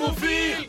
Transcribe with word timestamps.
Filmofil! 0.00 0.68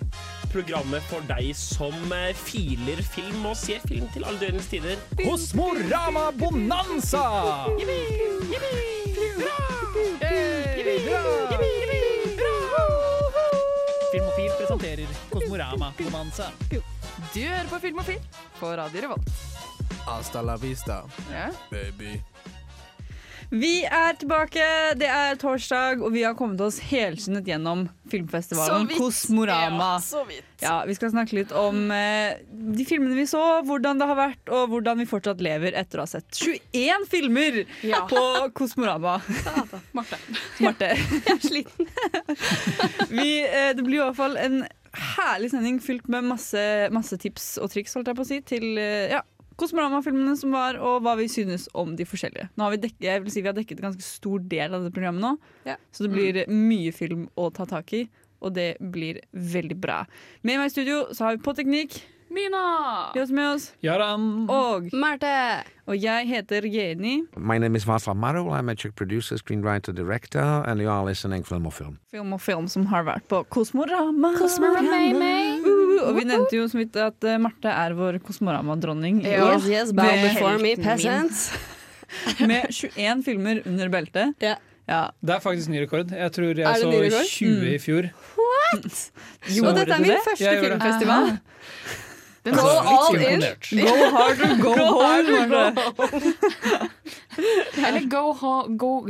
Programmet 0.52 1.04
for 1.08 1.24
deg 1.30 1.54
som 1.56 1.96
eh, 2.12 2.34
filer 2.36 3.00
film 3.14 3.46
og 3.48 3.56
ser 3.56 3.80
film 3.88 4.10
til 4.12 4.26
alle 4.28 4.42
døgnets 4.42 4.68
tider. 4.74 5.00
Hos 5.24 5.54
Morama 5.56 6.26
Bonanza! 6.36 7.24
Filmofil 14.12 14.52
presenterer 14.60 15.08
Kosmorama 15.32 15.92
Bonanza. 15.98 16.50
Du 16.70 17.40
hører 17.40 17.68
på 17.70 17.80
Filmofil 17.80 18.20
på 18.60 18.72
Radio 18.76 19.02
Revolt. 19.06 19.30
Hasta 20.06 20.42
la 20.42 20.58
vista, 20.58 21.04
Ja. 21.32 21.50
baby. 21.72 22.20
Vi 23.52 23.82
er 23.84 24.14
tilbake, 24.16 24.64
det 24.96 25.08
er 25.12 25.36
torsdag, 25.36 26.00
og 26.00 26.14
vi 26.14 26.22
har 26.24 26.38
kommet 26.40 26.62
oss 26.64 26.78
helskinnet 26.88 27.44
gjennom 27.50 27.82
filmfestivalen 28.12 28.88
Kosmorama. 28.96 29.90
Ja. 30.00 30.22
Ja, 30.62 30.76
Vi 30.88 30.96
skal 30.96 31.12
snakke 31.12 31.36
litt 31.36 31.52
om 31.52 31.90
eh, 31.92 32.38
de 32.48 32.86
filmene 32.88 33.18
vi 33.18 33.26
så, 33.28 33.42
hvordan 33.68 34.00
det 34.00 34.08
har 34.08 34.16
vært, 34.20 34.44
og 34.56 34.72
hvordan 34.72 35.02
vi 35.04 35.08
fortsatt 35.10 35.44
lever 35.44 35.76
etter 35.76 36.00
å 36.00 36.06
ha 36.06 36.12
sett 36.14 36.32
21 36.40 37.08
filmer 37.12 37.60
Ja. 37.84 38.06
på 38.08 38.24
Kosmorama. 38.56 39.18
Marte. 40.00 40.22
Marte. 40.64 40.94
Jeg 41.28 41.36
er 41.36 41.44
sliten. 41.44 41.92
vi, 43.18 43.28
eh, 43.44 43.74
det 43.76 43.84
blir 43.84 44.00
i 44.00 44.06
hvert 44.06 44.20
fall 44.22 44.40
en 44.40 44.62
herlig 45.18 45.52
sending 45.52 45.84
fylt 45.84 46.08
med 46.12 46.24
masse, 46.32 46.64
masse 46.96 47.20
tips 47.20 47.58
og 47.64 47.72
triks 47.76 48.00
holdt 48.00 48.10
jeg 48.12 48.18
på 48.18 48.24
å 48.26 48.32
si, 48.32 48.40
til 48.48 48.66
eh, 48.80 49.12
ja, 49.18 49.22
Kosmorama-filmene 49.62 50.36
som 50.40 50.52
var, 50.56 50.80
og 50.82 51.02
hva 51.06 51.16
vi 51.20 51.28
synes 51.32 51.68
om 51.78 51.94
de 51.96 52.08
forskjellige. 52.10 52.50
Nå 52.58 52.66
har 52.68 52.74
vi, 52.76 52.82
dekket, 52.88 53.06
jeg 53.08 53.24
vil 53.26 53.32
si 53.36 53.42
vi 53.46 53.52
har 53.52 53.58
dekket 53.58 53.80
en 53.80 53.90
ganske 53.92 54.06
stor 54.06 54.42
del 54.52 54.74
av 54.78 54.88
det 54.88 54.94
programmet 54.96 55.22
nå, 55.22 55.36
Ja. 55.70 55.78
så 55.94 56.08
det 56.08 56.12
blir 56.16 56.42
mye 56.50 56.92
film 56.96 57.30
å 57.38 57.52
ta 57.54 57.66
tak 57.70 57.94
i. 57.94 58.08
Og 58.42 58.56
det 58.56 58.72
blir 58.82 59.20
veldig 59.38 59.76
bra. 59.78 60.00
Med 60.42 60.58
meg 60.58 60.72
i 60.72 60.74
studio 60.74 61.04
så 61.14 61.28
har 61.28 61.36
vi 61.38 61.44
på 61.46 61.54
teknikk. 61.54 62.00
Mina! 62.32 63.12
Vi 63.14 63.20
har 63.20 63.26
også 63.28 63.36
med 63.36 63.48
oss. 63.54 63.66
Jaran. 63.84 64.48
Og, 64.50 64.88
Marte! 64.96 65.64
og 65.86 65.98
jeg 66.00 66.26
heter 66.30 66.64
Jenny. 66.66 67.26
My 67.36 67.58
name 67.60 67.76
is 67.76 67.84
Vafa 67.86 68.14
Marul. 68.16 68.48
I'm 68.56 68.72
a 68.72 68.76
Czech 68.76 68.96
producer, 68.96 69.36
screenwriter, 69.38 69.94
director, 69.94 70.64
and 70.66 70.80
you 70.82 70.90
are 70.90 71.04
listening 71.06 71.44
Film 71.44 71.66
og 71.68 71.74
Film. 71.74 72.00
Film 72.10 72.34
og 72.34 72.42
film 72.42 72.68
som 72.68 72.86
har 72.88 73.04
vært 73.04 73.28
på 73.28 73.44
Kosmorama. 73.50 74.34
Kosmorama. 74.40 75.60
Uh, 75.60 75.81
og 76.00 76.16
vi 76.18 76.26
nevnte 76.30 76.58
jo 76.58 76.68
så 76.72 76.80
vidt 76.80 76.98
at 77.02 77.28
eh, 77.28 77.40
Marte 77.42 77.72
er 77.72 77.96
vår 77.98 78.20
Kosmorama-dronning. 78.26 79.22
Yes, 79.26 79.68
yes, 79.70 79.94
bow 79.98 80.12
before 80.24 80.58
me, 80.62 80.76
peasants. 80.80 81.50
Med 82.50 82.68
21 82.72 83.24
filmer 83.26 83.62
under 83.66 83.92
beltet. 83.94 84.36
Ja. 84.44 84.58
Ja. 84.90 85.06
Det 85.24 85.36
er 85.38 85.44
faktisk 85.44 85.72
ny 85.72 85.84
rekord. 85.86 86.12
Jeg 86.12 86.32
tror 86.36 86.58
jeg 86.60 86.80
så 86.82 86.90
ny 86.90 87.02
rekord? 87.06 87.28
20 87.32 87.74
i 87.76 87.80
fjor. 87.80 88.10
What?! 88.36 89.12
Og 89.66 89.76
dette 89.78 89.94
er 89.94 90.02
min 90.04 90.12
det? 90.12 90.24
første 90.26 90.56
filmfestival. 90.66 91.30
Den 92.44 92.56
Altså, 92.58 93.14
litt 93.14 93.22
all 93.22 93.22
in. 93.22 93.42
Go 93.86 93.96
hard 94.16 94.40
or 94.42 94.56
go, 94.58 94.72
home. 94.74 95.50
Marte. 95.52 96.92
Eller 97.88 98.08
go, 98.10 98.34
ha, 98.34 98.54
go. 98.68 99.06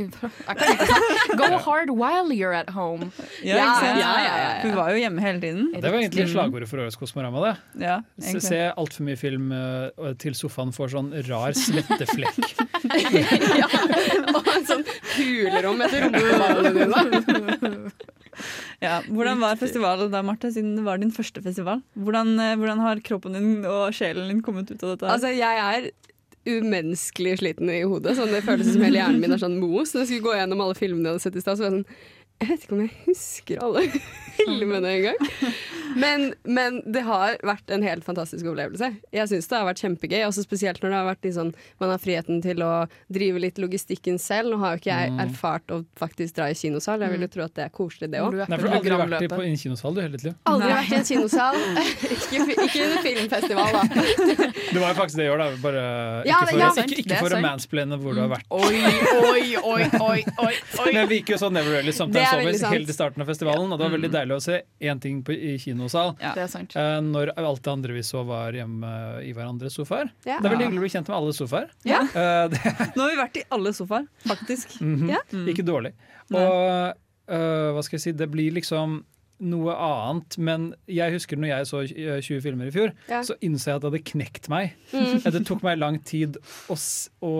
Go 1.36 1.48
hard 1.66 1.90
while 1.90 2.30
you're 2.32 2.52
at 2.52 2.68
home. 2.70 3.10
Ja, 3.42 3.56
Ja, 3.56 3.64
ja, 3.82 3.96
ja, 3.96 4.12
ja, 4.20 4.36
ja. 4.36 4.60
Hun 4.62 4.76
var 4.76 4.90
jo 4.92 5.00
hjemme 5.00 5.20
hele 5.24 5.40
tiden. 5.42 5.72
Det 5.72 5.82
var 5.90 5.98
egentlig 5.98 6.28
slagordet 6.30 6.68
for 6.70 6.84
årets 6.84 6.96
Kosmorama. 7.00 7.40
det. 7.48 7.54
Ja, 7.86 7.96
Se, 8.18 8.28
egentlig. 8.28 8.42
se 8.50 8.60
altfor 8.84 9.08
mye 9.08 9.16
film 9.18 9.50
eh, 9.56 10.12
til 10.22 10.36
sofaen 10.38 10.72
får 10.76 10.92
sånn 10.94 11.10
rar 11.28 11.56
svetteflekk. 11.56 12.52
ja. 13.58 13.68
Og 14.36 14.52
en 14.54 14.68
sånn 14.70 14.84
kulerom 15.16 15.80
etter 15.88 16.04
rumpeballene 16.06 16.72
dine. 16.78 17.92
Ja. 18.82 19.00
Hvordan 19.06 19.42
var 19.42 19.58
festivalen 19.60 20.12
da, 20.12 20.22
Marte, 20.24 20.50
siden 20.54 20.76
det 20.78 20.84
var 20.86 21.00
din 21.02 21.12
første 21.14 21.42
festival? 21.44 21.82
Hvordan, 21.98 22.32
eh, 22.40 22.54
hvordan 22.60 22.80
har 22.84 23.02
kroppen 23.04 23.36
din 23.36 23.66
og 23.68 23.92
sjelen 23.96 24.30
din 24.30 24.42
kommet 24.44 24.70
ut 24.72 24.82
av 24.82 24.94
dette? 24.94 25.10
Altså, 25.12 25.32
jeg 25.36 25.60
er 25.66 25.90
umenneskelig 26.48 27.36
sliten 27.38 27.70
i 27.70 27.82
hodet. 27.86 28.16
Sånn, 28.18 28.32
det 28.34 28.42
føles 28.46 28.72
som 28.72 28.82
hele 28.82 28.98
hjernen 28.98 29.22
min 29.22 29.36
er 29.36 29.42
sånn 29.42 29.60
mos. 29.62 29.94
Når 29.94 30.04
jeg 30.04 30.10
skulle 30.10 30.26
gå 30.26 30.34
gjennom 30.40 30.64
alle 30.64 30.78
filmene 30.78 31.12
jeg 31.12 31.18
hadde 31.18 31.26
sett 31.28 31.38
i 31.38 31.44
stad, 31.44 31.60
så 31.60 31.66
var 31.66 31.70
jeg 31.70 31.78
sånn 31.78 31.86
Jeg 32.42 32.48
vet 32.48 32.64
ikke 32.64 32.74
om 32.74 32.80
jeg 32.82 32.94
husker 33.06 33.60
alle 33.62 33.84
filmene 34.36 34.88
engang. 34.96 35.16
Men, 35.94 36.30
men 36.48 36.78
det 36.92 37.02
har 37.04 37.34
vært 37.44 37.68
en 37.74 37.82
helt 37.84 38.04
fantastisk 38.06 38.46
opplevelse. 38.48 38.88
Jeg 39.12 39.28
syns 39.28 39.48
det 39.50 39.58
har 39.58 39.66
vært 39.68 39.82
kjempegøy, 39.84 40.22
også 40.24 40.44
spesielt 40.46 40.80
når 40.80 40.88
det 40.94 40.96
har 40.96 41.08
vært 41.10 41.26
sånn 41.36 41.50
man 41.82 41.90
har 41.92 42.00
friheten 42.00 42.38
til 42.44 42.62
å 42.64 42.70
drive 43.12 43.42
litt 43.44 43.58
logistikken 43.60 44.16
selv. 44.22 44.54
Nå 44.54 44.60
har 44.62 44.76
jo 44.76 44.80
ikke 44.82 44.92
jeg 44.92 45.10
Mm. 45.12 45.18
erfart 45.26 45.68
å 45.74 45.84
faktisk 46.00 46.34
dra 46.38 46.46
i 46.48 46.54
kinosal. 46.56 47.00
Jeg 47.04 47.10
vil 47.12 47.20
jo 47.26 47.28
tro 47.28 47.42
at 47.44 47.52
det 47.58 47.64
er 47.66 47.72
koselig, 47.74 48.08
det 48.10 48.20
òg. 48.24 48.30
Du 48.32 48.38
Nei, 48.38 48.56
for 48.56 48.62
du 48.62 48.68
har 48.72 48.78
aldri 48.80 48.96
vært 49.18 49.22
i- 49.26 49.28
på 49.28 49.42
en 49.44 49.56
kinosal 49.60 49.94
du 49.94 50.00
hele 50.00 50.16
tida? 50.16 50.34
Aldri 50.46 50.68
Nei. 50.68 50.78
vært 50.80 50.92
i 50.92 50.96
en 50.96 51.04
kinosal. 51.04 51.54
ikke, 52.14 52.38
ikke 52.56 52.84
under 52.86 53.02
filmfestival, 53.02 53.72
da. 53.76 53.82
Det 54.72 54.80
var 54.80 54.88
jo 54.94 54.96
faktisk 55.02 55.16
det 55.20 55.26
i 55.26 55.32
år, 55.34 55.38
da. 55.44 55.50
Bare 55.60 55.82
Ja, 56.24 56.40
ikke 56.40 56.48
for, 56.48 56.58
ja, 56.58 56.70
ikke, 56.86 56.98
ikke 57.04 57.18
for 57.20 57.36
å 57.36 57.42
mansplaine 57.44 57.98
hvor 58.00 58.14
du 58.16 58.20
har 58.24 58.30
vært. 58.32 58.46
Oi, 58.48 58.80
oi, 59.28 59.56
oi, 59.60 59.90
oi, 60.00 60.22
oi, 60.40 60.54
oi. 60.86 60.92
Men 60.96 61.08
vi 61.08 61.20
gikk 61.20 61.34
jo 61.34 61.36
så 61.44 61.52
Never 61.52 61.70
Really 61.76 61.92
Always 61.92 62.62
helt 62.62 62.88
i 62.88 62.92
starten 62.96 63.20
av 63.20 63.26
festivalen, 63.28 63.68
og 63.70 63.76
det 63.78 63.84
var 63.90 63.98
veldig 63.98 64.10
deilig 64.10 64.21
å 64.30 64.38
se 64.40 64.62
én 64.80 65.00
ting 65.02 65.22
på, 65.26 65.34
i 65.34 65.58
kinosal. 65.58 66.14
Ja. 66.22 66.30
Det 66.36 66.44
er 66.44 66.50
sant. 66.52 66.76
eh, 66.78 67.00
når 67.02 67.32
alt 67.36 67.62
det 67.64 67.72
andre 67.72 67.92
vi 67.92 68.02
så 68.06 68.22
var 68.28 68.54
hjemme 68.54 68.90
i 69.26 69.32
hverandres 69.34 69.74
sofaer. 69.74 70.12
Ja. 70.24 70.38
Det 70.38 70.46
er 70.46 70.54
veldig 70.54 70.68
hyggelig 70.68 70.78
å 70.78 70.86
bli 70.86 70.92
kjent 70.94 71.08
med 71.10 71.16
alle 71.18 71.32
sofaer. 71.34 71.70
Ja. 71.82 72.00
Uh, 72.14 72.46
Nå 72.94 73.02
har 73.02 73.10
vi 73.10 73.18
vært 73.18 73.40
i 73.42 73.44
alle 73.50 73.72
sofaer, 73.74 74.06
faktisk. 74.28 74.76
mhm. 74.80 75.10
Ja. 75.10 75.22
Ikke 75.50 75.66
dårlig. 75.66 75.96
Og 76.30 76.94
uh, 77.32 77.72
hva 77.74 77.82
skal 77.82 77.98
jeg 77.98 78.04
si, 78.06 78.12
det 78.22 78.30
blir 78.30 78.54
liksom 78.54 79.00
noe 79.42 79.74
annet, 79.74 80.36
men 80.38 80.68
jeg 80.86 81.16
husker 81.16 81.40
når 81.40 81.50
jeg 81.50 81.66
så 81.66 81.80
eh, 81.82 82.20
20 82.22 82.42
filmer 82.44 82.68
i 82.70 82.74
fjor, 82.74 82.92
Ja. 83.10 83.24
så 83.26 83.34
innså 83.42 83.72
jeg 83.72 83.80
at 83.80 83.82
det 83.82 83.90
hadde 83.90 84.02
knekt 84.12 84.46
meg. 84.52 84.76
Mm. 84.92 85.16
Det 85.34 85.40
tok 85.48 85.64
meg 85.66 85.80
lang 85.82 85.98
tid 86.06 86.38
å, 86.70 86.76
å 87.26 87.32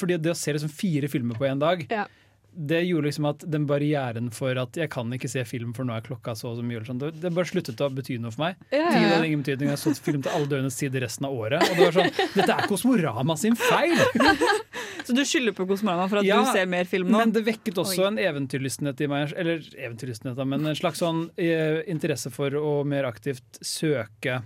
Fordi 0.00 0.16
det 0.18 0.32
å 0.32 0.38
se 0.38 0.54
liksom 0.56 0.72
fire 0.74 1.06
filmer 1.12 1.38
på 1.38 1.46
én 1.46 1.62
dag, 1.62 1.86
Ja. 1.92 2.08
Det 2.56 2.82
gjorde 2.86 3.08
liksom 3.08 3.26
at 3.28 3.44
den 3.50 3.66
barrieren 3.66 4.30
for 4.32 4.54
at 4.60 4.76
jeg 4.78 4.88
kan 4.90 5.10
ikke 5.12 5.28
se 5.28 5.42
film 5.44 5.72
for 5.74 5.84
nå 5.84 5.96
er 5.96 6.04
klokka 6.06 6.34
så 6.38 6.52
og 6.52 6.58
så 6.60 6.64
mye, 6.66 6.84
sånn, 6.86 7.00
det, 7.02 7.32
bare 7.34 7.48
sluttet 7.50 7.80
å 7.82 7.88
bety 7.90 8.18
noe 8.22 8.30
for 8.34 8.44
meg. 8.46 8.56
Ja, 8.70 8.84
ja, 8.94 9.00
hadde 9.16 9.26
ingen 9.26 9.42
betydning. 9.42 9.72
Jeg 9.72 9.78
så 9.82 9.94
film 9.98 10.22
til 10.22 10.30
alle 10.32 10.46
døgnets 10.52 10.78
tid 10.78 10.94
resten 11.02 11.26
av 11.26 11.34
året. 11.34 11.62
Og 11.66 11.76
det 11.76 11.88
var 11.88 11.96
sånn, 11.98 12.12
Dette 12.36 12.54
er 12.58 12.68
Kosmorama 12.70 13.36
sin 13.40 13.56
feil! 13.58 13.96
Så 15.04 15.12
du 15.12 15.20
skylder 15.28 15.52
på 15.52 15.66
Kosmorama 15.68 16.06
for 16.08 16.22
at 16.22 16.24
Ja, 16.24 16.38
du 16.40 16.46
ser 16.54 16.64
mer 16.70 16.86
film 16.88 17.10
nå? 17.12 17.18
Men 17.20 17.32
det 17.34 17.42
vekket 17.44 17.76
også 17.82 18.06
en 18.08 18.16
eventyrlystenhet 18.22 19.02
i 19.04 19.08
meg. 19.10 19.34
Eller 19.36 19.60
eventyrlystenhet, 19.76 20.38
men 20.48 20.64
en 20.70 20.78
slags 20.78 21.02
sånn 21.02 21.26
eh, 21.36 21.82
interesse 21.92 22.30
for 22.32 22.54
å 22.56 22.78
mer 22.88 23.04
aktivt 23.10 23.58
søke 23.60 24.38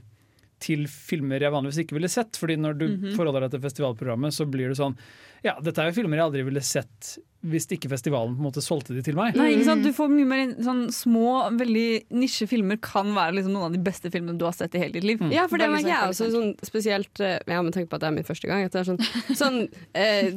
til 0.59 0.89
filmer 0.91 1.39
jeg 1.45 1.55
vanligvis 1.55 1.79
ikke 1.85 1.95
ville 2.01 2.11
sett. 2.11 2.35
Fordi 2.41 2.57
når 2.59 2.75
du 2.81 2.87
Mhm. 2.89 3.15
forholder 3.15 3.47
deg 3.47 3.53
til 3.55 3.61
festivalprogrammet, 3.69 4.35
så 4.35 4.49
blir 4.51 4.73
det 4.73 4.81
sånn 4.81 4.97
Ja, 5.45 5.55
dette 5.63 5.79
er 5.79 5.93
jo 5.93 6.01
filmer 6.03 6.19
jeg 6.19 6.27
aldri 6.27 6.43
ville 6.49 6.61
sett 6.67 7.19
hvis 7.47 7.69
ikke 7.71 7.87
festivalen 7.93 8.33
på 8.35 8.43
en 8.43 8.47
måte 8.49 8.63
solgte 8.65 8.97
de 8.97 9.03
til 9.07 9.15
meg. 9.15 9.37
Nei, 9.39 9.53
ikke 9.55 9.69
sant? 9.69 9.85
Du 9.87 9.93
får 9.95 10.11
mye 10.11 10.27
mer 10.27 10.55
sånn 10.65 10.89
små, 10.91 11.37
veldig 11.55 11.85
nisje 12.19 12.49
filmer 12.51 12.81
kan 12.83 13.13
være 13.15 13.37
liksom 13.37 13.53
noen 13.55 13.69
av 13.69 13.77
de 13.77 13.83
beste 13.87 14.11
filmene 14.11 14.35
du 14.41 14.45
har 14.49 14.57
sett 14.59 14.75
i 14.75 14.83
hele 14.83 14.97
ditt 14.99 15.07
liv. 15.07 15.23
Ja, 15.31 15.45
for 15.47 15.57
det 15.63 15.69
merker 15.71 15.87
jeg 15.93 16.19
sånn 16.19 16.27
også, 16.27 16.31
sånn, 16.35 16.53
spesielt 16.67 17.21
eh, 17.23 17.39
Ja, 17.47 17.63
med 17.63 17.77
tanke 17.77 17.89
på 17.93 17.95
at 17.95 18.03
det 18.03 18.11
er 18.11 18.17
min 18.19 18.27
første 18.27 18.51
gang. 18.51 18.65
At 18.67 18.75
det 18.75 18.83
er 18.83 18.89
sånn, 18.91 19.03
sånn 19.39 19.61
eh, 19.95 20.33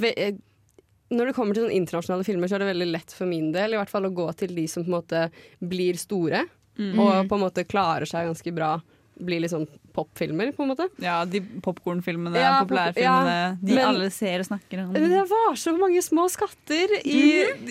ve, 0.00 0.14
eh, 0.16 0.38
Når 1.12 1.28
det 1.28 1.34
kommer 1.36 1.54
til 1.54 1.66
sånne 1.66 1.76
internasjonale 1.76 2.24
filmer, 2.26 2.48
så 2.48 2.56
er 2.56 2.64
det 2.64 2.72
veldig 2.72 2.88
lett 2.90 3.12
for 3.14 3.28
min 3.30 3.52
del 3.54 3.76
i 3.76 3.78
hvert 3.78 3.92
fall 3.92 4.08
å 4.08 4.14
gå 4.16 4.30
til 4.40 4.56
de 4.56 4.64
som 4.66 4.82
på 4.82 4.90
en 4.90 4.96
måte 5.00 5.26
blir 5.60 6.00
store, 6.00 6.46
Mm. 6.76 6.98
og 7.00 7.28
på 7.30 7.36
en 7.38 7.40
måte 7.40 7.62
klarer 7.64 8.04
seg 8.04 8.26
ganske 8.28 8.52
bra. 8.52 8.74
Blir 9.24 9.40
litt 9.40 9.48
sånn 9.52 9.62
popfilmer, 9.96 10.52
på 10.56 10.62
en 10.66 10.70
måte. 10.74 10.86
Ja, 11.02 11.22
de 11.24 11.40
popkornfilmene, 11.64 12.36
Ja, 12.36 12.58
pop- 12.60 12.68
populærfilmene. 12.68 13.34
ja, 13.36 13.56
de 13.62 13.74
men- 13.74 13.84
alle 13.88 14.10
ser 14.12 14.38
og 14.44 14.46
snakker 14.50 14.84
om. 14.84 14.92
Men 14.92 15.08
Det 15.10 15.24
var 15.32 15.56
så 15.56 15.72
mange 15.78 16.02
små 16.04 16.28
skatter 16.30 16.96
i, 17.04 17.22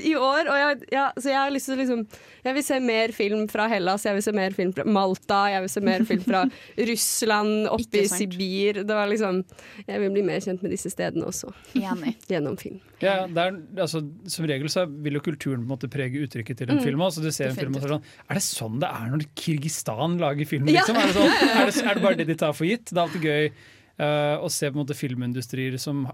i 0.10 0.16
år, 0.18 0.50
og 0.50 0.58
jeg, 0.64 0.82
ja, 0.98 1.12
så 1.18 1.30
jeg 1.30 1.38
har 1.40 1.52
lyst 1.54 1.70
til 1.70 1.78
å 1.78 1.84
liksom 1.86 2.08
Jeg 2.46 2.54
vil 2.54 2.62
se 2.64 2.76
mer 2.80 3.08
film 3.12 3.48
fra 3.50 3.64
Hellas, 3.68 4.04
jeg 4.06 4.14
vil 4.14 4.22
se 4.22 4.32
mer 4.32 4.52
film 4.54 4.72
fra 4.72 4.84
Malta, 4.86 5.40
jeg 5.50 5.62
vil 5.64 5.70
se 5.74 5.82
mer 5.82 6.04
film 6.06 6.22
fra 6.22 6.44
Russland, 6.90 7.68
oppe 7.74 8.04
i. 8.04 8.08
Sibir. 8.08 8.84
Det 8.86 8.94
var 8.94 9.08
liksom 9.10 9.44
Jeg 9.88 10.00
vil 10.04 10.12
bli 10.14 10.22
mer 10.28 10.40
kjent 10.44 10.62
med 10.62 10.72
disse 10.76 10.92
stedene 10.94 11.26
også, 11.26 11.50
Enig. 11.76 12.16
gjennom 12.32 12.58
film. 12.60 12.80
Ja, 13.02 13.26
det 13.28 13.38
er, 13.38 13.58
altså, 13.84 14.00
som 14.32 14.46
regel 14.48 14.70
så 14.72 14.86
vil 14.88 15.18
jo 15.18 15.24
kulturen 15.26 15.66
på 15.66 15.68
en 15.68 15.72
måte 15.74 15.90
prege 15.92 16.22
uttrykket 16.26 16.62
til 16.62 16.70
en 16.72 16.78
Mm. 16.78 16.84
film 16.84 17.02
også. 17.02 17.22
Du 17.24 17.32
ser 17.32 17.50
en 17.50 17.56
film 17.56 17.76
og 17.76 17.82
så 17.82 17.88
er 17.88 17.94
sånn 17.96 18.04
Er 18.30 18.34
det 18.40 18.44
sånn 18.46 18.80
det 18.80 18.90
er 18.90 19.10
når 19.12 19.26
Kirgistan 19.36 20.18
lager 20.20 20.46
film, 20.48 20.68
Ja. 20.70 20.82
liksom? 20.82 20.96
Er, 20.96 21.08
det 21.08 21.16
sånn, 21.16 21.26
er, 21.60 21.66
det, 21.66 21.84
er 21.90 21.94
det 22.00 22.04
bare 22.06 22.15
det 22.18 22.28
de 22.32 22.36
tar 22.36 22.54
for 22.54 22.66
gitt? 22.68 22.90
Det 22.92 22.98
er 22.98 23.06
alltid 23.08 23.22
gøy 23.30 23.46
uh, 24.00 24.44
å 24.44 24.50
se 24.52 24.68
på 24.70 24.76
en 24.76 24.82
måte 24.86 24.96
filmindustrier 24.98 25.78
som 25.80 26.06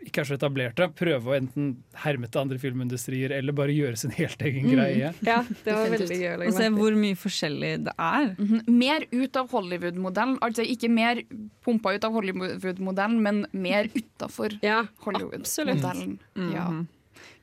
ikke 0.00 0.22
er 0.22 0.28
så 0.30 0.34
etablerte, 0.38 0.86
prøve 0.96 1.28
å 1.28 1.34
enten 1.36 1.74
herme 2.02 2.26
til 2.32 2.40
andre 2.40 2.56
filmindustrier 2.58 3.34
eller 3.36 3.52
bare 3.52 3.74
gjøre 3.76 3.98
sin 4.00 4.10
helt 4.16 4.40
egen 4.48 4.64
Mm. 4.64 4.72
greie. 4.72 5.10
Ja, 5.28 5.42
det 5.64 5.74
var 5.76 5.90
veldig 5.92 6.16
gøy 6.22 6.46
Og 6.48 6.54
se 6.56 6.68
hvor 6.72 6.96
mye 6.96 7.18
forskjellig 7.20 7.72
det 7.84 7.92
er. 8.00 8.30
Mhm. 8.38 8.62
Mer 8.80 9.04
ut 9.12 9.36
av 9.36 9.50
Hollywood-modellen. 9.52 10.38
Altså 10.40 10.64
ikke 10.64 10.88
mer 10.90 11.20
pumpa 11.64 11.92
ut 11.94 12.04
av 12.08 12.12
Hollywood-modellen, 12.16 13.20
men 13.22 13.44
mer 13.52 13.90
utafor 13.92 14.56
Ja, 14.64 14.86
Hollywood-modellen. 15.04 16.18
Ja. 16.54 16.70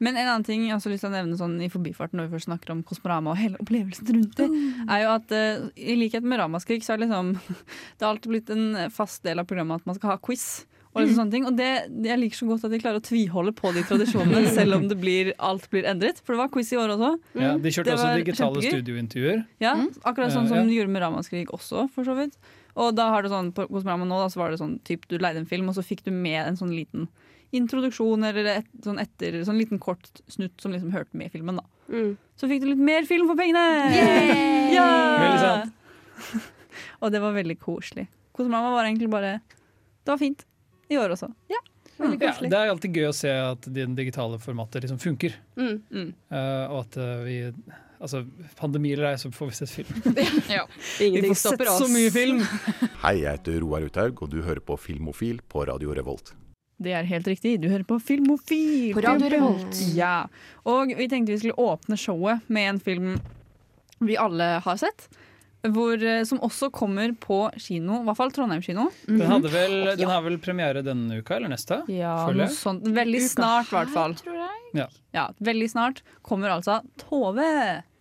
Men 0.04 0.16
en 0.16 0.28
annen 0.28 0.46
ting 0.48 0.64
jeg 0.66 0.74
har 0.74 0.82
også 0.82 0.92
lyst 0.94 1.06
til 1.06 1.12
å 1.12 1.16
nevne 1.16 1.40
sånn 1.40 1.58
i 1.64 1.72
forbifarten 1.74 2.20
når 2.20 2.28
vi 2.28 2.38
først 2.38 2.50
snakker 2.50 2.74
om 2.74 2.84
Kosmorama 2.88 3.34
og 3.34 3.40
hele 3.42 3.60
opplevelsen 3.64 4.10
rundt 4.14 4.40
det, 4.40 4.48
er 4.86 5.04
jo 5.04 5.12
at 5.16 5.34
uh, 5.34 5.68
i 5.74 5.98
likhet 5.98 6.26
med 6.28 6.42
Ramaskrik 6.42 6.86
så 6.86 6.94
er 6.94 7.02
det 7.02 7.08
liksom 7.08 7.34
Det 7.98 8.06
har 8.06 8.12
alltid 8.14 8.34
blitt 8.34 8.52
en 8.54 8.68
fast 8.94 9.24
del 9.26 9.42
av 9.42 9.50
programmet 9.50 9.82
at 9.82 9.90
man 9.90 9.98
skal 9.98 10.16
ha 10.16 10.20
quiz. 10.22 10.66
Og, 10.98 11.04
liksom 11.04 11.20
sånne 11.20 11.34
ting. 11.34 11.46
og 11.46 11.58
det, 11.58 11.70
det 11.94 12.10
Jeg 12.10 12.22
liker 12.22 12.40
så 12.40 12.48
godt 12.50 12.66
at 12.66 12.74
de 12.74 12.80
klarer 12.82 13.02
å 13.02 13.06
tviholde 13.06 13.54
på 13.58 13.72
de 13.76 13.84
tradisjonene, 13.88 14.50
selv 14.58 14.80
om 14.80 14.88
det 14.90 14.98
blir, 15.00 15.32
alt 15.38 15.68
blir 15.74 15.88
endret. 15.90 16.22
For 16.24 16.34
det 16.34 16.42
var 16.42 16.52
quiz 16.54 16.72
i 16.74 16.80
år 16.82 16.96
også. 16.96 17.12
Ja, 17.38 17.54
de 17.62 17.74
kjørte 17.74 17.98
også 17.98 18.14
digitale 18.18 18.48
kjempegøy. 18.48 18.72
studiointervjuer. 18.74 19.44
Ja, 19.64 19.76
Akkurat 20.02 20.34
sånn 20.34 20.48
Eh, 20.48 20.52
som 20.54 20.60
ja. 20.62 20.66
de 20.66 20.78
gjorde 20.78 20.94
med 20.94 21.04
Ramaskrik 21.04 21.54
også, 21.54 21.88
for 21.94 22.08
så 22.08 22.16
vidt. 22.18 22.38
Og 22.78 22.94
da 22.98 23.10
har 23.14 23.26
du 23.26 23.32
sånn, 23.32 23.52
på 23.56 23.68
Kosmorama 23.70 24.08
nå 24.08 24.20
da, 24.22 24.30
så 24.32 24.42
var 24.42 24.54
det 24.54 24.62
sånn 24.62 24.78
typ, 24.88 25.08
du 25.10 25.18
leide 25.18 25.42
en 25.42 25.50
film, 25.50 25.70
og 25.70 25.78
så 25.78 25.86
fikk 25.86 26.06
du 26.06 26.12
med 26.14 26.40
en 26.44 26.60
sånn 26.60 26.74
liten 26.74 27.08
introduksjon 27.56 28.26
eller 28.28 28.50
et, 28.58 28.70
sånn 28.84 29.00
etter, 29.00 29.40
sånn 29.48 29.60
liten 29.62 29.80
kort 29.80 30.10
snutt 30.28 30.60
som 30.62 30.74
liksom 30.76 30.92
hørte 30.96 31.18
med 31.18 31.32
filmen. 31.32 31.62
da. 31.62 31.66
Mm. 31.88 32.18
Så 32.36 32.50
fikk 32.52 32.64
du 32.64 32.70
litt 32.72 32.84
mer 32.84 33.08
film 33.08 33.30
for 33.30 33.40
pengene! 33.40 33.64
Ja! 34.76 34.90
Veldig 35.24 35.40
sant. 35.42 36.44
og 37.02 37.14
det 37.14 37.24
var 37.24 37.38
veldig 37.38 37.58
koselig. 37.62 38.08
Kosmorama 38.36 38.76
var 38.76 38.86
egentlig 38.86 39.10
bare 39.10 39.40
Det 40.04 40.12
var 40.12 40.22
fint. 40.22 40.46
I 40.88 41.00
år 41.02 41.16
også. 41.16 41.28
Ja, 41.52 41.60
veldig 41.98 42.22
Ja, 42.24 42.36
det 42.40 42.60
er 42.60 42.70
alltid 42.72 42.96
gøy 42.96 43.10
å 43.10 43.16
se 43.16 43.32
at 43.32 43.66
det 43.76 43.90
digitale 43.98 44.40
formatet 44.40 44.86
liksom 44.86 45.02
funker. 45.02 45.36
Mm. 45.60 45.82
Mm. 45.92 46.14
Uh, 46.32 46.64
og 46.70 46.80
at 46.86 46.98
uh, 47.02 47.26
vi 47.26 47.42
Altså, 47.98 48.20
pandemi 48.60 48.92
eller 48.94 49.08
ei, 49.10 49.18
så 49.18 49.32
får 49.34 49.48
vi 49.50 49.56
sett 49.58 49.72
film. 49.74 50.02
Ja. 50.54 50.68
Vi 51.00 51.08
Ingenting 51.08 51.34
får 51.34 51.40
sett 51.42 51.64
oss. 51.66 51.80
så 51.82 51.88
mye 51.90 52.12
film! 52.14 52.44
Hei, 53.04 53.16
jeg 53.24 53.40
heter 53.40 53.58
Roar 53.64 53.88
Uthaug, 53.88 54.22
og 54.22 54.30
du 54.30 54.44
hører 54.46 54.62
på 54.62 54.78
Filmofil 54.78 55.42
på 55.50 55.66
Radio 55.66 55.96
Revolt. 55.98 56.36
Det 56.78 56.94
er 56.94 57.08
helt 57.10 57.28
riktig. 57.28 57.56
Du 57.62 57.70
hører 57.72 57.86
på 57.88 57.98
Filmofil. 58.00 58.92
På 58.94 59.02
Radio 59.02 59.32
Revolt. 59.34 59.80
Ja. 59.98 60.28
Og 60.70 60.94
vi 60.98 61.08
tenkte 61.10 61.34
vi 61.34 61.40
skulle 61.42 61.58
åpne 61.58 61.98
showet 61.98 62.46
med 62.54 62.70
en 62.76 62.82
film 62.84 63.16
vi 64.06 64.18
alle 64.22 64.58
har 64.66 64.78
sett. 64.78 65.08
Hvor, 65.68 65.98
eh, 65.98 66.22
som 66.24 66.40
også 66.46 66.70
kommer 66.72 67.12
på 67.18 67.40
kino, 67.58 68.02
i 68.02 68.06
hvert 68.06 68.20
fall 68.20 68.32
Trondheim 68.32 68.62
kino. 68.62 68.86
Den, 69.08 69.26
hadde 69.26 69.50
vel, 69.52 69.74
den 69.98 70.12
har 70.12 70.22
vel 70.24 70.38
premiere 70.40 70.84
denne 70.86 71.18
uka 71.20 71.40
eller 71.40 71.52
neste? 71.52 71.82
Ja, 71.92 72.14
noe 72.30 72.48
sånt. 72.54 72.86
Veldig 72.86 73.24
snart, 73.26 73.74
i 73.74 73.76
hvert 73.80 73.94
fall. 73.96 74.16
Ja. 74.78 74.86
Ja, 75.16 75.26
veldig 75.42 75.72
snart 75.74 76.04
kommer 76.22 76.54
altså 76.54 76.82
Tove 77.02 77.50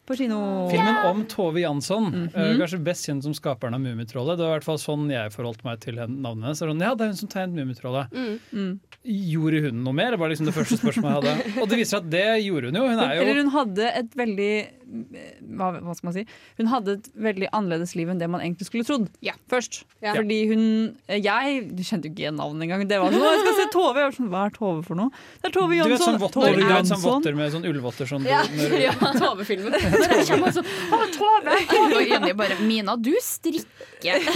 på 0.06 0.16
kino. 0.18 0.38
Filmen 0.70 0.98
om 1.10 1.24
Tove 1.30 1.60
Jansson, 1.60 2.06
mm 2.12 2.28
-hmm. 2.28 2.58
kanskje 2.60 2.78
best 2.78 3.06
kjent 3.06 3.22
som 3.22 3.34
skaperen 3.34 3.74
av 3.74 3.80
Mummitrollet. 3.80 4.38
Det 4.38 4.44
var 4.44 4.54
i 4.54 4.58
hvert 4.58 4.64
fall 4.64 4.78
sånn 4.78 5.10
jeg 5.10 5.32
forholdt 5.32 5.64
meg 5.64 5.80
til 5.80 5.94
navnet 5.96 6.44
hennes. 6.44 6.58
Sånn, 6.58 6.80
ja, 6.80 6.94
det 6.94 7.04
er 7.04 7.12
hun 7.12 7.16
som 7.16 7.28
tegnet 7.28 7.56
Mummitrollet. 7.56 8.12
Mm. 8.12 8.38
Mm. 8.52 8.80
Gjorde 9.04 9.60
hun 9.66 9.84
noe 9.84 9.92
mer? 9.92 10.10
Det 10.10 10.18
var 10.18 10.28
liksom 10.28 10.46
det 10.46 10.54
første 10.54 10.78
spørsmålet 10.78 11.24
jeg 11.24 11.36
hadde. 11.36 11.62
Og 11.62 11.68
det 11.68 11.78
viser 11.78 11.96
at 11.98 12.10
det 12.10 12.28
gjorde 12.46 12.66
hun 12.66 12.74
jo. 12.74 12.88
Hun 12.88 12.98
er 12.98 13.10
Eller 13.20 13.42
hun 13.42 13.50
hadde 13.50 13.92
et 13.94 14.16
veldig 14.16 14.68
hva, 14.86 15.68
hva 15.82 15.94
skal 15.98 16.06
man 16.08 16.14
si? 16.14 16.22
Hun 16.60 16.68
hadde 16.70 16.90
et 17.00 17.06
veldig 17.18 17.48
annerledes 17.56 17.92
liv 17.98 18.08
enn 18.12 18.20
det 18.20 18.28
man 18.30 18.40
egentlig 18.44 18.66
skulle 18.68 18.84
trodd. 18.86 19.06
Ja. 19.24 19.32
Først. 19.50 19.72
Ja. 20.04 20.12
Fordi 20.14 20.36
hun 20.50 20.62
Jeg 21.10 21.64
du 21.74 21.82
kjente 21.82 22.06
jo 22.06 22.10
ikke 22.14 22.22
igjen 22.26 22.38
navnet 22.38 22.62
engang. 22.68 22.82
Det 22.88 22.98
var 23.02 23.08
sånn, 23.14 23.24
jeg 23.26 23.40
skal 23.42 23.54
se 23.58 23.66
Tove! 23.74 23.96
Jeg 23.98 24.06
var 24.10 24.14
sånn, 24.18 24.30
Hva 24.32 24.40
er 24.46 24.52
Tove 24.54 24.82
for 24.86 24.94
noe? 25.00 25.10
Det 25.42 25.46
er 25.50 25.54
Tove 25.56 25.72
Du 25.72 25.74
vet 25.82 25.90
Jansson! 25.96 26.06
sånn 26.06 26.20
votter, 26.22 26.40
Tove 26.40 26.52
vet 26.70 26.86
sånn 26.92 27.02
votter 27.06 27.34
med 27.40 27.46
sånn 27.56 27.66
ullvotter 27.72 28.06
sånn 28.12 28.22
Ja, 28.30 28.40
når- 28.56 28.78
ja 28.84 28.94
Tove-filmen. 29.18 29.72
Tove. 29.82 29.90
jeg 30.22 30.26
sånn 30.60 30.68
Tove! 31.16 31.54
Og 31.82 32.36
bare 32.38 32.54
Mina, 32.62 32.94
du 32.96 33.12
strikker. 33.22 34.18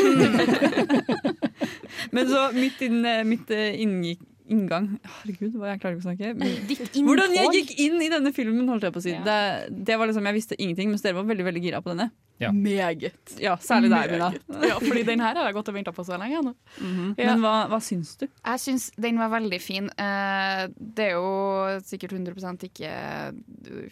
Men 2.14 2.28
så 2.30 2.46
midt, 2.56 2.80
inn, 2.86 3.00
mitt 3.28 3.50
eh, 3.54 3.74
inngikk, 3.82 4.22
inngang 4.50 4.88
Herregud, 5.04 5.54
jeg 5.54 5.80
klarer 5.82 5.96
ikke 5.96 6.02
å 6.02 6.08
snakke. 6.08 7.04
Hvordan 7.06 7.36
jeg 7.36 7.52
gikk 7.58 7.76
inn 7.86 8.00
i 8.02 8.10
denne 8.12 8.32
filmen, 8.36 8.68
holdt 8.70 8.88
jeg 8.88 8.94
på 8.94 9.02
å 9.02 9.04
si. 9.04 9.14
Ja. 9.14 9.22
Det, 9.26 9.38
det 9.86 9.98
var 10.00 10.10
liksom, 10.10 10.26
Jeg 10.30 10.38
visste 10.38 10.58
ingenting, 10.58 10.90
mens 10.92 11.04
dere 11.06 11.18
var 11.18 11.28
veldig 11.30 11.46
veldig 11.46 11.62
gira 11.64 11.82
på 11.84 11.92
denne. 11.92 12.10
Ja. 12.40 12.52
Meget. 12.56 13.34
Ja, 13.36 13.58
Særlig 13.60 13.90
deg, 13.92 14.14
Mina. 14.14 14.30
Ja, 14.64 14.78
fordi 14.80 15.02
den 15.04 15.20
her 15.20 15.36
har 15.36 15.50
jeg 15.50 15.56
gått 15.58 15.68
og 15.68 15.76
venta 15.76 15.92
på 15.92 16.04
så 16.08 16.16
lenge 16.20 16.40
nå. 16.46 16.54
-hmm. 16.78 17.10
Ja. 17.18 17.26
Men 17.26 17.44
hva, 17.44 17.68
hva 17.68 17.80
syns 17.84 18.16
du? 18.16 18.26
Jeg 18.26 18.60
syns 18.60 18.90
den 18.96 19.18
var 19.18 19.28
veldig 19.28 19.60
fin. 19.60 19.90
Eh, 19.90 20.62
det 20.96 21.04
er 21.04 21.12
jo 21.20 21.80
sikkert 21.84 22.12
100% 22.12 22.64
ikke 22.64 22.90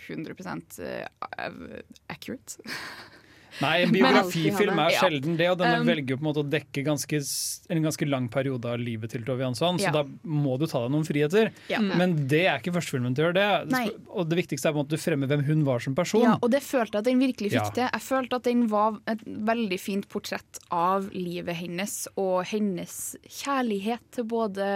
100 0.08 0.72
eh, 0.80 1.82
accurate. 2.08 2.56
Nei, 3.62 3.82
en 3.82 3.92
biografifilm 3.92 4.78
er 4.84 4.90
sjelden 4.98 5.36
det, 5.38 5.48
og 5.50 5.58
denne 5.58 5.78
Um, 5.80 5.86
velger 5.86 6.08
jo 6.14 6.16
på 6.18 6.24
en 6.24 6.28
måte 6.28 6.42
å 6.44 6.48
dekke 6.50 6.82
ganske, 6.84 7.20
en 7.70 7.82
ganske 7.82 8.06
lang 8.08 8.28
periode 8.28 8.64
av 8.66 8.78
livet 8.78 9.10
til 9.10 9.22
Tove 9.24 9.40
Jansson, 9.40 9.78
Ja. 9.78 9.90
så 9.90 9.92
da 9.92 10.02
må 10.24 10.58
du 10.58 10.66
ta 10.66 10.80
deg 10.84 10.90
noen 10.92 11.06
friheter. 11.06 11.50
Ja. 11.68 11.78
Men 11.80 12.26
det 12.28 12.46
er 12.46 12.58
ikke 12.58 12.74
førstefilmen 12.76 13.14
til 13.14 13.24
å 13.24 13.32
gjøre 13.32 13.38
det. 13.38 13.70
Nei. 13.72 13.90
Og 14.10 14.28
det 14.28 14.36
viktigste 14.42 14.68
er 14.68 14.72
på 14.72 14.78
en 14.80 14.84
måte 14.84 14.92
at 14.94 14.98
du 14.98 15.04
fremmer 15.04 15.26
hvem 15.28 15.44
hun 15.46 15.64
var 15.64 15.78
som 15.80 15.94
person. 15.94 16.22
Ja, 16.22 16.36
og 16.42 16.50
det 16.50 16.62
følte 16.62 16.98
jeg 16.98 16.98
at 16.98 17.04
den 17.04 17.20
virkelig 17.20 17.50
fikk 17.52 17.64
Ja. 17.64 17.70
til. 17.70 17.88
Jeg 17.92 18.00
følte 18.02 18.36
at 18.36 18.42
den 18.44 18.66
var 18.68 19.00
et 19.06 19.24
veldig 19.24 19.80
fint 19.80 20.08
portrett 20.08 20.58
av 20.70 21.10
livet 21.12 21.56
hennes 21.56 22.08
og 22.16 22.44
hennes 22.46 23.16
kjærlighet 23.28 24.00
til 24.12 24.24
både 24.24 24.68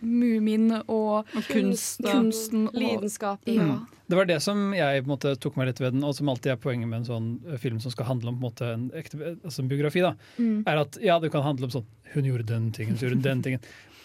Mumin 0.00 0.72
og, 0.88 1.24
og 1.34 1.42
kunsten, 1.48 2.06
kunsten 2.08 2.68
og 2.68 2.74
Lidenskapen. 2.74 3.54
ja. 3.56 3.78
Det 4.12 4.16
var 4.18 4.26
det 4.28 4.36
som 4.44 4.58
jeg 4.76 5.02
på 5.02 5.08
en 5.08 5.12
måte 5.14 5.30
tok 5.40 5.54
meg 5.56 5.70
litt 5.70 5.78
ved 5.80 5.94
den, 5.96 6.02
og 6.04 6.12
som 6.18 6.28
alltid 6.28 6.52
er 6.52 6.58
poenget 6.60 6.88
med 6.90 6.98
en 7.00 7.06
sånn 7.08 7.28
eh, 7.48 7.56
film 7.62 7.78
som 7.80 7.94
skal 7.94 8.10
handle 8.10 8.28
om 8.28 8.36
på 8.36 8.44
en 8.44 8.50
måte 8.50 8.66
en 8.74 8.82
ekte 9.00 9.16
altså 9.40 9.62
en 9.64 9.70
biografi. 9.72 10.02
da, 10.04 10.10
Mm. 10.38 10.58
er 10.68 10.76
at 10.82 10.98
ja, 11.00 11.16
det 11.22 11.30
kan 11.32 11.42
handle 11.46 11.64
om 11.70 11.72
sånn 11.72 11.86
Hun 12.12 12.24
gjorde 12.28 12.44
den 12.50 12.66
tingen, 12.76 12.98
så 13.00 13.06
gjorde 13.08 13.16
hun 13.16 13.22
den 13.24 13.42
tingen. 13.46 13.60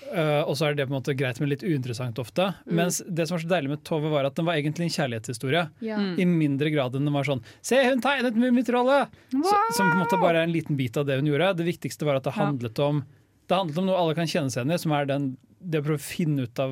Uh, 0.08 0.40
og 0.48 0.56
så 0.56 0.70
er 0.70 0.76
det 0.80 0.86
på 0.88 0.94
en 0.96 1.02
måte 1.02 1.12
greit, 1.20 1.42
men 1.44 1.50
litt 1.52 1.66
uinteressant 1.68 2.16
ofte. 2.24 2.54
Mens 2.72 3.02
det 3.04 3.26
som 3.28 3.36
var 3.36 3.42
så 3.44 3.50
deilig 3.52 3.70
med 3.74 3.84
Tove, 3.84 4.08
var 4.14 4.24
at 4.30 4.36
den 4.40 4.46
var 4.48 4.56
egentlig 4.56 4.88
en 4.88 4.94
kjærlighetshistorie. 4.96 5.66
Ja. 5.84 5.98
Mm. 6.00 6.14
I 6.24 6.26
mindre 6.32 6.72
grad 6.72 6.96
enn 6.96 7.04
den 7.04 7.12
var 7.14 7.28
sånn 7.28 7.44
Se, 7.62 7.76
hun 7.84 8.00
tegnet 8.00 8.40
Mummitrollet! 8.40 9.10
Så- 9.36 9.76
Som 9.76 9.92
på 9.92 9.98
en 9.98 10.06
måte 10.06 10.22
bare 10.24 10.40
er 10.40 10.48
en 10.48 10.54
liten 10.56 10.78
bit 10.80 10.96
av 10.96 11.06
det 11.06 11.20
hun 11.20 11.28
gjorde. 11.28 11.52
Det 11.60 11.68
viktigste 11.68 12.06
var 12.08 12.16
at 12.22 12.24
det 12.24 12.38
handlet 12.40 12.80
om 12.80 13.04
Det 13.50 13.56
handlet 13.60 13.78
om 13.84 13.86
noe 13.92 14.00
alle 14.00 14.16
kan 14.16 14.26
kjenne 14.28 14.50
seg 14.52 14.64
igjen 14.64 14.74
i, 14.74 14.78
som 14.80 14.92
er 14.96 15.06
den, 15.06 15.38
det 15.60 15.80
å 15.82 15.84
prøve 15.84 16.00
å 16.00 16.08
finne 16.08 16.44
ut 16.48 16.60
av 16.60 16.72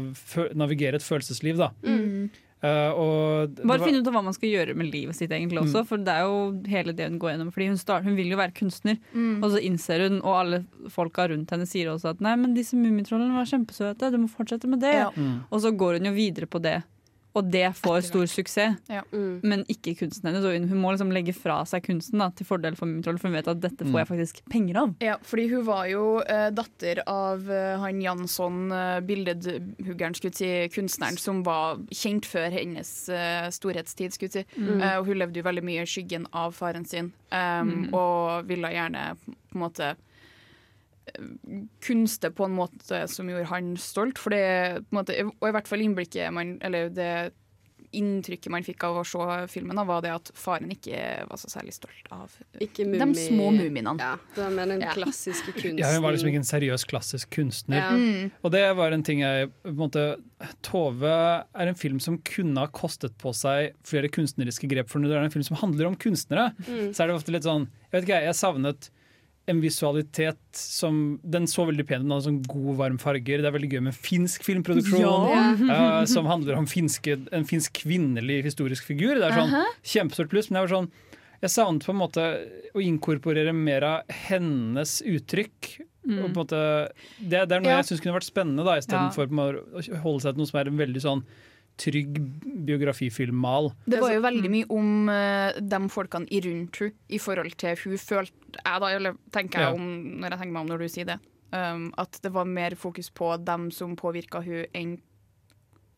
Navigere 0.56 0.96
et 0.96 1.04
følelsesliv, 1.04 1.58
da. 1.58 1.70
Mm. 1.84 2.30
Eh, 2.64 2.90
og 2.98 3.54
det 3.54 3.66
Bare 3.68 3.78
var- 3.78 3.86
finne 3.88 4.00
ut 4.02 4.08
av 4.08 4.14
hva 4.14 4.24
man 4.24 4.34
skal 4.34 4.50
gjøre 4.50 4.76
med 4.76 4.92
livet 4.92 5.14
sitt, 5.16 5.30
egentlig 5.30 5.60
også. 5.62 5.86
For 5.86 5.98
det 5.98 6.08
er 6.08 6.22
jo 6.24 6.62
hele 6.68 6.94
det 6.96 7.10
hun 7.10 7.20
går 7.20 7.32
gjennom. 7.36 7.52
Fordi 7.54 7.68
hun, 7.68 7.78
start, 7.78 8.04
hun 8.04 8.16
vil 8.16 8.28
jo 8.32 8.38
være 8.38 8.54
kunstner, 8.56 8.98
Mm. 9.14 9.44
og 9.44 9.52
så 9.52 9.62
innser 9.62 10.08
hun, 10.10 10.22
og 10.22 10.34
alle 10.40 10.66
folka 10.90 11.28
rundt 11.30 11.50
henne 11.52 11.68
sier 11.68 11.88
også 11.94 12.10
at 12.12 12.22
nei, 12.22 12.36
men 12.36 12.56
disse 12.56 12.74
mummitrollene 12.74 13.34
var 13.36 13.46
kjempesøte, 13.46 14.10
du 14.12 14.18
må 14.18 14.30
fortsette 14.30 14.66
med 14.68 14.80
det. 14.80 14.94
Ja. 14.96 15.10
Mm. 15.12 15.44
Og 15.52 15.62
så 15.62 15.76
går 15.78 16.00
hun 16.00 16.06
jo 16.06 16.12
videre 16.14 16.48
på 16.48 16.60
det, 16.62 16.84
og 17.36 17.50
det 17.52 17.66
får 17.76 18.06
stor 18.08 18.26
suksess. 18.32 18.78
Mm. 19.12 19.42
Men 19.44 19.64
ikke 19.72 19.96
kunsten 20.00 20.30
hennes. 20.30 20.46
Hun, 20.46 20.80
må 20.80 20.94
liksom 20.94 21.12
legge 21.16 21.36
fra 21.36 21.58
seg 21.68 21.84
kunsten 21.86 22.22
da, 22.22 22.30
til 22.36 22.48
fordel 22.48 22.78
for 22.80 22.88
Mummitrollet, 22.88 23.20
for 23.22 23.32
hun 23.32 23.36
vet 23.36 23.50
at 23.52 23.62
dette 23.64 23.88
får 23.90 24.02
jeg 24.02 24.10
faktisk 24.12 24.42
penger 24.52 24.80
av. 24.82 24.96
Ja, 25.04 25.18
fordi 25.26 25.50
hun 25.52 25.66
var 25.68 25.90
jo 25.92 26.06
uh, 26.22 26.48
datter 26.56 27.04
av 27.12 27.44
uh, 27.50 27.76
han 27.84 28.00
Jansson, 28.04 28.62
uh, 28.72 29.02
billedhuggeren, 29.06 30.16
skulle 30.16 30.38
si, 30.38 30.52
kunstneren, 30.76 31.20
som 31.20 31.44
var 31.46 31.82
kjent 31.92 32.28
før 32.30 32.54
hennes 32.56 32.94
storhetstid, 33.56 34.16
skulle 34.16 34.32
si. 34.32 34.46
Mm. 34.56 34.82
Og 35.00 35.10
hun 35.10 35.20
levde 35.20 35.40
jo 35.42 35.46
veldig 35.46 35.64
mye 35.66 35.84
i 35.84 35.90
skyggen 35.90 36.28
av 36.36 36.56
faren 36.56 36.86
sin, 36.88 37.12
um, 37.34 37.90
og 37.96 38.48
ville 38.50 38.72
gjerne 38.72 39.08
på 39.26 39.58
en 39.58 39.64
måte 39.66 39.96
kunste 41.86 42.32
på 42.36 42.46
en 42.48 42.56
måte 42.58 43.06
som 43.12 43.30
gjorde 43.30 43.50
han 43.52 43.74
stolt. 43.82 44.20
For 44.22 44.34
det, 44.36 44.84
på 44.90 44.96
en 44.96 45.02
måte, 45.02 45.18
og 45.40 45.50
i 45.50 45.56
hvert 45.56 45.70
fall 45.72 45.84
innblikket 45.86 46.34
man, 46.36 46.58
eller 46.66 46.90
det 46.94 47.10
inntrykket 47.96 48.52
man 48.52 48.64
fikk 48.66 48.82
av 48.84 48.98
å 49.00 49.04
se 49.08 49.26
filmen, 49.54 49.78
da, 49.78 49.86
var 49.88 50.02
det 50.04 50.10
at 50.12 50.30
faren 50.36 50.68
ikke 50.74 50.98
var 51.30 51.40
så 51.40 51.48
særlig 51.48 51.72
stolt 51.78 52.10
av 52.12 52.34
Ikke 52.60 52.84
de 52.92 53.06
små 53.16 53.54
mumiene. 53.56 53.94
Ja, 54.02 54.18
det 54.36 54.44
er 54.50 54.68
den 54.74 54.82
Ja. 54.84 54.92
klassiske 54.92 55.54
kunsten. 55.56 55.78
ja, 55.84 55.94
hun 55.94 56.04
var 56.04 56.12
liksom 56.12 56.28
ikke 56.28 56.42
en 56.42 56.50
seriøs 56.50 56.84
klassisk 56.90 57.30
kunstner. 57.38 57.78
Ja. 57.80 57.92
Mm. 57.96 58.32
Og 58.44 58.52
det 58.52 58.66
var 58.76 58.92
en 58.92 59.06
ting 59.06 59.22
jeg 59.24 59.48
på 59.64 59.72
en 59.72 59.80
måte, 59.80 60.04
Tove 60.66 61.08
er 61.08 61.68
en 61.72 61.78
film 61.80 62.02
som 62.04 62.18
kunne 62.28 62.60
ha 62.66 62.68
kostet 62.68 63.16
på 63.22 63.32
seg 63.34 63.72
flere 63.88 64.10
kunstneriske 64.12 64.68
grep. 64.68 64.90
For 64.92 65.00
når 65.00 65.14
det 65.14 65.18
er 65.22 65.30
en 65.30 65.32
film 65.38 65.48
som 65.48 65.62
handler 65.62 65.88
om 65.88 65.96
kunstnere, 65.96 66.52
Mm. 66.66 66.92
så 66.92 67.04
er 67.04 67.08
det 67.08 67.16
ofte 67.16 67.32
litt 67.32 67.44
sånn 67.48 67.70
Jeg 67.94 68.02
vet 68.02 68.10
ikke, 68.10 68.24
jeg 68.28 68.36
savnet 68.36 68.90
en 69.48 69.60
visualitet 69.62 70.40
som 70.58 71.20
Den 71.24 71.46
så 71.48 71.66
veldig 71.68 71.86
pen 71.86 72.02
ut, 72.02 72.06
den 72.08 72.14
hadde 72.16 72.26
sånn 72.26 72.40
gode, 72.50 72.78
varm 72.80 72.98
farger. 73.02 73.44
Det 73.44 73.50
er 73.50 73.54
veldig 73.56 73.70
gøy 73.76 73.82
med 73.88 73.96
finsk 73.98 74.44
filmproduksjon. 74.48 75.02
Ja. 75.32 75.44
uh, 76.02 76.06
som 76.16 76.26
handler 76.30 76.58
om 76.58 76.66
finske, 76.70 77.20
en 77.32 77.46
finsk 77.46 77.82
kvinnelig 77.86 78.44
historisk 78.48 78.88
figur. 78.90 79.20
Det 79.22 79.28
er 79.30 79.38
sånn 79.38 79.54
kjempestort 79.86 80.32
pluss, 80.34 80.50
men 80.50 80.62
jeg 80.62 80.68
var 80.70 80.76
sånn 80.80 80.92
jeg 81.44 81.52
savnet 81.52 81.84
på 81.86 81.92
en 81.94 82.00
måte 82.00 82.24
å 82.74 82.82
inkorporere 82.82 83.52
mer 83.54 83.84
av 83.86 84.14
hennes 84.30 85.02
uttrykk. 85.06 85.76
En 86.08 86.32
måte, 86.34 86.58
det, 87.20 87.44
det 87.50 87.58
er 87.58 87.62
noe 87.62 87.70
Ja. 87.74 87.82
jeg 87.82 87.90
syns 87.92 88.02
kunne 88.02 88.16
vært 88.18 88.30
spennende, 88.30 88.64
da, 88.66 88.76
Ja. 88.78 88.82
istedenfor 88.82 89.30
for 89.30 89.60
å 89.62 90.02
holde 90.06 90.22
seg 90.24 90.34
til 90.34 90.42
noe 90.42 90.50
som 90.50 90.60
er 90.62 90.70
en 90.72 90.78
veldig 90.80 91.02
sånn 91.04 91.24
trygg 91.80 92.20
biografifilmmal. 92.66 93.72
Det 93.86 94.00
var 94.02 94.14
jo 94.16 94.24
veldig 94.24 94.52
mye 94.52 94.68
om 94.74 95.10
uh, 95.12 95.56
de 95.60 95.80
folkene 95.92 96.30
i 96.32 96.42
rundt 96.46 96.82
hun 96.82 96.94
i 97.08 97.20
forhold 97.22 97.58
til 97.62 97.80
hun 97.84 97.98
følte 98.02 98.62
jeg 98.62 98.84
da, 98.84 98.92
eller 98.96 99.18
tenker 99.36 99.66
jeg 99.66 99.76
om 99.76 99.90
når 100.22 100.32
jeg 100.32 100.42
tenker 100.42 100.56
meg 100.56 100.62
om 100.64 100.72
når 100.72 100.86
du 100.86 100.92
sier 100.92 101.10
det. 101.10 101.20
Um, 101.56 101.90
at 102.02 102.18
det 102.24 102.32
var 102.36 102.48
mer 102.50 102.76
fokus 102.80 103.12
på 103.16 103.36
dem 103.44 103.70
som 103.72 103.96
påvirka 104.00 104.42
hun 104.44 104.66
enn 104.76 104.96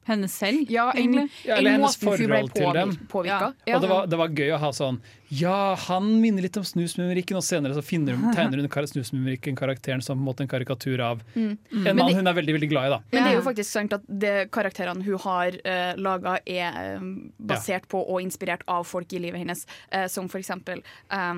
Henne 0.08 0.28
selv, 0.32 0.70
Ja, 0.72 0.86
en. 0.96 1.14
Ja, 1.44 1.58
eller 1.58 1.72
en 1.74 1.82
hennes 1.82 1.98
forhold 2.00 2.54
til 2.56 2.72
dem. 2.74 2.94
Ja. 3.28 3.40
Og 3.76 3.82
det 3.84 3.90
var, 3.92 4.08
det 4.08 4.18
var 4.22 4.30
gøy 4.32 4.54
å 4.56 4.60
ha 4.62 4.70
sånn 4.72 5.02
Ja, 5.30 5.76
han 5.88 6.08
minner 6.24 6.42
litt 6.46 6.56
om 6.56 6.64
Snusmumrikken, 6.64 7.36
og 7.36 7.44
senere 7.44 7.76
så 7.76 7.84
finner 7.84 8.16
hun, 8.16 8.32
tegner 8.38 8.62
hun 8.64 8.70
kar- 8.72 8.88
Snusmumrikken-karakteren 8.88 10.02
som 10.06 10.16
på 10.18 10.22
en 10.24 10.28
måte 10.30 10.46
en 10.46 10.52
karikatur 10.54 11.04
av 11.04 11.22
Mm. 11.36 11.58
en 11.86 11.96
mann 12.00 12.14
hun 12.16 12.28
er 12.32 12.34
veldig 12.40 12.54
veldig 12.56 12.70
glad 12.72 12.88
i. 12.88 12.90
da 12.96 13.00
Men 13.12 13.24
det 13.24 13.32
er 13.34 13.36
jo 13.42 13.46
faktisk 13.50 13.70
sant 13.72 13.94
at 13.94 14.08
det 14.08 14.36
karakterene 14.56 15.04
hun 15.04 15.20
har 15.28 15.52
uh, 15.68 15.94
laga, 16.00 16.38
er 16.48 16.82
eh, 16.96 17.08
basert 17.38 17.88
på 17.92 18.00
og 18.08 18.22
inspirert 18.24 18.64
av 18.68 18.84
folk 18.88 19.12
i 19.14 19.20
livet 19.20 19.44
hennes, 19.44 19.66
uh, 19.94 20.08
som 20.08 20.30
for 20.32 20.40
eksempel 20.40 20.80
eh, 21.12 21.34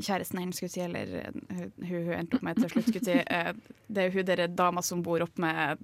Kjæresten 0.00 0.38
hennes, 0.40 0.56
skulle 0.56 0.72
si, 0.72 0.80
eller 0.80 1.10
eh, 1.20 1.66
hun, 1.84 2.06
hun 2.06 2.14
endte 2.16 2.38
opp 2.38 2.42
med 2.46 2.56
til 2.62 2.70
slutt, 2.72 2.88
skulle 2.88 3.04
si. 3.04 3.18
eh, 3.20 3.50
det 3.92 4.06
er 4.06 4.14
hun 4.14 4.24
dere 4.30 4.46
dama 4.48 4.82
som 4.82 5.02
bor 5.04 5.20
opp 5.26 5.36
med 5.38 5.82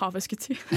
havet, 0.00 0.24
skulle 0.24 0.40
jeg 0.48 0.56
si. 0.62 0.76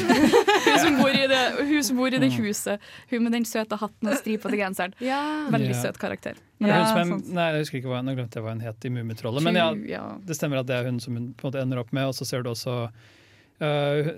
hun, 0.68 0.80
som 0.84 0.98
bor 1.02 1.10
i 1.16 1.26
det, 1.32 1.42
hun 1.60 1.98
bor 2.00 2.14
i 2.14 2.22
det 2.22 2.30
huset. 2.38 2.84
Hun 3.12 3.24
med 3.28 3.36
den 3.38 3.46
søte 3.48 3.78
hatten 3.82 4.10
og 4.12 4.18
stripete 4.20 4.58
genseren. 4.60 4.96
Veldig 5.02 5.74
Ja. 5.74 5.82
søt 5.82 6.00
karakter. 6.02 6.40
Ja, 6.60 6.80
hun 6.82 6.88
som 6.88 7.14
er, 7.18 7.34
nei, 7.38 7.48
jeg 7.54 7.66
husker 7.68 7.78
ikke 7.82 7.92
hva, 7.92 8.00
Nå 8.06 8.16
glemte 8.18 8.40
jeg 8.40 8.44
hva 8.48 8.56
hun 8.56 8.64
het 8.66 8.86
i 8.90 8.90
Mummitrollet. 8.94 9.44
Men 9.46 9.56
ja, 9.60 9.68
ja. 9.90 10.06
det 10.26 10.38
stemmer 10.40 10.64
at 10.64 10.68
det 10.70 10.76
er 10.80 10.90
hun 10.90 11.00
som 11.04 11.14
hun 11.20 11.30
på 11.38 11.46
en 11.46 11.52
måte 11.52 11.62
ender 11.62 11.84
opp 11.84 11.92
med. 11.94 12.10
Og 12.10 12.16
så 12.18 12.26
ser 12.26 12.42
du 12.46 12.50
også 12.54 12.80
uh, 13.62 14.10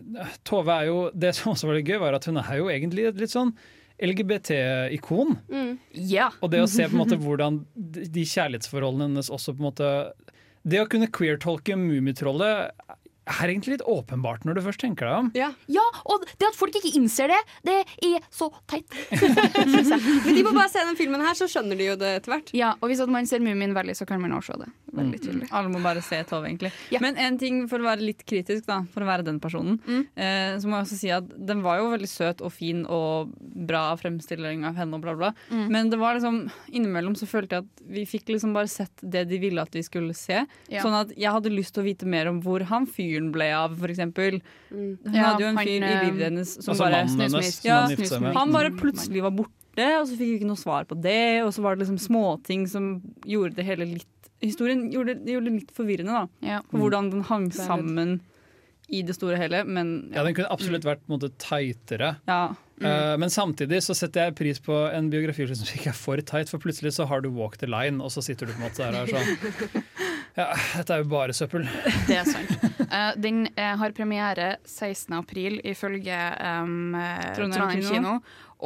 Tove 0.48 0.76
er 0.80 0.88
jo 0.92 1.02
Det 1.16 1.34
som 1.36 1.52
også 1.54 1.68
var 1.68 1.80
litt 1.80 1.90
gøy, 1.92 2.00
var 2.02 2.16
at 2.20 2.26
hun 2.30 2.40
er 2.40 2.56
jo 2.62 2.70
egentlig 2.72 3.10
et 3.12 3.20
litt 3.20 3.34
sånn 3.36 3.52
LGBT-ikon. 4.00 5.34
Ja. 5.92 6.30
Og 6.40 6.52
det 6.54 6.62
å 6.64 6.70
se 6.72 6.86
på 6.88 6.96
en 6.96 7.02
måte 7.04 7.18
hvordan 7.20 7.62
de 7.76 8.06
de 8.16 8.24
kjærlighetsforholdene 8.32 9.10
hennes 9.10 9.30
også 9.34 9.52
på 9.58 9.60
en 9.64 9.68
måte 9.70 9.90
Det 10.64 10.80
å 10.82 10.88
kunne 10.92 11.08
queer-tolke 11.12 11.76
Mummitrollet 11.80 12.72
er 13.30 13.52
egentlig 13.54 13.78
litt 13.78 13.86
åpenbart 13.88 14.46
når 14.48 14.58
du 14.60 14.62
først 14.66 14.82
tenker 14.84 15.06
deg 15.10 15.16
om. 15.24 15.32
Ja. 15.38 15.52
ja, 15.72 15.86
og 16.10 16.26
det 16.42 16.50
at 16.50 16.58
folk 16.58 16.76
ikke 16.80 16.92
innser 17.00 17.30
det, 17.32 17.40
det 17.68 17.78
er 18.10 18.26
så 18.34 18.50
teit. 18.70 18.88
Men 19.60 20.36
de 20.36 20.44
må 20.46 20.54
bare 20.56 20.70
se 20.72 20.84
den 20.86 20.98
filmen 21.00 21.22
her, 21.24 21.36
så 21.38 21.48
skjønner 21.50 21.78
de 21.80 21.90
jo 21.92 21.96
det 22.00 22.12
etter 22.20 22.34
hvert. 22.34 22.52
Ja, 22.58 22.74
og 22.80 22.90
hvis 22.92 23.02
at 23.04 23.12
man 23.12 23.28
ser 23.30 23.44
Mummien 23.44 23.74
veldig, 23.78 23.96
så 24.00 24.08
kan 24.10 24.22
man 24.24 24.34
også 24.38 24.56
se 24.56 24.64
det. 24.64 24.70
Veldig 25.00 25.20
tydelig. 25.22 25.48
Alle 25.54 25.70
må 25.70 25.82
bare 25.84 26.02
se 26.02 26.18
Tove, 26.30 26.48
egentlig. 26.50 26.72
Ja. 26.94 27.00
Men 27.04 27.18
en 27.22 27.38
ting 27.42 27.60
for 27.70 27.82
å 27.82 27.86
være 27.92 28.02
litt 28.08 28.24
kritisk, 28.28 28.66
da, 28.68 28.80
for 28.94 29.06
å 29.06 29.10
være 29.10 29.26
den 29.28 29.38
personen, 29.44 29.78
Mm. 29.86 30.02
eh, 30.18 30.56
så 30.60 30.68
må 30.68 30.80
jeg 30.80 30.86
også 30.88 30.98
si 31.00 31.10
at 31.14 31.28
den 31.48 31.62
var 31.64 31.78
jo 31.80 31.90
veldig 31.94 32.10
søt 32.10 32.42
og 32.46 32.52
fin 32.54 32.82
og 32.90 33.30
bra 33.40 33.84
fremstilling 34.00 34.66
av 34.68 34.76
henne 34.80 34.98
og 34.98 35.04
bla, 35.06 35.14
bla. 35.20 35.30
Mm. 35.54 35.68
Men 35.72 35.90
det 35.94 36.00
var 36.02 36.18
liksom 36.18 36.42
innimellom 36.74 37.16
så 37.20 37.28
følte 37.30 37.60
jeg 37.60 37.68
at 37.68 37.84
vi 37.94 38.06
fikk 38.10 38.32
liksom 38.34 38.54
bare 38.58 38.68
sett 38.72 38.92
det 39.02 39.28
de 39.30 39.40
ville 39.42 39.62
at 39.62 39.74
vi 39.76 39.84
skulle 39.86 40.14
se. 40.18 40.42
Ja. 40.72 40.82
Sånn 40.84 40.98
at 40.98 41.14
jeg 41.16 41.32
hadde 41.32 41.54
lyst 41.54 41.76
til 41.76 41.84
å 41.84 41.88
vite 41.88 42.10
mer 42.10 42.30
om 42.32 42.42
hvor 42.44 42.64
han 42.70 42.88
fyren 42.90 43.19
ble 43.34 43.48
av, 43.56 43.76
eksempel. 43.90 44.40
Mm. 44.72 44.98
Hun 45.06 45.16
Ja, 45.16 45.26
hadde 45.32 45.44
jo 45.44 45.50
en 45.52 45.60
han, 45.60 45.68
fyr 45.68 45.76
i 45.78 45.90
eh, 45.90 46.04
livet 46.08 46.24
hennes 46.30 46.54
som 46.58 46.74
Altså 46.74 46.86
bare 46.86 47.02
hennes. 47.04 47.60
Ja, 47.66 47.80
han 48.40 48.56
bare 48.56 48.72
plutselig 48.80 49.24
var 49.26 49.36
borte, 49.36 49.90
og 50.00 50.08
så 50.08 50.16
fikk 50.16 50.26
vi 50.26 50.38
ikke 50.40 50.50
noe 50.52 50.62
svar 50.62 50.88
på 50.90 50.98
det. 51.00 51.44
Og 51.46 51.52
så 51.56 51.66
var 51.66 51.76
det 51.76 51.86
liksom 51.86 52.00
småting 52.02 52.66
som 52.72 52.90
gjorde 53.28 53.60
det 53.60 53.68
hele 53.68 53.90
litt 53.98 54.08
Historien 54.40 54.86
gjorde, 54.88 55.18
det 55.20 55.34
gjorde 55.34 55.50
det 55.50 55.58
litt 55.58 55.72
forvirrende, 55.76 56.16
da. 56.16 56.48
Ja. 56.48 56.60
For 56.72 56.80
hvordan 56.80 57.10
den 57.12 57.26
hang 57.28 57.50
sammen 57.52 58.22
i 58.88 59.02
det 59.06 59.18
store 59.18 59.36
og 59.36 59.42
hele. 59.44 59.66
Men 59.68 60.12
Ja, 60.16 60.24
Den 60.24 60.34
kunne 60.34 60.48
absolutt 60.50 60.86
vært 60.88 61.04
på 61.04 61.12
en 61.14 61.20
måte 61.20 61.32
tightere. 61.38 62.18
ja. 62.28 62.56
Mm. 62.80 63.20
men 63.20 63.30
samtidig 63.30 63.82
så 63.84 63.92
setter 63.94 64.30
jeg 64.30 64.36
pris 64.36 64.60
på 64.64 64.72
en 64.96 65.10
biografi 65.12 65.44
som 65.54 65.68
ikke 65.68 65.90
er 65.90 65.98
for 66.00 66.16
tight, 66.16 66.48
for 66.48 66.60
plutselig 66.64 66.94
så 66.96 67.06
har 67.06 67.20
du 67.20 67.28
walk 67.30 67.58
the 67.58 67.68
line, 67.68 68.00
og 68.00 68.08
så 68.10 68.24
sitter 68.24 68.48
du 68.48 68.54
på 68.54 68.62
en 68.62 68.70
måte 68.70 68.78
der 68.78 69.02
og 69.02 69.10
sånn 69.10 69.84
Ja, 70.40 70.48
dette 70.78 70.96
er 70.96 71.04
jo 71.04 71.10
bare 71.12 71.34
søppel. 71.36 71.66
Det 72.08 72.16
er 72.22 72.28
sant. 72.30 72.54
Eh, 72.88 73.12
den 73.20 73.42
eh, 73.60 73.74
har 73.82 73.92
premiere 73.98 74.54
16. 74.66 75.14
april 75.20 75.60
ifølge 75.68 76.16
um, 76.40 76.96
Trondheim 77.36 77.52
Trondheim 77.58 77.82
kino. 77.84 77.94
kino. 77.94 78.14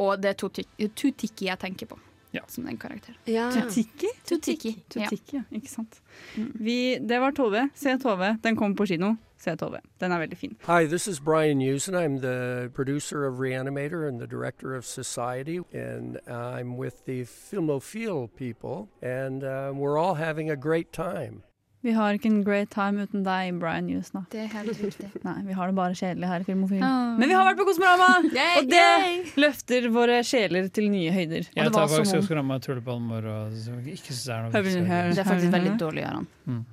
Og 0.04 0.16
det 0.22 0.30
er 0.32 0.38
Tutik- 0.44 0.88
Tutiki 0.94 1.48
jeg 1.50 1.58
tenker 1.62 1.86
på 1.90 1.98
Ja. 2.34 2.40
som 2.50 2.64
den 2.66 2.76
karakteren. 2.78 3.14
Ja. 3.30 3.48
Tutiki? 3.54 4.08
Tutiki. 4.26 4.72
Ja. 4.96 5.06
Tutiki, 5.10 5.36
ja. 5.36 5.42
Ikke 5.54 5.70
sant. 5.70 6.00
Vi, 6.36 6.98
det 6.98 7.20
var 7.22 7.30
Tove. 7.36 7.68
Se 7.78 7.94
Tove. 8.02 8.32
Den 8.42 8.56
kom 8.58 8.74
på 8.74 8.86
kino. 8.90 9.12
Se 9.38 9.54
Tove. 9.60 9.78
Den 10.00 10.10
er 10.12 10.18
veldig 10.24 10.38
fin. 10.40 10.56
Hi, 10.66 10.86
this 10.86 11.06
is 11.06 11.20
Brian 11.20 11.60
Usen. 11.62 11.94
I'm 11.94 12.18
the 12.20 12.70
producer 12.74 13.24
of 13.26 13.38
Reanimator 13.38 14.08
and 14.08 14.18
the 14.18 14.26
director 14.26 14.74
of 14.74 14.84
Society, 14.86 15.60
and 15.72 16.18
I'm 16.26 16.76
with 16.76 17.04
the 17.06 17.24
Filmophile 17.24 18.28
people, 18.34 18.88
and 19.02 19.44
uh, 19.44 19.70
we're 19.74 19.98
all 19.98 20.14
having 20.14 20.50
a 20.50 20.56
great 20.56 20.92
time. 20.92 21.42
Vi 21.84 21.92
har 21.92 22.16
ikke 22.16 22.30
en 22.30 22.38
great 22.46 22.70
time 22.72 23.02
uten 23.04 23.24
deg, 23.26 23.58
Brian 23.60 23.88
Hughes. 23.90 24.08
nå. 24.16 24.22
Det 24.32 24.40
er 24.46 24.46
helt 24.54 24.78
riktig. 24.80 25.10
Nei, 25.26 25.34
vi 25.44 25.56
har 25.58 25.68
det 25.68 25.76
bare 25.76 25.96
kjedelig 25.98 26.30
her 26.30 26.44
i 26.44 26.46
Filmofil. 26.48 26.80
Oh. 26.80 27.10
Men 27.20 27.28
vi 27.28 27.36
har 27.36 27.44
vært 27.44 27.60
på 27.60 27.66
Kosmorama! 27.68 28.08
Og 28.62 28.70
det 28.70 28.80
yay! 28.80 29.18
løfter 29.44 29.90
våre 29.92 30.22
sjeler 30.24 30.70
til 30.72 30.88
nye 30.92 31.12
høyder. 31.12 31.50
Jeg 31.52 31.68
tar 31.68 31.76
var 31.76 31.92
som 31.92 31.98
faktisk 31.98 32.22
om- 32.22 32.26
Skramma 32.30 32.56
Tullepalmer 32.64 33.28
og 33.34 33.58
som 33.60 33.76
ikke 33.84 34.14
syns 34.14 34.24
er 34.32 34.46
noe 34.46 34.64
vits 34.64 34.80
Det 34.80 35.20
er 35.26 35.28
faktisk 35.28 35.52
veldig 35.58 35.76
dårlig, 35.84 36.06
Aron. 36.08 36.26
Mm. 36.48 36.64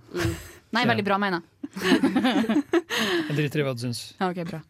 Nei, 0.71 0.85
veldig 0.87 1.03
bra, 1.03 1.17
mener 1.19 1.41
jeg. 1.43 2.63
Jeg 3.27 3.35
driter 3.35 3.61
i 3.61 3.65
hva 3.67 3.73
du 3.75 3.83
syns. 3.83 4.05
Ja, 4.19 4.29
ok, 4.31 4.45
bra. 4.47 4.61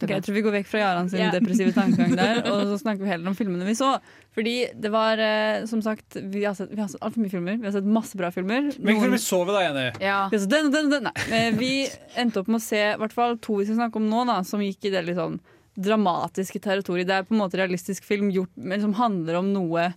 Ok, 0.00 0.08
Det 0.08 0.14
er 0.14 0.18
jeg 0.20 0.24
tror 0.26 0.36
vi 0.38 0.42
går 0.46 0.54
vekk 0.54 0.68
fra 0.70 0.80
Jaran 0.80 1.08
sin 1.12 1.20
yeah. 1.20 1.32
depressive 1.34 1.72
tankegang 1.76 2.14
der, 2.16 2.38
og 2.50 2.62
så 2.70 2.78
snakker 2.80 3.04
vi 3.04 3.10
heller 3.12 3.28
om 3.28 3.36
filmene 3.36 3.66
vi 3.68 3.74
så. 3.76 3.90
Fordi 4.34 4.54
det 4.80 4.90
var, 4.94 5.20
eh, 5.20 5.66
som 5.68 5.82
sagt, 5.84 6.16
vi 6.32 6.44
har 6.46 6.54
sett, 6.56 6.70
vi 6.72 6.80
har 6.80 6.88
sett 6.88 7.02
altfor 7.04 7.20
mye 7.24 7.32
filmer. 7.34 7.58
Vi 7.60 7.68
har 7.68 7.74
sett 7.76 7.84
masse 7.84 8.16
bra 8.16 8.30
filmer. 8.32 8.70
Hvilke 8.72 8.86
Noen- 8.94 9.04
filmer 9.04 9.20
så 9.20 9.42
vi 9.44 9.52
da, 9.58 9.62
Jenny? 9.66 9.86
Ja. 10.00 10.18
Vi 10.32 10.38
har 10.38 10.44
sett 10.46 10.54
den 10.56 10.70
den 10.72 10.90
den. 10.94 11.08
Nei. 11.10 11.28
Eh, 11.36 11.50
Vi 11.60 11.72
endte 12.16 12.40
opp 12.40 12.48
med 12.48 12.60
å 12.62 12.64
se 12.64 12.80
i 12.94 12.96
hvert 12.96 13.12
fall 13.12 13.36
to 13.38 13.58
vi 13.60 13.66
skal 13.68 13.76
snakke 13.82 14.00
om 14.00 14.08
nå, 14.08 14.24
da, 14.26 14.40
som 14.42 14.60
gikk 14.64 14.88
i 14.88 14.94
det 14.96 15.04
litt 15.04 15.20
sånn 15.20 15.40
dramatiske 15.80 16.60
territoriet. 16.62 17.06
Det 17.08 17.14
er 17.20 17.26
på 17.28 17.34
en 17.36 17.42
måte 17.42 17.58
realistisk 17.60 18.04
film 18.08 18.30
gjort, 18.34 18.52
men 18.56 18.80
som 18.82 18.94
handler 18.98 19.38
om 19.40 19.52
noe 19.54 19.90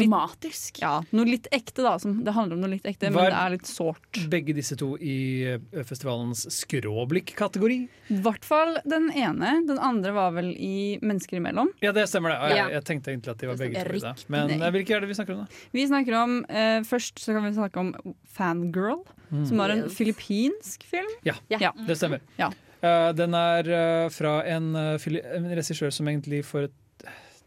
litt, 0.00 0.80
ja, 0.80 1.02
noe 1.12 1.24
litt 1.24 1.46
ekte. 1.52 1.82
da 1.82 1.98
som, 1.98 2.22
Det 2.24 2.32
handler 2.34 2.54
om 2.56 2.60
noe 2.64 2.70
litt 2.70 2.84
ekte, 2.84 3.10
Var- 3.10 3.12
men 3.12 3.30
det 3.30 3.40
er 3.40 3.50
litt 3.50 3.66
sårt. 3.70 4.28
Begge 4.30 4.54
disse 4.54 4.76
to 4.76 4.96
i 4.98 5.16
eh, 5.54 5.82
festivalens 5.84 6.46
skråblikk-kategori? 6.50 7.78
I 8.10 8.18
hvert 8.24 8.44
fall 8.44 8.78
den 8.84 9.10
ene. 9.12 9.66
Den 9.66 9.78
andre 9.78 10.12
var 10.12 10.32
vel 10.36 10.52
i 10.56 10.98
Mennesker 11.02 11.38
imellom. 11.40 11.68
Ja, 11.82 11.92
det 11.92 12.06
stemmer 12.08 12.30
det. 12.34 12.50
Jeg, 12.50 12.56
Ja. 12.58 12.68
jeg 12.78 12.84
tenkte 12.84 13.12
egentlig 13.12 13.30
at 13.30 13.38
de 13.38 13.46
var 13.46 13.56
begge 13.56 13.84
to 13.84 13.94
i 13.94 13.98
det. 14.00 14.24
Men 14.28 14.50
eh, 14.62 14.70
hvilke 14.70 14.96
er 14.96 15.00
det 15.00 15.08
vi 15.08 15.14
snakker 15.14 15.34
om, 15.34 15.44
da? 15.44 15.46
Vi 15.72 15.86
snakker 15.86 16.14
om, 16.22 16.44
eh, 16.48 16.80
Først 16.84 17.18
så 17.18 17.32
kan 17.34 17.44
vi 17.44 17.52
snakke 17.56 17.76
om 17.80 17.94
Fangirl, 18.26 19.04
som 19.46 19.56
var 19.58 19.70
en 19.70 19.84
Yes. 19.84 19.94
filippinsk 19.96 20.82
film. 20.84 21.08
Ja, 21.24 21.34
Ja. 21.50 21.72
det 21.86 21.96
stemmer. 21.96 22.20
Ja. 22.38 22.50
Uh, 22.84 23.12
den 23.12 23.32
er 23.34 23.64
uh, 24.04 24.08
fra 24.10 24.42
en, 24.44 24.74
uh, 24.76 24.98
en 25.34 25.44
regissør 25.56 25.90
som 25.90 26.06
egentlig 26.06 26.44
for 26.44 26.64
et 26.64 26.72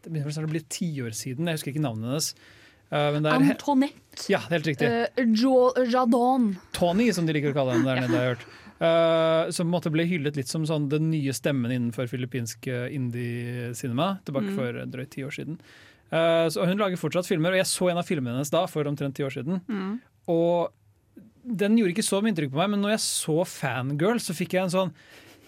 Det 0.04 0.12
begynner 0.13 0.48
å 0.48 0.51
bli 0.51 0.62
ti 0.72 0.89
år 1.04 1.16
siden. 1.18 1.48
Jeg 1.50 1.60
husker 1.60 1.74
ikke 1.74 1.84
navnet 1.84 2.10
hennes. 2.12 2.30
Uh, 2.88 3.18
Antoinette 3.20 4.30
ja, 4.32 4.39
helt 4.48 4.68
riktig. 4.70 4.88
uh, 4.88 5.25
jo, 5.36 5.74
Jadon. 5.92 6.54
Tony, 6.77 7.10
som 7.12 7.25
de 7.27 7.36
liker 7.36 7.51
å 7.51 7.58
kalle 7.58 7.75
henne 7.75 7.89
der 7.89 8.06
nede, 8.06 8.16
har 8.16 8.24
jeg 8.24 8.38
hørt. 8.38 8.48
Uh, 8.77 9.50
som 9.51 9.68
måtte 9.74 9.89
bli 9.92 10.06
hyllet 10.08 10.38
litt 10.38 10.48
som 10.48 10.63
sånn 10.70 10.86
den 10.92 11.10
nye 11.12 11.34
stemmen 11.36 11.74
innenfor 11.74 12.08
filippinsk 12.08 12.70
indie-cinema. 12.70 14.20
Tilbake 14.24 14.51
Mm. 14.54 14.56
for 14.56 14.72
drøyt 14.86 15.10
ti 15.16 15.24
år 15.25 15.34
siden. 15.36 15.58
Uh, 16.12 16.48
så 16.48 16.63
hun 16.66 16.77
lager 16.80 16.96
fortsatt 16.96 17.27
filmer, 17.27 17.51
og 17.51 17.58
jeg 17.60 17.68
så 17.68 17.89
en 17.92 17.98
av 17.98 18.06
filmene 18.08 18.38
hennes 18.38 18.50
da, 18.54 18.66
for 18.68 18.88
omtrent 18.88 19.16
ti 19.16 19.24
år 19.24 19.34
siden. 19.36 19.60
Mm. 19.68 20.00
Og 20.30 20.72
den 21.44 21.77
gjorde 21.77 21.94
ikke 21.96 22.08
så 22.08 22.22
mye 22.22 22.32
inntrykk 22.32 22.51
på 22.54 22.62
meg, 22.62 22.70
men 22.70 22.82
når 22.84 22.96
jeg 22.96 23.04
så 23.04 23.44
Fangirl, 23.48 24.20
så 24.24 24.36
fikk 24.36 24.54
jeg 24.56 24.63
en 24.68 24.74
sånn 24.74 24.94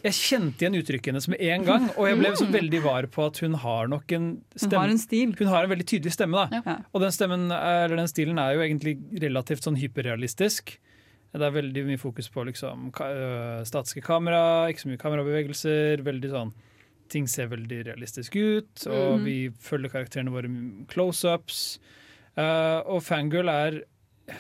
Jeg 0.04 0.16
kjente 0.16 0.64
igjen 0.64 0.78
uttrykket 0.80 1.12
hennes 1.12 1.28
med 1.28 1.42
en 1.44 1.66
gang, 1.68 1.88
og 1.98 2.06
jeg 2.08 2.18
ble 2.22 2.30
så 2.40 2.46
veldig 2.54 2.80
var 2.86 3.08
på 3.12 3.26
at 3.26 3.40
hun 3.44 3.54
har 3.60 3.90
nok 3.92 4.12
en 4.16 4.28
stemme. 4.56 4.72
Hun 4.72 4.80
har 4.80 4.94
en 4.94 5.02
stil. 5.02 5.34
Hun 5.40 5.48
har 5.52 5.64
en 5.68 5.74
veldig 5.74 5.88
tydelig 5.92 6.14
stemme, 6.16 6.46
da. 6.46 6.62
Ja. 6.66 6.76
Og 6.94 7.02
den 7.04 7.12
stemmen, 7.12 7.50
eller 7.52 7.96
den 8.00 8.08
stilen 8.08 8.40
er 8.40 8.54
jo 8.56 8.64
egentlig 8.64 8.96
relativt 9.26 9.68
sånn 9.68 9.80
hyperrealistisk. 9.82 10.78
Det 11.30 11.46
er 11.46 11.52
veldig 11.54 11.84
mye 11.86 12.00
fokus 12.02 12.30
på 12.34 12.46
liksom, 12.48 12.88
øh, 12.96 13.60
statiske 13.68 14.02
kamera, 14.02 14.70
ikke 14.72 14.82
så 14.86 14.90
mye 14.90 15.02
kamerabevegelser. 15.04 16.02
veldig 16.08 16.32
sånn 16.32 16.54
Ting 17.10 17.26
ser 17.26 17.48
veldig 17.50 17.86
realistisk 17.88 18.36
ut, 18.38 18.86
og 18.86 19.18
Mhm. 19.20 19.24
vi 19.26 19.50
følger 19.50 19.90
karakterene 19.90 20.30
våre 20.30 20.86
close-ups. 20.88 21.80
Uh, 22.38 22.84
og 22.86 23.02
Fangirl 23.02 23.50
er 23.50 23.82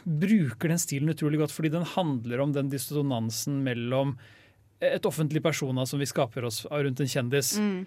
bruker 0.05 0.69
den 0.69 0.77
stilen 0.77 1.09
utrolig 1.09 1.39
godt, 1.39 1.51
fordi 1.51 1.71
den 1.71 1.83
handler 1.83 2.39
om 2.41 2.53
den 2.53 2.69
dissonansen 2.69 3.63
mellom 3.63 4.17
et 4.81 5.05
offentlig 5.05 5.41
persona 5.43 5.85
som 5.85 5.99
vi 5.99 6.05
skaper 6.05 6.45
oss 6.47 6.65
rundt 6.71 6.99
en 6.99 7.07
kjendis, 7.07 7.57
Mm. 7.59 7.85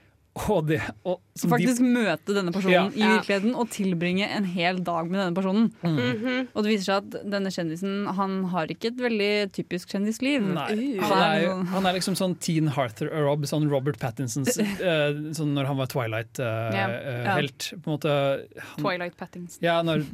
Og 0.48 0.62
det, 0.66 0.78
og, 1.04 1.18
som 1.36 1.50
de- 1.50 1.52
Faktisk 1.66 1.82
møte 1.84 2.32
denne 2.32 2.52
personen 2.54 2.72
Ja. 2.72 2.84
i 2.88 3.02
virkeligheten 3.18 3.54
og 3.54 3.68
tilbringe 3.68 4.24
en 4.32 4.44
hel 4.48 4.78
dag 4.80 5.10
med 5.10 5.20
denne 5.20 5.34
personen. 5.36 5.66
Mhm. 5.84 6.48
Og 6.56 6.64
det 6.64 6.70
viser 6.72 6.84
seg 6.88 6.96
at 7.02 7.26
denne 7.30 7.50
kjendisen 7.52 8.06
Han 8.16 8.44
har 8.48 8.66
ikke 8.72 8.86
et 8.86 8.96
veldig 8.96 9.52
typisk 9.52 9.90
kjendisliv. 9.92 10.40
Nei, 10.42 10.96
han 10.98 11.12
er, 11.18 11.44
sånn- 11.48 11.66
han 11.74 11.86
er 11.86 11.92
liksom 11.98 12.16
sånn 12.16 12.38
teen 12.40 12.66
Harther 12.68 13.10
Rob, 13.12 13.42
sånn 13.44 13.68
Robert 13.68 13.98
Pattinsons 14.00 14.56
eh, 14.58 15.12
sånn 15.36 15.52
når 15.52 15.66
han 15.66 15.76
var 15.76 15.86
Twilight-helt. 15.92 16.38
Ja. 16.40 16.88
yeah. 16.88 18.38
Twilight 18.78 19.16
Pattinson. 19.16 19.58
Ja, 19.62 19.82
når, 19.82 20.04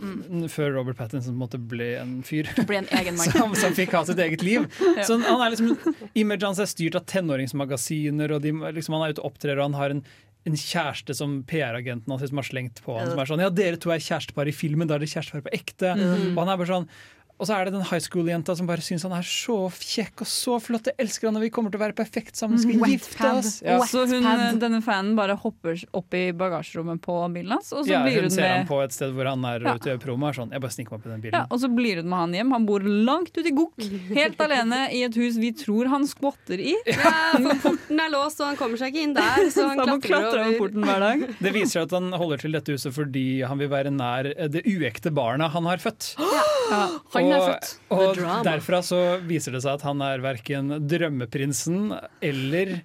Før 0.51 0.75
Robert 0.75 0.97
Pattinson 0.99 1.35
på 1.35 1.39
en 1.39 1.43
måte 1.47 1.61
ble 1.63 1.93
en 2.01 2.23
fyr. 2.27 2.49
Ble 2.69 2.79
en 2.83 2.91
egen 2.91 3.17
mann. 3.17 3.31
Som, 3.39 3.55
som 3.55 3.73
fikk 3.77 3.93
ha 3.95 4.03
sitt 4.09 4.19
eget 4.19 4.43
liv. 4.43 4.67
Ja. 4.97 5.05
Så 5.07 5.19
han 5.23 5.41
er 5.45 5.55
liksom, 5.55 5.77
Imaget 6.19 6.43
hans 6.49 6.59
er 6.59 6.67
styrt 6.71 6.97
av 6.99 7.05
tenåringsmagasiner, 7.07 8.33
og 8.35 8.43
de, 8.43 8.53
liksom, 8.75 8.97
han 8.99 9.07
er 9.09 9.15
ute 9.15 9.23
og 9.23 9.31
opptrer, 9.33 9.59
og 9.59 9.69
han 9.71 9.79
har 9.79 9.95
en 9.95 10.03
en 10.49 10.59
kjæreste 10.59 11.15
som 11.17 11.39
PR-agenten 11.49 12.13
hans 12.13 12.25
har 12.25 12.49
slengt 12.49 12.83
på 12.85 12.97
han. 12.97 13.13
Som 13.13 13.23
er 13.23 13.31
sånn, 13.31 13.45
ja 13.45 13.53
dere 13.53 13.81
to 13.81 13.93
er 13.95 14.03
kjærestepar 14.03 14.51
i 14.51 14.57
filmen, 14.57 14.89
da 14.89 14.97
er 14.97 15.05
dere 15.05 15.13
kjærestepar 15.13 15.47
på 15.47 15.55
ekte. 15.61 15.95
Mm. 15.99 16.35
Og 16.35 16.43
han 16.43 16.53
er 16.53 16.61
bare 16.61 16.73
sånn 16.73 16.91
og 17.39 17.47
så 17.47 17.55
er 17.55 17.69
det 17.69 17.75
den 17.77 17.85
high 17.87 18.03
school-jenta 18.03 18.55
som 18.59 18.67
bare 18.67 18.83
syns 18.83 19.05
han 19.07 19.15
er 19.15 19.27
så 19.27 19.57
kjekk 19.79 20.25
og 20.25 20.29
så 20.31 20.57
flott. 20.63 20.89
Jeg 20.91 20.99
elsker 21.05 21.29
han, 21.29 21.39
og 21.39 21.45
vi 21.47 21.51
kommer 21.55 21.71
til 21.71 21.79
å 21.79 21.85
være 21.85 21.95
perfekt 21.99 22.39
sammen. 22.39 22.59
Skal 22.59 22.81
vi 22.83 22.97
gifte 22.97 23.31
oss? 23.31 23.53
Ja. 23.63 23.79
Så 23.87 24.03
hun, 24.11 24.27
eh, 24.27 24.57
denne 24.59 24.81
fanen 24.83 25.15
bare 25.19 25.37
hopper 25.39 25.79
opp 25.95 26.15
i 26.19 26.25
bagasjerommet 26.35 27.01
på 27.05 27.15
bilen 27.35 27.55
hans, 27.55 27.71
og 27.73 27.85
så 27.87 27.93
Ja, 27.95 28.03
blir 28.03 28.19
hun 28.25 28.29
hun 28.29 28.35
ser 28.35 28.49
han 28.57 28.67
på 28.67 28.81
et 28.83 28.93
sted 28.97 29.15
hvor 29.15 29.31
han 29.31 29.45
er 29.45 29.63
Ja. 29.63 29.75
ute 29.79 29.95
i 29.95 29.99
promo. 30.03 30.29
Er 30.29 30.33
sånn, 30.35 30.51
jeg 30.51 30.61
bare 30.61 30.75
sniker 30.75 30.91
meg 30.91 30.99
opp 30.99 31.07
i 31.07 31.11
den 31.15 31.33
ja, 31.33 31.47
og 31.51 31.61
så 31.61 31.69
blir 31.75 31.97
hun 32.03 32.09
med 32.09 32.19
han 32.19 32.33
hjem. 32.35 32.53
Han 32.53 32.67
bor 32.67 32.81
langt 32.81 33.31
ute 33.37 33.47
i 33.47 33.55
gokk, 33.55 33.79
helt 34.15 34.39
alene 34.41 34.81
i 34.93 35.05
et 35.05 35.15
hus 35.15 35.37
vi 35.39 35.53
tror 35.53 35.87
han 35.89 36.03
skvatter 36.07 36.59
i. 36.59 36.75
Ja, 36.87 37.39
for 37.39 37.71
porten 37.71 38.01
er 38.01 38.11
låst, 38.11 38.41
og 38.41 38.47
han 38.51 38.57
kommer 38.57 38.77
seg 38.81 38.93
ikke 38.95 39.03
inn 39.07 39.15
der, 39.15 39.47
så 39.55 39.69
han 39.69 39.79
han 39.95 40.01
klatrer 40.01 40.43
over 40.43 40.59
porten 40.59 40.83
hver 40.83 41.01
dag. 41.07 41.25
Det 41.45 41.53
viser 41.55 41.79
seg 41.79 41.83
at 41.87 41.95
han 42.01 42.11
holder 42.13 42.43
til 42.43 42.53
dette 42.53 42.75
huset 42.75 42.93
fordi 42.95 43.27
han 43.47 43.59
vil 43.61 43.71
være 43.71 43.93
nær 43.95 44.25
det 44.51 44.65
uekte 44.67 45.13
barna 45.15 45.49
han 45.53 45.65
har 45.71 45.79
født. 45.83 46.15
Han 46.69 47.25
er 47.25 47.28
og, 47.37 47.49
født. 47.49 47.73
og 47.95 48.21
derfra 48.47 48.81
så 48.85 49.01
viser 49.27 49.57
det 49.57 49.63
seg 49.65 49.79
at 49.79 49.87
han 49.87 50.03
er 50.05 50.23
verken 50.25 50.73
drømmeprinsen 50.89 51.93
eller 52.25 52.81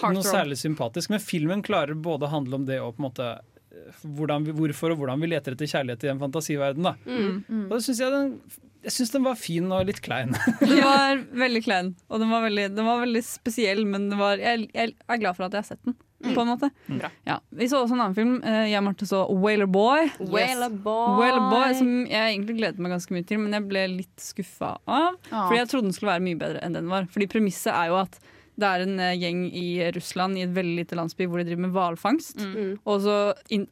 noe 0.00 0.24
særlig 0.24 0.58
sympatisk. 0.60 1.12
Men 1.12 1.22
filmen 1.22 1.64
klarer 1.64 1.98
både 1.98 2.28
å 2.28 2.34
handle 2.36 2.60
om 2.60 2.68
det 2.68 2.80
og 2.82 2.96
på 2.96 3.02
en 3.02 3.08
måte 3.08 3.32
hvordan 4.02 4.44
hvorfor 4.56 4.92
og 4.94 5.00
hvordan 5.02 5.22
vi 5.22 5.32
leter 5.32 5.56
etter 5.56 5.70
kjærlighet 5.70 6.04
i 6.06 6.12
en 6.12 6.20
fantasiverden. 6.22 6.86
Da. 6.90 6.94
Mm. 7.06 7.66
Og 7.68 7.74
det 7.76 7.82
synes 7.86 8.00
jeg, 8.02 8.12
den, 8.12 8.30
jeg 8.86 8.94
syns 8.96 9.12
den 9.14 9.26
var 9.26 9.38
fin 9.38 9.72
og 9.72 9.86
litt 9.88 10.00
klein. 10.04 10.34
Den 10.60 10.80
var 10.82 11.20
veldig 11.44 11.62
klein, 11.64 11.92
og 12.10 12.22
den 12.22 12.32
var 12.32 12.42
veldig, 12.46 12.64
den 12.74 12.88
var 12.88 13.02
veldig 13.04 13.22
spesiell, 13.24 13.84
men 13.86 14.08
det 14.10 14.18
var, 14.18 14.40
jeg, 14.42 14.66
jeg 14.74 14.96
er 15.06 15.20
glad 15.22 15.38
for 15.38 15.46
at 15.46 15.54
jeg 15.54 15.62
har 15.64 15.70
sett 15.74 15.84
den. 15.86 15.94
På 16.22 16.44
en 16.44 16.52
måte. 16.52 16.68
Bra. 16.86 17.08
Ja. 17.26 17.40
Vi 17.50 17.66
så 17.66 17.80
også 17.82 17.96
en 17.96 18.02
annen 18.04 18.14
film. 18.14 18.34
Eh, 18.46 18.68
Jeg 18.70 18.78
og 18.78 18.84
Marte 18.86 19.08
så 19.10 19.24
Whaler 19.26 19.66
Boy. 19.66 20.06
Whaler 20.20 20.70
boy. 20.70 21.16
Whaler 21.18 21.48
Boy, 21.50 21.72
Som 21.74 21.88
jeg 22.06 22.20
egentlig 22.36 22.60
gledet 22.60 22.78
meg 22.78 22.94
ganske 22.94 23.16
mye 23.16 23.26
til, 23.26 23.40
men 23.42 23.56
jeg 23.56 23.66
ble 23.66 23.82
litt 23.96 24.22
skuffa 24.22 24.76
av. 24.86 25.16
Ah. 25.32 25.48
Fordi 25.48 25.58
jeg 25.58 25.70
trodde 25.72 25.88
den 25.88 25.96
skulle 25.96 26.12
være 26.14 26.24
mye 26.28 26.38
bedre 26.38 26.62
enn 26.62 26.78
den 26.78 26.86
var. 26.92 27.08
Fordi 27.10 27.26
premisset 27.32 27.72
er 27.74 27.90
jo 27.90 27.98
at 28.04 28.20
det 28.60 28.68
er 28.68 28.82
en 28.84 28.98
eh, 29.00 29.14
gjeng 29.16 29.44
i 29.56 29.66
Russland 29.96 30.36
i 30.38 30.42
et 30.44 30.52
veldig 30.54 30.76
lite 30.82 30.96
landsby 30.98 31.26
hvor 31.26 31.40
de 31.40 31.46
driver 31.48 31.62
med 31.66 31.72
hvalfangst. 31.72 32.36
Mm. 32.44 32.78
Og 32.84 33.00
så 33.04 33.16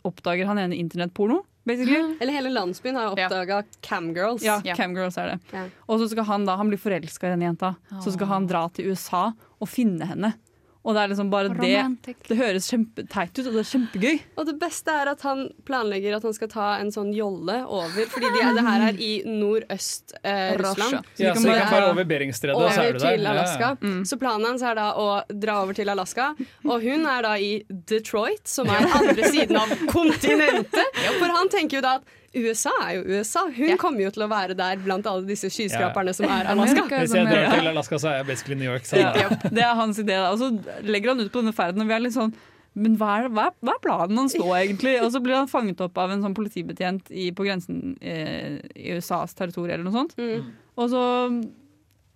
oppdager 0.09 0.47
han 0.49 0.59
ene 0.59 0.79
internettporno, 0.79 1.43
basically. 1.69 2.17
Eller 2.21 2.33
hele 2.33 2.51
landsbyen 2.55 2.97
har 2.97 3.15
Ja. 3.19 3.63
camgirls. 3.83 4.43
Ja, 4.43 4.61
Ja. 4.65 4.75
Camgirls 4.75 5.19
er 5.19 5.35
det. 5.35 5.41
Ja. 5.53 5.67
Og 5.89 6.01
så 6.01 6.09
skal 6.11 6.25
han 6.25 6.45
da, 6.47 6.57
han 6.57 6.69
blir 6.71 6.79
forelska 6.81 7.27
i 7.29 7.31
denne 7.37 7.51
jenta. 7.53 7.75
Så 8.03 8.13
skal 8.17 8.27
han 8.27 8.47
dra 8.47 8.69
til 8.73 8.91
USA 8.91 9.33
og 9.61 9.69
finne 9.69 10.07
henne. 10.09 10.35
Og 10.81 10.95
det 10.97 11.01
er 11.03 11.11
liksom 11.13 11.29
bare 11.29 11.51
det 11.53 11.59
Romantic. 11.61 12.17
Det 12.25 12.37
høres 12.39 12.67
kjempeteit 12.73 13.35
ut, 13.37 13.47
og 13.51 13.53
det 13.53 13.61
er 13.61 13.67
kjempegøy. 13.69 14.21
Og 14.41 14.47
det 14.49 14.55
beste 14.63 14.95
er 14.97 15.11
at 15.13 15.25
han 15.27 15.43
planlegger 15.69 16.15
at 16.17 16.25
han 16.25 16.33
skal 16.33 16.49
ta 16.49 16.69
en 16.81 16.89
sånn 16.95 17.11
jolle 17.13 17.59
over, 17.69 18.07
fordi 18.09 18.31
de 18.33 18.41
er, 18.47 18.55
det 18.57 18.65
her 18.65 18.85
er 18.87 19.01
i 19.05 19.11
nordøst 19.29 20.15
eh, 20.23 20.55
Russland. 20.57 21.03
Så 21.13 21.21
vi 21.21 21.27
Ja, 21.27 21.35
kan 21.35 21.43
så 21.43 21.51
vi 21.51 21.59
kan 21.59 21.69
fare 21.75 21.91
over 21.93 22.09
Beringstredet, 22.09 22.57
og 22.57 22.73
så 22.73 22.87
er 22.87 22.97
du 22.97 23.03
der. 23.05 23.19
Alaska. 23.35 23.75
Ja, 23.77 23.91
ja. 23.91 24.05
Så 24.09 24.17
planen 24.23 24.49
hans 24.49 24.65
er 24.65 24.79
da 24.81 24.87
å 24.97 25.09
dra 25.29 25.59
over 25.67 25.77
til 25.77 25.93
Alaska. 25.93 26.31
Og 26.65 26.81
hun 26.89 27.05
er 27.13 27.29
da 27.29 27.35
i 27.37 27.53
Detroit, 27.69 28.49
som 28.49 28.73
er 28.73 28.89
andre 28.89 29.29
siden 29.37 29.61
av 29.61 29.77
kontinentet. 29.93 30.97
For 31.21 31.29
han 31.37 31.53
tenker 31.53 31.81
jo 31.81 31.85
da 31.85 31.99
at 32.01 32.17
USA 32.35 32.71
er 32.85 32.93
jo 33.01 33.19
USA. 33.19 33.43
Hun 33.51 33.79
kommer 33.81 34.05
jo 34.05 34.13
til 34.15 34.23
å 34.23 34.29
være 34.31 34.55
der 34.59 34.79
blant 34.85 35.09
alle 35.11 35.27
disse 35.27 35.51
skyskraperne 35.51 36.15
som 36.15 36.29
er 36.31 36.53
Alaska. 36.53 36.85
Hvis 36.93 37.17
jeg 37.17 37.27
drar 37.27 37.57
til 37.57 37.71
Alaska, 37.73 37.99
så 37.99 38.13
er 38.13 38.21
jeg 38.21 38.29
basically 38.29 38.59
New 38.61 38.71
York. 38.71 38.87
Så 38.87 39.01
Ja, 39.03 39.27
det 39.51 39.65
er 39.67 39.75
hans 39.75 39.99
idé. 39.99 40.21
Og 40.29 40.39
så 40.39 40.53
legger 40.87 41.15
han 41.15 41.25
ut 41.25 41.33
på 41.33 41.43
denne 41.43 41.57
ferden, 41.57 41.83
og 41.83 41.91
vi 41.91 41.97
er 41.97 42.07
litt 42.07 42.17
sånn 42.17 42.35
men 42.79 42.95
hva 43.01 43.17
er, 43.19 43.25
hva, 43.35 43.49
er, 43.51 43.55
hva 43.67 43.73
er 43.75 43.81
planen 43.83 44.19
hans 44.21 44.37
nå, 44.39 44.47
egentlig? 44.55 44.93
Og 45.03 45.11
så 45.11 45.19
blir 45.23 45.35
han 45.35 45.49
fanget 45.51 45.81
opp 45.83 45.97
av 45.99 46.13
en 46.15 46.23
sånn 46.23 46.37
politibetjent 46.39 47.11
i, 47.11 47.33
på 47.35 47.43
grensen 47.43 47.97
eh, 47.99 48.61
i 48.79 48.95
USAs 48.95 49.35
territorium 49.35 49.81
eller 49.81 49.89
noe 49.89 49.97
sånt. 49.97 50.15
Mm. 50.21 50.53
Og 50.79 50.93
så 50.93 51.03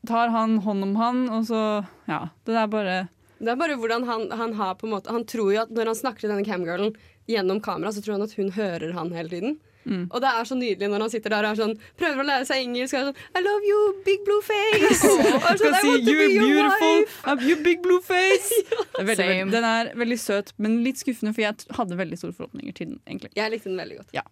tar 0.06 0.30
han 0.30 0.60
hånd 0.62 0.86
om 0.86 0.94
han, 1.00 1.26
og 1.34 1.48
så 1.50 1.60
Ja. 2.06 2.28
Det 2.46 2.54
er 2.54 2.70
bare 2.70 2.96
Det 3.40 3.50
er 3.50 3.58
bare 3.58 3.76
hvordan 3.80 4.06
han, 4.06 4.30
han 4.30 4.54
har 4.54 4.74
på 4.78 4.86
en 4.86 4.94
måte 4.94 5.10
Han 5.10 5.24
tror 5.26 5.52
jo 5.52 5.62
at 5.62 5.70
når 5.74 5.90
han 5.90 5.98
snakker 5.98 6.20
til 6.20 6.30
denne 6.30 6.46
camgirlen 6.46 6.94
gjennom 7.26 7.60
kamera, 7.60 7.90
så 7.90 8.04
tror 8.04 8.18
han 8.18 8.28
at 8.28 8.36
hun 8.38 8.52
hører 8.52 8.92
han 8.94 9.10
hele 9.10 9.28
tiden. 9.32 9.58
Mm. 9.84 10.04
Og 10.10 10.20
det 10.24 10.30
er 10.30 10.44
så 10.48 10.56
nydelig 10.58 10.88
når 10.92 11.04
han 11.04 11.10
sitter 11.12 11.34
der 11.34 11.44
og 11.44 11.50
er 11.52 11.58
sånn, 11.60 11.74
prøver 12.00 12.22
å 12.22 12.26
lære 12.28 12.46
seg 12.48 12.62
engelsk 12.64 12.94
og 12.94 13.00
er 13.00 13.08
sånn 13.10 13.40
I 13.40 13.42
love 13.44 13.68
you, 13.68 13.80
big 14.06 14.22
blue 14.24 14.40
face! 14.46 15.10
Og 15.34 15.48
er 15.50 15.58
sånn, 15.60 15.74
I 15.74 15.82
want 15.88 16.06
to 16.06 16.14
be 16.14 16.28
your 16.34 16.46
beautiful, 16.46 16.94
wife! 17.00 17.18
I'm 17.24 17.42
you 17.48 17.56
big 17.64 17.82
blue 17.84 18.00
face! 18.00 18.48
Det 18.94 19.02
er 19.02 19.08
veldig, 19.10 19.26
Same. 19.40 19.50
den 19.52 19.64
er 19.68 19.90
veldig 19.98 20.18
søt, 20.22 20.52
men 20.62 20.78
litt 20.84 21.00
skuffende, 21.02 21.34
for 21.34 21.42
jeg 21.44 21.68
hadde 21.76 21.96
veldig 21.98 22.18
store 22.20 22.32
forhåpninger 22.38 22.72
til 22.78 22.86
den. 22.92 23.00
egentlig. 23.08 23.30
Jeg 23.36 23.50
likte 23.52 23.68
den 23.72 23.78
veldig 23.82 23.96
godt. 24.00 24.12
Ja, 24.14 24.22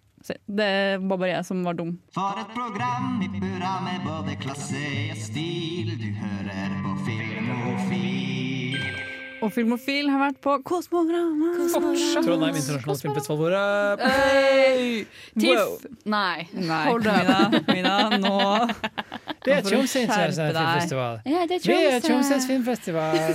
Det 0.47 0.71
var 1.03 1.17
bare 1.19 1.33
jeg 1.33 1.45
som 1.49 1.65
var 1.67 1.75
dum. 1.75 1.97
For 2.15 2.39
et 2.39 2.53
program 2.55 3.19
i 3.27 3.29
burra 3.35 3.73
med 3.83 4.07
både 4.07 4.37
klasse 4.45 4.85
og 5.11 5.19
stil. 5.19 5.91
Du 5.99 6.09
hører 6.23 6.79
på 6.85 6.95
Filmofil. 7.09 8.42
Og 9.43 9.51
Filmofil 9.51 10.07
har 10.13 10.21
vært 10.23 10.37
på 10.45 10.53
Kosmorama. 10.67 11.49
Trondheim 12.23 12.55
internasjonale 12.61 13.01
filmfestival. 13.03 13.39
Hvor 13.41 13.57
er 13.59 14.03
Hey! 14.07 15.05
TIFF! 15.35 15.59
Wow. 15.59 15.79
Nei. 16.15 16.47
Nei, 16.55 16.85
Hold 16.87 17.07
up. 17.11 17.17
Mina, 17.19 17.63
Mina, 17.73 17.97
nå 18.23 18.37
Det 19.43 19.57
er 19.57 19.65
deg. 20.55 20.63
filmfestival. 20.63 21.21
Ja, 21.27 21.47
det 21.51 21.61
Vi 21.67 21.75
er 21.75 22.01
Tromsøs 22.07 22.47
filmfestival. 22.47 23.35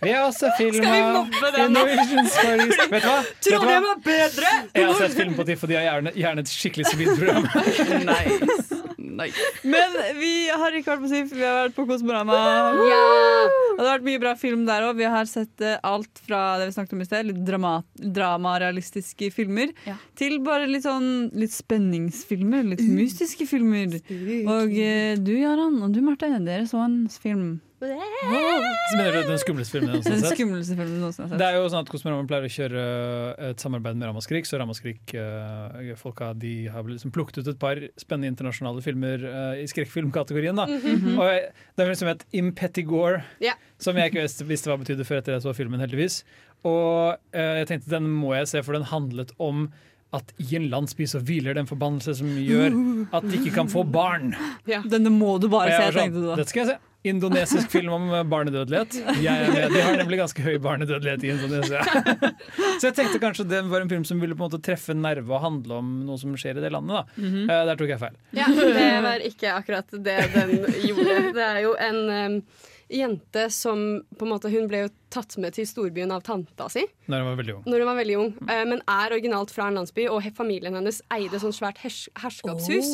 Vi 0.00 0.10
har 0.14 0.24
også 0.28 0.52
filma? 0.56 1.26
Stories. 1.34 2.10
Vet 2.14 2.32
du 2.32 2.38
hva? 2.54 2.88
Vet 2.88 3.02
du 3.02 3.08
hva? 3.08 3.16
Trondheim 3.44 3.88
er 3.92 4.02
bedre! 4.04 4.52
Jeg 4.72 4.86
har 4.86 5.00
sett 5.02 5.16
film 5.18 5.34
på 5.34 5.44
TIFF, 5.48 5.64
og 5.66 5.72
de 5.72 5.74
har 5.80 5.88
gjerne, 5.88 6.12
gjerne 6.16 6.44
et 6.46 6.52
skikkelig 6.54 6.86
solid 6.92 7.16
program. 7.18 7.48
Nice. 8.08 8.87
Nice. 9.18 9.48
Men 9.66 9.96
vi 10.18 10.32
har 10.48 10.76
ikke 10.78 10.94
vært 10.94 11.04
på 11.04 11.10
SIF, 11.12 11.32
vi 11.34 11.44
har 11.44 11.66
vært 11.66 11.76
på 11.76 11.86
Kosmorama. 11.90 12.38
Yeah. 12.88 13.56
Og 13.74 13.80
det 13.82 13.86
har 13.86 13.92
vært 13.98 14.06
mye 14.08 14.22
bra 14.22 14.32
film 14.38 14.64
der 14.68 14.86
òg. 14.88 14.96
Vi 14.98 15.08
har 15.10 15.28
sett 15.30 15.64
eh, 15.64 15.76
alt 15.86 16.22
fra 16.26 16.42
det 16.60 16.70
vi 16.70 16.76
snakket 16.78 16.96
om 16.96 17.04
i 17.04 17.08
sted, 17.08 17.28
litt 17.30 17.42
drama, 17.46 17.74
dramarealistiske 18.18 19.30
filmer, 19.34 19.72
Ja. 19.86 19.96
til 20.18 20.38
bare 20.44 20.66
litt 20.70 20.86
sånn 20.86 21.30
litt 21.38 21.54
spenningsfilmer, 21.54 22.66
litt 22.74 22.82
mystiske 22.86 23.46
filmer. 23.48 23.98
Og 24.48 24.74
eh, 24.74 25.14
du, 25.20 25.32
Jaran, 25.38 25.80
og 25.82 25.94
du, 25.94 26.02
Marte, 26.04 26.30
dere 26.38 26.66
så 26.70 26.82
en 26.84 27.00
film. 27.12 27.58
Så 27.78 28.96
mener 28.98 29.12
du 29.12 29.28
den 29.28 29.38
skumleste 29.38 29.76
filmen 29.76 29.92
jeg 29.94 30.02
Den 30.02 30.16
har 30.16 30.24
sett? 30.24 30.34
skumleste 30.34 30.74
filmen 30.74 30.96
noensinne 30.98 31.28
har 31.30 31.38
Det 31.38 31.46
er 31.46 31.58
jo 31.58 31.68
sånn 31.70 31.84
at 31.84 31.90
Kosmorama 31.92 32.26
pleier 32.26 32.46
å 32.48 32.50
kjøre 32.50 32.82
eh, 32.82 33.50
et 33.52 33.62
samarbeid 33.62 34.00
med 34.00 34.08
Ramaskrik, 34.10 34.48
så 34.48 34.58
Ramaskrik-folka 34.58 36.32
de 36.42 36.52
har 36.74 36.88
liksom 36.90 37.12
plukket 37.14 37.38
ut 37.42 37.52
et 37.54 37.60
par 37.62 37.80
spennende 38.00 38.32
internasjonale 38.32 38.82
filmer 38.82 39.22
eh, 39.30 39.62
i 39.62 39.68
skrekkfilmkategorien. 39.70 40.58
da. 40.58 40.66
Og 40.66 41.22
det 41.78 41.84
er 41.86 41.92
liksom 41.92 42.10
et 42.10 42.24
impetigore, 42.42 43.22
yeah. 43.44 43.58
som 43.78 43.98
jeg 43.98 44.10
ikke 44.12 44.26
visste- 44.48 44.72
hva 44.72 44.78
betydde 44.82 45.06
før 45.06 45.22
etter 45.22 45.36
jeg 45.36 45.46
så 45.46 45.54
filmen, 45.56 45.80
heldigvis. 45.84 46.22
Og 46.66 47.14
eh, 47.30 47.60
jeg 47.62 47.70
tenkte 47.70 47.94
den 47.94 48.10
må 48.10 48.34
jeg 48.34 48.50
se, 48.50 48.64
for 48.66 48.74
den 48.74 48.88
handlet 48.90 49.30
om 49.38 49.68
at 50.16 50.30
i 50.40 50.56
en 50.56 50.70
landsby 50.72 51.04
så 51.04 51.20
hviler 51.20 51.52
det 51.54 51.62
en 51.62 51.68
forbannelse 51.68 52.14
som 52.16 52.28
gjør 52.40 52.72
at 53.12 53.26
de 53.28 53.38
ikke 53.42 53.52
kan 53.58 53.68
få 53.68 53.82
barn. 53.84 54.32
Denne 54.66 55.12
må 55.12 55.34
du 55.38 55.50
bare 55.52 55.68
se, 55.74 55.90
sånn, 55.92 55.98
tenkte 56.08 56.22
du 56.22 56.30
da. 56.30 56.36
Dette 56.40 56.54
skal 56.54 56.64
jeg 56.64 56.70
se. 56.72 56.78
Indonesisk 57.06 57.70
film 57.70 57.92
om 57.94 58.08
eh, 58.12 58.22
barnedødelighet. 58.26 58.96
De 59.22 59.82
har 59.82 59.96
nemlig 60.00 60.18
ganske 60.18 60.42
høy 60.42 60.56
barnedødelighet 60.64 61.22
i 61.24 61.30
Indonesia. 61.30 61.82
Så 62.80 62.88
jeg 62.88 62.96
tenkte 62.98 63.20
kanskje 63.22 63.46
det 63.48 63.60
var 63.70 63.84
en 63.84 63.92
film 63.92 64.04
som 64.08 64.18
ville 64.22 64.34
på 64.34 64.42
en 64.44 64.50
måte 64.50 64.62
treffe 64.66 64.92
en 64.96 65.02
nerve 65.06 65.30
og 65.36 65.44
handle 65.44 65.78
om 65.78 65.92
noe 66.08 66.18
som 66.20 66.34
skjer 66.38 66.58
i 66.58 66.64
det 66.64 66.72
landet. 66.74 67.06
da. 67.14 67.28
Eh, 67.46 67.62
Der 67.70 67.78
tok 67.78 67.92
jeg 67.94 68.02
feil. 68.02 68.18
Ja, 68.36 68.48
det 68.50 68.88
var 69.06 69.24
ikke 69.30 69.54
akkurat 69.54 69.94
det 69.94 70.18
den 70.34 70.56
gjorde. 70.88 71.20
Det 71.38 71.46
er 71.46 71.60
jo 71.64 71.76
en 71.86 72.00
um, 72.10 72.36
jente 72.90 73.46
som 73.52 73.82
på 74.18 74.24
en 74.26 74.30
måte 74.32 74.50
Hun 74.52 74.66
ble 74.70 74.86
jo 74.86 74.90
tatt 75.10 75.36
med 75.38 75.54
til 75.56 75.64
storbyen 75.66 76.10
av 76.12 76.22
tanta 76.22 76.68
si 76.72 76.84
Når 77.08 77.22
hun 77.22 77.28
var 77.30 77.36
veldig 77.42 77.54
ung. 77.56 77.62
når 77.66 77.78
hun 77.78 77.88
var 77.88 77.96
veldig 78.04 78.16
ung, 78.18 78.32
Mm. 78.38 78.68
men 78.68 78.82
er 78.88 79.10
originalt 79.16 79.50
fra 79.50 79.68
en 79.68 79.74
landsby, 79.80 80.06
og 80.08 80.22
familien 80.36 80.74
hennes 80.74 81.00
eide 81.10 81.38
sånn 81.40 81.52
svært 81.56 81.78
hers 81.78 82.08
herskapshus. 82.20 82.92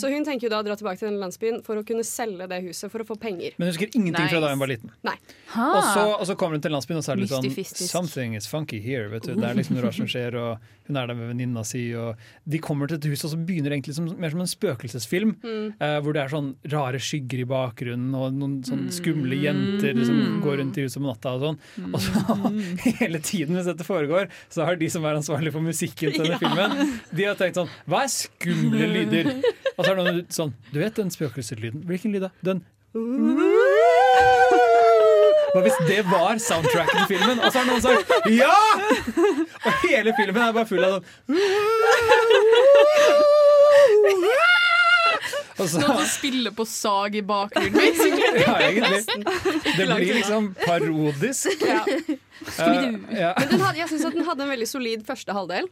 Så 0.00 0.08
hun 0.10 0.24
tenker 0.24 0.48
jo 0.48 0.52
da 0.52 0.62
å 0.62 0.64
dra 0.66 0.74
tilbake 0.76 0.98
til 0.98 1.08
den 1.10 1.20
landsbyen 1.20 1.62
for 1.64 1.76
å 1.76 1.84
kunne 1.86 2.04
selge 2.04 2.48
det 2.48 2.62
huset 2.64 2.90
for 2.90 3.00
å 3.04 3.06
få 3.06 3.16
penger. 3.20 3.52
Men 3.58 3.68
hun 3.68 3.74
husker 3.74 3.90
ingenting 3.94 4.28
fra 4.28 4.40
da 4.40 4.48
hun 4.54 4.58
var 4.58 4.68
liten. 4.72 4.90
Nei. 5.04 5.16
Og 5.54 5.82
så, 5.94 6.04
og 6.20 6.24
så 6.26 6.36
kommer 6.36 6.56
hun 6.58 6.64
til 6.64 6.72
landsbyen, 6.74 6.98
og 6.98 7.04
så 7.04 7.12
er 7.12 7.16
det 7.16 7.28
litt 7.28 7.34
sånn 7.34 7.88
Something 7.88 8.34
is 8.34 8.46
funky 8.46 8.80
here. 8.80 9.08
Vet 9.08 9.22
du. 9.28 9.34
Det 9.34 9.44
er 9.44 9.54
liksom 9.54 9.76
noe 9.76 9.84
rart 9.86 9.94
som 9.98 10.06
skjer, 10.10 10.34
og 10.40 10.58
hun 10.88 10.96
er 10.96 11.06
der 11.06 11.14
med 11.14 11.28
venninna 11.34 11.64
si. 11.66 11.92
Og 11.94 12.16
de 12.48 12.58
kommer 12.58 12.88
til 12.88 12.96
et 12.98 13.04
hus, 13.04 13.24
og 13.24 13.30
så 13.34 13.38
begynner 13.44 13.70
det 13.70 13.78
egentlig 13.82 13.94
som, 13.94 14.08
mer 14.18 14.30
som 14.34 14.40
en 14.40 14.50
spøkelsesfilm. 14.50 15.34
Mm. 15.44 15.74
eh, 15.80 16.00
hvor 16.00 16.12
det 16.16 16.22
er 16.24 16.28
sånn 16.32 16.54
rare 16.72 16.98
skygger 17.02 17.40
i 17.44 17.48
bakgrunnen, 17.48 18.14
og 18.16 18.32
noen 18.34 18.58
sånn 18.66 18.88
skumle 18.92 19.36
jenter 19.40 19.98
som 20.04 20.40
går 20.44 20.58
rundt 20.62 20.78
i 20.78 20.84
huset 20.86 20.98
om 21.00 21.08
natta 21.08 21.33
og 21.34 21.40
sånn. 21.42 21.58
Og 21.90 21.98
så 22.00 22.10
hele 23.00 23.18
tiden 23.24 23.54
mens 23.58 23.66
dette 23.70 23.84
foregår, 23.86 24.24
så 24.52 24.60
har 24.68 24.74
de 24.80 24.88
som 24.92 25.02
er 25.06 25.14
ansvarlig 25.18 25.50
for 25.54 25.62
musikken 25.64 26.08
til 26.14 26.22
denne 26.24 26.34
Ja. 26.34 26.38
filmen, 26.42 26.70
de 27.14 27.22
har 27.28 27.36
tenkt 27.38 27.56
sånn 27.60 27.70
Hva 27.90 27.98
er 28.06 28.10
skumle 28.14 28.86
lyder? 28.94 29.24
Og 29.74 29.80
så 29.84 29.88
er 29.90 29.94
det 29.94 30.04
noen 30.04 30.20
sånn 30.32 30.52
Du 30.72 30.78
vet 30.82 30.94
den 30.98 31.10
spøkelseslyden? 31.14 31.80
Hvilken 31.90 32.10
lyd 32.14 32.24
da? 32.28 32.32
Den 32.46 32.58
hva 35.54 35.60
hvis 35.62 35.78
det 35.86 36.00
var 36.10 36.34
soundtracken 36.42 36.98
til 37.04 37.10
filmen? 37.16 37.38
Og 37.42 37.48
så 37.54 37.58
har 37.60 37.66
noen 37.68 37.82
sagt 37.82 38.08
ja! 38.34 38.58
Og 39.66 39.72
hele 39.84 40.10
filmen 40.18 40.42
er 40.42 40.52
bare 40.56 40.66
full 40.66 40.82
av 40.82 40.90
sånn 40.96 41.04
Og 45.58 45.68
så, 45.70 45.78
Noen 45.78 46.00
som 46.02 46.10
spiller 46.10 46.54
på 46.56 46.66
sag 46.66 47.14
i 47.16 47.22
bakgrunnen. 47.22 47.72
basically. 47.78 48.42
ja, 48.42 48.56
egentlig. 48.66 49.24
Det 49.76 49.86
blir 49.86 50.18
liksom 50.18 50.50
parodisk. 50.64 51.62
Ja. 51.62 51.84
Uh, 51.86 52.98
ja. 53.14 53.32
Men 53.38 53.48
den 53.54 53.60
hadde, 53.62 53.78
jeg 53.78 53.92
syns 53.94 54.08
den 54.14 54.26
hadde 54.26 54.46
en 54.46 54.54
veldig 54.56 54.68
solid 54.68 55.06
første 55.06 55.36
halvdel. 55.36 55.70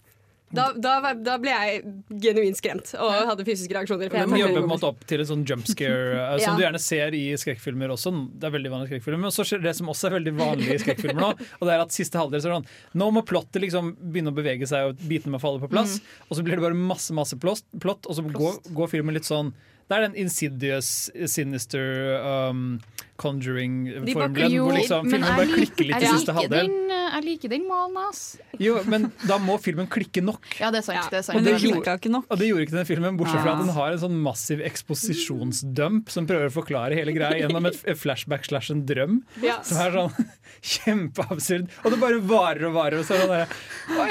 Da, 0.53 0.67
da, 0.77 1.15
da 1.17 1.39
ble 1.41 1.53
jeg 1.53 1.79
genuint 2.21 2.59
skremt 2.61 2.91
og 3.01 3.09
hadde 3.31 3.45
fysiske 3.47 3.73
reaksjoner. 3.73 4.13
Men 4.13 4.37
jobber 4.37 4.61
på 4.61 4.67
en 4.67 4.73
måte 4.75 4.89
opp 4.91 5.01
til 5.09 5.23
en 5.25 5.29
sånn 5.31 5.45
jump 5.49 5.65
scare, 5.65 6.11
eh, 6.13 6.35
som 6.43 6.53
Ja. 6.53 6.57
du 6.59 6.65
gjerne 6.67 6.81
ser 6.83 7.17
i 7.17 7.23
skrekkfilmer 7.41 7.95
også. 7.95 8.13
Det 8.37 8.51
er 8.51 8.53
veldig 8.59 8.73
vanlig 8.75 8.91
i 8.91 8.93
skrekkfilmer 8.93 9.25
Men 9.25 9.33
så 9.33 9.47
skjer 9.49 9.65
det 9.65 9.73
som 9.79 9.89
også 9.89 10.11
er 10.11 10.19
veldig 10.19 10.35
vanlig 10.37 10.77
i 10.77 10.79
skrekkfilmer 10.83 11.25
nå, 11.25 11.31
og 11.59 11.65
det 11.65 11.73
er 11.73 11.85
at 11.87 11.97
siste 11.97 12.21
halvdel 12.21 12.43
er 12.43 12.45
sånn 12.59 12.69
Nå 13.01 13.09
må 13.17 13.25
plottet 13.25 13.65
liksom 13.65 13.95
begynne 14.13 14.35
å 14.35 14.37
bevege 14.37 14.69
seg, 14.69 14.93
og 14.93 15.01
bitene 15.09 15.39
må 15.39 15.41
falle 15.41 15.63
på 15.63 15.73
plass. 15.73 15.99
Og 16.29 16.37
så 16.37 16.45
blir 16.45 16.61
det 16.61 16.67
bare 16.67 16.77
masse, 16.77 17.17
masse 17.17 17.39
plott, 17.41 17.65
plott 17.81 18.05
og 18.05 18.21
så 18.21 18.27
går, 18.29 18.61
går 18.77 18.93
filmen 18.93 19.17
litt 19.17 19.29
sånn 19.29 19.55
det 19.93 20.05
er 20.05 20.09
den 20.09 20.17
insidious, 20.25 21.11
sinister, 21.27 22.49
um, 22.51 22.81
conjuring-formelen. 23.21 24.51
Jo, 24.51 24.65
Hvor 24.67 24.75
liksom 24.79 25.05
filmen 25.11 25.27
jeg 25.29 25.37
bare 25.37 25.47
lik- 25.47 25.57
klikker 25.75 25.87
litt 25.89 25.97
i 25.97 26.01
jeg 26.07 26.13
siste 26.17 26.33
liker 26.33 26.41
halvdel. 26.41 26.67
den, 26.67 26.91
eh, 26.91 27.11
Jeg 27.13 27.25
liker 27.25 27.49
den 27.53 27.67
malen, 27.69 27.97
ass. 28.09 28.39
Jo, 28.59 28.83
men 28.89 29.13
da 29.29 29.37
må 29.39 29.59
filmen 29.61 29.87
klikke 29.87 30.23
nok. 30.25 30.41
Ja, 30.59 30.71
det 30.71 30.79
er 30.81 30.83
sant. 30.87 31.11
Det 31.11 31.19
er 31.19 31.23
sant. 31.23 31.37
Og 31.39 31.45
det, 31.45 31.61
gjorde, 31.61 31.85
ikke 32.01 32.11
nok. 32.11 32.25
og 32.31 32.39
det 32.39 32.49
gjorde 32.49 32.63
ikke 32.67 32.77
den 32.79 32.87
filmen, 32.89 33.19
bortsett 33.19 33.43
fra 33.43 33.53
Ja. 33.53 33.59
at 33.59 33.67
den 33.67 33.75
har 33.75 33.93
en 33.93 33.99
sånn 33.99 34.17
massiv 34.23 34.61
eksposisjonsdump 34.65 36.09
som 36.11 36.27
prøver 36.27 36.49
å 36.49 36.53
forklare 36.53 36.95
hele 36.97 37.13
greia 37.13 37.37
gjennom 37.43 37.67
et 37.67 37.77
flashback 37.99 38.45
slash 38.47 38.71
en 38.71 38.87
drøm. 38.87 39.23
Ja. 39.43 39.61
Som 39.63 39.77
er 39.79 39.91
sånn 39.93 40.27
kjempeabsurd. 40.63 41.69
Og 41.85 41.91
det 41.93 42.01
bare 42.01 42.21
varer 42.21 42.65
og 42.69 42.75
varer. 42.75 42.99
Og 42.99 43.05
så 43.05 43.15
er 43.15 43.27
det 43.27 43.49
sånn 43.49 44.01
Oi! 44.01 44.09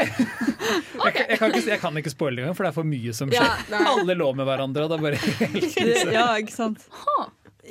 Jeg, 1.02 1.14
kan- 1.14 1.28
jeg, 1.30 1.40
kan 1.40 1.52
ikke, 1.52 1.66
jeg 1.68 1.80
kan 1.82 1.94
ikke 1.98 2.12
spoile 2.14 2.38
engang, 2.44 2.56
for 2.56 2.64
det 2.64 2.70
er 2.70 2.78
for 2.78 2.84
mye 2.88 3.14
som 3.14 3.30
skjer. 3.30 3.70
Ja. 3.72 3.82
Alle 3.98 4.14
lå 4.16 4.30
med 4.36 4.46
hverandre, 4.46 4.86
og 4.86 4.90
det 4.90 5.00
er 5.00 5.04
bare 5.10 5.16
helt 5.52 5.76
krise. 5.76 6.12
Ja, 6.14 6.28
ikke 6.38 6.54
sant? 6.54 6.86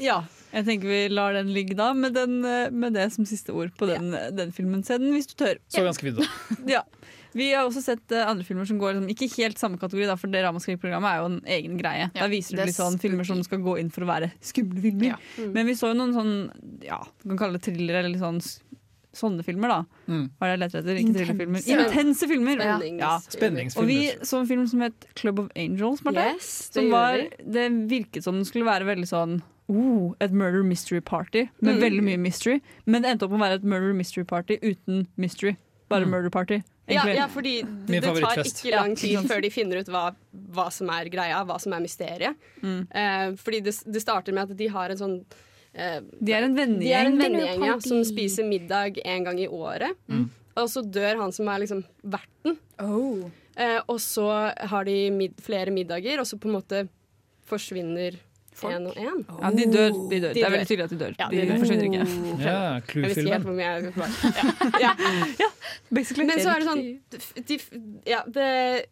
Ja. 0.01 0.23
Jeg 0.51 0.67
tenker 0.67 0.91
vi 0.91 1.01
lar 1.13 1.37
den 1.37 1.53
ligge 1.55 1.77
da, 1.79 1.93
med, 1.95 2.15
den, 2.17 2.41
eh, 2.45 2.71
med 2.75 2.97
det 2.99 3.07
som 3.15 3.27
siste 3.29 3.55
ord 3.55 3.71
på 3.79 3.87
den, 3.91 4.11
den 4.37 4.51
filmen. 4.53 4.83
Se 4.87 4.99
den 4.99 5.13
hvis 5.15 5.31
du 5.31 5.37
tør. 5.45 5.61
Så 5.71 5.85
ganske 5.87 6.09
fint 6.09 6.21
da. 6.23 6.29
Ja. 6.79 6.85
Vi 7.33 7.53
har 7.53 7.63
også 7.63 7.79
sett 7.85 8.11
uh, 8.11 8.25
andre 8.27 8.43
filmer 8.43 8.67
som 8.67 8.79
går 8.81 8.97
liksom, 8.97 9.11
ikke 9.13 9.29
helt 9.37 9.61
samme 9.61 9.79
kategori, 9.79 10.09
da, 10.11 10.17
for 10.19 10.33
det 10.33 10.41
Ramaskrik-programmet 10.43 11.13
er 11.13 11.21
jo 11.21 11.29
en 11.29 11.37
egen 11.59 11.77
greie. 11.79 12.09
Ja, 12.09 12.25
Der 12.25 12.33
viser 12.33 12.59
du 12.59 12.65
litt 12.67 12.75
sånn 12.75 12.99
filmer 12.99 13.29
som 13.29 13.39
skal 13.47 13.63
gå 13.63 13.77
inn 13.79 13.93
for 13.95 14.03
å 14.03 14.09
være 14.11 14.33
skumle 14.43 14.83
filmer. 14.83 15.15
Mm. 15.39 15.53
Men 15.55 15.71
vi 15.71 15.77
så 15.79 15.93
jo 15.93 15.99
noen 16.01 16.17
sånn, 16.17 16.33
ja, 16.83 16.99
du 17.23 17.29
kan 17.31 17.39
kalle 17.45 17.61
det 17.61 17.69
thriller 17.69 18.01
eller 18.01 18.11
litt 18.17 18.25
sånn 18.25 18.43
sånne 19.15 19.43
filmer, 19.47 19.71
da. 19.71 19.79
Mm. 20.11 20.27
Hva 20.39 20.47
er 20.47 20.51
det 20.51 20.55
jeg 20.57 20.61
leter 20.63 20.81
etter? 20.81 20.99
Ikke 21.01 21.15
thrillerfilmer. 21.17 21.63
Intense. 21.63 21.87
Intense 21.87 22.29
filmer! 22.31 22.61
Spennings- 23.27 23.75
Ja. 23.75 23.83
Og 23.83 23.89
vi 23.89 23.97
så 24.23 24.39
en 24.41 24.47
film 24.51 24.67
som 24.71 24.85
het 24.87 25.07
Club 25.19 25.41
of 25.43 25.49
Angels. 25.57 26.03
Marte, 26.07 26.27
Yes, 26.35 26.51
det 26.71 26.83
som 26.83 26.91
var, 26.95 27.25
det 27.59 27.65
virket 27.91 28.23
som 28.27 28.39
den 28.39 28.47
skulle 28.47 28.67
være 28.71 28.87
veldig 28.87 29.09
sånn 29.11 29.41
oh, 29.71 30.15
et 30.21 30.33
murder 30.35 30.65
mystery 30.67 31.01
party 31.01 31.47
med 31.63 31.77
Mm. 31.77 31.81
veldig 31.85 32.03
mye 32.09 32.19
mystery. 32.19 32.61
Men 32.87 33.03
det 33.03 33.11
endte 33.15 33.25
opp 33.29 33.31
med 33.33 33.41
å 33.41 33.45
være 33.47 33.59
et 33.61 33.65
murder 33.65 33.95
mystery 33.95 34.25
party 34.25 34.59
uten 34.63 35.07
mystery. 35.17 35.57
Bare 35.89 36.05
Mm. 36.05 36.11
murder 36.11 36.31
party. 36.31 36.63
Ja, 36.91 37.05
ja, 37.07 37.29
fordi 37.31 37.63
det, 37.87 38.01
det 38.03 38.21
tar 38.21 38.41
ikke 38.43 38.71
lang 38.75 38.97
tid 38.99 39.19
før 39.31 39.41
de 39.45 39.51
finner 39.55 39.79
ut 39.79 39.87
hva, 39.87 40.09
hva 40.51 40.65
som 40.75 40.89
er 40.91 41.05
greia, 41.07 41.45
hva 41.47 41.61
som 41.63 41.73
er 41.73 41.81
mysteriet. 41.85 42.35
Mm. 42.65 42.81
Eh, 42.91 43.37
fordi 43.39 43.61
det, 43.63 43.75
det 43.87 44.03
starter 44.03 44.33
med 44.35 44.51
at 44.51 44.57
de 44.59 44.67
har 44.75 44.91
en 44.91 44.99
sånn 44.99 45.25
eh, 45.73 46.01
De 46.21 46.33
er 46.35 46.43
en 46.49 46.57
vennegjeng. 46.57 47.63
Ja, 47.65 47.79
som 47.79 48.03
spiser 48.03 48.43
middag 48.45 48.99
en 49.05 49.23
gang 49.25 49.39
i 49.39 49.47
året. 49.47 49.95
Og 50.57 50.67
så 50.69 50.83
dør 50.83 51.21
han 51.23 51.31
som 51.33 51.47
er 51.49 51.61
liksom 51.63 51.85
verten. 52.03 52.59
Oh. 52.83 53.31
Eh, 53.57 53.79
og 53.87 54.01
så 54.03 54.27
har 54.59 54.85
de 54.85 55.11
mid 55.15 55.39
flere 55.41 55.71
middager, 55.71 56.19
og 56.19 56.27
så 56.27 56.37
på 56.43 56.49
en 56.51 56.57
måte 56.59 56.89
forsvinner 57.47 58.19
én 58.69 58.87
og 58.91 58.97
én. 58.97 59.21
Ja, 59.29 59.51
de 59.57 59.67
dør. 59.71 59.91
De 60.11 60.21
dør. 60.21 60.33
De 60.35 60.41
det 60.41 60.45
er 60.47 60.55
veldig 60.55 60.69
tydelig 60.71 60.85
at 60.87 60.95
de 60.95 60.99
dør. 61.01 61.15
Ja, 61.19 61.29
de, 61.31 61.37
de 61.37 61.47
dør. 61.51 61.61
forsvinner 61.63 61.85
ikke. 61.89 61.99
Ja, 62.01 62.57
ikke 62.81 63.05
helt 63.05 63.15
Clue-filmen. 63.15 63.93
var. 64.01 64.11
Ja. 64.81 65.51
Basically. 65.91 66.27
Men 66.27 66.41
så 66.43 66.55
er 66.55 66.63
det 66.63 66.69
sånn 66.69 66.83
de, 67.51 67.59
ja, 68.09 68.21
det, 68.27 68.49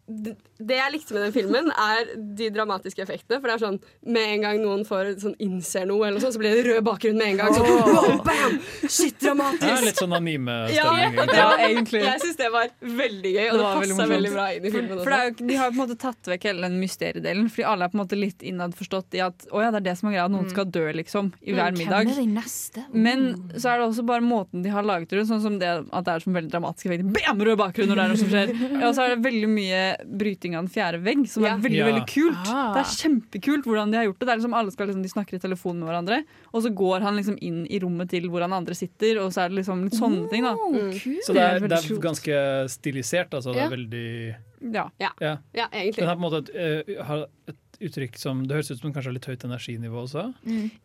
det, 0.07 0.35
det 0.59 0.77
jeg 0.79 0.93
likte 0.95 1.15
med 1.15 1.25
den 1.27 1.35
filmen, 1.35 1.71
er 1.73 2.13
de 2.39 2.49
dramatiske 2.55 3.03
effektene. 3.03 3.39
For 3.39 3.49
det 3.49 3.57
er 3.57 3.63
sånn 3.65 3.79
med 4.15 4.35
en 4.35 4.45
gang 4.47 4.61
noen 4.63 4.85
får 4.87 5.13
sånn 5.25 5.35
innser 5.43 5.87
noe, 5.89 6.07
eller 6.07 6.19
noe 6.19 6.23
sånt, 6.23 6.37
så 6.37 6.41
blir 6.41 6.55
det 6.55 6.65
rød 6.69 6.85
bakgrunn 6.87 7.19
med 7.19 7.33
en 7.33 7.41
gang. 7.43 7.57
Sånn, 7.57 7.67
wow, 7.67 8.23
bam! 8.25 8.57
Shit, 8.85 9.19
dramatisk! 9.21 9.67
Ja, 9.67 9.77
litt 9.83 9.99
sånn 9.99 10.15
anime-stemning. 10.15 11.33
Ja, 11.35 11.49
egentlig. 11.67 12.03
Jeg 12.05 12.23
syns 12.23 12.39
det 12.39 12.51
var 12.53 12.71
veldig 12.79 13.35
gøy, 13.35 13.45
og 13.49 13.59
Det 13.59 13.65
det, 13.65 13.73
passa 13.79 14.09
veldig 14.13 14.19
veldig 14.19 14.33
bra 14.35 14.47
inn 14.53 14.65
i 14.65 14.73
filmen. 14.73 15.01
For 15.01 15.13
det 15.13 15.19
er 15.19 15.29
jo, 15.29 15.47
De 15.49 15.57
har 15.59 15.71
på 15.71 15.77
en 15.77 15.81
måte 15.83 15.97
tatt 15.99 16.31
vekk 16.33 16.47
hele 16.49 16.67
den 16.67 16.77
mysteriedelen, 16.81 17.49
fordi 17.53 17.67
alle 17.71 17.87
er 17.87 17.93
på 17.93 17.97
en 17.99 18.03
måte 18.03 18.19
litt 18.19 18.45
innadforstått 18.45 19.17
i 19.19 19.23
at 19.25 19.47
å 19.59 19.63
ja, 19.65 19.71
det 19.75 19.81
er 19.81 19.85
det 19.89 19.95
som 19.99 20.09
er 20.09 20.13
greia, 20.15 20.27
noen 20.31 20.49
skal 20.49 20.65
dø 20.71 20.85
liksom 20.95 21.31
i 21.43 21.53
hver 21.53 21.75
middag. 21.77 22.07
Hvem 22.07 22.13
er 22.13 22.19
den 22.23 22.33
neste? 22.37 22.83
Men 22.93 23.25
så 23.55 23.69
er 23.73 23.81
det 23.81 23.87
også 23.89 24.05
bare 24.07 24.23
måten 24.25 24.63
de 24.63 24.71
har 24.73 24.83
laget 24.87 25.09
det 25.13 25.25
sånn 25.29 25.41
som 25.43 25.59
det 25.61 25.69
at 25.69 26.05
det 26.07 26.13
er 26.15 26.23
som 26.25 26.33
veldig 26.37 26.51
dramatisk 26.53 26.87
effekt. 26.89 27.05
Bam, 27.15 27.43
rød 27.45 27.59
bakgrunn 27.59 27.91
når 27.91 27.99
det 28.01 28.05
er 28.05 28.13
noe 28.13 28.21
som 28.23 28.31
skjer. 28.33 28.53
Og 28.87 28.95
så 28.95 29.05
er 29.05 29.13
det 29.15 29.19
veldig 29.27 29.49
mye 29.51 29.81
bryting 30.23 30.55
av 30.57 30.63
den 30.65 30.71
fjerde 30.73 31.03
vegg, 31.05 31.25
som 31.29 31.43
Ja. 31.43 31.53
er 31.55 31.63
veldig 31.67 31.79
Ja. 31.83 31.85
veldig 31.91 32.05
kult. 32.09 32.43
Ah. 32.49 32.73
Det 32.73 32.81
er 32.85 32.91
kjempekult 33.03 33.63
hvordan 33.69 33.91
de 33.91 33.97
har 34.01 34.05
gjort 34.09 34.19
det. 34.19 34.25
Det 34.27 34.33
er 34.33 34.41
liksom 34.41 34.57
Alle 34.59 34.71
skal 34.71 34.87
liksom, 34.87 35.03
de 35.03 35.09
snakker 35.13 35.35
i 35.35 35.43
telefon 35.43 35.79
med 35.79 35.89
hverandre, 35.89 36.23
og 36.53 36.63
så 36.63 36.73
går 36.73 37.01
han 37.01 37.15
liksom 37.19 37.37
inn 37.41 37.65
i 37.69 37.79
rommet 37.79 38.09
til 38.09 38.29
hvor 38.29 38.41
han 38.41 38.53
andre 38.53 38.73
sitter, 38.75 39.19
og 39.23 39.31
så 39.35 39.45
er 39.45 39.49
det 39.53 39.59
liksom 39.63 39.83
litt 39.85 39.93
sånne 39.99 40.29
ting, 40.31 40.43
da. 40.43 40.53
Oh, 40.55 40.71
kult. 40.73 41.23
Så 41.25 41.33
det 41.35 41.43
er, 41.43 41.59
Det 41.59 41.71
er 41.71 41.95
er 41.95 42.01
ganske 42.01 42.69
stilisert. 42.69 43.29
Altså. 43.33 43.53
Det 43.53 43.61
er 43.65 43.69
veldig 43.75 44.35
Ja. 44.73 44.89
ja. 44.99 45.09
Ja, 45.21 45.37
egentlig. 45.71 45.95
Den 46.03 46.07
har 46.07 46.15
på 46.17 46.25
en 46.25 46.31
måte 46.31 46.49
et, 46.49 46.55
eh, 46.55 47.25
et 47.47 47.55
uttrykk 47.79 48.17
som 48.19 48.41
Det 48.47 48.57
høres 48.57 48.71
ut 48.71 48.81
som 48.81 48.93
kanskje 48.93 49.09
har 49.09 49.15
litt 49.15 49.27
høyt 49.29 49.45
energinivå 49.47 50.01
også. 50.03 50.25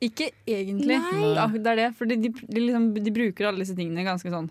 Ikke 0.04 0.30
egentlig. 0.46 0.98
Ja, 1.34 1.48
det 1.50 1.72
er 1.72 1.80
det. 1.82 1.88
For 1.98 2.10
de, 2.10 2.18
de, 2.20 2.32
liksom, 2.60 2.92
de 2.96 3.14
bruker 3.14 3.50
alle 3.50 3.64
disse 3.64 3.76
tingene 3.78 4.06
ganske 4.06 4.30
sånn 4.32 4.50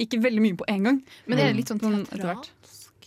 Ikke 0.00 0.20
veldig 0.24 0.42
mye 0.44 0.58
på 0.60 0.66
en 0.72 0.88
gang. 0.90 1.02
Men 1.26 1.40
det 1.40 1.46
er 1.48 1.56
litt 1.56 1.72
sånn 1.72 1.82
teatralsk. 1.82 2.52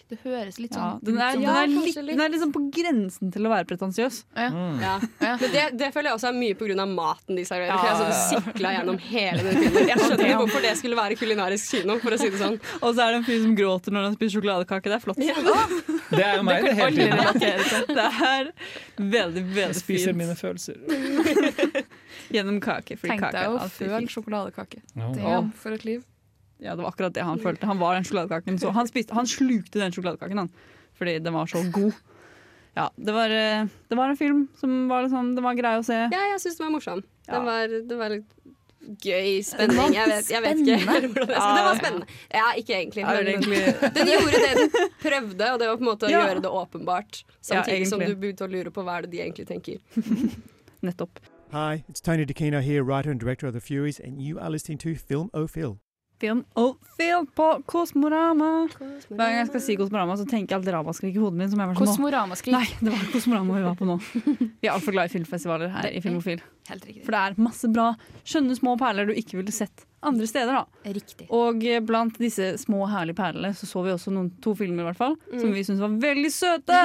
Det 0.10 0.17
høres 0.24 0.56
litt 0.58 0.74
Ja, 0.74 0.95
sånn 0.95 1.04
den, 1.06 1.19
er, 1.22 1.36
den, 1.38 1.50
er 1.54 1.67
litt, 1.69 1.98
den 2.08 2.22
er 2.24 2.32
liksom 2.34 2.50
på 2.56 2.63
grensen 2.74 3.30
til 3.34 3.45
å 3.45 3.52
være 3.52 3.67
pretensiøs. 3.69 4.24
Mm. 4.34 4.80
Ja. 4.82 4.95
Ja. 5.22 5.36
Men 5.38 5.54
det, 5.54 5.65
det 5.78 5.89
føler 5.93 6.10
jeg 6.10 6.17
også 6.17 6.32
er 6.32 6.38
mye 6.39 6.58
pga. 6.58 6.86
maten 6.89 7.38
de 7.38 7.45
serverer. 7.45 7.69
Ja, 7.69 7.78
For 7.78 7.86
jeg 7.86 7.93
ja, 7.93 8.17
sånn 8.17 8.43
sikla 8.50 8.72
gjennom 8.74 8.98
hele 9.06 9.45
den 9.45 9.60
filmen. 9.62 9.89
Jeg 9.91 10.02
skjønner 10.02 10.26
ikke 10.26 10.41
hvorfor 10.41 10.65
det 10.65 10.74
skulle 10.82 11.00
være 11.00 11.19
kulinarisk 11.19 11.76
kino, 11.76 12.00
for 12.02 12.17
å 12.17 12.22
si 12.22 12.32
det 12.34 12.41
sånn. 12.41 12.58
Og 12.80 12.89
så 12.89 13.06
er 13.06 13.13
det 13.13 13.22
en 13.22 13.28
fyr 13.30 13.41
som 13.45 13.56
gråter 13.62 13.95
når 13.95 14.10
han 14.10 14.17
spiser 14.17 14.39
sjokoladekake. 14.39 14.89
Det 14.89 14.98
er 14.98 15.06
flott. 15.06 15.24
Det 16.10 16.26
er 16.26 16.38
jo 16.39 16.45
meg, 16.50 16.65
det, 16.65 16.76
hele 16.80 17.34
tiden. 17.38 17.89
Det 17.93 18.06
er 18.10 18.54
veldig, 18.98 19.43
Jeg 19.45 19.56
veldig 19.62 19.82
spiser 19.84 20.13
fint. 20.13 20.22
mine 20.24 20.38
følelser. 20.39 20.80
Gjennom 22.34 22.58
kake. 22.65 22.98
Fordi 22.98 23.13
Tenk 23.13 23.28
kake 23.28 23.36
deg 23.38 23.58
å 23.60 23.67
føle 23.78 24.06
sjokoladekake. 24.10 24.82
Ja. 24.98 25.12
er 25.38 25.52
for 25.62 25.78
et 25.78 25.86
liv. 25.86 26.02
Ja, 26.60 26.76
det 26.76 26.84
var 26.84 26.89
akkurat 26.91 27.13
det 27.15 27.24
han 27.24 27.39
følte. 27.39 27.65
Han 27.69 27.80
var 27.80 27.95
den 27.95 28.04
sjokoladekaken. 28.04 28.60
Så 28.60 28.72
han, 28.76 28.88
spiste, 28.89 29.13
han 29.15 29.28
slukte 29.28 29.80
den 29.80 29.91
sjokoladekaken, 29.95 30.38
han. 30.43 30.50
Fordi 31.00 31.17
den 31.24 31.34
var 31.34 31.48
så 31.48 31.62
god. 31.72 31.93
Ja, 32.76 32.89
det 32.95 33.13
var, 33.15 33.32
eh, 33.32 33.67
det 33.89 33.98
var 33.98 34.10
en 34.12 34.17
film 34.19 34.48
som 34.60 34.88
var, 34.91 35.04
liksom, 35.08 35.34
det 35.36 35.43
var 35.43 35.56
grei 35.58 35.78
å 35.80 35.84
se. 35.88 35.95
Ja, 36.12 36.26
jeg 36.34 36.41
syns 36.43 36.60
den 36.60 36.67
var 36.67 36.74
morsom. 36.76 37.04
Ja. 37.28 37.34
Den 37.38 37.48
var, 37.48 37.74
det 37.89 37.98
var 38.00 38.13
litt 38.13 38.36
gøy, 39.04 39.39
spenning. 39.43 39.93
Jeg 39.95 40.08
vet, 40.12 40.30
jeg 40.32 40.43
vet 40.45 40.62
ikke 40.63 40.78
hvordan 40.86 41.34
jeg 41.34 41.41
skal 41.41 41.58
Det 41.58 41.65
var 41.65 41.80
spennende. 41.80 42.08
Ja, 42.41 42.45
ikke 42.62 42.78
egentlig. 42.78 43.04
Men 43.08 43.26
den 43.98 44.13
gjorde 44.13 44.43
det 44.45 44.54
den 44.60 44.93
prøvde, 45.02 45.50
og 45.54 45.60
det 45.63 45.67
var 45.72 45.76
på 45.82 45.84
en 45.86 45.89
måte 45.89 46.08
å 46.08 46.13
Ja. 46.13 46.22
gjøre 46.28 46.43
det 46.45 46.54
åpenbart. 46.62 47.24
Samtidig 47.41 47.88
som 47.91 48.00
du 48.04 48.13
begynte 48.15 48.48
å 48.48 48.52
lure 48.52 48.72
på 48.72 48.84
hva 48.84 49.00
er 49.00 49.08
det 49.08 49.12
de 49.15 49.24
egentlig 49.26 49.48
tenker. 49.48 49.80
nettopp. 50.86 51.19
Hi, 51.52 51.84
it's 51.89 52.00
Tony 52.02 52.26
DeCino 52.26 52.62
here, 52.62 52.84
writer 52.84 53.10
and 53.12 53.19
director 53.19 53.48
of 53.48 53.54
The 53.54 53.62
Furies, 53.62 54.00
and 54.00 54.22
you 54.22 54.38
are 54.39 54.50
listening 54.52 54.78
to 54.80 54.95
Film 54.95 55.30
O'Phil. 55.34 55.80
Og 56.60 56.75
film 56.99 57.27
på 57.36 57.47
Kosmorama. 57.69 58.67
Hver 58.75 59.21
gang 59.21 59.38
jeg 59.38 59.47
skal 59.51 59.63
si 59.63 59.75
Kosmorama, 59.79 60.17
så 60.19 60.25
tenker 60.27 60.53
jeg 60.55 60.60
alltid 60.60 60.75
ramaskrik 60.75 61.15
i 61.15 61.21
hodet 61.21 61.39
mitt. 61.39 61.51
Som 61.53 61.62
jeg 61.63 61.71
var 61.71 61.77
sånn. 61.79 61.88
Kosmoramaskrik. 61.88 62.55
Nei, 62.55 62.65
det 62.82 62.91
var 62.91 63.05
Kosmorama 63.13 63.55
vi 63.55 63.63
var 63.69 63.77
på 63.79 63.88
nå. 63.88 63.99
Vi 64.60 64.67
er 64.67 64.73
altfor 64.75 64.95
glad 64.95 65.08
i 65.08 65.13
filmfestivaler 65.13 65.71
her 65.71 65.88
i 65.95 66.01
Filmofil. 66.03 66.43
Helt 66.69 66.86
riktig. 66.86 67.05
For 67.05 67.15
det 67.15 67.21
er 67.25 67.39
masse 67.41 67.69
bra, 67.73 67.91
skjønne 68.27 68.58
små 68.58 68.75
perler 68.79 69.10
du 69.10 69.15
ikke 69.17 69.39
ville 69.41 69.53
sett 69.55 69.86
andre 70.01 70.27
steder. 70.27 70.53
da. 70.53 70.91
Riktig. 70.93 71.27
Og 71.36 71.63
eh, 71.67 71.82
blant 71.84 72.15
disse 72.21 72.53
små, 72.62 72.86
herlige 72.89 73.17
perlene 73.17 73.51
så 73.58 73.67
så 73.67 73.82
vi 73.84 73.91
også 73.91 74.13
noen, 74.15 74.29
to 74.43 74.53
filmer 74.58 74.86
i 74.86 74.88
hvert 74.89 74.99
fall, 74.99 75.15
som 75.34 75.51
vi 75.51 75.63
syntes 75.65 75.84
var 75.84 75.97
veldig 76.01 76.32
søte. 76.32 76.79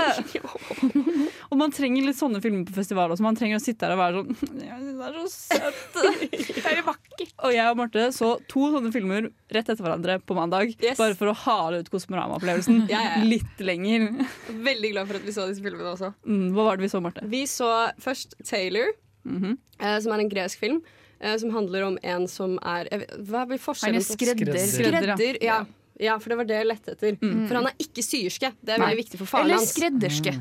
og 1.50 1.60
man 1.60 1.74
trenger 1.74 2.08
litt 2.08 2.18
sånne 2.18 2.42
filmer 2.44 2.66
på 2.68 2.74
festival 2.76 3.14
også. 3.14 3.26
Man 3.26 3.38
trenger 3.38 3.60
å 3.60 3.62
sitte 3.62 3.86
her 3.86 3.94
og 3.94 4.02
være 4.02 4.24
sånn 4.24 4.58
det 4.58 5.08
er 5.08 5.20
så 5.20 5.28
søtt. 5.34 6.00
det 6.32 6.64
er 6.72 6.82
vakkert. 6.86 7.34
Og 7.46 7.54
jeg 7.54 7.68
og 7.70 7.80
Marte 7.80 8.08
så 8.16 8.32
to 8.50 8.70
sånne 8.74 8.92
filmer 8.94 9.30
rett 9.54 9.70
etter 9.70 9.84
hverandre 9.84 10.18
på 10.24 10.38
mandag. 10.38 10.74
Yes. 10.80 10.98
Bare 10.98 11.14
for 11.18 11.30
å 11.30 11.36
hale 11.44 11.84
ut 11.84 11.92
Kosmorama-opplevelsen 11.94 12.84
Ja, 12.90 12.98
ja, 12.98 13.14
ja. 13.20 13.28
litt 13.28 13.62
lenger. 13.62 14.10
Veldig 14.50 14.94
glad 14.96 15.10
for 15.10 15.20
at 15.20 15.26
vi 15.28 15.36
så 15.36 15.46
disse 15.50 15.62
filmene 15.64 15.94
også. 15.94 16.10
Mm, 16.26 16.50
hva 16.56 16.70
var 16.70 16.80
det 16.80 16.88
vi 16.88 16.92
så, 16.96 17.02
Marte? 17.04 17.24
Vi 17.30 17.44
så 17.50 17.70
først 18.02 18.34
Taylor, 18.42 18.90
Mhm. 19.24 19.56
eh, 19.80 19.98
som 20.00 20.12
er 20.12 20.18
en 20.24 20.28
gresk 20.30 20.58
film. 20.60 20.82
eh, 21.20 21.36
som 21.38 21.50
handler 21.50 21.82
om 21.86 21.98
en 22.02 22.26
som 22.28 22.58
er 22.62 22.88
jeg 22.90 23.00
vet, 23.00 23.10
Hva 23.28 23.46
blir 23.48 23.58
Han 23.58 23.66
forskjellen 23.66 23.96
er 23.96 24.04
skredder. 24.04 24.58
Skredder, 24.58 25.06
ja. 25.06 25.16
Skredder, 25.16 25.38
ja. 25.42 25.58
ja, 26.00 26.18
for 26.18 26.28
det 26.28 26.36
var 26.38 26.44
det 26.44 26.56
jeg 26.58 26.66
lette 26.66 26.92
etter. 26.92 27.16
Mm. 27.22 27.46
For 27.48 27.54
han 27.54 27.66
er 27.66 27.74
ikke 27.78 28.02
syerske. 28.02 28.52
Det 28.62 28.74
er 28.74 28.78
Nei. 28.78 28.88
veldig 28.90 29.04
viktig 29.04 29.18
for 29.22 29.26
faren 29.26 29.44
Eller 29.46 29.56
hans. 29.62 29.72
skredderske. 29.72 30.34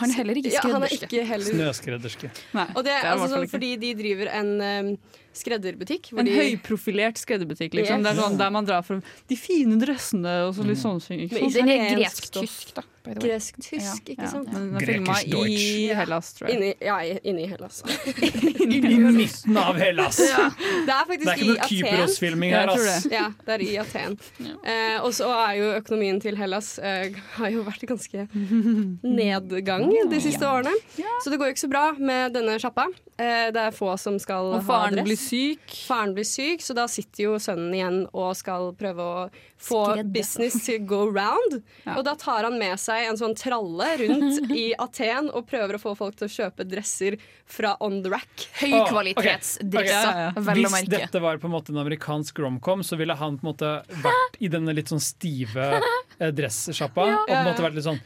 Han 0.00 0.10
er 0.10 0.14
heller 0.18 0.34
ikke 0.40 0.50
skredderske. 0.50 0.66
Ja, 0.66 0.72
han 0.72 0.82
er 0.82 0.94
ikke 0.96 1.26
heller 1.28 1.52
Snøskredderske. 1.54 2.30
Nei, 2.54 2.66
Og 2.74 2.82
det 2.84 2.90
er 2.90 3.02
det 3.02 3.06
er 3.06 3.12
altså 3.14 3.28
sånn 3.36 3.48
fordi 3.52 3.76
de 3.78 3.94
driver 3.94 4.26
en 4.34 4.50
um, 4.60 4.98
skredderbutikk. 5.38 6.10
hvor 6.12 6.20
En 6.20 6.26
de- 6.26 6.36
høyprofilert 6.36 7.16
skredderbutikk, 7.20 7.74
liksom. 7.74 8.00
Yes. 8.00 8.06
Det 8.06 8.12
er 8.16 8.22
sånn 8.22 8.38
der 8.38 8.50
man 8.50 8.64
drar 8.68 8.82
fra 8.86 9.00
de 9.28 9.36
fine 9.36 9.78
dressene 9.80 10.34
og 10.48 10.54
så 10.56 10.64
litt 10.66 10.78
sånne 10.82 11.00
ting. 11.06 11.28
sant? 11.30 11.52
Den 11.54 11.68
er 11.68 11.96
gresk-tysk, 11.96 12.74
da. 12.74 12.82
Gresk-tysk, 13.06 14.08
ikke 14.10 14.26
sant? 14.28 14.48
Ja. 14.50 14.58
den 14.58 14.74
er 14.74 14.80
filma 14.82 15.14
i 15.46 15.86
Hellas, 15.94 16.32
tror 16.34 16.48
jeg. 16.48 16.56
Inni, 16.56 16.70
ja, 16.82 16.96
inni 17.22 17.44
Hellas. 17.46 17.82
I 17.86 18.80
midten 19.14 19.56
av 19.62 19.76
Hellas! 19.78 20.16
Det 20.16 20.26
er 20.34 20.50
Det 20.88 20.96
faktisk 21.06 21.28
er 21.30 21.36
ikke 21.36 21.44
i 21.44 21.52
noe. 21.52 21.68
Kypros-filming 21.70 22.50
Ja, 22.50 22.64
her, 22.64 22.72
ass. 22.74 23.04
det. 23.04 23.12
Ja, 23.12 23.28
det 23.46 23.54
er 23.54 23.62
i 23.62 23.76
Aten. 23.78 24.18
Eh, 24.42 24.98
og 25.06 25.12
så 25.14 25.30
er 25.30 25.54
jo 25.60 25.70
økonomien 25.78 26.18
til 26.20 26.34
Hellas 26.40 26.78
eh, 26.82 27.12
har 27.36 27.50
jo 27.54 27.62
vært 27.62 27.86
ganske 27.86 28.26
nedgang 29.06 29.86
de 30.10 30.20
siste 30.20 30.42
årene. 30.46 30.74
Så 31.22 31.30
det 31.30 31.38
går 31.38 31.50
jo 31.52 31.54
ikke 31.56 31.64
så 31.66 31.70
bra 31.72 31.86
med 31.98 32.34
denne 32.36 32.58
sjappa. 32.62 32.88
Eh, 33.16 33.48
det 33.52 33.60
er 33.60 33.72
få 33.72 33.94
som 33.96 34.18
skal 34.20 34.50
ha 34.50 34.58
dress. 34.58 34.66
Og 34.66 34.68
faren 34.68 35.06
blir 35.06 35.16
syk. 35.16 35.64
Faren 35.88 36.12
blir 36.16 36.26
syk, 36.28 36.60
så 36.60 36.76
da 36.76 36.84
sitter 36.90 37.22
jo 37.24 37.36
sønnen 37.40 37.72
igjen 37.72 38.02
og 38.12 38.34
skal 38.36 38.74
prøve 38.76 39.06
å 39.06 39.22
få 39.56 39.80
Skredde. 39.94 40.12
business 40.12 40.58
to 40.66 40.76
go 40.84 41.06
round. 41.08 41.62
Ja. 41.86 41.94
Og 42.00 42.02
da 42.06 42.16
tar 42.18 42.42
han 42.42 42.56
med 42.58 42.80
seg 42.82 43.04
en 43.06 43.18
sånn 43.18 43.36
tralle 43.38 43.86
rundt 44.00 44.50
i 44.58 44.72
Aten 44.82 45.28
og 45.30 45.46
prøver 45.46 45.76
å 45.76 45.80
få 45.80 45.92
folk 45.94 46.16
til 46.18 46.26
å 46.26 46.32
kjøpe 46.32 46.66
dresser 46.66 47.14
fra 47.46 47.76
on 47.84 48.00
the 48.02 48.10
rack. 48.10 48.46
Høykvalitetsdresser, 48.58 49.70
okay. 49.70 49.92
ja, 49.92 50.24
ja. 50.26 50.44
vel 50.48 50.66
å 50.66 50.72
merke. 50.72 50.90
Hvis 50.90 51.04
dette 51.06 51.22
var 51.22 51.38
på 51.38 51.46
en 51.46 51.54
måte 51.54 51.70
en 51.70 51.78
amerikansk 51.84 52.40
romcom, 52.42 52.82
så 52.86 52.98
ville 52.98 53.14
han 53.14 53.38
på 53.38 53.46
en 53.46 53.52
måte 53.52 53.72
vært 54.08 54.40
i 54.42 54.50
denne 54.50 54.74
litt 54.74 54.90
sånn 54.90 55.04
stive 55.04 55.68
eh, 55.78 56.32
dressjappa 56.34 57.06
og 57.06 57.30
på 57.30 57.38
en 57.38 57.50
måte 57.52 57.66
vært 57.68 57.78
litt 57.78 57.86
sånn 57.86 58.02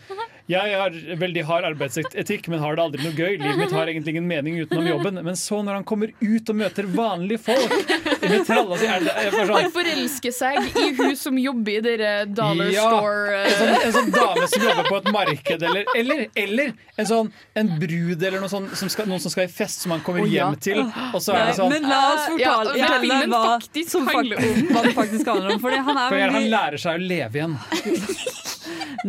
jeg 0.51 0.77
har 0.81 0.97
veldig 1.21 1.43
hard 1.47 1.67
arbeidsetikk, 1.69 2.49
men 2.51 2.63
har 2.63 2.77
det 2.77 2.83
aldri 2.83 3.05
noe 3.05 3.15
gøy. 3.15 3.37
Livet 3.39 3.59
mitt 3.61 3.75
har 3.75 3.91
egentlig 3.91 4.17
ingen 4.17 4.27
mening 4.27 4.59
utenom 4.65 4.89
jobben. 4.89 5.21
Men 5.27 5.39
så, 5.39 5.61
når 5.63 5.81
han 5.81 5.87
kommer 5.87 6.13
ut 6.19 6.53
og 6.53 6.59
møter 6.59 6.89
vanlige 6.91 7.43
folk 7.45 7.93
med 8.25 8.45
tralla 8.49 8.79
si, 8.81 8.89
er 8.91 9.07
bare 9.07 9.31
Han 9.37 9.51
sånn 9.53 9.75
forelsker 9.75 10.35
seg 10.35 10.59
i 10.81 10.89
hun 10.99 11.15
som 11.19 11.39
jobber 11.41 11.77
i 11.77 11.85
dere 11.85 12.11
dollar 12.27 12.73
Ja, 12.75 12.89
store 12.89 13.41
en 13.41 13.57
sånn, 13.61 13.73
en 13.77 13.95
sånn 13.97 14.11
dame 14.15 14.49
som 14.51 14.67
jobber 14.67 14.91
på 14.91 15.01
et 15.01 15.11
marked, 15.15 15.67
eller, 15.71 15.95
eller, 15.97 16.25
eller 16.45 16.75
en 17.01 17.09
sånn 17.09 17.33
en 17.61 17.73
brud 17.81 18.23
eller 18.23 18.43
noe 18.43 18.51
sånt, 18.53 18.75
som 18.79 18.91
skal, 18.93 19.09
noen 19.11 19.23
som 19.23 19.33
skal 19.33 19.47
i 19.47 19.53
fest, 19.53 19.85
som 19.85 19.95
han 19.95 20.05
kommer 20.07 20.27
ja. 20.27 20.51
hjem 20.51 20.61
til. 20.63 20.83
Og 21.15 21.23
så 21.23 21.37
er 21.37 21.51
det 21.51 21.57
sånn 21.61 21.73
men 21.73 21.89
la 21.89 22.03
oss 22.11 22.29
Ja, 22.41 22.59
fortelle, 22.61 22.79
ja, 22.81 22.93
fortelle 22.99 23.31
hva, 23.31 23.43
faktisk 23.57 23.95
som 23.95 24.09
hva 24.11 24.85
det 24.85 24.95
faktisk 24.99 25.35
handler 25.35 25.57
om. 25.57 25.63
Fordi 25.63 25.83
han 25.89 26.05
er 26.05 26.15
for 26.15 26.39
Han 26.39 26.49
lærer 26.57 26.81
seg 26.81 26.99
å 26.99 27.11
leve 27.11 27.43
igjen. 27.43 27.59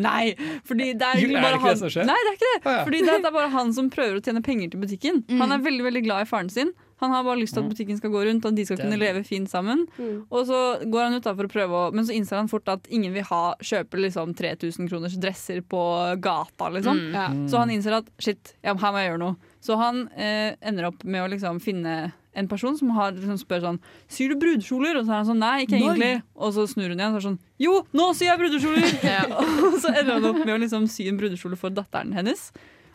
Nei, 0.07 0.35
fordi 0.67 0.91
det 0.97 1.07
er 1.07 1.19
Jo, 1.19 1.27
egentlig 1.27 1.41
er 1.41 1.49
det 1.49 1.57
det 1.57 1.65
han 1.65 1.81
som 1.81 1.91
skjer? 1.95 2.07
Nei, 2.09 2.19
det 2.21 2.31
er 2.31 2.37
ikke 2.39 2.51
det. 2.53 2.61
Ja. 2.63 2.77
Fordi 2.85 3.01
det 3.07 3.17
er 3.17 3.35
bare 3.35 3.51
han 3.55 3.75
som 3.75 3.91
prøver 3.93 4.19
å 4.19 4.23
tjene 4.23 4.45
penger 4.45 4.71
til 4.71 4.83
butikken. 4.85 5.25
Han 5.41 5.55
er 5.55 5.67
veldig 5.67 5.89
veldig 5.89 6.05
glad 6.07 6.25
i 6.25 6.31
faren 6.31 6.51
sin. 6.53 6.73
Han 7.01 7.09
har 7.09 7.23
bare 7.25 7.39
lyst 7.39 7.55
til 7.57 7.63
at 7.63 7.69
butikken 7.71 7.97
skal 7.97 8.11
gå 8.13 8.19
rundt, 8.27 8.45
og 8.45 8.53
de 8.53 8.63
skal 8.67 8.77
kunne 8.77 8.99
leve 9.01 9.23
fint 9.25 9.49
sammen. 9.49 9.87
Og 10.29 10.43
så 10.45 10.59
går 10.85 11.07
han 11.07 11.17
ut 11.17 11.25
da 11.25 11.33
for 11.33 11.65
å 11.65 11.81
Men 11.95 12.05
så 12.05 12.13
innser 12.13 12.37
han 12.37 12.51
fort 12.51 12.69
at 12.69 12.85
ingen 12.93 13.13
vil 13.15 13.25
ha 13.25 13.55
kjøpe 13.57 13.97
liksom 13.97 14.35
3000 14.37 14.89
kroners 14.89 15.17
dresser 15.17 15.63
på 15.65 15.81
gata, 16.21 16.69
liksom. 16.69 17.01
Ja. 17.15 17.29
Så 17.49 17.57
han 17.57 17.73
innser 17.73 17.97
at 17.97 18.11
shit, 18.21 18.53
ja, 18.61 18.75
her 18.75 18.93
må 18.93 19.01
jeg 19.01 19.09
gjøre 19.11 19.23
noe. 19.23 19.35
Så 19.61 19.77
han 19.81 20.07
eh, 20.13 20.53
ender 20.61 20.91
opp 20.91 21.01
med 21.03 21.25
å 21.25 21.31
liksom 21.33 21.57
finne 21.63 22.11
en 22.33 22.47
person 22.47 22.77
som 22.79 22.91
har, 22.95 23.15
liksom 23.15 23.39
spør 23.41 23.63
sånn 23.65 23.79
Syr 24.11 24.33
du 24.33 24.39
brudekjoler? 24.41 24.99
Og 24.99 25.07
så 25.07 25.13
er 25.13 25.21
han 25.21 25.29
sånn 25.31 25.41
nei, 25.43 25.55
ikke 25.65 25.79
egentlig. 25.79 26.11
Og 26.39 26.53
så 26.55 26.67
snur 26.71 26.91
hun 26.91 26.99
igjen 26.99 27.15
og 27.15 27.21
er 27.21 27.25
sånn 27.29 27.39
jo, 27.61 27.79
nå 27.93 28.11
syr 28.17 28.31
jeg 28.31 28.41
brudekjoler! 28.41 29.33
og 29.69 29.79
så 29.83 29.91
ender 29.93 30.15
han 30.15 30.29
opp 30.31 30.43
med 30.43 30.55
å 30.55 30.61
liksom 30.63 30.87
sy 30.89 31.09
en 31.11 31.19
brudekjole 31.19 31.59
for 31.59 31.73
datteren 31.75 32.15
hennes. 32.17 32.49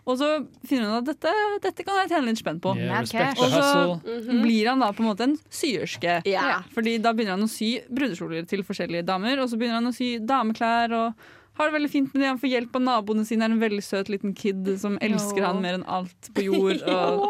Og 0.06 0.14
så 0.20 0.26
finner 0.66 0.86
hun 0.86 1.00
at 1.00 1.08
dette, 1.08 1.30
dette 1.64 1.84
kan 1.86 1.96
jeg 1.98 2.12
tjene 2.12 2.28
litt 2.28 2.38
spenn 2.38 2.60
på. 2.62 2.76
Yeah, 2.78 3.02
Og 3.34 3.50
så 3.50 4.34
blir 4.38 4.68
han 4.70 4.84
da 4.84 4.92
på 4.94 5.02
en 5.02 5.08
måte 5.08 5.26
en 5.26 5.34
syerske. 5.50 6.20
Yeah. 6.28 6.62
Fordi 6.74 6.94
da 7.02 7.10
begynner 7.14 7.34
han 7.34 7.46
å 7.46 7.50
sy 7.50 7.72
brudekjoler 7.90 8.46
til 8.46 8.62
forskjellige 8.66 9.06
damer, 9.08 9.42
og 9.42 9.50
så 9.50 9.58
begynner 9.58 9.80
han 9.80 9.90
å 9.90 9.96
sy 9.96 10.12
dameklær 10.22 10.94
og 10.94 11.26
har 11.56 11.68
det 11.68 11.76
veldig 11.76 11.90
fint 11.90 12.14
med 12.14 12.22
det. 12.22 12.28
Han 12.28 12.40
får 12.42 12.52
hjelp 12.52 12.78
av 12.78 12.82
naboene 12.84 13.24
sine, 13.24 13.46
er 13.46 13.54
en 13.54 13.62
veldig 13.62 13.82
søt 13.84 14.10
liten 14.12 14.34
kid 14.36 14.68
som 14.80 14.98
elsker 15.04 15.44
han 15.46 15.62
mer 15.64 15.78
enn 15.78 15.86
alt 15.88 16.30
på 16.36 16.44
jord. 16.46 16.82
Og 16.96 17.26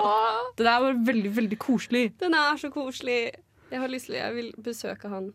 det 0.59 0.67
der 0.67 0.83
var 0.83 1.03
veldig, 1.07 1.33
veldig 1.37 1.59
koselig. 1.62 2.07
Den 2.23 2.35
er 2.39 2.59
så 2.61 2.73
koselig. 2.75 3.21
Jeg 3.71 3.83
har 3.83 3.91
lyst 3.91 4.11
til 4.11 4.19
Jeg 4.19 4.35
vil 4.35 4.53
besøke 4.62 5.11
han. 5.11 5.33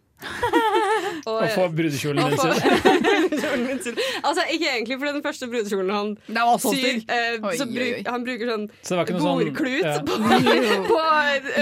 Og 1.25 1.35
Og 1.41 1.49
få- 1.53 1.67
brudekjolen 1.75 2.23
min 2.23 3.79
sin. 3.79 3.95
Altså, 4.27 4.43
ikke 4.53 4.67
egentlig, 4.71 4.97
for 4.99 5.05
den 5.11 5.21
første 5.25 5.47
brudekjolen 5.51 5.91
han 5.93 6.09
Det 6.27 6.41
var 6.45 6.57
så 6.61 6.71
syr, 6.73 7.01
eh, 7.09 7.45
Oi, 7.45 7.53
så 7.57 7.65
oi, 7.65 7.73
bruk, 7.75 8.07
han 8.13 8.25
bruker 8.25 8.51
sånn 8.51 8.65
Så 8.81 8.89
det 8.93 8.97
var 8.97 9.05
ikke 9.05 9.15
noe 9.17 9.21
sånn 9.21 9.39
ja. 9.81 9.93
på, 10.07 10.13
på 10.91 10.99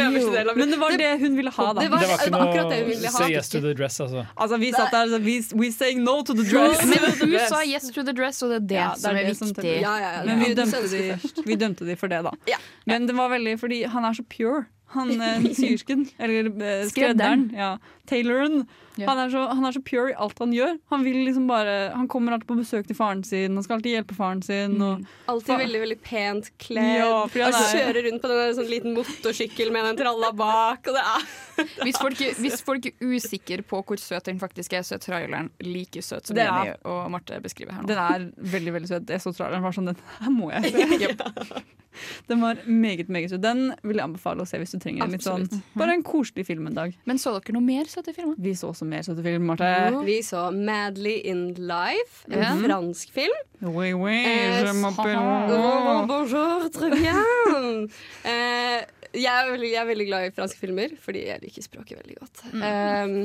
øverste 0.04 0.34
del 0.36 0.52
av 0.54 0.60
Men 0.62 0.74
det 0.74 0.80
var 0.82 0.98
det 1.02 1.10
hun 1.24 1.36
ville 1.40 1.54
ha, 1.56 1.68
da. 1.74 1.82
Det 1.82 1.90
var- 1.94 2.00
Det 2.00 2.08
var 2.10 2.18
ikke 2.20 2.34
noe 2.36 2.70
det 2.70 2.80
hun 2.84 2.90
ville 2.94 3.08
ha. 3.14 3.18
say 3.18 3.30
yes 3.34 3.50
to 3.50 3.60
the 3.64 3.74
dress, 3.74 4.00
altså. 4.06 4.26
Altså, 4.38 4.58
vi 4.60 4.72
satt 4.76 4.92
der 4.96 5.04
og 5.04 5.16
sa 5.16 5.20
we, 5.30 5.38
we 5.64 5.72
saying 5.72 6.04
no 6.04 6.22
to 6.24 6.34
the 6.34 6.44
dress. 6.44 6.84
Men 6.86 7.00
du 7.34 7.38
sa 7.50 7.62
yes 7.66 7.90
to 7.96 8.04
the 8.04 8.14
dress, 8.14 8.42
og 8.44 8.50
det 8.54 8.60
er 8.62 8.68
det, 8.68 8.76
Ja, 8.80 8.90
det 8.90 8.98
er 8.98 9.02
som 9.02 9.16
er 9.16 9.24
det 9.30 9.38
som 9.38 9.48
viktig. 9.48 9.64
teller. 9.64 9.82
Ja, 9.82 9.96
ja, 10.00 10.12
ja. 10.20 10.24
Men 10.26 10.40
vi 10.46 10.54
dømte, 10.56 10.82
de, 10.90 11.44
vi 11.46 11.56
dømte 11.56 11.86
de 11.88 11.96
for 12.00 12.08
det, 12.12 12.22
da. 12.24 12.32
Ja. 12.48 12.58
Men 12.88 13.08
det 13.08 13.16
var 13.16 13.30
veldig 13.34 13.58
fordi 13.60 13.84
han 13.90 14.06
er 14.06 14.14
så 14.18 14.24
pure. 14.30 14.66
Han 14.96 15.22
eh, 15.22 15.44
syersken, 15.58 16.06
eller 16.18 16.46
eh, 16.46 16.52
Skredderen. 16.52 16.90
skredderen, 16.90 17.50
ja. 17.56 17.78
Tayloren. 18.10 18.64
Ja. 19.00 19.08
Han, 19.10 19.20
er 19.26 19.30
så, 19.34 19.44
han 19.56 19.66
er 19.70 19.76
så 19.76 19.82
pure 19.86 20.12
i 20.12 20.16
alt 20.20 20.40
han 20.44 20.52
gjør. 20.56 20.78
Han 20.94 21.04
vil 21.06 21.20
liksom 21.26 21.48
bare 21.50 21.76
Han 21.96 22.08
kommer 22.12 22.36
alltid 22.36 22.48
på 22.50 22.58
besøk 22.60 22.88
til 22.90 22.98
faren 22.98 23.24
sin 23.28 23.56
han 23.56 23.64
skal 23.66 23.78
alltid 23.80 23.96
hjelpe 23.98 24.16
faren 24.18 24.42
sin. 24.46 24.76
Og, 24.84 25.06
Alltid 25.32 25.62
veldig 25.64 25.82
veldig 25.86 26.00
pent 26.06 26.52
kledd. 26.62 27.00
Ja, 27.00 27.12
han 27.28 27.54
er- 27.54 27.70
kjører 27.76 28.02
rundt 28.10 28.22
på 28.24 28.32
en 28.36 28.56
sånn 28.60 28.70
liten 28.72 28.96
motorsykkel 28.98 29.72
med 29.76 29.86
den 29.90 30.02
tralla 30.04 30.32
bak. 30.36 30.88
Og 30.90 30.98
det 31.00 31.06
er 31.06 31.30
Hvis 31.84 31.98
folk, 32.00 32.16
hvis 32.40 32.62
folk 32.64 32.86
er 32.88 32.94
usikre 33.04 33.64
på 33.68 33.82
hvor 33.84 34.00
søt 34.00 34.30
den 34.30 34.38
faktisk 34.40 34.74
er, 34.78 34.84
så 34.88 34.96
er 34.96 35.02
traileren 35.04 35.50
like 35.60 36.00
søt 36.06 36.30
som 36.30 36.38
Jenny 36.40 36.72
og 36.88 37.10
Marte 37.12 37.36
beskriver 37.44 37.76
her 37.76 37.84
nå. 37.84 37.90
den 37.92 38.00
er 38.00 38.30
veldig 38.54 38.74
veldig 38.78 38.88
søt. 38.94 39.10
Jeg 39.12 39.20
så 39.26 39.34
traileren 39.36 39.66
var 39.66 39.76
sånn 39.76 39.90
Den 39.92 40.00
her 40.22 40.32
må 40.32 40.52
jeg 40.54 40.72
se. 40.72 41.60
Den 42.30 42.40
var 42.42 42.60
meget 42.70 43.10
meget 43.12 43.32
søt. 43.34 43.42
Den 43.44 43.74
vil 43.84 43.98
jeg 44.00 44.06
anbefale 44.06 44.46
å 44.46 44.48
se 44.48 44.60
hvis 44.62 44.72
du 44.72 44.80
trenger 44.80 45.04
en 45.08 45.12
litt 45.16 45.26
sånn 45.26 45.48
Bare 45.76 45.98
en 45.98 46.04
koselig 46.06 46.46
film 46.48 46.70
en 46.70 46.78
dag. 46.78 46.94
Men 47.10 47.20
så 47.20 47.34
dere 47.36 47.56
noe 47.58 47.66
mer 47.66 47.90
søte 47.92 48.14
filmer? 48.16 48.38
Vi 48.40 48.54
så 48.56 48.70
også 48.72 48.88
mer 48.90 49.04
søte 49.06 49.24
film, 49.26 49.46
Marte. 49.50 49.70
Vi 50.08 50.18
så 50.26 50.48
Madly 50.56 51.16
in 51.32 51.42
Life, 51.56 52.26
en 52.30 52.40
Ja. 52.42 52.54
fransk 52.64 53.12
film. 53.16 53.40
Oui, 53.62 53.94
oui, 53.94 54.18
Eh, 54.26 54.62
je 54.66 54.74
m'appelle- 54.74 55.18
Oh, 55.56 56.06
bonjour, 56.08 56.70
très 56.72 56.90
bien. 56.92 57.90
Eh, 58.30 58.82
jeg, 59.14 59.32
er 59.34 59.52
veldig, 59.52 59.70
jeg 59.72 59.82
er 59.82 59.88
veldig 59.90 60.06
glad 60.08 60.26
i 60.28 60.34
franske 60.36 60.60
filmer, 60.62 60.90
fordi 61.02 61.24
jeg 61.28 61.42
liker 61.42 61.66
språket 61.66 61.98
veldig 62.02 62.18
godt. 62.20 62.44
Um, 62.54 63.16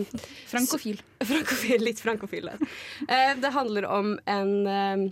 Frankofil. 0.49 1.01
frankofil, 1.23 1.83
litt 1.85 2.01
frankofil. 2.01 2.49
Eh, 3.09 3.35
det 3.41 3.53
handler 3.53 3.87
om 3.91 4.15
en 4.27 4.55
eh, 4.67 5.05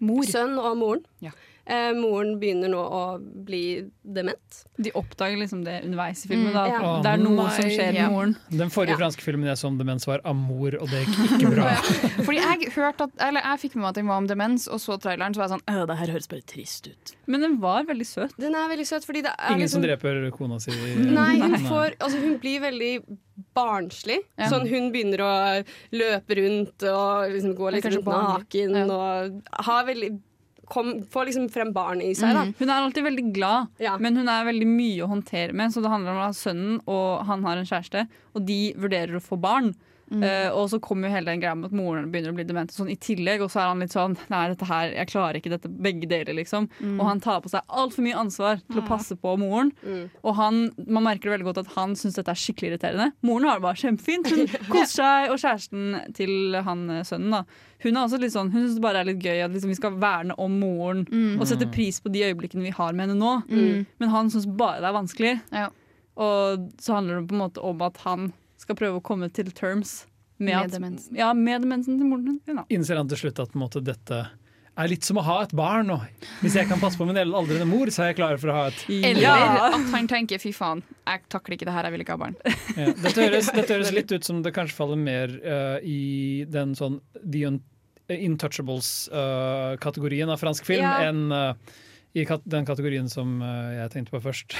Mor. 0.00 0.22
sønn 0.24 0.56
og 0.58 0.76
moren. 0.80 1.04
Ja. 1.24 1.30
Eh, 1.66 1.92
moren 1.98 2.36
begynner 2.38 2.70
nå 2.70 2.78
å 2.78 3.00
bli 3.46 3.88
dement. 4.06 4.58
De 4.78 4.92
oppdager 4.94 5.36
liksom 5.40 5.64
det 5.66 5.80
underveis 5.84 6.24
i 6.24 6.28
filmen. 6.30 6.52
Mm, 6.52 6.54
Da. 6.54 6.66
ja. 6.70 6.90
Det 7.02 7.10
er 7.10 7.16
noe 7.24 7.42
Å, 7.42 7.50
som 7.56 7.64
skjer 7.72 7.92
med 7.96 8.12
moren. 8.12 8.36
Den 8.50 8.70
forrige 8.70 8.94
Ja. 8.94 9.00
franske 9.00 9.20
filmen 9.24 9.48
jeg 9.50 9.56
så 9.58 9.66
om 9.66 9.78
demens, 9.78 10.06
var 10.06 10.20
'Amour', 10.24 10.78
og 10.80 10.88
det 10.90 11.04
gikk 11.06 11.40
ikke 11.40 11.50
bra. 11.56 11.74
Fordi 12.26 12.38
jeg 12.38 12.70
hørte 12.76 13.00
at 13.08 13.10
Eller 13.28 13.40
jeg 13.42 13.58
fikk 13.64 13.74
med 13.74 13.82
meg 13.82 13.88
at 13.88 13.94
den 13.96 14.06
var 14.06 14.16
om 14.22 14.26
demens, 14.28 14.68
og 14.68 14.78
så 14.78 14.96
traileren, 15.00 15.34
så 15.34 15.42
var 15.42 15.48
jeg 15.48 15.58
sånn 15.58 15.66
Øh, 15.74 15.86
det 15.86 15.96
her 15.98 16.06
høres 16.14 16.28
bare 16.28 16.42
trist 16.46 16.86
ut. 16.86 17.14
Men 17.26 17.40
den 17.40 17.58
var 17.60 17.82
veldig 17.84 18.06
søt. 18.06 18.36
Den 18.38 18.54
er 18.54 18.68
veldig 18.70 18.86
søt, 18.86 19.04
fordi 19.04 19.22
det 19.22 19.32
er 19.36 19.54
Ingen 19.56 19.68
som 19.68 19.82
liksom 19.82 20.00
dreper 20.00 20.30
kona 20.30 20.60
si. 20.60 20.70
Nei, 20.70 21.40
hun, 21.40 21.58
får, 21.66 21.96
altså 21.98 22.20
hun 22.22 22.38
blir 22.38 22.60
veldig 22.60 23.02
barnslig. 23.56 24.20
Ja. 24.38 24.48
Sånn 24.52 24.68
Hun 24.68 24.92
begynner 24.94 25.20
å 25.24 25.64
løpe 25.92 26.36
rundt 26.38 26.86
og 26.90 27.32
liksom 27.34 27.54
gå 27.58 27.72
litt 27.74 27.84
naken. 28.06 28.76
Ja. 28.76 28.86
Og 28.86 29.42
har 29.66 29.84
veldig, 29.88 30.10
kom, 30.68 31.02
får 31.10 31.28
liksom 31.30 31.48
frem 31.52 31.72
barn 31.72 32.00
i 32.02 32.12
seg. 32.18 32.34
Da. 32.36 32.44
Hun 32.58 32.70
er 32.70 32.82
alltid 32.82 33.04
veldig 33.06 33.26
glad, 33.36 33.68
Ja. 33.82 33.96
men 33.98 34.16
hun 34.16 34.28
er 34.28 34.44
veldig 34.48 34.66
mye 34.66 35.04
å 35.04 35.08
håndtere 35.10 35.52
med. 35.54 35.70
Så 35.72 35.82
det 35.82 35.90
handler 35.92 36.12
om 36.16 36.22
at 36.28 36.34
sønnen 36.38 36.80
og 36.86 37.24
han 37.26 37.44
har 37.44 37.56
en 37.60 37.68
kjæreste, 37.68 38.06
og 38.34 38.46
de 38.46 38.60
vurderer 38.76 39.16
å 39.16 39.22
få 39.22 39.38
barn. 39.40 39.74
Eh, 40.06 40.48
og 40.54 40.68
så 40.70 40.78
kommer 40.78 41.08
jo 41.08 41.14
hele 41.16 41.32
den 41.32 41.40
greia 41.42 41.56
med 41.58 41.66
at 41.72 41.74
moren 41.74 42.04
begynner 42.12 42.30
å 42.30 42.36
bli 42.36 42.44
dement 42.46 42.70
sånn 42.70 42.90
i 42.92 42.94
tillegg. 43.02 43.42
Og 43.42 43.50
så 43.50 43.58
er 43.64 43.70
han 43.72 43.80
litt 43.82 43.94
sånn 43.96 44.14
Nei, 44.30 44.42
dette 44.52 44.68
her, 44.68 44.92
jeg 44.94 45.10
klarer 45.10 45.40
ikke 45.40 45.50
dette 45.50 45.66
begge 45.68 46.06
deler, 46.06 46.36
liksom. 46.38 46.68
Og 46.94 47.02
han 47.08 47.20
tar 47.24 47.40
på 47.42 47.50
seg 47.50 47.66
altfor 47.66 48.06
mye 48.06 48.20
ansvar 48.20 48.60
til 48.70 48.78
å 48.82 48.86
passe 48.86 49.16
på 49.18 49.32
moren. 49.40 49.72
Mm. 49.82 50.04
Og 50.22 50.36
han, 50.38 50.60
man 50.86 51.06
merker 51.08 51.26
det 51.30 51.34
veldig 51.36 51.48
godt 51.50 51.62
at 51.64 51.72
han 51.74 51.96
syns 51.98 52.20
dette 52.20 52.30
er 52.30 52.38
skikkelig 52.38 52.70
irriterende. 52.74 53.08
Moren 53.26 53.48
har 53.50 53.58
det 53.58 53.66
bare 53.66 53.82
kjempefint. 53.82 54.30
Hun 54.30 54.46
koser 54.74 54.94
seg. 55.00 55.30
Og 55.34 55.42
kjæresten 55.42 56.14
til 56.14 56.54
han 56.68 56.86
eh, 57.00 57.02
sønnen, 57.08 57.34
da. 57.40 57.42
Hun 57.82 57.92
er 57.92 58.06
også 58.06 58.16
litt 58.22 58.32
sånn 58.32 58.48
Hun 58.54 58.62
syns 58.62 58.78
det 58.78 58.82
bare 58.86 59.02
er 59.02 59.08
litt 59.10 59.20
gøy 59.20 59.42
at 59.44 59.52
liksom, 59.52 59.68
vi 59.68 59.76
skal 59.76 59.98
verne 60.00 60.32
om 60.40 60.54
moren 60.62 61.02
Mm. 61.06 61.36
og 61.40 61.46
sette 61.50 61.66
pris 61.70 61.98
på 62.00 62.08
de 62.10 62.22
øyeblikkene 62.30 62.64
vi 62.64 62.72
har 62.74 62.94
med 62.96 63.08
henne 63.08 63.18
nå. 63.20 63.34
Mm. 63.50 63.84
Men 64.00 64.08
han 64.14 64.30
syns 64.32 64.46
bare 64.58 64.80
det 64.80 64.88
er 64.88 64.94
vanskelig. 64.96 65.34
Ja. 65.52 65.66
Og 66.16 66.70
så 66.80 66.94
handler 66.96 67.20
det 67.20 67.28
på 67.30 67.36
en 67.36 67.42
måte 67.44 67.62
om 67.68 67.82
at 67.84 67.98
han 68.06 68.30
skal 68.56 68.74
prøve 68.78 68.96
å 69.00 69.02
komme 69.04 69.28
til 69.32 69.50
terms 69.52 70.06
med, 70.38 70.46
Med 70.52 70.64
at, 70.66 70.70
demensen. 70.76 71.16
Ja, 71.16 71.30
med 71.34 71.60
demensen 71.64 71.98
til 72.00 72.06
moren 72.10 72.24
din. 72.44 72.56
Ja. 72.56 72.64
Innser 72.76 72.96
han 73.00 73.08
til 73.08 73.16
slutt 73.18 73.38
at 73.40 73.48
på 73.52 73.56
en 73.56 73.60
måte, 73.64 73.80
dette 73.84 74.26
er 74.76 74.88
litt 74.92 75.04
som 75.08 75.16
å 75.16 75.22
ha 75.24 75.38
et 75.46 75.52
barn. 75.56 75.88
Og 75.94 76.00
hvis 76.42 76.54
jeg 76.58 76.66
kan 76.68 76.80
passe 76.82 76.98
på 77.00 77.06
min 77.08 77.16
aldrende 77.16 77.64
mor, 77.68 77.86
så 77.88 78.02
er 78.04 78.08
jeg 78.10 78.16
klar 78.18 78.36
for 78.40 78.48
å 78.52 78.54
ha 78.58 78.64
et 78.68 78.78
Eller 78.92 79.22
Ja. 79.22 79.34
at 79.70 79.86
han 79.94 80.06
tenker 80.08 80.36
'fy 80.38 80.52
faen, 80.52 80.82
jeg 81.06 81.20
takler 81.32 81.52
ikke 81.56 81.64
det 81.64 81.72
her, 81.72 81.82
jeg 81.88 81.92
vil 81.92 82.00
ikke 82.04 82.12
ha 82.18 82.22
barn'. 82.26 82.36
Ja, 82.76 82.92
dette, 82.92 83.20
høres, 83.22 83.46
dette 83.56 83.72
høres 83.72 83.92
litt 83.92 84.12
ut 84.12 84.24
som 84.24 84.42
det 84.42 84.52
kanskje 84.52 84.76
faller 84.76 84.96
mer 85.00 85.28
uh, 85.40 85.78
i 85.82 86.44
den 86.44 86.74
sånn 86.74 87.00
The 87.24 87.58
Untouchables-kategorien 88.12 90.28
uh, 90.28 90.32
av 90.34 90.38
fransk 90.42 90.64
film 90.68 90.84
Ja. 90.84 90.98
enn 91.08 91.32
eh, 91.32 91.54
i 92.16 92.24
den 92.48 92.64
kategorien 92.64 93.10
som 93.12 93.36
eh, 93.44 93.74
jeg 93.82 93.90
tenkte 93.92 94.14
på 94.14 94.22
først. 94.24 94.56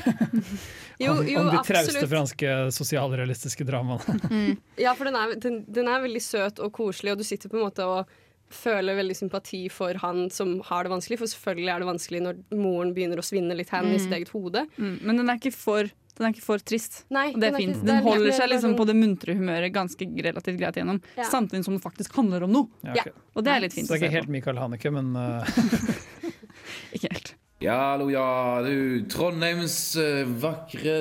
Jo, 1.02 1.12
om, 1.14 1.22
jo, 1.28 1.40
om 1.40 1.50
de 1.52 1.58
trauste 1.64 1.92
absolutt. 1.92 2.10
franske 2.12 2.52
sosialrealistiske 2.76 3.64
dramaene. 3.68 4.56
Ja, 4.84 4.92
for 4.96 5.08
den 5.08 5.16
er, 5.16 5.34
den, 5.40 5.58
den 5.68 5.88
er 5.92 6.04
veldig 6.04 6.22
søt 6.24 6.60
og 6.64 6.72
koselig, 6.76 7.14
og 7.14 7.20
du 7.20 7.26
sitter 7.28 7.52
på 7.52 7.58
en 7.60 7.66
måte 7.68 7.84
og 7.88 8.12
føler 8.52 8.94
veldig 8.94 9.16
sympati 9.18 9.64
for 9.74 9.96
han 10.04 10.28
som 10.30 10.58
har 10.68 10.86
det 10.86 10.92
vanskelig. 10.92 11.18
For 11.18 11.32
selvfølgelig 11.32 11.72
er 11.72 11.82
det 11.82 11.88
vanskelig 11.88 12.20
når 12.28 12.42
moren 12.60 12.92
begynner 12.94 13.18
å 13.18 13.24
svinne 13.26 13.56
litt 13.58 13.72
hen 13.74 13.88
i 13.90 13.98
sitt 13.98 14.12
eget 14.14 14.30
hode. 14.36 14.62
Mm, 14.78 14.98
men 15.02 15.18
den 15.22 15.32
er 15.32 15.40
ikke 15.40 15.54
for 15.56 15.88
den 16.16 16.24
er 16.24 16.32
ikke 16.32 16.44
for 16.46 16.62
trist. 16.64 17.02
Nei, 17.12 17.26
Og 17.34 17.40
det 17.42 17.50
er 17.50 17.56
er 17.56 17.60
fint. 17.60 17.74
ikke- 17.76 17.86
Den 17.90 17.96
er 17.98 18.04
holder 18.06 18.32
seg 18.32 18.48
liksom 18.48 18.70
sånn- 18.72 18.78
på 18.78 18.86
det 18.88 18.94
muntre 18.96 19.34
humøret 19.36 19.72
ganske 19.74 20.06
relativt 20.24 20.56
greit 20.56 20.78
gjennom. 20.80 21.00
Ja. 21.16 21.26
Samtidig 21.28 21.64
som 21.66 21.74
det 21.76 21.82
faktisk 21.84 22.14
handler 22.16 22.46
om 22.46 22.52
noe. 22.54 22.68
Ja, 22.86 22.94
okay. 23.02 23.12
Og 23.34 23.44
det 23.44 23.52
er 23.52 23.60
litt 23.66 23.74
fint. 23.74 23.86
Så 23.88 23.98
det 23.98 24.02
er 24.02 24.06
ikke 24.08 24.16
helt. 24.20 24.28
Michael 24.32 24.56
Haneke, 24.62 24.92
men 24.96 25.12
uh... 25.16 25.44
Ikke 26.96 27.10
helt. 27.12 27.34
Ja, 27.58 27.76
hallo, 27.94 28.10
ja, 28.12 28.60
du. 28.60 29.00
Trondheims 29.08 29.96
eh, 29.96 30.26
vakre 30.28 30.98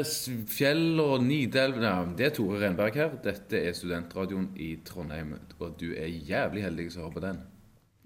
fjell 0.47 1.01
og 1.03 1.25
Nidelv 1.27 1.81
ja, 1.83 1.97
Det 2.15 2.29
er 2.29 2.31
Tore 2.37 2.61
Renberg 2.61 2.95
her. 2.95 3.17
Dette 3.25 3.59
er 3.59 3.75
Studentradioen 3.75 4.45
i 4.55 4.69
Trondheim. 4.87 5.33
Og 5.59 5.73
du 5.81 5.89
er 5.91 6.07
jævlig 6.07 6.63
heldig 6.63 6.85
som 6.93 7.03
hører 7.03 7.17
på 7.17 7.23
den. 7.25 7.41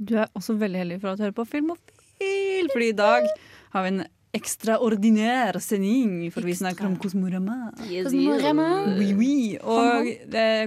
Du 0.01 0.15
er 0.17 0.33
også 0.33 0.57
veldig 0.57 0.81
heldig 0.81 0.97
for 1.03 1.11
at 1.11 1.21
du 1.21 1.27
hører 1.27 1.37
på 1.37 1.45
Filmofil, 1.51 2.71
fordi 2.73 2.89
i 2.89 2.97
dag 2.97 3.29
har 3.75 3.85
vi 3.85 3.93
en 3.93 4.01
ekstraordinær 4.39 5.61
sending, 5.61 6.17
for 6.33 6.49
vi 6.49 6.57
snakker 6.57 6.89
om 6.89 6.97
Kosmorama. 6.97 7.59
Kosmorama. 7.85 8.69
Oui, 8.97 9.13
oui. 9.19 9.37
Og 9.61 10.09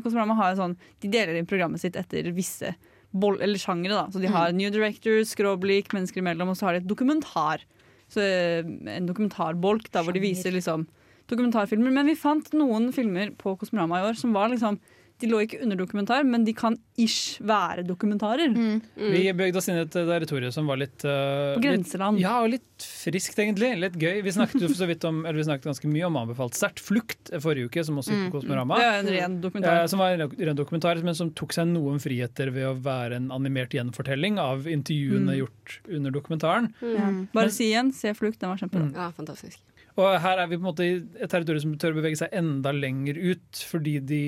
Kosmorama 0.07 0.39
har 0.39 0.55
sånn 0.59 0.79
De 1.03 1.11
deler 1.11 1.35
inn 1.35 1.51
programmet 1.51 1.83
sitt 1.83 1.99
etter 1.99 2.31
visse 2.31 2.77
eller 3.13 3.61
sjangere. 3.61 3.95
da 3.95 4.07
Så 4.11 4.21
De 4.23 4.31
har 4.33 4.53
New 4.53 4.71
Directors, 4.73 5.35
Skråblikk, 5.35 5.93
Mennesker 5.93 6.23
imellom, 6.23 6.49
og 6.53 6.57
så 6.57 6.67
har 6.67 6.73
de 6.77 6.83
et 6.85 6.91
dokumentar. 6.91 7.65
Så 8.13 8.21
eh, 8.25 8.65
En 8.97 9.07
dokumentarbolk 9.09 9.91
da 9.93 10.03
hvor 10.03 10.13
de 10.17 10.21
viser 10.25 10.53
liksom 10.53 10.87
dokumentarfilmer. 11.31 11.93
Men 11.93 12.07
vi 12.07 12.19
fant 12.19 12.49
noen 12.57 12.91
filmer 12.93 13.33
på 13.39 13.57
Kosmorama 13.61 14.01
i 14.01 14.09
år 14.11 14.19
som 14.19 14.35
var 14.35 14.53
liksom 14.53 14.79
De 15.23 15.29
lå 15.31 15.39
ikke 15.45 15.61
under 15.63 15.79
dokumentar, 15.79 16.25
men 16.27 16.43
de 16.47 16.53
kan 16.59 16.75
ish 16.99 17.39
være 17.47 17.85
dokumentarer. 17.87 18.53
vi 18.99 19.23
bøyde 19.39 19.61
oss 19.61 19.69
inn 19.71 19.79
i 19.79 19.85
et 19.87 19.93
territorium 19.95 20.53
som 20.55 20.67
var 20.67 20.81
litt 20.81 21.05
uh, 21.07 21.55
På 21.57 21.63
grenseland. 21.63 22.19
Litt, 22.19 22.27
ja, 22.27 22.35
og 22.43 22.51
litt 22.53 22.87
friskt, 23.03 23.39
egentlig. 23.39 23.71
Litt 23.79 23.97
gøy. 24.03 24.19
Vi 24.27 24.35
snakket 24.35 24.65
jo 24.67 24.71
så 24.75 24.89
vidt 24.91 25.07
om, 25.09 25.23
eller 25.23 25.39
vi 25.39 25.47
snakket 25.47 25.69
ganske 25.71 25.91
mye 25.93 26.09
om 26.09 26.19
Anbefalt 26.25 26.59
sterkt. 26.59 26.83
'Flukt' 26.83 27.33
forrige 27.45 27.71
uke, 27.71 27.85
som 27.87 28.01
også 28.03 28.13
gikk 28.17 28.27
på 28.33 28.41
Kosmorama. 28.41 28.81
Det 28.83 28.89
er 28.89 28.99
en 28.99 29.13
ren 29.15 29.41
dokumentar. 29.45 29.81
Ja, 29.83 29.87
som 29.89 30.03
var 30.03 30.17
en 30.19 30.27
ren 30.35 30.59
dokumentar, 30.59 31.03
men 31.07 31.15
som 31.19 31.31
tok 31.31 31.55
seg 31.55 31.71
noen 31.71 32.03
friheter 32.03 32.51
ved 32.51 32.67
å 32.67 32.75
være 32.83 33.21
en 33.23 33.31
animert 33.35 33.71
gjenfortelling 33.79 34.39
av 34.43 34.67
intervjuene 34.67 35.33
Mm. 35.33 35.39
gjort 35.39 35.79
under 35.89 36.11
dokumentaren. 36.11 36.73
Mm. 36.83 37.29
Bare 37.33 37.51
si 37.51 37.71
igjen, 37.71 37.93
se 37.95 38.13
Flukt, 38.15 38.41
den 38.41 38.51
var 38.51 38.59
kjempebra. 38.59 38.91
Ja, 38.95 39.11
fantastisk. 39.17 39.59
Og 40.01 40.07
her 40.25 40.41
er 40.41 40.47
vi 40.49 40.57
på 40.57 40.63
en 40.63 40.69
måte 40.71 40.85
i 40.87 40.93
et 41.21 41.29
territorium 41.29 41.61
som 41.67 41.73
tør 41.83 41.93
å 41.93 41.99
bevege 42.01 42.17
seg 42.17 42.33
enda 42.39 42.71
lenger 42.73 43.19
ut, 43.21 43.61
fordi 43.69 43.99
de 44.09 44.21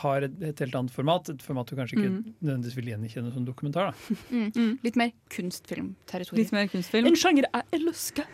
har 0.00 0.24
et, 0.24 0.36
et 0.48 0.62
helt 0.64 0.78
annet 0.78 0.94
format. 0.94 1.28
Et 1.28 1.42
format 1.44 1.68
du 1.68 1.76
kanskje 1.76 1.98
ikke 1.98 2.10
Mm. 2.10 2.20
nødvendigvis 2.40 2.76
vil 2.78 2.88
gjenkjenne 2.94 3.32
som 3.34 3.44
dokumentar. 3.44 3.90
Da. 3.92 4.16
Mm. 4.32 4.78
Litt 4.82 4.96
mer 4.96 5.12
kunstfilmterritorium. 5.36 6.40
Litt 6.40 6.52
mer 6.56 6.70
kunstfilm. 6.72 7.06
En 7.12 7.18
sjanger 7.20 7.44
jeg 7.50 7.82
elsker. 7.82 8.24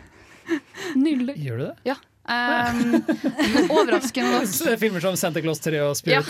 Nydelig. 0.95 1.35
Gjør 1.43 1.57
du 1.59 1.65
det? 1.67 1.75
Ja. 1.91 1.97
Um, 2.27 2.97
overraskende 3.77 4.31
nok. 4.41 4.79
Filmer 4.81 4.99
som 5.03 5.15
Santa 5.19 5.39
Claus 5.43 5.61
3 5.63 5.79
og 5.85 5.93
Spirit. 5.95 6.27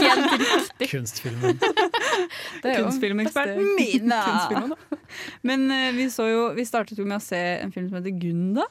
Ja. 0.00 0.14
Kunstfilmen. 0.92 1.58
Det 1.60 2.70
er 2.70 2.78
jo 2.80 2.86
Kunstfilmekspert 2.86 3.52
beste 3.56 4.20
kunstfilmen, 4.24 4.72
da. 4.72 4.98
Men 5.46 5.66
uh, 5.72 5.90
vi, 5.96 6.06
så 6.12 6.28
jo, 6.30 6.42
vi 6.56 6.64
startet 6.68 7.00
jo 7.00 7.04
med 7.08 7.18
å 7.20 7.24
se 7.24 7.40
en 7.60 7.72
film 7.74 7.88
som 7.90 7.98
heter 8.00 8.16
Gunda. 8.20 8.64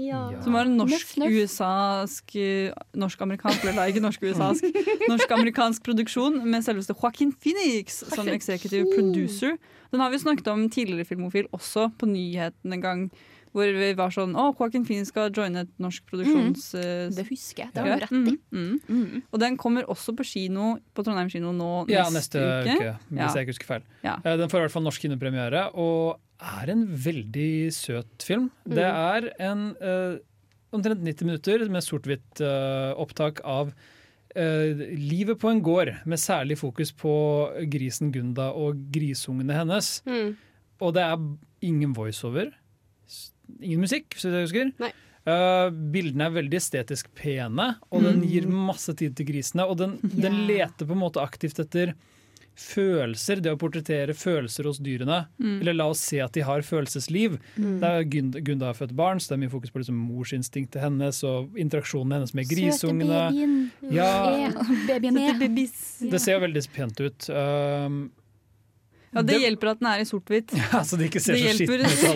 Ja. 0.00 0.20
Som 0.44 0.54
var 0.56 0.64
en 0.68 0.76
Norsk-amerikansk, 3.00 3.64
eller 3.70 3.90
ikke 3.90 4.02
norsk-USA-sk 4.04 4.64
Norsk-amerikansk 5.12 5.84
produksjon 5.86 6.40
med 6.46 6.64
selveste 6.66 6.94
Joaquin 6.96 7.32
Phoenix 7.36 8.00
som 8.14 8.28
executive 8.32 8.86
producer. 8.94 9.58
Den 9.90 10.00
har 10.00 10.10
vi 10.12 10.22
snakket 10.22 10.48
om 10.52 10.68
tidligere 10.70 11.04
i 11.04 11.08
Filmofil, 11.08 11.50
også 11.56 11.90
på 11.98 12.08
nyheten 12.10 12.72
en 12.78 12.84
gang. 12.84 13.04
Hvor 13.50 13.66
vi 13.66 13.88
var 13.98 14.12
sånn 14.14 14.36
Å, 14.38 14.52
Joaquin 14.54 14.84
Phoenix 14.86 15.08
skal 15.10 15.32
joine 15.34 15.64
et 15.64 15.70
norsk 15.82 16.04
produksjons... 16.06 16.68
Mm. 16.78 17.14
Det 17.16 17.24
husker 17.32 17.64
jeg. 17.64 17.72
Det 17.74 17.82
var 17.82 17.88
har 17.90 17.98
du 17.98 18.04
rett 18.04 18.12
i. 18.14 18.34
Mm, 18.54 18.60
mm. 18.86 19.00
Mm. 19.00 19.22
Og 19.26 19.40
den 19.42 19.56
kommer 19.58 19.88
også 19.90 20.14
på 20.14 20.22
kino 20.28 20.76
på 20.94 21.02
Trondheim 21.02 21.32
kino 21.32 21.50
nå 21.56 21.70
Ja, 21.90 22.04
neste, 22.14 22.38
neste 22.38 22.76
uke, 22.78 22.92
hvis 23.10 23.18
Ja. 23.18 23.32
jeg 23.34 23.48
ikke 23.48 23.56
husker 23.56 23.70
feil. 23.72 23.88
Ja. 24.06 24.14
Eh, 24.22 24.36
Den 24.38 24.52
får 24.52 24.62
i 24.62 24.64
hvert 24.68 24.76
fall 24.76 24.86
norsk 24.86 25.02
kinopremiere, 25.02 25.64
og 25.74 26.20
er 26.40 26.72
en 26.72 26.84
veldig 27.04 27.52
søt 27.74 28.26
film. 28.26 28.48
Det 28.64 28.86
er 28.86 29.30
en 29.42 29.70
uh, 29.80 30.18
omtrent 30.74 31.02
90 31.04 31.28
minutter 31.28 31.64
med 31.72 31.84
sort-hvitt 31.84 32.42
uh, 32.44 32.96
opptak 33.00 33.42
av 33.44 33.72
uh, 33.72 34.84
livet 34.94 35.40
på 35.40 35.50
en 35.50 35.62
gård, 35.64 35.92
med 36.08 36.22
særlig 36.22 36.58
fokus 36.60 36.94
på 36.96 37.12
grisen 37.72 38.12
Gunda 38.14 38.50
og 38.56 38.80
grisungene 38.94 39.58
hennes. 39.58 39.98
Mm. 40.08 40.34
Og 40.80 40.96
det 40.96 41.04
er 41.04 41.28
ingen 41.66 41.94
voiceover. 41.96 42.52
Ingen 43.60 43.84
musikk, 43.84 44.14
hvis 44.14 44.28
jeg 44.28 44.48
husker. 44.48 44.74
Nei. 44.80 44.92
Uh, 45.28 45.68
bildene 45.92 46.30
er 46.30 46.38
veldig 46.38 46.56
estetisk 46.56 47.10
pene, 47.18 47.74
og 47.92 48.06
den 48.06 48.22
gir 48.24 48.46
masse 48.48 48.94
tid 48.96 49.18
til 49.18 49.28
grisene. 49.28 49.66
Og 49.68 49.76
den, 49.82 49.98
den 50.00 50.46
leter 50.48 50.88
på 50.88 50.96
en 50.96 51.02
måte 51.02 51.22
aktivt 51.22 51.60
etter 51.60 51.92
følelser, 52.60 53.40
det 53.42 53.54
å 53.54 53.58
portrettere 53.60 54.14
følelser 54.16 54.68
hos 54.68 54.80
dyrene. 54.84 55.22
Eller 55.40 55.76
la 55.76 55.88
oss 55.92 56.02
se 56.04 56.20
at 56.22 56.34
de 56.36 56.44
har 56.46 56.64
følelsesliv. 56.66 57.38
Det 57.56 57.90
er 57.90 58.06
Gunda, 58.12 58.42
Gunda 58.44 58.70
har 58.70 58.78
født 58.78 58.94
barn, 58.98 59.20
så 59.20 59.32
det 59.32 59.38
er 59.38 59.42
mye 59.46 59.54
fokus 59.54 59.72
på 59.72 59.82
liksom 59.82 59.98
morsinstinktet 60.10 60.80
hennes 60.84 61.22
og 61.26 61.58
interaksjonen 61.60 62.18
hennes 62.18 62.36
med 62.36 62.48
grisungene. 62.50 63.24
Ja. 63.90 64.12
Babyen 64.88 65.20
er 65.24 65.36
Det 65.40 66.20
ser 66.22 66.36
jo 66.36 66.40
veldig 66.46 66.64
pent 66.76 67.04
ut. 67.04 67.30
Um, 67.32 68.00
Ja, 69.10 69.24
det 69.26 69.40
hjelper 69.42 69.72
at 69.72 69.80
den 69.80 69.88
er 69.90 70.02
i 70.04 70.06
sort-hvitt. 70.06 70.52
ja, 70.60 70.84
så 70.86 70.94
det 70.98 71.08
ikke 71.10 71.22
ser 71.22 71.34
Det 71.34 71.40
så 71.40 71.64
hjelper 71.66 71.80
skittent 71.82 71.90
ut. 71.90 71.98
så 71.98 72.10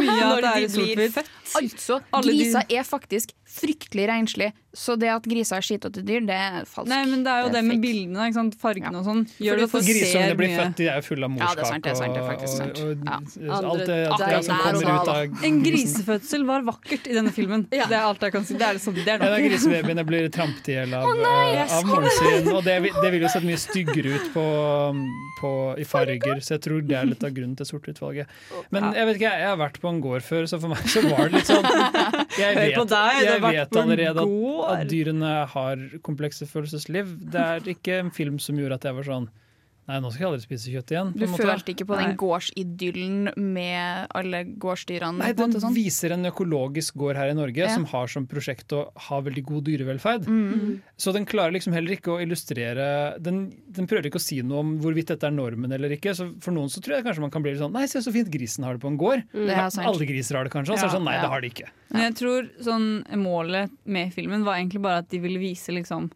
mye 0.00 0.28
at 0.30 0.38
det 0.40 0.52
er 0.52 0.62
i 0.64 0.70
sort-hvitt. 0.72 1.18
Altså, 1.52 1.98
grisa 2.24 2.62
er 2.64 2.86
faktisk 2.88 3.34
fryktelig 3.44 4.06
renslige 4.08 4.54
Så 4.72 4.94
det 4.94 5.08
at 5.10 5.24
griser 5.26 5.56
er 5.58 5.64
skitete 5.66 6.02
dyr, 6.06 6.20
det 6.22 6.34
er 6.38 6.62
falskt. 6.68 6.92
Nei, 6.92 7.00
men 7.10 7.24
det 7.26 7.30
er 7.32 7.40
jo 7.42 7.48
det, 7.50 7.62
med 7.66 7.80
bildene, 7.82 8.26
ikke 8.28 8.36
sant? 8.36 8.54
fargene 8.60 9.00
og 9.00 9.06
sånn. 9.08 9.22
Gjør 9.42 9.56
det 9.58 9.64
at 9.66 9.72
for 9.72 9.82
du 9.82 9.90
ser 9.98 10.34
blir 10.38 10.52
mye 10.52 10.60
født, 10.60 10.76
de 10.78 10.86
er 10.86 11.00
jo 11.00 11.06
fulle 11.08 11.26
av 11.26 11.30
Ja, 11.30 11.34
det 11.34 11.40
morskap 11.40 11.66
sant, 11.70 11.84
det 11.88 11.94
sant, 11.98 12.14
det 12.14 12.22
faktisk 12.28 12.54
sant. 12.60 12.78
og, 12.78 12.90
og, 12.90 13.08
Ja. 13.10 13.58
alt 13.58 13.82
det, 13.90 13.96
alt 14.06 14.22
det 14.22 14.44
som 14.46 14.60
kommer 14.62 14.84
ut 14.86 15.08
da. 15.10 15.16
av 15.16 15.44
En 15.50 15.58
grisefødsel 15.64 16.46
var 16.46 16.62
vakkert 16.68 17.08
i 17.10 17.16
denne 17.18 17.32
filmen. 17.34 17.66
Det 17.70 17.80
er 17.82 17.96
alt 17.98 18.22
jeg 18.22 18.32
kan 18.36 18.46
si. 18.46 18.54
Det 18.60 18.66
er, 18.68 18.78
liksom, 18.78 18.94
det 18.94 19.08
er 19.08 19.14
En 19.18 19.26
av 19.26 19.34
nok. 19.34 19.48
grisebabyene 19.50 20.04
blir 20.06 20.28
trampet 20.30 20.70
i 20.70 20.76
hjel 20.78 20.94
av, 20.94 21.10
eh, 21.18 21.74
av 21.76 21.90
moren 21.90 22.14
sin. 22.20 22.52
Og 22.54 22.62
det, 22.64 22.76
det 23.02 23.10
vil 23.16 23.26
jo 23.26 23.32
sett 23.34 23.46
mye 23.50 23.58
styggere 23.58 24.14
ut 24.14 24.30
på, 24.36 24.46
på, 25.40 25.50
i 25.82 25.84
farger, 25.88 26.38
så 26.44 26.54
jeg 26.54 26.62
tror 26.68 26.86
det 26.86 26.96
er 27.00 27.10
litt 27.10 27.26
av 27.26 27.34
grunnen 27.34 27.56
til 27.58 27.66
sortutvalget. 27.66 28.30
Men 28.70 28.92
jeg 28.94 29.10
vet 29.10 29.18
ikke, 29.20 29.34
jeg 29.40 29.50
har 29.50 29.58
vært 29.60 29.80
på 29.82 29.90
en 29.90 30.00
gård 30.04 30.22
før, 30.22 30.46
så 30.46 30.60
for 30.62 30.70
meg 30.72 30.86
så 30.90 31.02
var 31.10 31.26
det 31.26 31.40
litt 31.40 31.50
sånn 31.50 31.66
Jeg 32.40 32.54
vet, 32.56 32.94
jeg 33.24 33.42
vet 33.42 33.76
allerede 33.82 34.22
at. 34.22 34.28
At 34.68 34.88
dyrene 34.90 35.32
har 35.52 35.84
komplekse 36.06 36.48
følelsesliv. 36.48 37.14
Det 37.32 37.40
er 37.40 37.70
ikke 37.74 38.00
en 38.00 38.10
film 38.14 38.38
som 38.42 38.58
gjorde 38.60 38.80
at 38.80 38.88
jeg 38.88 38.98
var 38.98 39.08
sånn 39.08 39.30
Nei, 39.90 39.98
nå 40.04 40.10
skal 40.14 40.22
jeg 40.22 40.28
aldri 40.30 40.44
spise 40.46 40.70
kjøtt 40.70 40.92
igjen. 40.94 41.08
på 41.12 41.18
Du 41.18 41.26
måte. 41.32 41.46
følte 41.50 41.72
ikke 41.74 41.86
på 41.90 41.96
den 41.98 42.12
gårdsidyllen 42.20 43.32
med 43.36 44.06
alle 44.14 44.44
gårdsdyrene? 44.62 45.18
Nei, 45.18 45.32
den 45.34 45.50
måte 45.50 45.62
sånn? 45.64 45.74
viser 45.74 46.12
en 46.14 46.28
økologisk 46.30 46.94
gård 47.00 47.16
her 47.18 47.30
i 47.32 47.34
Norge 47.34 47.56
Ja. 47.64 47.74
som 47.74 47.84
har 47.90 48.06
som 48.06 48.26
prosjekt 48.30 48.68
å 48.76 48.92
ha 49.08 49.20
veldig 49.20 49.44
god 49.44 49.64
dyrevelferd. 49.66 50.26
Mm. 50.30 50.80
Så 50.96 51.12
den 51.12 51.26
klarer 51.26 51.52
liksom 51.52 51.72
heller 51.74 51.96
ikke 51.96 52.14
å 52.14 52.20
illustrere 52.22 53.20
den, 53.20 53.52
den 53.70 53.86
prøver 53.90 54.06
ikke 54.10 54.20
å 54.20 54.26
si 54.28 54.40
noe 54.42 54.60
om 54.62 54.78
hvorvidt 54.80 55.06
dette 55.10 55.24
er 55.26 55.34
normen 55.34 55.72
eller 55.72 55.90
ikke. 55.96 56.14
Så 56.14 56.30
for 56.40 56.52
noen 56.52 56.68
så 56.70 56.80
tror 56.80 56.96
jeg 57.00 57.04
kanskje 57.04 57.20
man 57.26 57.30
kan 57.34 57.42
bli 57.42 57.52
litt 57.52 57.60
sånn 57.60 57.72
Nei, 57.72 57.86
se 57.86 57.98
så 57.98 58.12
fint 58.12 58.30
grisen 58.30 58.64
har 58.64 58.74
det 58.74 58.82
på 58.82 58.88
en 58.90 58.98
gård. 58.98 59.24
Mm. 59.34 59.46
Det 59.46 59.56
er 59.56 59.70
sant. 59.70 59.86
Alle 59.86 60.06
griser 60.06 60.36
har 60.36 60.44
det 60.44 60.52
kanskje. 60.52 60.72
Og 60.72 60.78
så 60.78 60.86
er 60.86 60.90
det 60.90 60.96
sånn, 60.98 61.04
nei, 61.04 61.14
Ja. 61.16 61.22
det 61.22 61.30
har 61.30 61.40
de 61.40 61.48
ikke. 61.50 61.68
Men 61.90 62.02
jeg 62.12 62.14
tror 62.14 62.50
sånn, 62.62 63.04
målet 63.18 63.70
med 63.86 64.12
filmen 64.14 64.44
var 64.44 64.54
egentlig 64.58 64.82
bare 64.82 64.98
at 64.98 65.08
de 65.10 65.18
ville 65.18 65.38
vise 65.40 65.68
liksom, 65.74 66.10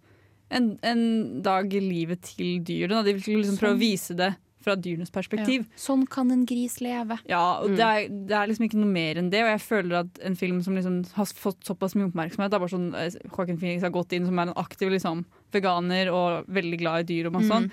en, 0.55 0.71
en 0.87 1.05
dag 1.45 1.75
i 1.75 1.81
livet 1.83 2.23
til 2.31 2.61
dyrene. 2.65 3.03
De 3.07 3.15
vil 3.19 3.41
liksom 3.43 3.59
prøve 3.61 3.75
å 3.75 3.77
Sånn. 3.77 3.83
vise 3.85 4.17
det 4.19 4.33
fra 4.65 4.77
dyrenes 4.81 5.11
perspektiv. 5.13 5.67
Ja. 5.67 5.77
Sånn 5.77 6.07
kan 6.09 6.31
en 6.33 6.47
gris 6.49 6.79
leve. 6.81 7.19
Ja, 7.29 7.59
og 7.61 7.69
Mm. 7.71 7.77
det, 7.77 7.85
er, 7.85 8.09
det 8.31 8.37
er 8.39 8.47
liksom 8.49 8.65
ikke 8.65 8.79
noe 8.81 8.89
mer 8.95 9.19
enn 9.21 9.29
det. 9.31 9.43
Og 9.45 9.51
jeg 9.53 9.61
føler 9.61 9.99
at 10.01 10.21
en 10.25 10.37
film 10.41 10.63
som 10.65 10.75
liksom 10.79 11.03
har 11.19 11.27
fått 11.37 11.67
såpass 11.69 11.93
mye 11.99 12.09
oppmerksomhet, 12.09 12.49
det 12.49 12.57
er 12.57 12.63
bare 12.65 12.73
sånn 12.73 12.95
eh, 12.97 13.11
Joaquin 13.29 13.59
Phoenix 13.61 13.83
har 13.85 13.93
gått 13.93 14.15
inn 14.17 14.25
som 14.25 14.39
er 14.41 14.49
en 14.49 14.55
aktiv 14.57 14.89
liksom, 14.95 15.27
veganer 15.53 16.09
og 16.15 16.47
veldig 16.49 16.79
glad 16.81 17.05
i 17.05 17.09
dyr 17.13 17.27
og 17.29 17.37
masse 17.37 17.51
Mm. 17.51 17.69
sånn, 17.69 17.71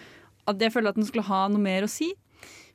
at 0.51 0.59
jeg 0.59 0.73
føler 0.73 0.89
at 0.89 0.95
den 0.99 1.05
skulle 1.07 1.23
ha 1.31 1.47
noe 1.47 1.63
mer 1.63 1.83
å 1.87 1.89
si. 1.89 2.11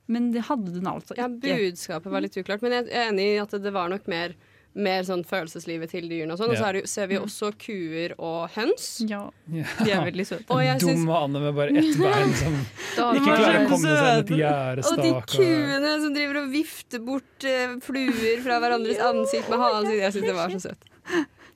Men 0.07 0.31
det 0.31 0.45
hadde 0.47 0.71
den 0.73 0.87
altså 0.87 1.13
Ja, 1.17 1.27
budskapet 1.27 2.09
var 2.09 2.21
litt 2.23 2.33
uklart, 2.39 2.61
men 2.63 2.71
jeg 2.71 2.87
er 2.89 3.11
enig 3.11 3.25
i 3.35 3.39
at 3.43 3.51
det 3.51 3.73
var 3.75 3.89
nok 3.91 4.07
mer, 4.07 4.33
mer 4.77 5.05
sånn 5.07 5.23
følelseslivet 5.27 5.89
til 5.93 6.05
dyrene 6.09 6.35
og 6.35 6.39
sånn. 6.41 6.51
Og 6.53 6.59
så 6.59 6.67
er 6.69 6.77
det, 6.77 6.83
ser 6.91 7.07
vi 7.09 7.17
også 7.19 7.49
kuer 7.59 8.13
og 8.17 8.49
høns. 8.55 8.87
Ja, 9.09 9.23
Ja. 9.49 9.63
de 9.83 9.91
er 9.95 10.03
veldig 10.11 10.25
søte. 10.29 10.45
Og 10.53 10.61
jeg 10.63 10.79
Dum 10.83 10.93
Dumme 10.93 11.17
Anne 11.23 11.41
med 11.47 11.55
bare 11.57 11.73
ett 11.81 11.97
bein 11.97 12.33
som 12.37 12.59
ikke 13.17 13.37
klarer 13.39 13.63
å 13.63 13.71
komme 13.71 13.95
seg 13.97 14.21
et 14.21 14.27
til 14.27 14.91
Og 14.91 15.01
de 15.01 15.11
kuene 15.33 15.95
som 16.03 16.13
driver 16.13 16.41
og 16.43 16.51
vifter 16.53 17.03
bort 17.07 17.47
uh, 17.49 17.75
fluer 17.83 18.43
fra 18.45 18.61
hverandres 18.63 19.01
ansikt 19.09 19.49
med 19.49 19.59
halen 19.65 19.89
sin. 19.89 19.99
Jeg 20.03 20.15
syns 20.17 20.29
det 20.29 20.37
var 20.37 20.53
så 20.55 20.63
søtt. 20.69 20.87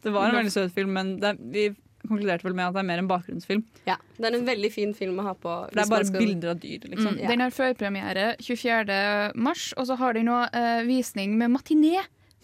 Det 0.02 0.12
var 0.16 0.30
en 0.32 0.40
veldig 0.42 0.52
søt 0.54 0.74
film, 0.74 0.94
men 0.98 1.16
det, 1.22 1.36
er- 1.36 1.42
vi 1.54 1.70
konkluderte 2.08 2.44
vel 2.48 2.56
med 2.58 2.66
at 2.66 2.74
det 2.74 2.82
er 2.82 2.88
mer 2.90 2.98
en 3.04 3.08
bakgrunnsfilm. 3.12 3.62
Ja, 3.86 3.96
Det 4.18 4.26
er 4.26 4.38
en 4.40 4.48
veldig 4.48 4.72
fin 4.74 4.94
film 4.98 5.20
å 5.22 5.28
ha 5.28 5.34
på. 5.38 5.52
Det 5.70 5.84
er 5.84 5.92
bare 5.92 6.10
bilder 6.16 6.56
av 6.56 6.60
dyr, 6.64 6.88
liksom. 6.90 7.14
Mm. 7.20 7.28
Den 7.30 7.44
har 7.46 7.54
førpremiere 7.54 8.24
24. 8.42 8.98
mars, 9.38 9.68
og 9.78 9.86
så 9.86 9.98
har 10.02 10.18
de 10.18 10.24
nå 10.26 10.40
uh, 10.50 10.82
visning 10.88 11.38
med 11.38 11.54
matiné 11.54 12.02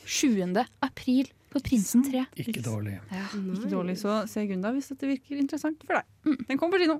7. 0.07 0.39
april 0.85 1.29
på 1.51 1.61
Prinsen 1.63 2.03
3. 2.03 2.25
Ikke 2.43 2.61
dårlig. 2.63 2.97
Ikke 3.13 3.69
dårlig, 3.71 3.95
så 4.01 4.21
se 4.27 4.43
Gunda 4.49 4.73
hvis 4.75 4.89
dette 4.91 5.07
virker 5.07 5.39
interessant 5.39 5.83
for 5.87 5.99
deg. 5.99 6.37
Den 6.49 6.59
kommer 6.59 6.75
på 6.77 6.83
kino. 6.83 6.97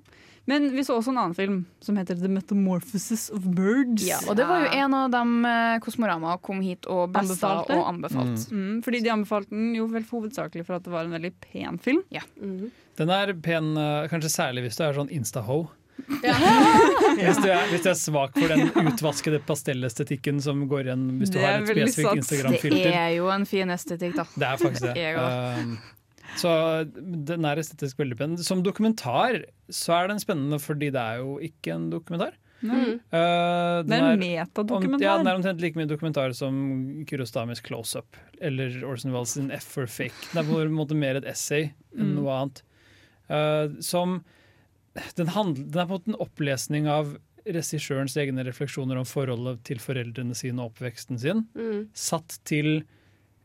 Men 0.48 0.70
vi 0.72 0.84
så 0.88 0.96
også 0.96 1.12
en 1.12 1.20
annen 1.20 1.36
film 1.36 1.58
som 1.84 1.98
heter 2.00 2.16
The 2.16 2.30
Metamorphosis 2.32 3.26
of 3.36 3.44
Birds. 3.58 4.06
Ja, 4.08 4.22
og 4.32 4.38
det 4.40 4.46
var 4.48 4.64
jo 4.64 4.70
en 4.80 4.96
av 4.96 5.10
dem 5.12 5.34
eh, 5.50 5.76
Kosmorama 5.84 6.38
kom 6.40 6.62
hit 6.64 6.88
og 6.88 7.12
besta 7.12 7.36
Anbefalte. 7.52 7.76
og 7.76 7.90
anbefalt. 7.92 8.46
Mm, 8.56 8.78
fordi 8.86 9.02
de 9.04 9.12
anbefalte 9.12 9.52
den 9.52 9.74
jo 9.76 9.90
vel 9.92 10.08
hovedsakelig 10.08 10.64
for 10.70 10.80
at 10.80 10.88
det 10.88 10.94
var 10.96 11.10
en 11.10 11.18
veldig 11.18 11.34
pen 11.44 11.82
film. 11.84 12.00
Ja. 12.16 12.24
Den 12.40 13.12
er 13.12 13.34
pen, 13.44 13.74
eh, 13.76 14.08
kanskje 14.08 14.32
særlig 14.32 14.64
hvis 14.70 14.80
du 14.80 14.86
er 14.88 14.96
sånn 14.96 15.12
insta-ho. 15.12 15.66
Hvis, 16.08 17.40
du 17.42 17.48
er, 17.50 17.66
hvis 17.72 17.84
du 17.84 17.90
er 17.92 17.98
svak 18.00 18.36
for 18.38 18.52
den 18.54 18.70
utvaskede 18.88 19.40
pastellestetikken 19.48 20.40
som 20.44 20.64
går 20.72 20.88
igjen 20.90 21.06
hvis 21.22 21.34
du 21.34 21.40
har 21.42 21.58
er 21.60 21.66
et 21.66 21.72
spesifikt. 21.74 22.22
Instagram-filter. 22.24 22.90
Det 22.92 22.96
er 23.02 23.14
jo 23.18 23.30
en 23.34 23.46
fin 23.50 23.74
estetikk, 23.74 24.18
da. 24.20 24.26
Det 24.36 24.48
er 24.50 24.62
faktisk 24.62 24.88
det. 24.88 24.96
det 25.00 25.08
òg. 25.18 25.62
Um, 25.62 25.78
så 26.38 26.52
den 27.28 27.48
er 27.50 27.62
estetisk 27.64 28.00
veldig 28.04 28.18
pen. 28.20 28.36
Som 28.46 28.62
dokumentar 28.66 29.42
så 29.74 29.96
er 30.02 30.12
den 30.14 30.20
spennende 30.22 30.60
fordi 30.62 30.92
det 30.94 31.02
er 31.02 31.24
jo 31.24 31.38
ikke 31.44 31.74
en 31.76 31.90
dokumentar. 31.94 32.36
Mm. 32.58 32.72
Uh, 33.14 33.84
Det 33.86 33.94
er 33.94 34.06
en 34.14 34.22
metadokumentar. 34.22 35.04
Ja, 35.06 35.18
den 35.22 35.28
er 35.30 35.38
omtrent 35.38 35.62
like 35.62 35.78
mye 35.78 35.90
dokumentar 35.90 36.34
som 36.38 36.56
Kurostamis 37.10 37.62
Close 37.66 38.00
Up 38.02 38.18
eller 38.42 38.80
Orson 38.86 39.14
Welles 39.14 39.36
sin 39.38 39.52
F 39.54 39.68
for 39.76 39.86
Fake. 39.90 40.32
Det 40.34 40.42
er 40.42 40.48
på 40.50 40.62
en 40.64 40.74
måte 40.78 40.98
mer 40.98 41.20
et 41.22 41.26
essay 41.30 41.72
enn 41.98 42.12
Mm. 42.14 42.16
noe 42.22 42.34
annet. 42.40 42.64
Uh, 43.30 43.78
som 43.84 44.20
den, 45.16 45.28
handl- 45.34 45.66
den 45.72 45.82
er 45.82 45.88
på 45.90 45.96
en 45.96 46.00
måte 46.00 46.14
en 46.14 46.22
opplesning 46.26 46.88
av 46.92 47.16
regissørens 47.48 48.18
egne 48.20 48.44
refleksjoner 48.44 48.98
om 49.00 49.06
forholdet 49.08 49.62
til 49.68 49.80
foreldrene 49.80 50.36
sine 50.36 50.60
og 50.64 50.74
oppveksten 50.74 51.20
sin, 51.22 51.46
Mm. 51.56 51.88
satt 51.96 52.40
til 52.44 52.82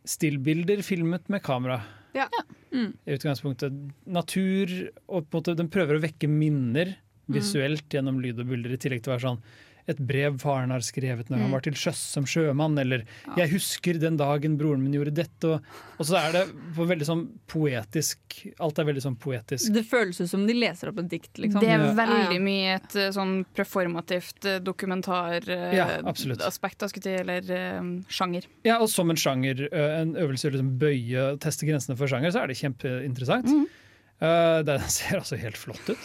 stillbilder 0.04 0.82
filmet 0.82 1.28
med 1.30 1.42
kamera. 1.44 1.80
Ja. 2.16 2.26
Mm. 2.72 2.94
I 3.06 3.14
utgangspunktet 3.16 3.76
natur, 4.06 4.72
og 5.08 5.28
på 5.30 5.38
en 5.38 5.42
måte 5.42 5.56
den 5.56 5.70
prøver 5.72 5.98
å 5.98 6.02
vekke 6.02 6.28
minner 6.28 6.96
Mm. 7.28 7.36
visuelt 7.38 7.88
gjennom 7.94 8.18
lyd 8.20 8.40
og 8.40 8.48
bilder, 8.50 8.72
i 8.74 8.76
tillegg 8.76 9.04
til 9.04 9.12
å 9.12 9.16
være 9.16 9.28
sånn 9.28 9.42
et 9.88 9.98
brev 9.98 10.38
faren 10.40 10.70
har 10.70 10.80
skrevet 10.80 11.28
når 11.28 11.38
han 11.38 11.48
Mm. 11.48 11.52
var 11.52 11.60
til 11.60 11.72
sjøs 11.74 11.96
som 11.98 12.24
sjømann, 12.24 12.78
eller 12.78 13.02
'jeg 13.36 13.50
husker 13.50 13.98
den 13.98 14.16
dagen 14.16 14.56
broren 14.56 14.80
min 14.82 14.92
gjorde 14.92 15.14
dette', 15.14 15.44
og, 15.44 15.62
og 15.98 16.06
så 16.06 16.16
er 16.28 16.32
det 16.32 16.48
på 16.76 16.86
veldig 16.86 17.06
sånn 17.06 17.28
poetisk 17.48 18.18
Alt 18.60 18.78
er 18.78 18.84
veldig 18.84 19.02
sånn 19.02 19.16
poetisk. 19.18 19.72
Det 19.72 19.84
føles 19.86 20.20
ut 20.20 20.28
som 20.28 20.46
de 20.46 20.54
leser 20.54 20.88
opp 20.88 20.98
et 20.98 21.08
dikt, 21.08 21.34
liksom. 21.38 21.60
Det 21.60 21.68
er 21.68 21.78
Ja. 21.78 21.94
veldig 21.94 22.40
mye 22.40 22.74
et 22.76 22.96
eh, 22.96 23.10
sånn 23.10 23.44
performativt 23.54 24.62
dokumentaraspekt 24.64 25.74
Ja, 25.74 26.00
aspekt, 26.46 27.04
jeg 27.04 27.20
eller 27.20 27.38
eh, 27.50 27.80
sjanger. 28.08 28.46
Ja, 28.64 28.78
og 28.80 28.88
som 28.88 29.10
en 29.10 29.16
sjanger, 29.16 29.68
en 29.72 30.14
øvelse 30.14 30.48
å 30.48 30.52
liksom 30.52 30.78
bøye, 30.78 31.38
teste 31.38 31.66
grensene 31.66 31.96
for 31.96 32.06
sjanger, 32.06 32.30
så 32.32 32.42
er 32.42 32.46
det 32.48 32.56
kjempeinteressant. 32.58 33.68
Uh, 34.22 34.62
det 34.62 34.80
ser 34.88 35.18
altså 35.18 35.36
helt 35.36 35.56
flott 35.58 35.88
ut. 35.90 35.98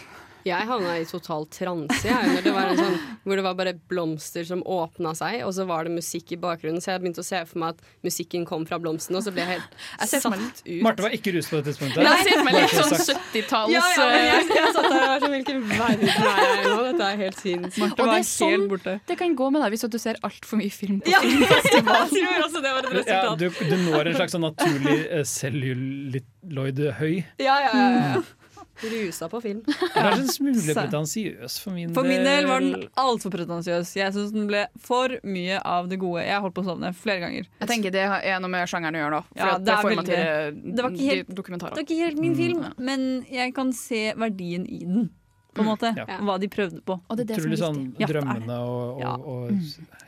Jeg 0.48 0.68
havna 0.70 0.93
i 1.02 1.06
total 1.10 1.45
transe 1.54 2.08
jeg, 2.08 2.32
når 2.34 2.45
det 2.45 2.54
var 2.56 2.72
en 2.72 2.80
sånn, 2.80 2.95
hvor 3.28 3.39
det 3.39 3.43
var 3.45 3.56
bare 3.60 3.74
blomster 3.91 4.45
som 4.48 4.62
åpna 4.64 5.12
seg, 5.18 5.41
og 5.45 5.52
så 5.58 5.66
var 5.70 5.88
det 5.88 5.93
musikk 5.98 6.32
i 6.36 6.39
bakgrunnen. 6.41 6.80
Så 6.84 6.93
jeg 6.93 7.04
begynte 7.04 7.24
å 7.24 7.28
se 7.28 7.41
for 7.50 7.62
meg 7.62 7.76
at 7.76 7.89
musikken 8.08 8.45
kom 8.48 8.64
fra 8.70 8.80
blomstene, 8.82 9.20
og 9.20 9.26
så 9.28 9.34
ble 9.36 9.43
jeg 9.43 9.58
helt 9.58 9.78
Jeg 10.14 10.22
satt 10.24 10.39
ut. 10.39 10.62
Marte 10.86 11.06
var 11.06 11.16
ikke 11.18 11.34
rus 11.36 11.50
på 11.52 11.60
det 11.60 11.68
tidspunktet. 11.72 12.04
Jeg 12.08 12.26
ser 12.28 12.38
for 12.39 12.48
meg 12.48 12.58
litt 12.58 12.76
sånn 12.78 12.95
70-talls 13.18 13.74
Ja, 13.76 13.84
ja, 13.98 14.08
jeg, 14.18 14.48
jeg 14.56 14.74
satt 14.78 14.88
der 14.88 14.98
og 14.98 15.12
var 15.12 15.24
sånn 15.26 15.36
Hvilken 15.38 15.62
verden 15.70 16.08
er 16.08 16.41
jeg 16.41 16.58
i 16.58 16.68
nå? 16.72 16.78
Dette 16.88 17.10
er 17.12 17.22
helt 17.24 17.41
sinnssykt. 17.43 17.82
Marte 17.84 18.08
var 18.08 18.24
sånn, 18.32 18.54
helt 18.56 18.70
borte. 18.72 18.95
det 19.12 19.18
kan 19.20 19.36
gå 19.43 19.50
med 19.54 19.66
deg 19.66 19.76
hvis 19.76 19.86
du 19.91 20.00
ser 20.02 20.20
altfor 20.28 20.62
mye 20.62 20.74
film 20.74 21.02
på 21.04 21.12
Ja, 21.14 21.20
filmfestivalen. 21.26 22.16
jeg 22.18 22.26
tror 22.32 22.48
også 22.48 22.64
det 22.64 22.74
var 22.78 22.88
et 22.88 22.93
Ja, 23.12 23.22
resultat. 23.22 23.39
du, 23.39 23.76
du 23.76 23.76
når 23.91 24.12
en 24.14 24.18
slags 24.22 24.36
sånn 24.38 24.45
naturlig 24.48 24.98
uh, 25.12 25.24
celluloid 25.28 26.82
høy. 27.00 27.14
Ja, 27.41 27.56
ja, 27.68 27.72
ja, 27.74 27.88
ja. 28.16 28.22
Rusa 28.84 29.28
på 29.32 29.40
film. 29.42 29.62
Kanskje 29.96 30.22
en 30.22 30.28
smule 30.30 30.76
pretensiøs 30.78 31.56
for 31.64 31.74
min 31.74 31.94
For 31.96 32.06
min 32.08 32.24
del 32.28 32.46
var 32.50 32.62
den 32.62 32.84
altfor 33.02 33.34
pretensiøs. 33.34 33.94
Jeg 33.98 34.14
syns 34.16 34.34
den 34.36 34.48
ble 34.50 34.66
for 34.84 35.16
mye 35.26 35.58
av 35.66 35.90
det 35.90 35.98
gode. 36.02 36.26
Jeg 36.28 36.42
holdt 36.44 36.56
på 36.58 36.64
å 36.66 36.68
sovne 36.72 36.92
flere 36.98 37.24
ganger. 37.26 37.48
Jeg 37.62 37.72
tenker 37.72 37.96
det 37.96 38.04
er 38.06 38.40
noe 38.44 38.52
med 38.54 38.70
sjangeren 38.70 39.00
å 39.00 39.02
gjøre, 39.04 39.22
da. 39.22 39.40
Ja, 39.42 39.52
det, 39.58 39.66
det 39.66 39.74
er 39.74 39.88
veldig- 39.90 40.76
det 40.76 40.84
var 40.86 40.92
ikke 40.92 41.10
helt- 41.12 41.32
Det 41.38 41.62
var 41.72 41.84
ikke 41.86 42.02
helt 42.04 42.20
min 42.22 42.36
film, 42.38 42.66
men 42.78 43.08
jeg 43.32 43.56
kan 43.58 43.74
se 43.74 44.14
verdien 44.18 44.68
i 44.70 44.84
den. 44.86 45.10
På 45.58 45.64
en 45.66 45.72
måte, 45.72 45.90
Ja. 45.98 46.06
Hva 46.22 46.36
de 46.40 46.48
prøvde 46.54 46.84
på. 46.86 47.00
Og 47.10 47.18
det 47.18 47.24
er 47.26 47.34
det 47.34 47.42
som 47.42 47.52
er 47.52 47.58
sånn 47.58 47.78
viktig. 47.88 48.00
Ja, 48.00 48.06
det 48.06 48.16
er 48.16 48.22
drømmende 48.22 48.58
og, 48.62 49.00
Ja. 49.02 49.14
og, 49.16 49.50
og 49.50 49.52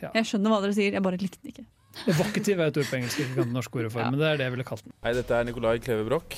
ja. 0.03 0.11
Jeg 0.13 0.23
skjønner 0.29 0.53
hva 0.53 0.61
dere 0.61 0.75
sier, 0.77 0.93
jeg 0.93 1.01
bare 1.01 1.17
likte 1.17 1.41
den 1.41 1.51
ikke. 1.55 1.65
Evocative 2.05 2.61
er 2.61 2.67
et 2.69 2.77
ord 2.77 2.85
på 2.85 2.97
engelsk, 2.99 3.17
ikke 3.19 3.33
kan 3.39 3.49
det 3.49 3.53
norske 3.57 3.79
ordet 3.81 3.91
for, 3.91 4.05
men 4.05 4.19
det 4.21 4.27
er 4.29 4.37
det 4.37 4.45
jeg 4.45 4.51
ville 4.53 4.63
kalt 4.69 4.83
den. 4.85 4.93
Hei, 5.03 5.13
dette 5.17 5.31
er 5.39 5.43
Nicolai 5.49 5.79
Kleve 5.81 6.05
Broch. 6.05 6.37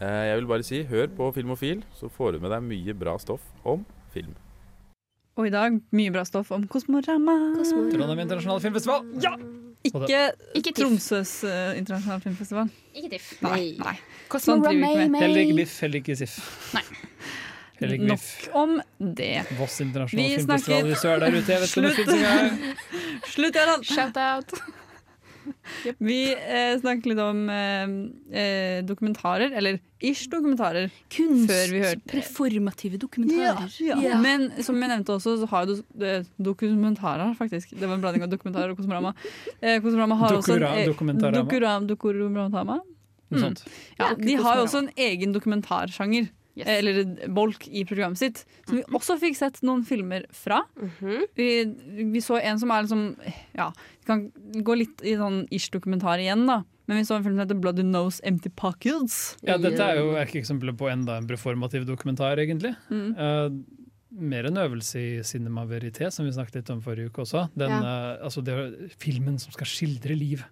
Eh, 0.00 0.22
Jeg 0.30 0.38
vil 0.40 0.46
bare 0.50 0.66
si, 0.66 0.82
hør 0.88 1.10
på 1.16 1.30
Filmofil, 1.36 1.82
så 1.98 2.10
får 2.12 2.36
du 2.36 2.44
med 2.44 2.50
deg 2.54 2.62
mye 2.66 2.94
bra 2.98 3.16
stoff 3.22 3.44
om 3.64 3.84
film. 4.14 4.34
Og 5.40 5.48
i 5.48 5.52
dag 5.54 5.78
mye 5.96 6.12
bra 6.12 6.24
stoff 6.28 6.50
om 6.52 6.66
Kosmorama. 6.68 7.34
Trondheim 7.64 8.20
internasjonale 8.26 8.60
filmfestival! 8.60 9.06
Ja! 9.24 9.36
Ikke, 9.82 10.18
Ikke 10.54 10.70
Tromsøs 10.76 11.30
uh, 11.42 11.72
internasjonale 11.74 12.22
filmfestival. 12.22 12.68
Ikke 12.94 13.08
TIFF. 13.16 13.30
Nei. 13.42 13.62
Nei. 13.80 13.94
Sånn 14.38 14.62
driver 14.62 14.76
vi 14.78 14.90
ikke 14.92 15.08
med. 15.10 15.24
Heller 15.24 15.42
ikke 15.42 15.56
Biff, 15.58 15.78
heller 15.82 16.02
ikke 16.02 16.16
Siff. 16.20 16.36
Nei. 16.76 16.84
Heller 17.80 17.96
ikke 17.96 18.12
Biff. 18.12 18.28
Nok 18.44 18.60
om 18.60 18.76
det. 19.18 19.32
Voss 19.58 19.80
internasjonale 19.82 20.36
filmfestival 20.38 20.86
hvis 20.92 21.02
du 21.02 21.10
er 21.10 21.24
der 21.24 21.38
ute. 21.40 21.56
Jeg 21.56 21.64
vet 21.64 21.72
Slutt. 21.72 21.98
Slutt, 23.34 23.58
Gøran! 23.58 23.82
Shout 23.88 24.22
out. 24.22 24.54
Vi 25.98 26.18
eh, 26.34 26.74
snakket 26.80 27.06
litt 27.10 27.18
om 27.22 27.40
eh, 27.50 27.94
eh, 28.42 28.82
dokumentarer, 28.86 29.52
eller 29.58 29.78
ish-dokumentarer, 30.02 30.90
før 31.10 31.72
vi 31.72 31.80
hørte 31.82 32.02
Performative 32.12 32.98
dokumentarer. 33.02 33.68
Ja, 33.82 33.98
ja. 34.02 34.18
Men 34.22 34.48
som 34.62 34.78
jeg 34.82 34.90
nevnte 34.92 35.14
også, 35.16 35.36
så 35.42 35.48
har 35.52 35.66
jo 35.70 35.78
eh, 36.02 36.24
dokumentarer, 36.42 37.34
faktisk. 37.38 37.74
Det 37.78 37.86
var 37.88 37.94
en 37.98 38.04
blanding 38.04 38.26
av 38.26 38.30
dokumentarer 38.34 38.74
og 38.74 38.78
Kosmorama. 38.80 39.14
Eh, 39.60 39.78
Kosmorama 39.84 40.18
har 40.22 40.36
også 40.40 40.56
en, 40.56 40.62
eh, 40.82 40.86
dokumentarama. 40.90 41.42
Dokura- 41.44 41.76
Dokumentarama. 41.86 42.80
Noe 43.32 43.48
Mm. 43.48 43.56
Ja, 43.98 44.08
Ja, 44.10 44.14
de 44.14 44.34
har 44.44 44.56
jo 44.58 44.64
også 44.66 44.78
en 44.82 44.90
egen 45.00 45.32
dokumentarsjanger. 45.32 46.26
Yes. 46.54 46.68
Eller 46.68 47.28
bolk 47.32 47.64
i 47.68 47.84
programmet 47.88 48.20
sitt, 48.20 48.42
som 48.68 48.76
vi 48.76 48.82
også 48.92 49.16
fikk 49.22 49.38
sett 49.38 49.62
noen 49.64 49.86
filmer 49.88 50.26
fra. 50.36 50.60
Mhm. 50.76 51.22
Vi, 51.38 51.48
vi 52.12 52.20
så 52.24 52.36
en 52.42 52.60
som 52.60 52.70
er 52.74 52.84
liksom 52.84 53.06
Ja, 53.56 53.70
vi 53.72 54.10
kan 54.10 54.26
gå 54.60 54.76
litt 54.82 55.00
i 55.00 55.16
sånn 55.16 55.46
ish-dokumentar 55.50 56.20
igjen, 56.20 56.44
da. 56.50 56.62
Men 56.90 56.98
vi 56.98 57.06
så 57.08 57.16
en 57.16 57.24
film 57.24 57.36
som 57.38 57.44
heter 57.44 57.60
Bloody 57.62 57.84
Nose 57.86 58.20
Empty 58.26 58.50
Pockets. 58.58 59.36
Ja, 59.46 59.56
dette 59.56 59.80
er 59.80 60.02
jo 60.02 60.16
erkeeksempelet 60.18 60.76
på 60.76 60.90
enda 60.92 61.16
en 61.16 61.28
performativ 61.30 61.86
dokumentar, 61.88 62.36
egentlig. 62.42 62.74
Mm. 62.90 63.14
Uh, 63.16 63.78
mer 64.12 64.46
en 64.48 64.58
øvelse 64.60 65.00
i 65.00 65.22
cinema 65.24 65.64
verité, 65.64 66.10
som 66.12 66.26
vi 66.26 66.32
snakket 66.34 66.60
litt 66.60 66.70
om 66.74 66.82
forrige 66.84 67.08
uke 67.08 67.22
også. 67.24 67.46
Den, 67.56 67.72
eh, 67.72 68.24
altså 68.24 68.42
det 68.44 68.52
er 68.54 68.90
filmen 69.00 69.38
som 69.40 69.54
skal 69.54 69.68
skildre 69.68 70.16
liv. 70.18 70.42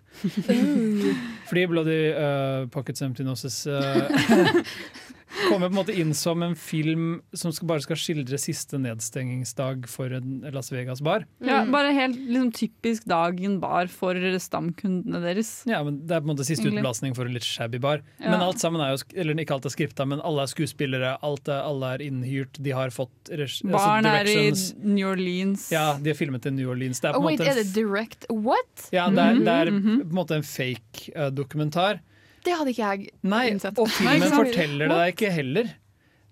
Fordi 1.48 1.66
Bloody 1.68 1.98
uh, 2.14 2.66
Pockets 2.72 3.03
Empty 3.03 3.26
Noses 3.26 3.66
eh, 3.66 4.57
kommer 5.51 5.68
på 5.68 5.74
en 5.74 5.80
måte 5.80 5.94
inn 5.98 6.14
som 6.16 6.42
en 6.46 6.55
film 6.59 7.09
som 7.36 7.53
skal, 7.53 7.68
bare 7.70 7.82
skal 7.84 7.98
skildre 8.01 8.38
siste 8.40 8.78
nedstengingsdag 8.80 9.86
for 9.90 10.12
en 10.16 10.40
Las 10.55 10.70
Vegas-bar. 10.72 11.26
Ja, 11.44 11.64
bare 11.70 11.92
helt 11.96 12.16
liksom, 12.20 12.53
typisk 12.57 13.05
dagen 13.11 13.59
bar 13.62 13.90
for 13.92 14.14
stamkundene 14.40 15.20
deres. 15.24 15.51
Ja, 15.68 15.82
men 15.86 16.01
Det 16.07 16.16
er 16.16 16.22
på 16.22 16.30
en 16.30 16.34
måte 16.36 16.46
siste 16.48 16.68
Egentlig. 16.70 17.14
for 17.16 17.26
en 17.26 17.34
litt 17.36 17.46
shabby 17.46 17.78
bar. 17.82 18.03
Ja. 18.20 18.30
Men 18.30 18.40
alt 18.46 18.61
sammen 18.62 18.80
er 18.80 18.94
jo, 18.94 19.03
eller 19.14 19.34
ikke 19.42 19.55
alt 19.59 19.66
er 19.66 19.74
skripta, 19.74 20.07
men 20.07 20.20
alle 20.24 20.42
er 20.46 20.53
skuespillere, 20.53 21.16
alt 21.22 21.48
er, 21.48 21.61
alle 21.66 21.94
er 21.96 22.05
innhyrt, 22.07 22.61
de 22.62 22.70
har 22.76 22.90
fått 22.90 23.11
directions. 23.28 23.72
altså 23.72 23.86
Barn 23.86 24.07
er 24.07 24.30
i. 24.30 24.51
New 24.94 25.09
Orleans. 25.11 25.70
Ja, 25.72 25.96
de 26.01 26.11
har 26.12 26.16
filmet 26.18 26.46
i 26.46 26.51
New 26.55 26.70
Orleans. 26.70 27.01
Det 27.01 27.11
er 27.11 27.12
på 27.14 27.20
Oh, 27.20 27.22
en 27.22 27.26
wait, 27.26 27.40
måte 27.40 27.51
en 27.51 27.59
er 27.59 27.62
det 27.64 27.74
direct 27.74 28.26
what? 28.30 28.88
Ja, 28.92 29.09
det 29.11 29.18
er, 29.18 29.34
det 29.40 29.48
er 29.48 29.70
Mhm, 29.70 30.01
på 30.03 30.11
en 30.11 30.16
måte 30.18 30.36
en 30.36 30.42
fake 30.46 31.12
eh, 31.14 31.30
dokumentar. 31.30 32.01
Det 32.47 32.55
hadde 32.57 32.72
ikke 32.72 32.86
jeg 32.95 33.11
Nei, 33.22 33.43
innsett. 33.53 33.78
og 33.78 33.91
filmen 33.93 34.32
forteller 34.32 34.88
det 34.88 34.97
deg 35.03 35.12
ikke 35.16 35.32
heller. 35.34 35.74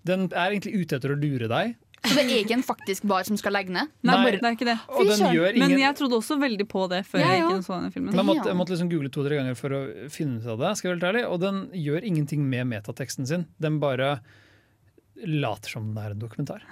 Den 0.09 0.25
er 0.31 0.55
egentlig 0.55 0.73
ute 0.81 0.97
etter 0.97 1.13
å 1.13 1.17
lure 1.19 1.49
deg. 1.51 1.75
Så 1.99 2.15
det 2.15 2.21
er 2.23 2.29
ikke 2.39 2.55
en 2.55 2.63
faktisk 2.63 3.03
bar 3.11 3.25
som 3.27 3.35
skal 3.37 3.51
legge 3.57 3.73
ned? 3.75 3.89
Nei, 4.07 4.13
Nei. 4.15 4.31
det 4.31 4.47
er 4.47 4.55
ikke 4.55 4.67
det. 4.69 4.77
Og 4.87 5.09
den 5.09 5.33
gjør 5.35 5.57
Men 5.59 5.73
jeg 5.81 5.97
trodde 5.99 6.15
også 6.15 6.37
veldig 6.39 6.65
på 6.71 6.85
det 6.89 7.01
før 7.09 7.19
Ja, 7.19 7.31
jeg 7.33 7.41
ja. 7.41 7.47
gikk 7.49 7.51
inn 7.51 7.59
og 7.59 7.65
så 7.67 7.73
denne 7.75 7.91
filmen. 7.91 8.15
jeg 8.15 8.27
måtte, 8.29 8.47
jeg 8.47 8.57
måtte 8.61 8.73
liksom 8.73 8.91
google 8.93 9.11
to-tre 9.11 9.39
ganger 9.41 9.57
for 9.59 9.75
å 9.75 9.81
finne 10.13 10.39
ut 10.39 10.47
av 10.55 10.61
det. 10.63 10.69
Skal 10.79 10.93
jeg 10.93 11.01
være 11.01 11.09
ærlig 11.11 11.25
Og 11.27 11.41
den 11.43 11.59
gjør 11.75 12.07
ingenting 12.07 12.45
med 12.47 12.69
metateksten 12.71 13.27
sin. 13.27 13.43
Den 13.59 13.81
bare 13.83 14.13
later 15.27 15.69
som 15.75 15.89
den 15.91 15.99
er 15.99 16.13
en 16.15 16.21
dokumentar. 16.21 16.63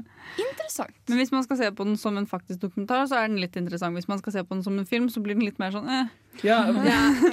Interessant. 0.46 0.94
Men 1.10 1.18
hvis 1.18 1.32
man 1.34 1.42
skal 1.42 1.58
se 1.58 1.70
på 1.74 1.86
den 1.88 1.96
som 1.98 2.16
en 2.20 2.28
faktisk 2.30 2.60
dokumentar, 2.62 3.08
så 3.10 3.18
er 3.18 3.28
den 3.32 3.40
litt 3.42 3.56
interessant. 3.58 3.98
Hvis 3.98 4.06
man 4.06 4.22
skal 4.22 4.36
se 4.36 4.44
på 4.46 4.54
den 4.54 4.62
som 4.62 4.78
en 4.78 4.86
film, 4.86 5.08
så 5.10 5.22
blir 5.24 5.34
den 5.34 5.46
litt 5.48 5.58
mer 5.58 5.74
sånn 5.74 5.90
eh. 5.90 6.12
Ja, 6.44 6.58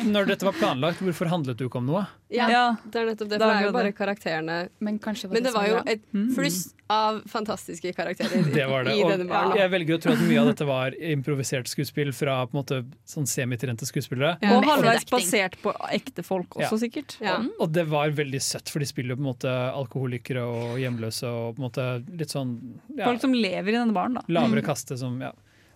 Når 0.06 0.28
dette 0.30 0.46
var 0.48 0.54
planlagt, 0.54 1.00
hvorfor 1.04 1.28
handlet 1.32 1.58
du 1.60 1.66
ikke 1.68 1.80
om 1.82 1.88
noe? 1.90 2.06
Ja, 2.34 2.48
Ja. 2.50 2.62
det 2.90 2.96
er 3.02 3.06
nettopp 3.12 3.30
det. 3.30 3.38
For 3.40 3.46
det 3.46 3.58
er 3.58 3.66
jo 3.68 3.72
bare 3.76 3.92
karakterene. 3.94 4.70
Men 4.80 4.98
det 4.98 5.30
Men 5.32 5.44
det 5.44 5.54
var 5.54 5.68
jo 5.68 5.82
et 5.86 6.02
fluss 6.36 6.74
av 6.90 7.22
fantastiske 7.30 7.94
karakterer 7.96 8.44
Det 8.54 8.66
var 8.70 8.84
det. 8.86 8.96
i 8.98 9.04
Og 9.04 9.12
denne 9.12 9.28
baren. 9.30 9.56
jeg 9.58 9.70
velger 9.72 9.98
å 9.98 10.02
tro 10.02 10.12
at 10.14 10.20
mye 10.28 10.40
av 10.42 10.48
dette 10.52 10.66
var 10.66 10.92
improvisert 10.98 11.68
skuespill 11.68 12.12
fra 12.14 12.46
på 12.46 12.54
en 12.54 12.60
måte 12.64 12.80
sånn 13.06 13.26
semitrente 13.30 13.86
skuespillere. 13.86 14.38
Ja. 14.42 14.58
Og 14.58 14.66
halvveis 14.66 15.06
basert 15.10 15.58
på 15.62 15.74
ekte 15.92 16.24
folk 16.26 16.58
også, 16.58 16.72
Ja. 16.74 16.82
sikkert. 16.88 17.18
Ja. 17.22 17.38
Og 17.60 17.72
det 17.74 17.86
var 17.90 18.10
veldig 18.12 18.42
søtt, 18.42 18.70
for 18.70 18.80
de 18.80 18.86
spiller 18.86 19.16
jo 19.16 19.22
på 19.22 19.26
en 19.26 19.32
måte 19.34 19.54
alkoholikere 19.74 20.44
og 20.44 20.78
hjemløse 20.82 21.24
og 21.30 21.56
på 21.56 21.62
en 21.64 21.70
måte 21.70 22.18
litt 22.18 22.30
sånn 22.34 22.58
ja, 22.98 23.06
Folk 23.06 23.22
som 23.22 23.34
lever 23.34 23.70
i 23.70 23.78
denne 23.78 23.94
baren, 23.94 24.14
da. 24.16 24.22
lavere 24.30 24.62
kaste 24.66 24.98
som 24.98 25.20
ja. 25.22 25.32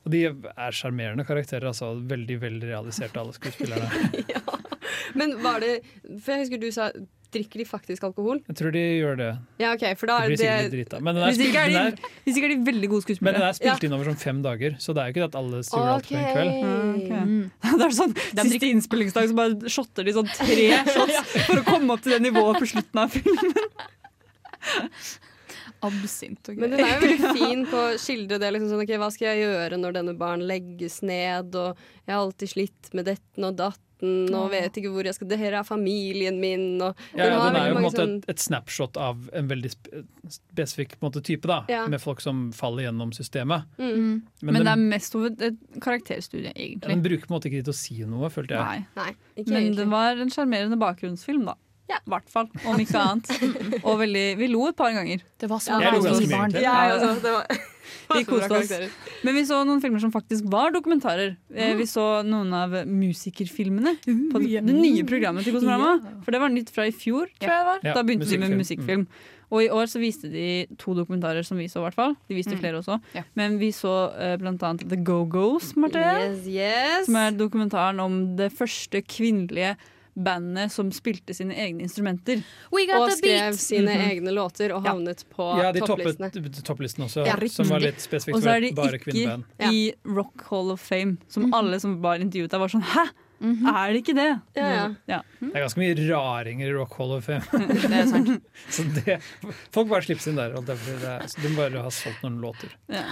Og 0.07 0.13
de 0.13 0.23
er 0.31 0.71
sjarmerende 0.77 1.27
karakterer, 1.27 1.67
altså. 1.73 1.91
Veldig 2.07 2.39
veldig 2.45 2.71
realiserte, 2.71 3.19
alle 3.19 3.35
skuespillerne. 3.35 3.91
Men 5.19 5.35
var 5.43 5.59
det 5.63 5.81
For 6.23 6.33
jeg 6.33 6.45
husker 6.45 6.59
du 6.63 6.67
sa 6.71 6.89
Drikker 7.27 7.59
de 7.59 7.65
faktisk 7.67 8.05
alkohol? 8.07 8.37
Jeg 8.47 8.55
tror 8.55 8.71
de 8.71 8.81
gjør 9.01 9.17
det. 9.19 9.25
Ja, 9.59 9.73
ok, 9.75 9.81
for 9.99 10.07
da 10.07 10.15
De 10.23 10.23
er 10.23 10.29
blir 10.31 10.37
det 10.39 10.45
sikkert 10.45 10.61
litt 10.63 10.75
drita. 10.77 10.99
Men 11.03 11.17
den 11.17 11.25
er 11.25 11.33
Hvis 11.33 11.41
ikke 11.43 11.63
er 11.65 11.73
de, 11.73 12.11
hvis 12.23 12.37
ikke 12.39 12.47
er 12.47 12.53
de 12.53 12.57
veldig 12.69 12.89
gode 12.93 13.03
skuespillere. 13.03 13.33
men 13.35 13.41
den 13.43 13.49
er 13.49 13.57
spilt 13.57 13.83
Ja. 13.83 13.87
inn 13.89 13.95
over 13.97 14.07
sånn 14.07 14.21
fem 14.21 14.39
dager, 14.45 14.77
så 14.79 14.95
det 14.95 15.01
er 15.03 15.09
jo 15.09 15.11
ikke 15.11 15.23
det 15.25 15.27
at 15.27 15.35
alle 15.41 15.59
gjør 15.67 15.89
alt 15.91 16.07
på 16.07 16.15
en 16.15 16.29
kveld. 16.37 16.53
Okay. 17.01 17.25
Mm. 17.27 17.51
Det 17.81 17.85
er 17.89 17.95
sånn, 17.99 18.15
Siste 18.47 18.69
innspillingsdag 18.71 19.27
så 19.33 19.35
bare 19.41 19.73
shotter 19.75 20.07
de 20.07 20.15
sånn 20.15 20.31
tre 20.39 20.69
shots 20.95 21.35
for 21.49 21.59
å 21.59 21.65
komme 21.67 21.97
opp 21.97 22.07
til 22.07 22.15
det 22.15 22.21
nivået 22.29 22.63
på 22.63 22.71
slutten 22.71 23.03
av 23.03 23.11
filmen. 23.11 23.51
Absint 25.85 26.49
og 26.49 26.57
Men 26.57 26.71
den 26.73 26.79
er 26.85 26.93
jo 26.95 27.01
veldig 27.07 27.33
fin 27.41 27.65
på 27.69 27.81
å 27.83 27.97
skildre 28.01 28.39
det. 28.41 28.53
Liksom 28.55 28.71
sånn, 28.73 28.83
okay, 28.85 28.97
Hva 29.01 29.11
skal 29.13 29.33
jeg 29.35 29.43
gjøre 29.45 29.77
når 29.81 29.99
denne 29.99 30.15
barn 30.17 30.45
legges 30.49 31.01
ned? 31.05 31.53
Og 31.55 31.75
jeg 32.07 32.13
har 32.15 32.21
alltid 32.23 32.49
slitt 32.55 32.93
med 32.97 33.05
detten 33.11 33.45
og 33.51 33.55
datten 33.59 33.83
og 33.97 34.51
vet 34.53 34.75
ikke 34.77 34.91
hvor 34.93 35.07
jeg 35.09 35.15
skal 35.17 35.25
Det 35.31 35.39
her 35.41 35.55
er 35.57 35.63
familien 35.65 36.35
min. 36.37 36.75
Og 36.85 36.93
Ja, 37.17 37.25
ja, 37.31 37.37
den 37.47 37.55
er 37.57 37.69
jo 37.71 37.73
på 37.73 37.79
en 37.79 37.85
måte 37.87 37.97
sånn- 38.03 38.17
et, 38.19 38.27
et 38.29 38.43
snapshot 38.43 38.97
av 39.01 39.23
en 39.33 39.47
veldig 39.49 39.71
sp 39.73 40.03
spesifikk 40.29 40.97
måte, 41.01 41.21
type, 41.25 41.47
da. 41.49 41.63
Ja. 41.71 41.87
Med 41.89 42.01
folk 42.03 42.21
som 42.21 42.51
faller 42.53 42.83
gjennom 42.85 43.09
systemet. 43.15 43.65
mm. 43.79 44.21
Men, 44.43 44.53
Men 44.53 44.63
det 44.67 44.73
er 44.75 44.83
mest 44.93 45.15
over 45.17 45.31
et 45.33 45.57
karakterstudie, 45.81 46.51
egentlig. 46.53 46.89
den 46.93 47.01
bruker 47.01 47.25
på 47.25 47.33
en 47.33 47.37
måte 47.39 47.49
ikke 47.49 47.63
til 47.65 47.73
å 47.73 47.77
si 47.79 47.97
noe, 48.05 48.29
følte 48.29 48.53
jeg. 48.53 48.61
Nei. 48.61 48.85
Nei, 49.01 49.15
ikke 49.37 49.49
Men 49.49 49.61
egentlig. 49.63 49.77
det 49.81 49.87
var 49.95 50.21
en 50.27 50.29
sjarmerende 50.29 50.77
bakgrunnsfilm, 50.81 51.45
da. 51.49 51.55
Ja. 51.89 51.97
I 52.03 52.09
hvert 52.11 52.29
fall. 52.29 52.49
Om 52.67 52.79
ikke 52.83 52.99
annet. 52.99 53.81
Og 53.83 53.97
veldig, 54.01 54.25
vi 54.41 54.47
lo 54.51 54.65
et 54.67 54.75
par 54.75 54.91
ganger. 54.95 55.21
Det 55.39 55.47
var 55.49 55.59
så 55.63 55.77
Ja, 55.77 55.79
Jeg 55.87 55.93
lo 55.93 56.01
bra 56.03 56.11
ganske 56.11 56.27
mye, 56.27 56.37
barn. 56.37 56.55
Ja, 56.61 56.75
altså. 56.93 57.13
Det 57.23 57.31
var, 57.37 57.45
Vi 58.17 58.23
koste 58.27 58.55
oss. 58.55 58.71
Men 59.23 59.35
vi 59.35 59.41
så 59.47 59.61
noen 59.67 59.79
filmer 59.83 59.99
som 60.03 60.11
faktisk 60.11 60.45
var 60.51 60.71
dokumentarer. 60.75 61.37
Eh, 61.55 61.73
Vi 61.79 61.83
så 61.87 62.21
noen 62.27 62.51
av 62.55 62.75
musikerfilmene 62.87 63.95
på 64.31 64.39
det, 64.43 64.61
det 64.67 64.75
nye 64.75 65.03
programmet 65.07 65.43
til 65.47 65.55
Kosmorama. 65.55 65.97
For 66.23 66.35
det 66.35 66.39
var 66.43 66.51
nytt 66.53 66.71
fra 66.75 66.85
i 66.87 66.93
fjor, 66.95 67.27
tror 67.39 67.51
jeg 67.51 67.63
det 67.63 67.71
var. 67.71 67.81
Da 67.97 68.03
begynte 68.07 68.29
de 68.31 68.39
med 68.43 68.55
musikkfilm. 68.59 69.07
Og 69.47 69.63
i 69.63 69.69
år 69.71 69.87
så 69.87 69.99
viste 70.03 70.27
de 70.31 70.67
to 70.79 70.91
dokumentarer 70.97 71.45
som 71.47 71.55
vi 71.59 71.69
så, 71.71 71.79
i 71.79 71.85
hvert 71.87 71.95
fall. 71.95 72.15
De 72.27 72.35
viste 72.35 72.51
Mm. 72.55 72.59
flere 72.59 72.79
også. 72.81 72.97
Ja. 73.15 73.23
Men 73.39 73.55
vi 73.59 73.69
så 73.71 73.93
eh, 74.19 74.35
blant 74.41 74.63
annet 74.63 74.83
The 74.91 74.97
Go-Go's, 75.07 75.69
Marte. 75.79 75.95
Yes, 76.03 76.43
yes. 76.51 77.05
Som 77.07 77.15
er 77.15 77.31
dokumentaren 77.31 77.99
om 78.03 78.35
det 78.35 78.51
første 78.51 79.01
kvinnelige 79.07 79.77
bandet 80.17 80.71
som 80.73 80.89
spilte 80.91 81.33
sine 81.37 81.55
egne 81.55 81.85
instrumenter. 81.85 82.41
We 82.73 82.85
got 82.89 83.03
og 83.05 83.11
skrev 83.17 83.51
beat! 83.51 83.59
sine 83.61 83.91
-hmm. 83.91 84.09
egne 84.09 84.31
låter 84.31 84.71
og 84.73 84.83
Ja. 84.83 84.91
havnet 84.91 85.23
på 85.29 85.61
Ja, 85.61 85.71
de 85.71 85.79
toppet 85.79 86.17
topplistene. 86.17 86.63
topplisten 86.63 87.03
også, 87.03 87.25
Ja, 87.25 87.47
som 87.47 87.67
var 87.69 87.79
litt 87.79 88.01
spesifikt 88.01 88.35
Og 88.35 88.43
så 88.43 88.55
er 88.55 88.59
de 88.61 88.71
bare 88.73 88.97
ikke 88.97 89.43
i 89.71 89.93
Rock 90.05 90.41
Hall 90.49 90.71
of 90.71 90.79
Fame, 90.79 91.17
som 91.27 91.53
alle 91.53 91.79
som 91.79 92.01
var 92.01 92.15
intervjuet 92.19 92.49
der, 92.49 92.59
var 92.59 92.67
sånn 92.67 92.83
Hæ? 92.83 93.07
Er 93.41 93.93
det 93.93 94.01
ikke 94.01 94.15
det? 94.15 94.41
Ja, 94.55 94.69
ja. 94.73 94.95
Ja. 95.07 95.21
Det 95.39 95.53
er 95.55 95.67
ganske 95.67 95.77
mye 95.77 95.95
raringer 96.09 96.67
i 96.67 96.73
Rock 96.73 96.97
Hall 96.97 97.11
of 97.11 97.23
Fame. 97.23 97.41
Det 97.51 97.91
er 97.93 98.07
sant. 98.09 98.41
så 98.69 98.83
det, 98.95 99.19
folk 99.71 99.89
bare 99.89 100.01
slipper 100.01 100.31
inn 100.31 100.39
der. 100.39 100.55
De 100.57 100.73
jeg 100.73 100.79
på 100.79 100.81
å 100.81 100.85
si. 100.85 100.95
Det 101.03 101.11
er- 101.11 101.27
så 101.27 101.41
De 101.43 101.55
bare 101.55 101.83
har 101.83 101.93
solgt 101.93 102.23
noen 102.23 102.39
låter. 102.41 102.73
Ja. 102.89 103.03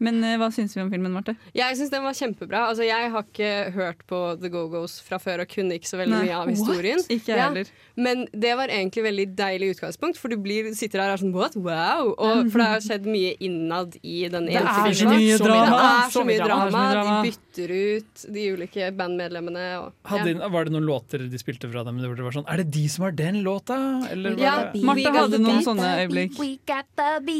Men 0.00 0.22
eh, 0.24 0.36
hva 0.40 0.48
syns 0.54 0.72
vi 0.76 0.80
om 0.82 0.90
filmen, 0.90 1.12
Marte? 1.12 1.34
Jeg 1.54 1.76
syns 1.76 1.90
den 1.92 2.02
var 2.06 2.14
kjempebra. 2.16 2.62
Altså, 2.70 2.86
jeg 2.88 3.10
har 3.12 3.22
ikke 3.26 3.50
hørt 3.74 4.00
på 4.08 4.20
The 4.40 4.48
Go-Go's 4.48 4.98
fra 5.04 5.18
før 5.20 5.42
og 5.44 5.48
kunne 5.52 5.76
ikke 5.76 5.90
så 5.90 5.98
veldig 6.00 6.14
Nei. 6.16 6.22
mye 6.30 6.38
av 6.40 6.48
historien. 6.48 7.02
Ikke 7.12 7.34
jeg 7.34 7.36
Ja. 7.36 7.48
heller. 7.50 7.68
Men 7.96 8.26
det 8.32 8.54
var 8.56 8.68
egentlig 8.72 9.02
veldig 9.04 9.26
deilig 9.36 9.74
utgangspunkt, 9.76 10.16
for 10.16 10.28
du 10.32 10.36
blir, 10.40 10.72
sitter 10.74 11.00
her 11.02 11.10
og 11.12 11.18
er 11.18 11.22
sånn 11.24 11.34
what? 11.36 11.54
Wow! 11.56 12.14
Og, 12.16 12.50
for 12.50 12.58
det 12.62 12.66
har 12.70 12.80
skjedd 12.80 13.04
mye 13.04 13.34
innad 13.44 13.98
i 14.02 14.26
den 14.32 14.46
Det 14.46 14.56
ene 14.56 14.70
er 14.88 14.94
så 14.96 15.04
mye 15.04 15.18
mye 15.20 15.36
Det 15.36 15.44
drama. 15.44 15.80
er 16.06 16.10
så 16.10 16.24
mye 16.24 16.38
drama. 16.46 16.70
drama. 16.70 17.22
De 17.22 17.30
bytter 17.30 17.74
ut 18.00 18.24
de 18.32 18.46
ulike 18.56 18.90
bandmedlemmene. 18.96 19.66
Og, 19.84 19.92
Hadde, 20.08 20.32
ja. 20.38 20.48
Var 20.48 20.64
det 20.64 20.72
noen 20.72 20.86
låter 20.88 21.28
de 21.30 21.38
spilte 21.38 21.68
fra 21.70 21.84
dem 21.84 22.00
det 22.00 22.08
var 22.16 22.32
sånn 22.32 22.48
Er 22.48 22.56
det 22.64 22.70
de 22.72 22.86
som 22.88 23.04
har 23.04 23.12
den 23.12 23.42
låta? 23.44 23.76
Eller 24.10 24.34
var 24.34 24.40
Ja, 24.42 24.56
det? 24.72 24.82
Marte 24.82 25.12
hadde 25.12 25.38
noen 25.44 25.60
sånne 25.62 25.92
øyeblikk. 26.00 26.40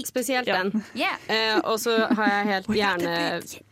Spesielt 0.06 0.46
Ja. 0.46 0.62
den. 0.62 0.84
Yeah. 0.94 1.16
Uh, 1.30 1.60
og 1.72 1.78
så 1.78 1.94
har 2.10 2.26
jeg 2.28 2.46
helt 2.50 2.68
hjerne, 2.74 3.14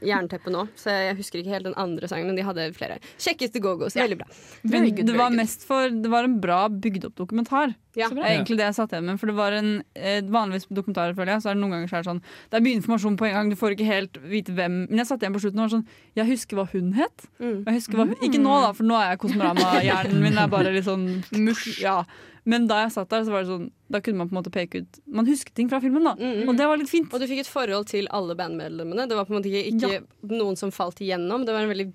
jernteppe 0.04 0.52
nå, 0.54 0.64
så 0.78 0.94
jeg 0.94 1.18
husker 1.18 1.42
ikke 1.42 1.56
helt 1.56 1.68
den 1.68 1.76
andre 1.80 2.08
sangen, 2.10 2.30
men 2.30 2.38
de 2.38 2.46
hadde 2.46 2.68
flere. 2.76 2.98
Kjekkeste 3.20 3.62
Go-Go's. 3.64 3.98
Veldig 3.98 4.20
bra. 4.22 4.28
Men 4.62 4.72
Very 4.72 4.94
good, 4.94 5.10
det 5.10 5.18
var 5.18 5.34
mest 5.34 5.66
for 5.68 5.90
Det 5.92 6.10
var 6.12 6.26
en 6.26 6.38
bra 6.42 6.64
bygd 6.68 7.08
opp 7.10 7.18
dokumentar. 7.18 7.74
Ja. 7.98 8.08
Det 8.12 8.22
er 8.22 8.36
egentlig 8.36 8.58
det 8.60 8.66
jeg 8.68 8.76
satt 8.76 8.92
igjen 8.94 9.08
med. 9.08 9.18
For 9.18 9.30
det 9.30 9.34
var 9.38 9.54
en 9.56 9.70
eh, 9.98 10.20
Vanligvis 10.30 10.68
på 10.68 10.76
dokumentarer 10.78 11.16
føler 11.18 11.34
jeg, 11.34 11.44
så 11.44 11.50
er 11.50 11.58
det 11.58 11.62
noen 11.64 11.74
ganger 11.74 11.90
så 11.90 11.98
er 11.98 12.04
det 12.04 12.10
sånn 12.12 12.22
Det 12.22 12.58
er 12.58 12.64
mye 12.66 12.78
informasjon 12.78 13.18
på 13.18 13.28
en 13.28 13.36
gang, 13.36 13.50
du 13.50 13.58
får 13.58 13.74
ikke 13.74 13.88
helt 13.88 14.20
vite 14.30 14.54
hvem 14.54 14.78
Men 14.86 15.02
jeg 15.02 15.10
satt 15.10 15.24
igjen 15.24 15.34
på 15.34 15.42
slutten 15.42 15.62
og 15.62 15.66
var 15.66 15.74
sånn 15.74 15.86
Jeg 16.20 16.30
husker 16.30 16.60
hva 16.60 16.66
hun 16.72 16.92
het. 16.98 17.28
Mm. 17.40 17.58
Jeg 17.66 17.78
husker 17.80 18.00
hva 18.00 18.08
hun, 18.10 18.16
ikke 18.22 18.42
nå, 18.42 18.56
da, 18.64 18.72
for 18.76 18.88
nå 18.88 18.98
er 19.00 19.12
jeg 19.12 19.22
Kosmorama-hjernen 19.24 20.22
min 20.22 20.38
er 20.38 20.52
bare 20.52 20.74
litt 20.74 20.86
sånn 20.86 21.08
mush. 21.38 21.80
Ja. 21.82 22.02
Men 22.49 22.66
da 22.70 22.78
jeg 22.86 22.94
satt 22.94 23.11
der, 23.12 23.24
så 23.26 23.32
var 23.34 23.42
det 23.44 23.51
sånn 23.53 23.66
Da 23.92 24.01
kunne 24.01 24.16
man 24.22 24.28
på 24.30 24.34
en 24.36 24.38
måte 24.42 24.53
peke 24.55 24.80
ut 24.84 25.01
Man 25.07 25.26
husket 25.28 25.53
ting 25.59 25.68
fra 25.68 25.80
filmen, 25.84 26.05
da. 26.07 26.14
Mm. 26.16 26.49
Og 26.49 26.57
det 26.57 26.68
var 26.70 26.80
litt 26.80 26.88
fint. 26.92 27.12
Og 27.12 27.20
du 27.20 27.26
fikk 27.28 27.42
et 27.44 27.51
forhold 27.51 27.86
til 27.90 28.09
alle 28.11 28.34
bandmedlemmene. 28.38 29.05
Det 29.11 29.16
var 29.18 29.26
på 29.28 29.34
en 29.34 29.40
måte 29.42 29.51
ikke, 29.53 29.74
ikke 29.76 30.32
noen 30.32 30.57
som 30.57 30.70
falt 30.72 31.03
igjennom. 31.05 31.44
Det 31.44 31.53
var 31.57 31.66
en 31.66 31.74
veldig 31.74 31.92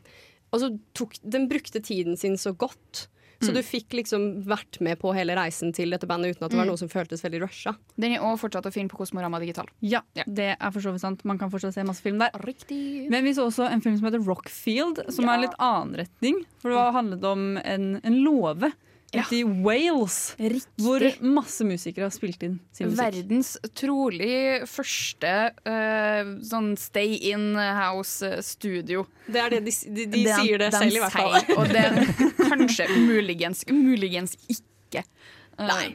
Og 0.54 0.60
så 0.62 0.70
tok, 0.93 1.16
den 1.26 1.47
brukte 1.49 1.82
tiden 1.82 2.16
sin 2.18 2.36
så 2.38 2.54
godt. 2.56 3.08
Så 3.41 3.49
Mm. 3.51 3.56
du 3.56 3.62
fikk 3.66 3.89
liksom 3.97 4.43
vært 4.45 4.80
med 4.80 4.99
på 5.01 5.12
hele 5.14 5.34
reisen 5.36 5.74
til 5.74 5.89
dette 5.89 6.08
bandet 6.08 6.36
uten 6.38 6.45
at 6.45 6.51
det 6.51 6.58
var 6.58 6.64
Mm. 6.66 6.70
noe 6.70 6.78
som 6.78 6.88
føltes 6.88 7.24
veldig 7.26 7.41
rusha. 7.41 7.76
Den 7.99 8.14
er 8.14 8.20
også 8.22 8.39
fortsatt 8.47 8.66
å 8.70 8.72
finne 8.72 8.88
på 8.88 8.95
Kosmorama 9.01 9.39
digital. 9.41 9.66
Ja, 9.82 9.99
det 10.16 10.56
er 10.62 10.72
for 10.72 10.80
så 10.80 10.93
vidt 10.93 11.01
sant. 11.01 11.26
Man 11.26 11.38
kan 11.38 11.49
fortsatt 11.51 11.74
se 11.74 11.84
masse 11.84 11.99
film 12.01 12.20
der. 12.20 12.30
Riktig. 12.39 13.10
Men 13.10 13.24
vi 13.26 13.32
så 13.34 13.47
også 13.49 13.70
en 13.70 13.82
film 13.82 13.97
som 13.97 14.06
heter 14.08 14.24
Rockfield, 14.26 15.12
som 15.12 15.26
er 15.28 15.34
en 15.34 15.41
litt 15.41 15.58
annen 15.60 15.95
retning. 16.06 16.45
For 16.60 16.70
det 16.70 16.76
var- 16.78 16.93
handlet 16.93 17.24
om 17.26 17.58
en, 17.58 17.99
en 18.04 18.24
låve 18.24 18.72
ute 19.14 19.38
i 19.38 19.43
Wales, 19.66 20.18
hvor 20.82 21.05
masse 21.22 21.66
musikere 21.68 22.07
har 22.07 22.14
spilt 22.16 22.43
inn 22.47 22.59
sin 22.74 22.89
musikk. 22.89 22.99
Verdens 23.03 23.51
trolig 23.78 24.64
første 24.70 25.34
uh, 25.68 26.34
sånn 26.49 26.74
stay 26.82 27.18
in 27.32 27.53
house-studio. 27.57 29.05
Det 29.28 29.41
er 29.43 29.55
det 29.57 29.61
de, 29.68 29.76
de, 29.99 30.07
de 30.16 30.24
sier 30.32 30.61
det 30.61 30.72
selv, 30.76 30.95
i 30.97 31.03
hvert 31.03 31.18
fall. 31.18 31.38
Og 31.57 31.70
det 31.72 31.84
er 31.84 31.99
kanskje 32.41 32.88
muligens, 33.09 33.66
muligens 33.70 34.38
ikke. 34.51 35.05
Uh, 35.59 35.68
Nei. 35.70 35.86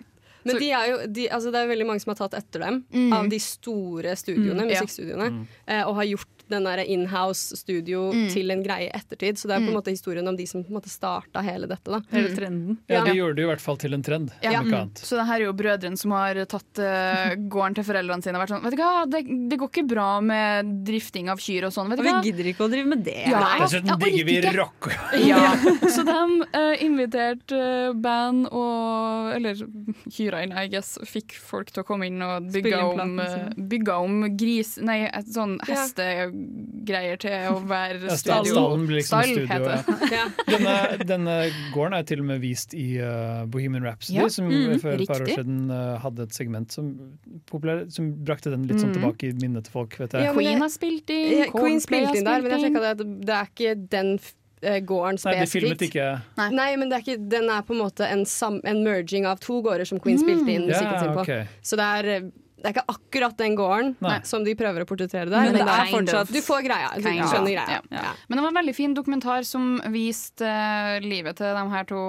Men 0.49 0.57
de 0.63 0.69
er 0.73 0.85
jo, 0.89 0.99
de, 1.13 1.25
altså 1.35 1.51
det 1.53 1.61
er 1.61 1.69
veldig 1.69 1.87
mange 1.89 2.01
som 2.01 2.15
har 2.15 2.21
tatt 2.23 2.39
etter 2.39 2.63
dem, 2.63 2.77
mm. 2.89 3.11
av 3.13 3.27
de 3.29 3.41
store 3.43 4.15
studioene, 4.17 4.63
Mm, 4.65 4.71
musikkstudioene, 4.71 5.27
Mm. 5.35 5.43
eh, 5.67 5.83
og 5.85 5.99
har 5.99 6.07
gjort 6.15 6.38
den 6.51 6.65
der 6.65 6.83
in-house-studio 6.85 8.09
Mm. 8.13 8.29
til 8.33 8.51
en 8.51 8.63
greie 8.65 8.89
i 8.89 8.93
ettertid. 8.95 9.37
Så 9.39 9.49
det 9.49 9.57
er 9.57 9.61
på 9.61 9.69
en 9.69 9.75
Mm. 9.75 9.79
måte 9.81 9.91
historien 9.93 10.29
om 10.29 10.37
de 10.37 10.47
som 10.47 10.63
på 10.65 10.69
en 10.71 10.77
måte 10.81 10.89
starta 10.91 11.43
hele 11.43 11.67
dette. 11.69 11.85
Da. 11.91 12.01
Hele 12.13 12.35
trenden. 12.35 12.79
Ja, 12.89 13.05
de 13.05 13.13
gjorde 13.17 13.37
det 13.37 13.43
i 13.43 13.49
hvert 13.49 13.61
fall 13.61 13.77
til 13.77 13.95
en 13.95 14.03
trend. 14.03 14.31
Ja. 14.43 14.63
Mm. 14.63 14.91
Så 14.95 15.17
det 15.17 15.27
her 15.27 15.35
er 15.41 15.45
jo 15.45 15.53
brødrene 15.53 15.99
som 15.99 16.11
har 16.13 16.35
tatt 16.47 16.79
uh, 16.79 17.35
gården 17.53 17.75
til 17.75 17.85
foreldrene 17.85 18.23
sine 18.23 18.37
og 18.39 18.43
vært 18.47 18.55
sånn 18.55 18.63
Vet 18.63 18.77
du 18.77 18.83
hva, 18.83 19.07
det, 19.09 19.23
det 19.51 19.59
går 19.59 19.69
ikke 19.71 19.89
bra 19.89 20.21
med 20.21 20.85
drifting 20.85 21.29
av 21.31 21.39
kyr 21.39 21.65
og 21.69 21.73
sånn. 21.73 21.89
Vet 21.91 21.99
du 21.99 22.05
hva? 22.05 22.21
vi 22.23 22.31
gidder 22.33 22.51
ikke 22.53 22.65
å 22.67 22.71
drive 22.71 22.87
med 22.87 23.05
det. 23.05 23.17
Ja, 23.29 23.43
Dessuten 23.61 23.93
jeg 23.93 24.25
digger 24.25 24.25
vi 24.25 24.57
rock. 24.59 24.91
Ja, 25.29 25.55
så 25.95 26.05
de 26.05 26.19
uh, 26.55 26.75
inviterte 26.85 27.53
uh, 27.91 27.93
band 27.95 28.47
og 28.53 29.35
Eller 29.37 29.55
kyrne, 30.11 30.53
I 30.65 30.69
guess. 30.69 30.97
Fikk 31.05 31.33
folk 31.37 31.71
til 31.73 31.83
å 31.83 31.87
komme 31.87 32.07
inn 32.09 32.21
og 32.23 32.49
bygge 32.53 32.79
om, 32.81 33.19
eh, 33.21 33.49
bygge 33.57 33.93
om 33.99 34.37
gris... 34.37 34.77
Nei, 34.83 35.03
et 35.07 35.27
sånn 35.33 35.59
Ja. 35.69 35.85
Hestegreier 36.39 37.19
til 37.21 37.35
å 37.53 37.59
være 37.69 38.09
Ja, 38.09 38.15
sta- 38.17 38.39
studio. 38.43 38.55
Stallen 38.55 38.87
blir 38.89 38.97
liksom 38.99 39.23
Stall, 39.23 39.33
studio. 39.35 39.49
heter. 39.49 40.13
Ja. 40.13 40.25
Denne, 40.49 41.07
denne 41.07 41.37
gården 41.75 41.97
er 41.99 42.03
til 42.09 42.21
og 42.21 42.27
med 42.31 42.41
vist 42.41 42.75
i 42.75 42.87
uh, 43.01 43.45
Bohemian 43.47 43.85
Rhapsody, 43.85 44.19
Ja, 44.19 44.29
som 44.29 44.49
mm, 44.49 44.79
for 44.81 44.91
et 44.95 45.07
par 45.09 45.21
år 45.25 45.33
siden 45.35 45.71
uh, 45.71 45.99
hadde 46.03 46.23
et 46.29 46.35
segment 46.37 46.73
som, 46.73 46.93
populær, 47.51 47.85
som 47.93 48.11
brakte 48.25 48.51
den 48.55 48.67
litt 48.69 48.79
sånn 48.81 48.89
Mm. 48.89 48.95
tilbake 48.97 49.29
i 49.29 49.33
minnet 49.37 49.65
til 49.69 49.73
folk. 49.73 49.99
vet 49.99 50.13
jeg. 50.17 50.23
Ja, 50.25 50.33
Queen 50.33 50.59
har 50.63 50.69
spilt 50.73 51.11
inn, 51.11 51.39
Ja, 51.39 51.51
Queen 51.53 51.81
spilte 51.81 52.17
inn 52.17 52.25
der, 52.25 52.41
men 52.43 52.51
jeg 52.57 52.61
sjekka 52.73 52.81
det 52.81 52.93
at 52.97 53.03
det 53.27 53.35
er 53.37 53.49
ikke 53.53 53.89
den 53.91 54.19
gården 54.19 54.35
gården 54.89 55.19
Nei, 55.23 55.35
de 55.39 55.47
filmet 55.47 55.83
ikke 55.87 56.07
Nei. 56.51 56.77
men 56.77 56.89
det 56.91 56.97
er 56.97 57.03
ikke, 57.05 57.29
den 57.31 57.49
er 57.49 57.63
på 57.63 57.77
en 57.77 57.79
måte 57.85 58.09
en, 58.11 58.25
sam, 58.27 58.57
en 58.67 58.81
merging 58.83 59.25
av 59.29 59.39
to 59.39 59.61
gårder 59.63 59.87
som 59.87 60.01
Queen 60.01 60.19
spilte 60.19 60.51
inn 60.51 60.65
musikken 60.67 60.99
sin 60.99 61.13
på. 61.15 61.21
Okay. 61.23 61.45
Så 61.63 61.77
det 61.79 61.85
er, 61.87 62.09
eh, 62.17 62.31
det 62.59 62.67
er 62.67 62.73
ikke 62.75 62.85
akkurat 62.91 63.37
den 63.39 63.55
gården 63.57 63.93
Nei. 64.03 64.17
som 64.27 64.43
de 64.45 64.55
prøver 64.59 64.83
å 64.83 64.87
portrettere 64.89 65.31
der, 65.31 65.45
Men 65.49 65.53
men, 65.55 65.67
det 65.67 65.75
er 65.75 65.93
fortsatt. 65.93 66.33
Du 66.35 66.41
får 66.43 66.65
greia. 66.67 66.89
Du 66.97 67.03
skjønner 67.07 67.53
greia. 67.55 67.81
Ja. 67.95 68.15
Men 68.29 68.39
det 68.41 68.43
var 68.43 68.49
en 68.51 68.59
veldig 68.59 68.75
fin 68.75 68.95
dokumentar 68.97 69.47
som 69.47 69.77
viste 69.95 70.43
eh, 70.49 70.99
livet 71.05 71.37
til 71.39 71.55
de 71.55 71.63
her 71.71 71.85
to 71.87 72.01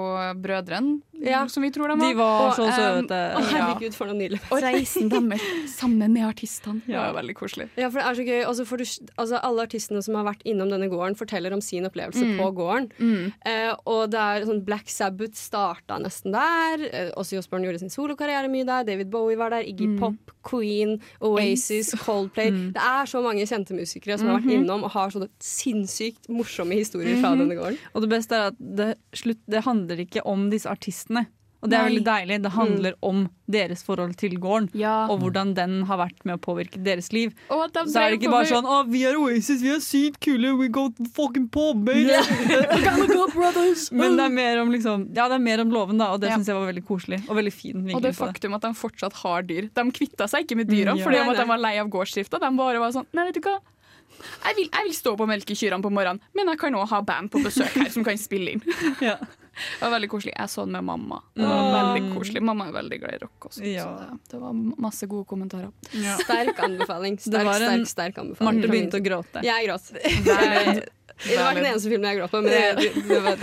brødrene, 0.42 1.00
Ja. 1.20 1.46
som 1.52 1.62
vi 1.62 1.70
tror 1.70 1.88
de 1.92 1.96
var. 2.00 2.08
De 2.08 2.16
var 2.18 2.48
Og, 2.48 2.54
så 2.56 2.64
eh, 2.66 2.78
søte. 2.80 3.20
Å, 3.36 3.42
ja. 3.44 3.50
herregud, 3.60 3.94
for 3.94 4.06
noen 4.10 4.18
nydelig. 4.24 4.40
Og 4.50 4.62
reisen 4.64 5.08
deres 5.12 5.44
sammen 5.76 6.12
med 6.16 6.26
artistene. 6.26 6.80
Det 6.86 6.96
var 6.96 7.12
veldig 7.18 7.36
koselig. 7.38 7.68
Ja, 7.76 7.90
for 7.92 8.00
det 8.00 8.06
er 8.08 8.18
så 8.18 8.26
gøy. 8.26 8.40
Også 8.50 8.66
du, 8.80 8.84
altså, 9.20 9.40
alle 9.44 9.66
artistene 9.68 10.02
som 10.02 10.16
har 10.18 10.24
vært 10.32 10.42
innom 10.48 10.70
denne 10.72 10.88
gården, 10.90 11.18
forteller 11.20 11.52
om 11.56 11.60
sin 11.64 11.86
opplevelse 11.88 12.20
Mm. 12.30 12.36
på 12.40 12.50
gården. 12.56 12.90
Mm. 13.00 13.32
Uh, 13.46 13.72
og 13.88 14.10
det 14.12 14.20
er 14.20 14.44
sånn 14.48 14.64
Black 14.66 14.88
Sabbath 14.92 15.38
starta 15.38 15.96
nesten 16.02 16.32
der. 16.34 16.82
Uh, 16.90 17.10
også 17.20 17.36
Johs 17.38 17.46
Osbourne 17.46 17.66
gjorde 17.68 17.80
sin 17.82 17.90
solokarriere 17.92 18.50
mye 18.52 18.66
der. 18.68 18.84
David 18.88 19.10
Bowie 19.12 19.36
var 19.40 19.50
der. 19.54 19.64
Iggy 19.66 19.86
Mm. 19.90 19.98
Pop, 19.98 20.32
Queen, 20.42 21.00
Oasis, 21.20 21.90
Coldplay. 22.00 22.50
Det 22.72 22.76
er 22.80 23.04
så 23.06 23.22
mange 23.22 23.46
kjente 23.46 23.74
musikere 23.76 24.18
som 24.18 24.28
har 24.28 24.38
vært 24.40 24.46
Mhm. 24.46 24.64
innom 24.64 24.84
og 24.84 24.90
har 24.90 25.10
sånne 25.10 25.28
sinnssykt 25.40 26.28
morsomme 26.28 26.72
historier 26.74 27.20
fra 27.20 27.34
Mhm. 27.34 27.38
denne 27.48 27.56
gården. 27.58 27.78
Og 27.94 28.00
det 28.02 28.10
beste 28.10 28.32
er 28.34 28.46
at 28.48 28.56
det, 28.58 28.98
slutt, 29.12 29.38
det 29.48 29.64
handler 29.64 29.96
ikke 29.96 30.22
om 30.24 30.50
disse 30.50 30.66
artistene. 30.66 31.26
Og 31.62 31.68
det 31.68 31.76
er 31.76 31.82
Nei. 31.82 31.88
veldig 31.90 32.04
deilig. 32.06 32.36
Det 32.42 32.50
handler 32.52 32.94
om 33.02 33.28
deres 33.50 33.82
forhold 33.84 34.14
til 34.16 34.38
gården, 34.40 34.70
Ja. 34.72 35.06
og 35.12 35.20
hvordan 35.20 35.54
den 35.54 35.82
har 35.84 35.98
vært 35.98 36.24
med 36.24 36.38
å 36.38 36.40
påvirke 36.40 36.82
deres 36.82 37.12
liv. 37.12 37.34
Og 37.50 37.70
de 37.72 37.80
Så 37.80 38.00
er 38.00 38.10
det 38.10 38.20
ikke 38.22 38.30
bare 38.32 38.46
sånn 38.46 38.64
'Å, 38.64 38.88
vi 38.88 39.04
er 39.04 39.14
Oasis, 39.18 39.60
vi 39.60 39.68
er 39.74 39.80
sykt 39.80 40.20
kule, 40.20 40.56
we 40.56 40.68
go 40.68 40.88
fucking 41.12 41.48
pub', 41.50 41.84
baby!» 41.84 42.06
Go! 42.08 43.26
Men 43.92 44.16
det 44.16 44.24
er 44.24 44.32
mer 44.32 44.60
om 44.62 44.70
liksom 44.72 45.14
Ja, 45.14 45.28
det 45.28 45.34
er 45.36 45.38
mer 45.44 45.60
om 45.60 45.70
låven, 45.70 45.98
da, 45.98 46.12
og 46.14 46.20
det 46.20 46.30
Ja. 46.30 46.36
synes 46.36 46.46
jeg 46.46 46.54
var 46.56 46.72
veldig 46.72 46.84
koselig. 46.86 47.28
Og 47.28 47.36
veldig 47.36 47.52
fin 47.52 47.90
Og 47.94 48.02
det 48.02 48.14
faktum 48.16 48.54
at 48.54 48.62
de 48.62 48.68
fortsatt 48.68 49.12
har 49.12 49.42
dyr. 49.42 49.68
De 49.74 49.82
kvitta 49.92 50.28
seg 50.28 50.46
ikke 50.46 50.56
med 50.56 50.68
dyra 50.68 50.92
Mm, 50.94 50.98
ja. 50.98 51.04
fordi 51.04 51.16
at 51.30 51.36
de 51.36 51.46
var 51.46 51.58
lei 51.58 51.76
av 51.78 51.88
gårdsdrifta. 51.90 52.40
De 52.40 52.56
bare 52.56 52.78
var 52.78 52.90
sånn 52.92 53.06
Nei, 53.12 53.24
vet 53.26 53.34
du 53.34 53.40
hva. 53.40 53.58
Jeg 54.44 54.56
vil, 54.56 54.68
jeg 54.68 54.84
vil 54.84 54.92
stå 54.92 55.16
på 55.16 55.20
og 55.24 55.28
melke 55.28 55.54
kyrne 55.56 55.80
på 55.82 55.90
morgenen, 55.90 56.20
men 56.34 56.46
jeg 56.48 56.58
kan 56.58 56.72
òg 56.74 56.88
ha 56.88 57.00
band 57.00 57.30
på 57.30 57.42
besøk 57.42 57.70
her 57.72 57.88
som 57.90 58.04
kan 58.04 58.16
spille 58.18 58.52
inn. 58.52 58.62
Ja. 59.00 59.16
Det 59.60 59.82
var 59.84 59.90
veldig 59.96 60.10
koselig. 60.12 60.34
Jeg 60.36 60.48
så 60.52 60.64
den 60.66 60.72
med 60.78 60.84
mamma. 60.84 61.20
Det 61.36 61.46
var 61.46 61.60
Mm. 61.60 61.72
veldig 61.78 62.14
koselig. 62.18 62.42
Mamma 62.42 62.68
er 62.68 62.72
veldig 62.78 63.00
glad 63.02 63.14
i 63.14 63.18
rock 63.24 63.48
også. 63.50 63.64
Ja. 63.66 63.84
Så 63.84 63.98
det, 63.98 64.20
det 64.30 64.40
var 64.40 64.52
masse 64.86 65.06
gode 65.06 65.26
kommentarer. 65.30 65.70
Sterk 66.22 66.58
anbefaling. 66.66 67.16
Det 67.16 67.26
Sterk, 67.28 67.44
var 67.50 67.60
en- 67.60 67.84
sterk, 67.86 67.92
sterk 67.94 68.18
anbefaling. 68.24 68.60
Marte 68.60 68.72
begynte 68.72 69.00
å 69.00 69.04
gråte. 69.04 69.42
Jeg 69.44 69.66
gråt. 69.68 70.86
Det 71.20 71.36
var 71.36 71.50
ikke 71.52 71.60
den 71.60 71.66
eneste 71.74 71.90
filmen 71.92 72.06
jeg 72.08 72.16
gråt 72.16 72.30
på, 72.32 72.38
men 72.40 72.48
det, 72.48 72.76
det, 72.80 73.02
det 73.10 73.18
var, 73.20 73.36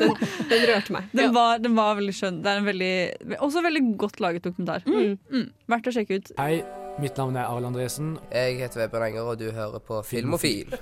den, 0.00 0.14
den 0.48 0.62
rørte 0.70 0.94
meg. 0.96 1.10
Den, 1.12 1.34
var, 1.36 1.58
den 1.60 1.74
var 1.76 1.98
veldig 1.98 2.14
skjønn. 2.16 2.38
Det 2.40 2.48
er 2.48 2.62
en 2.62 2.64
veldig, 2.70 3.36
også 3.44 3.60
veldig 3.66 3.82
godt 4.00 4.22
laget 4.24 4.46
dokumentar. 4.48 4.86
Mm. 4.88 5.18
Mm. 5.28 5.44
Verdt 5.68 5.90
å 5.92 5.92
sjekke 5.98 6.16
ut. 6.16 6.32
Hei, 6.40 6.62
mitt 6.98 7.20
navn 7.20 7.36
er 7.36 7.44
Arild 7.50 7.68
Andresen. 7.74 8.14
Jeg 8.32 8.56
heter 8.62 8.86
Vebjørn 8.86 9.10
Enger, 9.10 9.28
og 9.34 9.36
du 9.42 9.50
hører 9.52 9.84
på 9.84 10.00
Filmofil. 10.08 10.72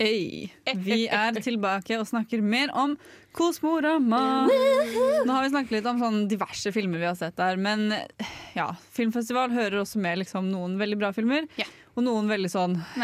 Hey. 0.00 0.48
Vi 0.80 1.02
er 1.12 1.36
tilbake 1.44 1.98
og 2.00 2.06
snakker 2.08 2.40
mer 2.40 2.70
om 2.72 2.94
Kosmorama. 3.36 4.20
Nå 4.48 5.34
har 5.34 5.44
vi 5.44 5.50
snakket 5.52 5.74
litt 5.76 5.88
om 5.90 6.00
sånn 6.00 6.22
diverse 6.30 6.72
filmer 6.72 7.02
vi 7.02 7.08
har 7.10 7.18
sett 7.18 7.36
der, 7.36 7.60
men 7.60 7.92
ja, 8.56 8.70
filmfestival 8.96 9.52
hører 9.52 9.82
også 9.82 10.00
med 10.00 10.22
liksom 10.22 10.48
noen 10.48 10.78
veldig 10.80 10.96
bra 11.02 11.12
filmer. 11.14 11.44
Og 11.98 12.06
noen 12.06 12.32
veldig 12.32 12.48
sånn 12.48 12.78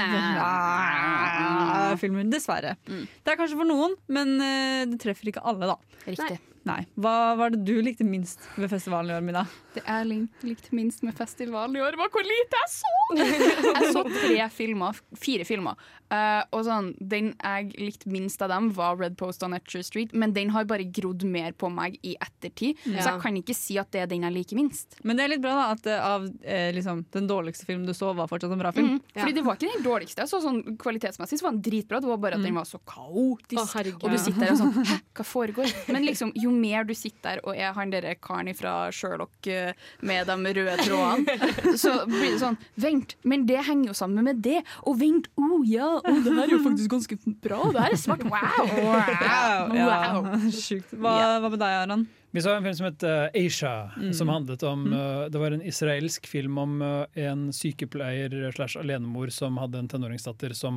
filmer, 2.01 2.25
dessverre. 2.33 2.79
Det 2.89 3.35
er 3.35 3.41
kanskje 3.43 3.61
for 3.61 3.69
noen, 3.69 3.99
men 4.09 4.39
eh, 4.41 4.83
det 4.89 5.03
treffer 5.05 5.35
ikke 5.35 5.45
alle, 5.45 5.75
da. 5.75 6.01
Riktig. 6.09 6.41
Nei. 6.41 6.56
Hva 6.99 7.15
var 7.39 7.51
det 7.55 7.61
du 7.65 7.77
likte 7.85 8.05
minst 8.07 8.43
ved 8.59 8.69
festivalen 8.73 9.11
i 9.13 9.15
år, 9.17 9.23
Mina? 9.23 9.45
Det 9.77 9.83
jeg 9.87 10.07
lik- 10.09 10.43
likte 10.49 10.73
minst 10.75 11.03
med 11.07 11.15
festivalen 11.15 11.77
i 11.77 11.83
år, 11.85 11.97
var 12.01 12.09
hvor 12.11 12.25
lite 12.27 12.59
jeg 12.63 12.73
så! 12.73 12.93
Jeg 13.77 13.93
så 13.95 14.03
tre 14.09 14.49
filmer, 14.51 14.97
fire 15.15 15.45
filmer. 15.47 15.77
Uh, 16.11 16.43
og 16.55 16.63
sånn, 16.67 16.89
Den 17.03 17.33
jeg 17.43 17.73
likte 17.83 18.11
minst 18.11 18.41
av 18.43 18.49
dem, 18.51 18.69
var 18.75 18.97
Red 18.99 19.17
Post 19.19 19.43
on 19.47 19.55
Etcher 19.55 19.83
Street, 19.87 20.13
men 20.15 20.33
den 20.35 20.51
har 20.55 20.65
bare 20.67 20.85
grodd 20.95 21.23
mer 21.27 21.53
på 21.59 21.71
meg 21.71 21.97
i 22.07 22.15
ettertid, 22.23 22.79
så 22.85 22.97
jeg 23.13 23.21
kan 23.23 23.39
ikke 23.41 23.55
si 23.59 23.77
at 23.79 23.91
det 23.95 24.03
er 24.05 24.11
den 24.11 24.23
jeg 24.27 24.35
liker 24.37 24.59
minst. 24.59 24.99
Men 25.07 25.19
det 25.19 25.25
er 25.27 25.33
litt 25.35 25.43
bra 25.45 25.55
da, 25.59 25.67
at 25.77 25.87
eh, 25.91 26.03
av 26.07 26.27
eh, 26.43 26.71
liksom, 26.77 27.05
den 27.15 27.27
dårligste 27.31 27.67
filmen 27.69 27.87
du 27.87 27.95
så, 27.95 28.11
var 28.17 28.31
fortsatt 28.31 28.55
en 28.55 28.63
bra 28.65 28.73
film. 28.75 28.97
Mm. 28.97 29.03
Fordi 29.21 29.37
det 29.39 29.45
var 29.47 29.59
ikke 29.59 29.73
den 29.77 29.87
dårligste. 29.87 30.27
Så 30.31 30.41
sånn 30.45 30.63
Kvalitetsmessig 30.83 31.39
så 31.41 31.49
var 31.49 31.57
den 31.59 31.63
dritbra, 31.67 32.01
det 32.03 32.11
var 32.11 32.23
bare 32.23 32.39
at 32.41 32.43
den 32.47 32.55
Mm. 32.57 32.61
var 32.63 32.69
så 32.71 32.79
kaotisk. 32.87 33.75
Å, 33.77 33.95
og 34.03 34.11
du 34.11 34.19
sitter 34.19 34.41
der 34.47 34.53
og 34.55 34.61
sånn 34.63 34.87
Hæ, 34.87 34.99
hva 35.19 35.25
foregår? 35.27 35.73
Men 35.93 36.07
liksom, 36.07 36.31
jo 36.39 36.51
mer 36.61 36.87
du 36.89 36.95
sitter 36.97 37.17
der 37.27 37.43
og 37.47 37.57
er 37.57 37.73
han 37.77 37.93
derre 37.93 38.15
karen 38.23 38.53
fra 38.57 38.91
Sherlock 38.95 39.49
eh, 39.51 39.73
med 40.07 40.29
de 40.29 40.37
røde 40.59 40.77
trådene, 40.83 41.51
så 41.83 41.99
blir 42.09 42.35
det 42.35 42.43
sånn 42.43 42.59
Vent, 42.81 43.17
men 43.25 43.47
det 43.49 43.63
henger 43.67 43.91
jo 43.91 43.97
sammen 43.97 44.27
med 44.27 44.43
det. 44.45 44.61
Og 44.87 44.99
vent, 45.01 45.31
å 45.39 45.47
oh, 45.47 45.65
ja, 45.67 45.89
oh, 45.99 46.21
det 46.25 46.35
her 46.37 46.45
er 46.45 46.55
jo 46.57 46.61
faktisk 46.65 46.93
ganske 46.93 47.19
bra. 47.43 47.63
Det 47.73 47.83
her 47.87 47.97
er 47.97 48.01
smart. 48.01 48.23
Wow! 48.27 48.71
Wow, 48.77 49.75
ja. 49.81 49.99
Sjukt. 50.53 50.93
Hva, 50.93 51.17
hva 51.41 51.51
med 51.51 51.61
deg, 51.63 51.81
Aron? 51.87 52.07
Vi 52.37 52.43
så 52.45 52.53
en 52.53 52.65
film 52.67 52.77
som 52.77 52.89
het 52.91 53.05
uh, 53.07 53.29
Asia, 53.33 53.75
Mm. 53.97 54.13
som 54.13 54.29
handlet 54.29 54.63
om 54.69 54.83
uh, 54.93 55.25
Det 55.33 55.41
var 55.41 55.55
en 55.55 55.63
israelsk 55.63 56.27
film 56.29 56.59
om 56.59 56.83
uh, 56.83 57.07
en 57.15 57.47
sykepleier 57.53 58.53
slash 58.53 58.77
alenemor 58.77 59.33
som 59.33 59.57
hadde 59.57 59.79
en 59.79 59.89
tenåringsdatter 59.89 60.53
som 60.53 60.77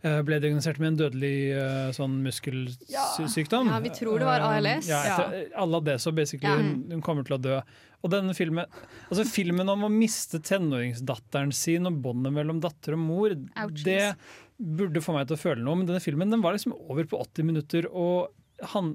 ble 0.00 0.38
diagnosert 0.40 0.78
med 0.80 0.94
en 0.94 0.98
dødelig 1.02 1.34
uh, 1.52 1.90
sånn 1.92 2.18
muskelsykdom. 2.24 3.68
Ja, 3.68 3.78
vi 3.84 3.92
tror 3.94 4.18
det 4.22 4.28
var 4.28 4.44
ALS. 4.46 4.88
Ja, 4.88 5.00
etter, 5.04 5.50
alle 5.60 5.80
det, 5.84 5.98
så 6.00 6.12
basically 6.16 6.48
Ja. 6.48 6.56
hun, 6.56 6.86
hun 6.90 7.02
kommer 7.04 7.26
til 7.26 7.36
å 7.36 7.40
dø. 7.42 7.60
Og 8.00 8.12
denne 8.14 8.32
filmen, 8.36 8.64
altså 9.10 9.26
filmen 9.28 9.68
om 9.68 9.84
å 9.84 9.92
miste 9.92 10.40
tenåringsdatteren 10.40 11.52
sin 11.52 11.88
og 11.90 11.98
båndet 12.00 12.32
mellom 12.32 12.62
datter 12.64 12.96
og 12.96 13.02
mor, 13.04 13.34
Ouchies. 13.60 13.84
det 13.84 14.14
burde 14.56 15.02
få 15.04 15.12
meg 15.16 15.28
til 15.28 15.36
å 15.36 15.40
føle 15.40 15.64
noe. 15.64 15.76
Men 15.76 15.90
denne 15.90 16.00
filmen 16.04 16.32
den 16.32 16.40
var 16.44 16.56
liksom 16.56 16.72
over 16.80 17.04
på 17.08 17.20
80 17.20 17.50
minutter, 17.50 17.88
og 17.92 18.32
han, 18.72 18.94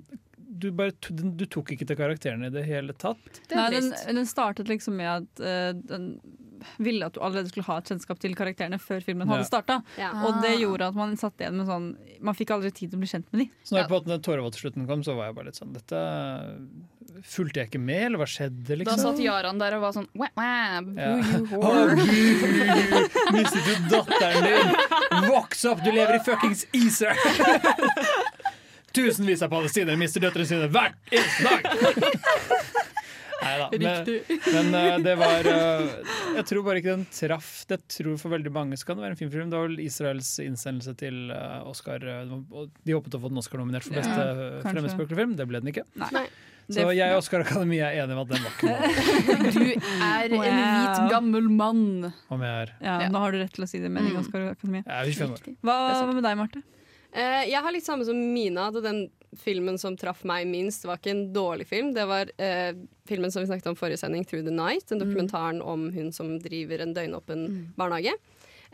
du, 0.57 0.69
bare, 0.71 0.91
du 1.11 1.45
tok 1.51 1.71
ikke 1.75 1.87
til 1.89 1.97
karakterene 1.99 2.47
i 2.47 2.53
det 2.53 2.63
hele 2.67 2.93
tatt. 2.93 3.41
Det 3.49 3.55
Nei, 3.59 3.69
den, 3.75 3.91
den 4.19 4.25
startet 4.29 4.69
liksom 4.71 4.95
med 4.99 5.11
at 5.11 5.43
uh, 5.43 5.71
den 5.91 6.09
ville 6.81 7.05
at 7.05 7.13
du 7.13 7.19
allerede 7.21 7.51
skulle 7.51 7.67
ha 7.67 7.75
et 7.81 7.89
kjennskap 7.91 8.17
til 8.23 8.33
karakterene 8.33 8.79
før 8.81 9.03
filmen 9.05 9.27
hadde 9.29 9.43
Ja. 9.43 9.49
starta. 9.51 9.75
Ja. 9.99 10.09
Og 10.25 10.39
det 10.41 10.55
gjorde 10.63 10.87
at 10.89 10.95
man 10.97 11.13
satt 11.19 11.37
igjen 11.43 11.59
med 11.59 11.67
sånn 11.69 11.91
Man 12.25 12.33
fikk 12.33 12.55
aldri 12.55 12.71
tid 12.73 12.89
til 12.89 12.97
å 12.97 13.03
bli 13.03 13.09
kjent 13.11 13.27
med 13.35 13.43
de. 13.43 13.47
Så 13.67 13.75
når 13.75 13.89
på 13.91 13.99
den 14.01 14.15
måte 14.15 14.25
tårevåtslutten 14.25 14.87
kom, 14.89 15.03
så 15.05 15.13
var 15.19 15.27
jeg 15.29 15.35
bare 15.37 15.51
litt 15.51 15.59
sånn 15.59 15.75
Dette 15.75 15.99
fulgte 17.25 17.61
jeg 17.61 17.69
ikke 17.69 17.79
med, 17.79 18.01
eller 18.09 18.19
hva 18.19 18.25
skjedde, 18.27 18.65
Da 18.65 18.75
liksom? 18.81 18.99
satt 18.99 19.19
Jaran 19.23 19.59
der 19.61 19.75
og 19.77 19.83
var 19.85 19.93
sånn 19.95 20.07
wah, 20.19 20.31
wah, 20.35 20.81
boo, 20.83 20.97
Ja. 20.99 21.13
you 21.21 21.45
whore. 21.51 21.95
gud, 22.01 23.21
mistet 23.37 23.69
du 23.69 23.85
datteren 23.93 24.49
din? 24.49 25.29
Voks 25.29 25.63
opp, 25.69 25.83
du 25.85 25.91
lever 25.95 26.17
i 26.17 26.23
fuckings 26.25 26.65
Israel! 26.75 27.15
Tusenvis 28.95 29.43
av 29.45 29.51
palestinere 29.53 29.99
mister 29.99 30.23
døtrene 30.23 30.47
sine 30.49 30.69
hver 30.71 30.95
eneste 31.11 31.43
dag! 31.43 31.61
Neida, 33.45 33.69
men, 33.77 34.07
men 34.53 34.75
eh, 34.79 34.97
det 35.03 35.13
var 35.19 35.47
eh, 35.49 35.89
Jeg 36.37 36.45
tror 36.49 36.63
bare 36.65 36.79
ikke 36.81 36.95
den 36.95 37.03
traff. 37.13 37.49
Det 37.69 37.77
tror 37.91 38.15
For 38.17 38.33
veldig 38.33 38.53
mange 38.55 38.79
så 38.79 38.87
kan 38.87 38.97
det 38.97 39.05
være 39.05 39.17
en 39.17 39.19
fin 39.19 39.31
film. 39.33 39.51
Det 39.51 39.59
var 39.59 39.67
vel 39.69 39.83
Israels 39.83 40.31
innsendelse 40.41 40.95
til 40.97 41.29
eh, 41.35 41.59
Oscar. 41.69 42.01
De 42.01 42.95
håpet 42.95 43.19
å 43.19 43.21
få 43.21 43.31
den 43.33 43.43
Oscar-nominert 43.43 43.85
for 43.85 43.99
beste 43.99 44.25
ja, 44.25 45.05
film. 45.13 45.37
Det 45.37 45.47
ble 45.51 45.61
den 45.61 45.73
ikke. 45.75 45.85
Nei. 46.01 46.25
Så 46.65 46.81
jeg 46.97 47.13
og 47.13 47.19
Oscar 47.19 47.43
Akademi 47.43 47.77
er 47.77 47.99
enige 48.01 48.15
om 48.15 48.23
at 48.23 48.31
den 48.31 48.41
var 48.41 48.55
ikke 48.55 48.71
noe. 48.71 49.51
Du 49.55 49.59
er 49.61 50.31
en 50.33 50.39
hvit, 50.41 51.01
gammel 51.11 51.49
mann. 51.53 51.83
Om 52.33 52.41
jeg 52.41 52.63
er 52.63 52.71
Ja, 52.81 52.95
Nå 53.13 53.21
har 53.21 53.35
du 53.35 53.37
rett 53.43 53.53
til 53.53 53.67
å 53.67 53.69
si 53.69 53.83
det, 53.83 53.91
meningen, 53.91 54.15
Mm. 54.15 54.23
Oscar 54.23 54.47
Akademi. 54.55 54.81
Ja, 54.81 55.03
25 55.05 55.35
år. 55.35 55.59
Hva 55.61 55.75
hva 55.91 56.15
med 56.15 56.25
deg, 56.25 56.39
Marte? 56.39 56.63
Eh, 57.15 57.45
jeg 57.47 57.63
har 57.63 57.71
litt 57.71 57.87
samme 57.87 58.05
som 58.07 58.17
Mina. 58.33 58.67
At 58.69 58.81
den 58.83 59.05
filmen 59.39 59.79
som 59.79 59.97
traff 59.99 60.23
meg 60.27 60.47
minst, 60.47 60.85
var 60.87 60.99
ikke 60.99 61.13
en 61.13 61.27
dårlig 61.35 61.67
film. 61.69 61.93
Det 61.95 62.05
var 62.09 62.31
eh, 62.41 62.71
filmen 63.07 63.31
som 63.31 63.43
vi 63.43 63.49
snakket 63.49 63.71
om 63.71 63.79
forrige 63.79 64.01
sending, 64.03 64.25
'Through 64.25 64.45
the 64.47 64.55
Night'. 64.55 64.89
Den 64.91 65.03
dokumentaren 65.03 65.61
om 65.61 65.89
hun 65.95 66.11
som 66.15 66.37
driver 66.39 66.83
en 66.83 66.95
døgnåpen 66.95 67.47
barnehage. 67.79 68.15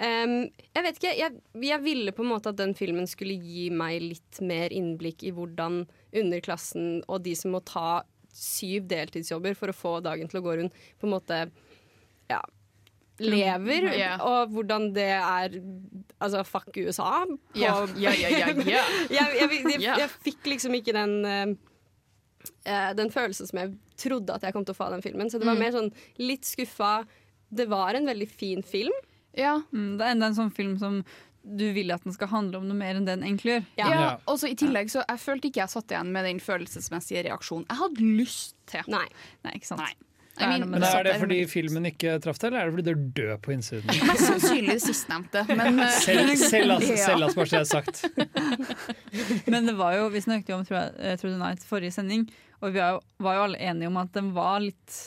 Um, 0.01 0.47
jeg 0.73 0.83
vet 0.85 0.95
ikke, 0.97 1.11
jeg, 1.13 1.33
jeg 1.61 1.83
ville 1.83 2.13
på 2.15 2.23
en 2.23 2.31
måte 2.31 2.49
at 2.49 2.57
den 2.57 2.71
filmen 2.73 3.05
skulle 3.05 3.35
gi 3.37 3.67
meg 3.69 3.99
litt 4.01 4.39
mer 4.41 4.73
innblikk 4.73 5.21
i 5.27 5.33
hvordan 5.35 5.83
underklassen 6.17 7.03
og 7.05 7.21
de 7.27 7.35
som 7.37 7.53
må 7.53 7.59
ta 7.67 8.01
syv 8.33 8.87
deltidsjobber 8.89 9.53
for 9.59 9.69
å 9.69 9.75
få 9.75 9.91
dagen 10.01 10.31
til 10.31 10.39
å 10.39 10.43
gå 10.47 10.55
rundt, 10.57 10.79
på 10.97 11.05
en 11.05 11.13
måte 11.13 11.37
ja, 12.31 12.39
lever, 13.23 13.87
yeah. 13.93 14.21
og 14.25 14.49
hvordan 14.55 14.91
det 14.95 15.09
er 15.17 15.59
Altså, 16.21 16.43
fuck 16.45 16.75
USA. 16.77 17.25
på- 17.25 17.57
yeah. 17.57 17.87
Yeah, 17.97 18.19
ja, 18.21 18.29
ja, 18.29 18.37
ja. 18.37 18.47
jeg, 19.09 19.39
jeg, 19.41 19.63
jeg, 19.81 19.81
jeg 20.03 20.09
fikk 20.21 20.45
liksom 20.51 20.75
ikke 20.77 20.93
den 20.93 21.15
eh, 21.25 21.53
eh, 22.69 22.91
Den 22.93 23.09
følelsen 23.09 23.47
som 23.49 23.57
jeg 23.63 23.71
trodde 23.97 24.35
at 24.35 24.43
jeg 24.45 24.53
kom 24.53 24.65
til 24.65 24.75
å 24.75 24.77
få 24.77 24.85
av 24.89 24.93
den 24.95 25.01
filmen. 25.05 25.29
Så 25.33 25.39
det 25.41 25.47
var 25.49 25.55
Mm. 25.57 25.63
mer 25.65 25.71
sånn 25.73 25.89
litt 26.21 26.45
skuffa. 26.45 27.05
Det 27.53 27.65
var 27.69 27.95
en 27.97 28.05
veldig 28.05 28.29
fin 28.29 28.61
film. 28.63 28.93
Ja. 29.37 29.61
Mm, 29.73 29.97
det 29.97 30.05
er 30.05 30.11
enda 30.15 30.29
en 30.29 30.37
sånn 30.37 30.53
film 30.53 30.77
som 30.77 31.01
du 31.43 31.71
vil 31.73 31.89
at 31.91 32.03
den 32.05 32.13
skal 32.13 32.27
handle 32.29 32.59
om 32.61 32.67
noe 32.69 32.77
mer 32.77 32.93
enn 32.99 33.05
den 33.07 33.23
egentlig 33.25 33.63
gjør. 33.77 33.89
Ja, 33.97 34.17
og 34.29 34.37
så 34.37 34.45
I 34.51 34.55
tillegg 34.55 34.91
så 34.93 35.01
jeg 35.07 35.17
følte 35.23 35.49
ikke 35.49 35.63
jeg 35.63 35.73
satt 35.73 35.89
igjen 35.89 36.11
med 36.13 36.25
den 36.29 36.39
følelsesmessige 36.39 37.23
reaksjonen. 37.25 37.65
Jeg 37.69 37.77
hadde 37.81 38.09
lyst 38.21 38.55
til. 38.69 38.85
Nei. 38.93 39.07
Nei, 39.43 39.55
ikke 39.57 39.71
sant. 39.73 39.81
I 40.39 40.47
mean, 40.47 40.69
Men 40.69 40.83
Er 40.83 41.03
det 41.03 41.17
fordi 41.19 41.39
filmen 41.49 41.85
ikke 41.89 42.15
traff 42.23 42.39
deg, 42.39 42.51
eller 42.51 42.61
er 42.63 42.69
det 42.69 42.75
fordi 42.77 42.85
du 42.85 42.91
er 42.91 43.07
død 43.19 43.41
på 43.45 43.53
innsiden? 43.55 43.91
Mest 44.09 44.27
sannsynlig 44.29 44.77
det 44.77 44.83
sistnevnte. 44.85 45.43
Men, 45.51 45.79
eh, 45.83 45.95
Selv, 45.99 46.31
selv, 46.39 46.73
altså, 46.77 46.93
ja. 46.95 47.05
selv 47.05 47.27
altså, 47.27 47.47
jeg 47.57 47.69
sagt. 47.69 48.03
Men 49.51 49.67
det 49.67 49.75
var 49.79 49.97
jo, 49.99 50.07
vi 50.13 50.23
snakket 50.23 50.53
jo 50.53 50.59
om 50.61 50.67
tror 50.67 50.79
eh, 50.95 51.17
Through 51.19 51.35
the 51.35 51.41
Night 51.41 51.65
forrige 51.67 51.95
sending, 51.97 52.29
og 52.61 52.71
vi 52.71 52.79
var 52.79 53.01
jo, 53.35 53.41
alle 53.47 53.59
enige 53.59 53.91
om 53.91 53.99
at 54.01 54.13
den 54.15 54.31
var 54.37 54.61
litt 54.63 55.01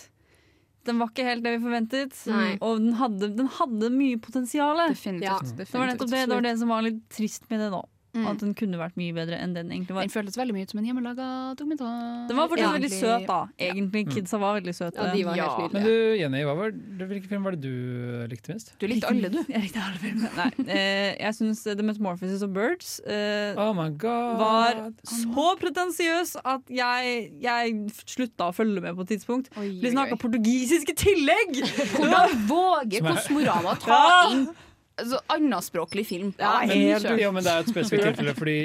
Den 0.85 0.99
var 1.01 1.09
ikke 1.13 1.25
helt 1.25 1.45
det 1.47 1.55
vi 1.55 1.63
forventet, 1.65 2.17
Nei. 2.29 2.59
og 2.61 2.83
den 2.83 2.99
hadde, 3.01 3.31
den 3.39 3.49
hadde 3.57 3.89
mye 3.95 4.21
potensial. 4.21 4.83
Definitivt. 4.93 5.31
Ja. 5.31 5.39
Det 5.57 5.71
var 5.73 5.89
det, 5.89 6.09
det 6.13 6.29
var 6.35 6.45
det 6.45 6.57
som 6.61 6.73
var 6.75 6.85
litt 6.85 7.01
trist 7.09 7.49
med 7.49 7.65
det 7.65 7.71
nå. 7.73 7.81
Mm. 8.15 8.27
At 8.31 8.39
den 8.39 8.55
kunne 8.55 8.79
vært 8.79 8.95
mye 8.97 9.13
bedre 9.17 9.37
enn 9.43 9.55
den 9.57 9.71
egentlig 9.75 9.95
var. 9.97 10.05
Den 10.07 10.13
føltes 10.15 10.37
veldig 10.39 10.55
mye 10.55 10.63
ut 10.69 10.71
som 10.71 10.79
en 10.79 10.87
hjemmelaga 10.87 11.27
dokumentar. 11.59 12.29
Den 12.29 12.37
var 12.39 12.47
fortsatt 12.49 12.69
Ja. 12.69 12.73
veldig 12.79 12.91
søt, 12.95 13.27
da. 13.27 13.39
Mm. 13.45 13.65
Egentlig. 13.67 14.03
Kidsa 14.15 14.39
var 14.39 14.61
veldig 14.61 14.75
søte. 14.75 14.95
Ja, 15.03 15.13
de 15.15 15.25
var 15.25 15.35
helt 15.35 15.59
nydelige. 15.59 15.73
Men 15.75 15.83
du, 15.83 16.17
Jenny, 16.21 16.43
hva 16.47 16.55
var, 16.57 16.71
hvilken 17.11 17.29
film 17.29 17.43
var 17.49 17.57
det 17.57 17.61
du 17.65 18.27
likte 18.31 18.49
minst? 18.55 18.71
Du 18.79 18.87
likte 18.87 19.09
alle, 19.11 19.29
du. 19.35 19.41
Jeg 19.51 19.63
likte 19.67 19.83
alle 19.83 19.99
filmene. 19.99 20.31
Nei, 20.37 20.69
eh, 20.69 21.17
jeg 21.25 21.35
syns 21.41 21.65
The 21.65 21.83
Metamorphosis 21.83 22.43
of 22.47 22.51
Birds 22.55 23.01
eh, 23.07 23.55
Oh 23.59 23.73
my 23.75 23.89
god. 23.91 24.39
var 24.39 24.93
så 25.03 25.49
pretensiøs 25.59 26.37
at 26.45 26.63
jeg, 26.71 27.33
jeg 27.43 27.75
slutta 28.07 28.51
å 28.51 28.55
følge 28.55 28.81
med 28.81 28.95
på 28.95 29.03
et 29.09 29.09
tidspunkt. 29.17 29.51
Oi, 29.59 29.69
Vi 29.81 29.89
oi, 29.91 29.93
snakka 29.97 30.17
portugisisk 30.23 30.89
i 30.91 30.95
tillegg! 30.95 31.59
Hvordan 31.99 32.47
våger 32.47 32.99
Som 33.03 33.07
er- 33.07 33.19
Kosmorama 33.19 33.75
ta 33.81 33.99
Ja. 33.99 34.31
inn 34.31 34.47
altså, 35.01 35.21
annenspråklig 35.35 36.07
film? 36.09 36.33
Ja, 36.39 36.63
Ja, 36.65 36.75
helt 36.75 37.09
helt 37.09 37.35
men 37.35 37.45
Det 37.45 37.53
er 37.53 37.65
et 37.65 37.73
spesifikt 37.73 38.05
tilfelle, 38.09 38.35
fordi 38.39 38.57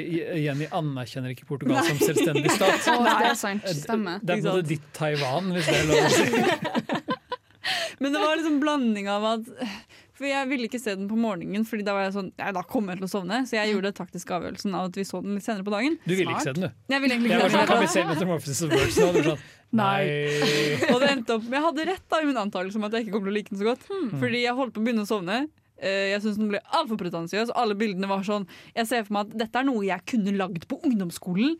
Jenny 0.44 0.68
anerkjenner 0.70 1.34
ikke 1.34 1.46
Portugal 1.48 1.82
som 1.86 2.02
selvstendig 2.02 2.50
stat. 2.56 2.88
Å, 2.94 2.98
det 3.06 3.30
er 3.30 3.38
sant. 3.38 3.70
Stemmer. 3.82 4.20
Det 4.22 4.38
er 4.38 4.44
både 4.48 4.66
ditt 4.74 4.90
Taiwan, 4.96 5.52
hvis 5.56 5.70
det 5.70 5.80
er 5.80 5.90
lov 5.90 6.04
å 6.04 6.12
si. 6.14 7.16
Men 8.00 8.14
det 8.14 8.20
var 8.22 8.38
liksom 8.38 8.60
blanding 8.62 9.08
av 9.12 9.24
at 9.28 9.48
For 10.16 10.24
jeg 10.24 10.48
ville 10.48 10.66
ikke 10.66 10.80
se 10.80 10.94
den 10.96 11.08
på 11.10 11.18
morgenen, 11.20 11.66
Fordi 11.68 11.84
da 11.84 11.92
var 11.94 12.06
jeg 12.06 12.14
sånn 12.14 12.30
Nei, 12.40 12.48
da 12.56 12.62
kommer 12.66 12.94
jeg 12.94 13.02
til 13.02 13.08
å 13.08 13.12
sovne. 13.12 13.42
Så 13.48 13.58
jeg 13.58 13.74
gjorde 13.74 13.92
taktisk 13.98 14.32
avgjørelsen 14.36 14.76
av 14.78 14.88
at 14.88 14.96
vi 14.96 15.04
så 15.06 15.20
den 15.20 15.36
litt 15.36 15.44
senere 15.44 15.66
på 15.66 15.74
dagen. 15.74 15.98
Du 16.06 16.14
ville 16.16 16.32
ikke 16.32 16.46
se 16.48 16.54
den, 16.56 16.64
du. 16.70 16.82
Jeg 16.94 17.04
ville 17.04 17.18
egentlig 17.18 17.34
Jeg 17.34 17.42
ikke 17.42 17.50
var 17.50 17.56
sånn, 17.58 17.70
Kan 17.70 17.84
vi 17.84 17.90
se 17.92 18.06
Metamorphosis 18.08 18.62
of 18.64 18.72
Birds 18.72 18.98
nå? 19.00 19.10
Du 19.12 19.22
sånn, 19.28 19.44
Nei. 19.80 20.00
nei. 20.02 20.88
Og 20.90 20.96
det 20.98 21.12
endte 21.12 21.36
opp 21.36 21.44
Jeg 21.46 21.62
hadde 21.62 21.84
rett 21.92 22.06
da 22.10 22.18
i 22.18 22.26
min 22.26 22.40
antakelse 22.40 22.80
om 22.80 22.88
at 22.88 22.96
jeg 22.96 23.06
ikke 23.06 23.14
kom 23.14 23.28
til 23.28 23.30
å 23.30 23.36
like 23.36 23.52
den 23.52 23.60
så 23.60 23.68
godt. 23.68 23.84
Hmm. 23.92 24.08
Fordi 24.24 24.40
jeg 24.42 24.56
holdt 24.58 24.74
på 24.74 24.82
å 24.82 24.86
begynne 24.88 25.04
å 25.04 25.10
sovne. 25.10 25.42
Eh, 25.80 26.10
Jeg 26.12 26.20
syns 26.24 26.36
den 26.36 26.50
ble 26.52 26.60
altfor 26.76 26.98
pretensiøs. 27.00 27.50
Alle 27.56 27.74
bildene 27.78 28.08
var 28.10 28.20
sånn 28.26 28.46
Jeg 28.76 28.86
ser 28.90 29.04
for 29.06 29.16
meg 29.16 29.30
at 29.30 29.38
dette 29.44 29.60
er 29.62 29.66
noe 29.68 29.84
jeg 29.86 30.04
kunne 30.12 30.34
lagd 30.36 30.66
på 30.68 30.76
ungdomsskolen, 30.86 31.56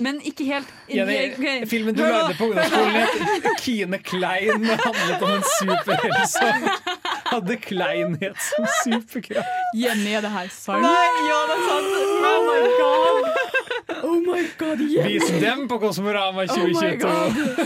men 0.00 0.20
ikke 0.26 0.46
helt 0.48 0.70
Jenny, 0.88 1.18
okay. 1.34 1.66
filmen 1.68 1.94
du 1.96 2.02
lagde 2.02 2.34
på 2.38 2.48
ungdomsskolen 2.48 2.96
het 3.00 3.60
Kine 3.60 3.98
Klein 4.04 4.64
handlet 4.64 5.22
om 5.26 5.34
en 5.36 5.44
superhelt 5.58 6.24
som 6.32 6.66
hadde 7.30 7.56
kleinhet 7.62 8.40
som 8.42 8.66
superkraft. 8.82 9.60
Jenny, 9.76 10.14
er 10.18 10.24
det 10.24 10.32
her 10.34 10.48
sant? 10.54 10.82
Nei, 10.82 11.08
ja, 11.28 11.40
det 11.50 11.58
er 11.58 11.64
sant! 11.68 11.94
Oh 12.30 12.40
my 12.48 12.60
god! 12.80 13.49
Oh 14.40 14.46
my 14.46 14.50
god, 14.58 14.80
Vis 15.06 15.30
dem 15.42 15.66
på 15.68 15.78
Kosmorama 15.82 16.46
2022! 16.48 17.10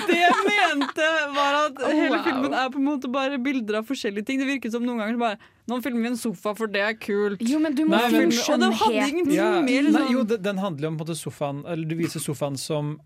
Det 0.09 0.18
jeg 0.18 0.45
mente, 0.49 1.09
var 1.37 1.59
at 1.66 1.79
Oh, 1.85 1.91
hele 1.95 2.16
wow. 2.16 2.25
filmen 2.27 2.55
er 2.59 2.68
på 2.75 2.81
en 2.81 2.87
måte 2.89 3.11
bare 3.12 3.39
bilder 3.43 3.79
av 3.81 3.87
forskjellige 3.89 4.27
ting. 4.27 4.41
Det 4.43 4.49
virket 4.49 4.72
som 4.75 4.83
noen 4.87 4.99
ganger 5.03 5.18
bare 5.20 5.39
Nå 5.70 5.79
filmer 5.81 6.03
vi 6.05 6.09
en 6.12 6.18
sofa, 6.20 6.53
for 6.59 6.68
det 6.68 6.83
er 6.85 6.93
kult. 7.01 7.41
Jo, 7.41 7.57
men 7.62 7.72
du 7.75 7.85
må 7.87 7.97
Nei, 7.97 8.11
men- 8.12 8.33
Og 8.37 8.61
den 8.61 8.72
hadde 8.83 9.09
ingenting 9.09 9.35
Ja, 9.39 9.51
mer 9.62 9.83
nei, 9.83 9.91
liksom. 9.91 10.12
jo, 10.12 10.25
den 10.37 10.59
handler 10.59 10.89
om 10.89 10.99
på 10.99 11.07
en 11.07 11.07
måte 11.07 11.16
sofaen 11.16 11.64
Eller 11.66 11.87
du 11.89 11.95
viser 11.97 12.20
sofaen 12.20 12.59
som 12.59 12.99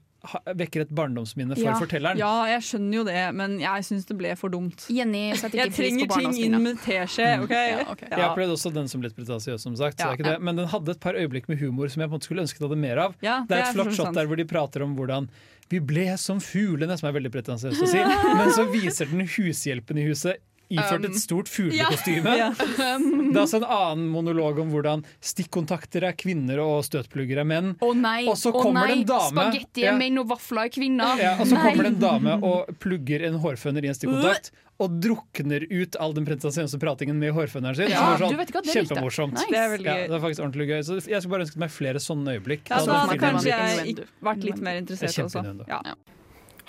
vekker 0.59 0.83
et 0.83 0.91
barndomsminne 0.91 1.55
for 1.55 1.69
ja. 1.69 1.75
fortelleren. 1.79 2.19
Ja, 2.19 2.33
jeg 2.51 2.65
skjønner 2.67 2.97
jo 2.99 3.05
det, 3.07 3.21
men 3.39 3.55
jeg 3.63 3.85
syns 3.87 4.09
det 4.09 4.17
ble 4.19 4.33
for 4.39 4.53
dumt. 4.53 4.89
Jenny 4.91 5.31
setter 5.39 5.63
Jeg 5.63 5.71
ikke 5.71 5.77
pris 5.77 5.95
på 6.01 6.09
trenger 6.11 6.35
ting 6.35 6.49
inn 6.49 6.65
med 6.65 6.81
teskje, 6.83 7.29
OK? 7.45 7.55
Ja, 7.55 7.85
ok. 7.95 8.03
Jeg 8.11 8.25
opplevde 8.27 8.57
også 8.57 8.73
den 8.75 8.91
som 8.91 9.05
litt 9.05 9.15
pretensiøs, 9.17 9.63
som 9.63 9.77
sagt. 9.79 10.01
Så 10.01 10.09
Ja, 10.09 10.11
er 10.11 10.19
ikke 10.19 10.27
det. 10.33 10.41
Men 10.43 10.59
den 10.59 10.69
hadde 10.73 10.97
et 10.97 11.01
par 11.05 11.19
øyeblikk 11.19 11.47
med 11.53 11.63
humor 11.63 11.93
som 11.93 12.03
jeg 12.03 12.11
på 12.11 12.17
en 12.17 12.19
måte 12.19 12.31
skulle 12.31 12.45
ønske 12.45 12.59
det 12.59 12.67
hadde 12.67 12.81
mer 12.83 13.05
av. 13.07 13.15
Ja, 13.23 13.39
Det 13.47 13.57
er 13.57 13.63
et 13.63 13.71
for 13.71 13.79
flott 13.79 13.95
shot 14.01 14.19
der 14.19 14.27
hvor 14.27 14.41
de 14.41 14.49
prater 14.49 14.85
om 14.85 14.99
hvordan 14.99 15.31
vi 15.71 15.81
ble 15.85 16.11
som 16.19 16.41
fuglene, 16.43 16.97
som 16.99 17.11
er 17.11 17.17
veldig 17.19 17.33
pretensiøst 17.33 17.85
å 17.85 17.91
si. 17.91 18.03
Men 18.41 18.53
så 18.57 18.67
viser 18.73 19.11
den 19.13 19.23
hushjelpen 19.29 20.03
i 20.03 20.09
huset 20.09 20.43
iført 20.71 21.05
Um, 21.05 21.05
et 21.09 21.17
stort 21.21 21.49
fuglekostyme. 21.49 22.33
Ja. 22.39 22.51
Det 22.59 23.37
er 23.37 23.41
også 23.43 23.61
en 23.63 23.67
annen 23.69 24.09
monolog 24.13 24.59
om 24.63 24.71
hvordan 24.73 25.05
stikkontakter 25.25 26.05
er 26.09 26.17
kvinner 26.19 26.61
og 26.65 26.85
støtplugger 26.87 27.41
er 27.43 27.49
menn. 27.49 27.75
Å 27.81 27.91
nei, 27.97 28.27
Og 28.29 28.37
så 28.41 28.53
å 28.53 28.63
kommer 28.63 28.87
nei. 28.87 28.95
det 28.95 28.99
en 29.01 29.09
dame. 29.13 29.33
Spagetti 29.49 29.85
er 29.85 29.93
Ja. 29.93 29.97
menn 29.99 30.19
og 30.23 30.29
vafler 30.29 30.65
er 30.69 30.73
kvinner. 30.75 31.19
Ja, 31.21 31.35
og 31.41 31.47
så 31.47 31.57
Nei. 31.57 31.65
kommer 31.67 31.89
det 31.89 31.93
en 31.95 32.01
dame 32.01 32.39
og 32.43 32.73
plugger 32.81 33.25
en 33.29 33.39
hårføner 33.41 33.85
i 33.85 33.89
en 33.93 33.95
stikkontakt. 33.95 34.51
Og 34.79 34.93
drukner 35.03 35.65
ut 35.73 35.97
all 35.99 36.13
den 36.15 36.25
pretensiøse 36.25 36.79
pratingen 36.79 37.17
med 37.19 37.33
hårføneren 37.35 37.75
sin. 37.75 37.89
Ja, 37.91 38.13
sånn, 38.17 38.37
vet 38.39 38.53
ikke 38.53 38.63
det. 38.63 38.77
Kjempemorsomt. 38.77 39.35
Nice. 39.35 39.49
Det 39.51 39.59
er 39.59 39.73
veldig 39.73 39.89
Ja, 39.91 39.95
det 40.07 40.15
er 40.15 40.23
faktisk 40.23 40.45
ordentlig 40.45 40.69
gøy. 40.71 40.83
Så 40.87 40.99
jeg 41.03 41.19
skulle 41.23 41.33
bare 41.35 41.47
ønsket 41.49 41.57
meg 41.65 41.73
flere 41.75 41.99
sånne 41.99 42.37
øyeblikk. 42.39 42.69
Ja, 42.71 42.79
da 42.87 43.01
hadde 43.01 43.09
hadde 43.09 43.19
kanskje 43.25 43.51
jeg 43.51 44.07
vært 44.23 44.45
litt 44.47 44.61
mer 44.63 44.77
er 44.77 44.83
interessert 44.85 45.25
også. 45.25 45.67
Ja. 45.67 45.81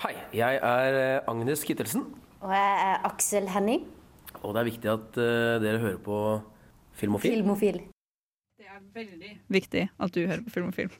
Hei, 0.02 0.14
jeg 0.32 0.58
er 0.58 0.98
eh, 1.04 1.20
Agnes 1.30 1.62
Kittelsen, 1.62 2.06
Og 2.40 2.52
jeg 2.54 2.76
er 2.86 3.02
Aksel 3.08 3.48
Henning, 3.52 3.82
og 4.40 4.54
det 4.54 4.60
er 4.62 4.68
viktig 4.70 4.88
at 4.92 5.18
eh, 5.20 5.56
dere 5.60 5.80
hører 5.82 5.98
på 6.04 6.18
Filmofil. 6.96 7.34
filmofil. 7.34 7.80
Det 8.60 8.68
er 8.68 8.80
veldig 8.94 9.32
viktig 9.52 9.82
at 10.00 10.14
du 10.14 10.20
hører 10.24 10.42
på 10.46 10.52
Film 10.54 10.70
og 10.70 10.74
Film. 10.76 10.90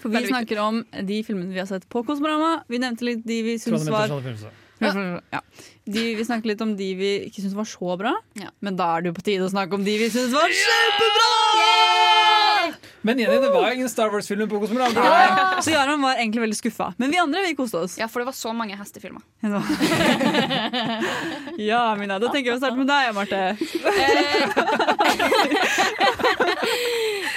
For 0.00 0.08
vi 0.12 0.22
snakker 0.28 0.60
om 0.62 0.82
de 1.08 1.18
filmene 1.26 1.52
vi 1.52 1.60
har 1.60 1.68
sett 1.68 1.84
på 1.92 2.02
Kosmorama. 2.06 2.62
Vi 2.68 2.80
nevnte 2.80 3.08
litt 3.08 3.24
de 3.28 3.42
vi 3.44 3.58
syns 3.60 3.88
var 3.92 4.08
ja. 4.80 4.90
Ja. 5.32 5.40
de, 5.88 6.02
Vi 6.18 6.24
snakker 6.28 6.50
litt 6.52 6.60
om 6.64 6.74
de 6.76 6.88
vi 6.98 7.10
ikke 7.30 7.40
syns 7.44 7.56
var 7.56 7.68
så 7.68 7.96
bra, 8.00 8.12
Ja. 8.36 8.50
men 8.60 8.76
da 8.76 8.90
er 8.96 9.04
det 9.04 9.12
jo 9.12 9.16
på 9.16 9.24
tide 9.24 9.46
å 9.46 9.52
snakke 9.52 9.72
om 9.78 9.84
de 9.86 9.94
vi 10.00 10.08
syns 10.12 10.34
var 10.36 10.52
kjempebra! 10.52 11.30
Men 13.06 13.18
Jenny, 13.18 13.36
det 13.40 13.50
var 13.50 13.70
ingen 13.70 13.88
Star 13.88 14.10
Wars-filmer 14.10 14.46
på 14.46 14.60
Kosmorama. 14.60 15.04
Ja. 15.04 15.58
Så 15.62 15.70
Jaran 15.70 16.02
var 16.02 16.14
egentlig 16.18 16.40
veldig 16.40 16.56
skuffa. 16.56 16.88
Men 16.96 17.10
vi 17.10 17.18
andre 17.22 17.42
vi 17.46 17.54
koste 17.54 17.78
oss. 17.78 17.94
Ja, 18.00 18.08
for 18.10 18.18
det 18.18 18.26
var 18.26 18.34
så 18.34 18.50
mange 18.52 18.74
hestefilmer. 18.74 19.22
Ja, 21.56 21.94
Mina, 22.00 22.18
da 22.18 22.32
tenker 22.32 22.50
jeg 22.50 22.56
å 22.56 22.58
starte 22.58 22.80
med 22.80 22.90
deg, 22.90 23.12
Marte. 23.14 23.54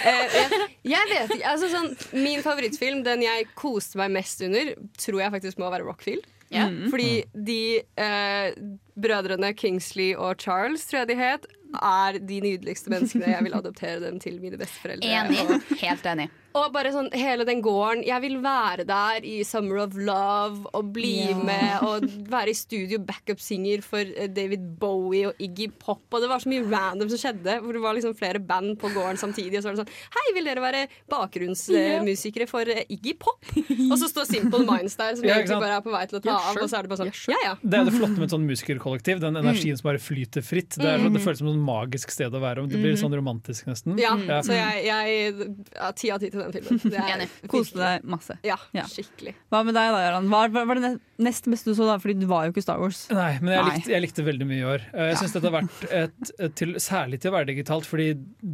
Eh, 0.10 0.40
jeg, 0.40 0.64
jeg 0.96 1.12
vet 1.12 1.36
ikke, 1.36 1.54
altså 1.54 1.70
sånn 1.70 1.94
Min 2.18 2.42
favorittfilm, 2.42 3.06
den 3.06 3.22
jeg 3.28 3.46
koste 3.54 4.02
meg 4.02 4.18
mest 4.18 4.42
under, 4.50 4.74
tror 4.98 5.22
jeg 5.22 5.36
faktisk 5.38 5.62
må 5.62 5.70
være 5.70 5.86
Rockfield. 5.86 6.26
Yeah. 6.50 6.74
Fordi 6.90 7.12
de 7.46 7.62
eh, 7.78 8.58
brødrene 8.98 9.54
Kingsley 9.54 10.16
og 10.18 10.42
Charles, 10.42 10.90
tror 10.90 11.04
jeg 11.04 11.12
de 11.14 11.22
het, 11.22 11.46
er 11.78 12.20
de 12.20 12.40
nydeligste 12.42 12.90
menneskene. 12.90 13.30
Jeg 13.36 13.44
vil 13.46 13.54
adoptere 13.54 14.00
dem 14.02 14.20
til 14.20 14.40
mine 14.42 14.58
besteforeldre. 14.58 15.08
Enig. 15.08 15.40
Og, 15.46 15.62
Helt 15.82 16.06
enig. 16.06 16.30
Og 16.58 16.72
bare 16.74 16.90
sånn 16.94 17.10
hele 17.14 17.46
den 17.46 17.62
gården. 17.62 18.04
Jeg 18.08 18.22
vil 18.24 18.38
være 18.42 18.86
der 18.90 19.26
i 19.28 19.44
Summer 19.46 19.84
of 19.84 19.94
Love 19.96 20.66
og 20.74 20.94
bli 20.96 21.30
Ja. 21.30 21.36
med 21.38 21.84
og 21.90 22.08
være 22.32 22.50
i 22.50 22.58
studio 22.58 22.98
backup-singer 23.00 23.84
for 23.86 24.00
eh, 24.02 24.28
David 24.28 24.64
Bowie 24.80 25.28
og 25.30 25.36
Iggy 25.40 25.68
Pop. 25.80 26.02
Og 26.12 26.22
det 26.24 26.30
var 26.32 26.40
så 26.42 26.50
mye 26.50 26.66
random 26.70 27.10
som 27.12 27.22
skjedde, 27.22 27.60
hvor 27.62 27.74
det 27.74 27.82
var 27.84 27.94
liksom 27.98 28.16
flere 28.18 28.40
band 28.40 28.78
på 28.82 28.90
gården 28.96 29.18
samtidig. 29.22 29.58
Og 29.60 29.64
så 29.64 29.70
var 29.70 29.78
det 29.78 29.84
sånn 29.86 29.94
Hei, 30.18 30.26
vil 30.38 30.50
dere 30.50 30.64
være 30.64 30.86
bakgrunnsmusikere 31.12 32.48
for 32.50 32.68
eh, 32.70 32.84
Iggy 32.90 33.14
Pop? 33.20 33.40
Og 33.90 33.96
så 34.02 34.10
står 34.10 34.28
Simple 34.30 34.64
Minds 34.68 34.96
der, 35.00 35.16
som 35.20 35.26
egentlig 35.30 35.60
bare 35.62 35.78
er 35.80 35.86
på 35.86 35.94
vei 35.94 36.04
til 36.10 36.20
å 36.20 36.24
ta 36.24 36.32
Ja, 36.34 36.40
av. 36.52 36.60
Og 36.64 36.70
så 36.72 36.80
er 36.80 36.88
det 36.88 36.92
bare 36.94 37.04
sånn 37.04 37.14
Ja, 37.34 37.40
ja. 37.46 37.54
Det 37.62 37.80
er 37.80 37.88
det 37.90 37.96
flotte 37.98 38.18
med 38.18 38.28
et 38.30 38.36
sånn 38.36 38.48
musikerkollektiv. 38.50 39.22
Den 39.24 39.40
energien 39.40 39.78
som 39.80 39.90
bare 39.90 40.02
flyter 40.02 40.46
fritt. 40.46 40.78
Det, 40.80 40.86
er, 40.88 41.00
sånn- 41.04 41.16
det 41.16 41.24
føles 41.24 41.42
som 41.44 41.52
et 41.52 41.62
magisk 41.70 42.14
sted 42.14 42.34
å 42.36 42.42
være. 42.44 42.66
Det 42.70 42.80
blir 42.82 42.96
Mhm. 42.96 43.02
sånn 43.04 43.16
romantisk, 43.20 43.68
nesten. 43.70 43.98
Ja, 44.00 44.16
så 44.46 44.54
jeg, 44.56 44.86
jeg 44.86 45.34
ja, 45.76 45.92
Ti 46.00 46.12
av 46.14 46.20
ti 46.22 46.30
til 46.32 46.39
den 46.42 46.54
filmen. 46.56 46.80
Det 46.94 47.00
er 47.04 47.48
Koste 47.52 47.80
deg 47.82 48.04
masse. 48.10 48.38
Ja, 48.48 48.58
skikkelig. 48.90 49.36
Hva 49.52 49.62
med 49.68 49.76
deg 49.78 49.92
da, 49.96 50.02
Jaran? 50.06 50.30
Hva 50.32 50.44
var 50.70 50.80
det 50.80 50.84
ne- 50.88 51.26
nest 51.30 51.46
beste 51.52 51.72
du 51.72 51.78
så 51.78 51.88
da? 51.90 51.98
Fordi 52.02 52.18
du 52.20 52.28
var 52.32 52.48
jo 52.48 52.54
ikke 52.56 52.64
Star 52.66 52.80
Wars. 52.82 53.06
Nei, 53.14 53.32
men 53.42 53.54
jeg 53.58 53.64
Nei. 53.66 53.74
likte, 53.78 53.94
jeg 53.96 54.06
likte 54.08 54.26
veldig 54.30 54.48
mye 54.50 54.62
i 54.62 54.68
år. 54.76 54.86
Jeg 54.94 55.10
Jeg 55.14 55.18
synes 55.24 55.34
dette 55.38 55.50
har 55.52 55.58
vært 55.62 55.90
et, 56.04 56.32
et 56.40 56.56
til, 56.56 56.74
Særlig 56.80 57.20
til 57.24 57.32
å 57.32 57.38
være 57.40 57.52
digitalt, 57.52 57.86
fordi 57.90 58.10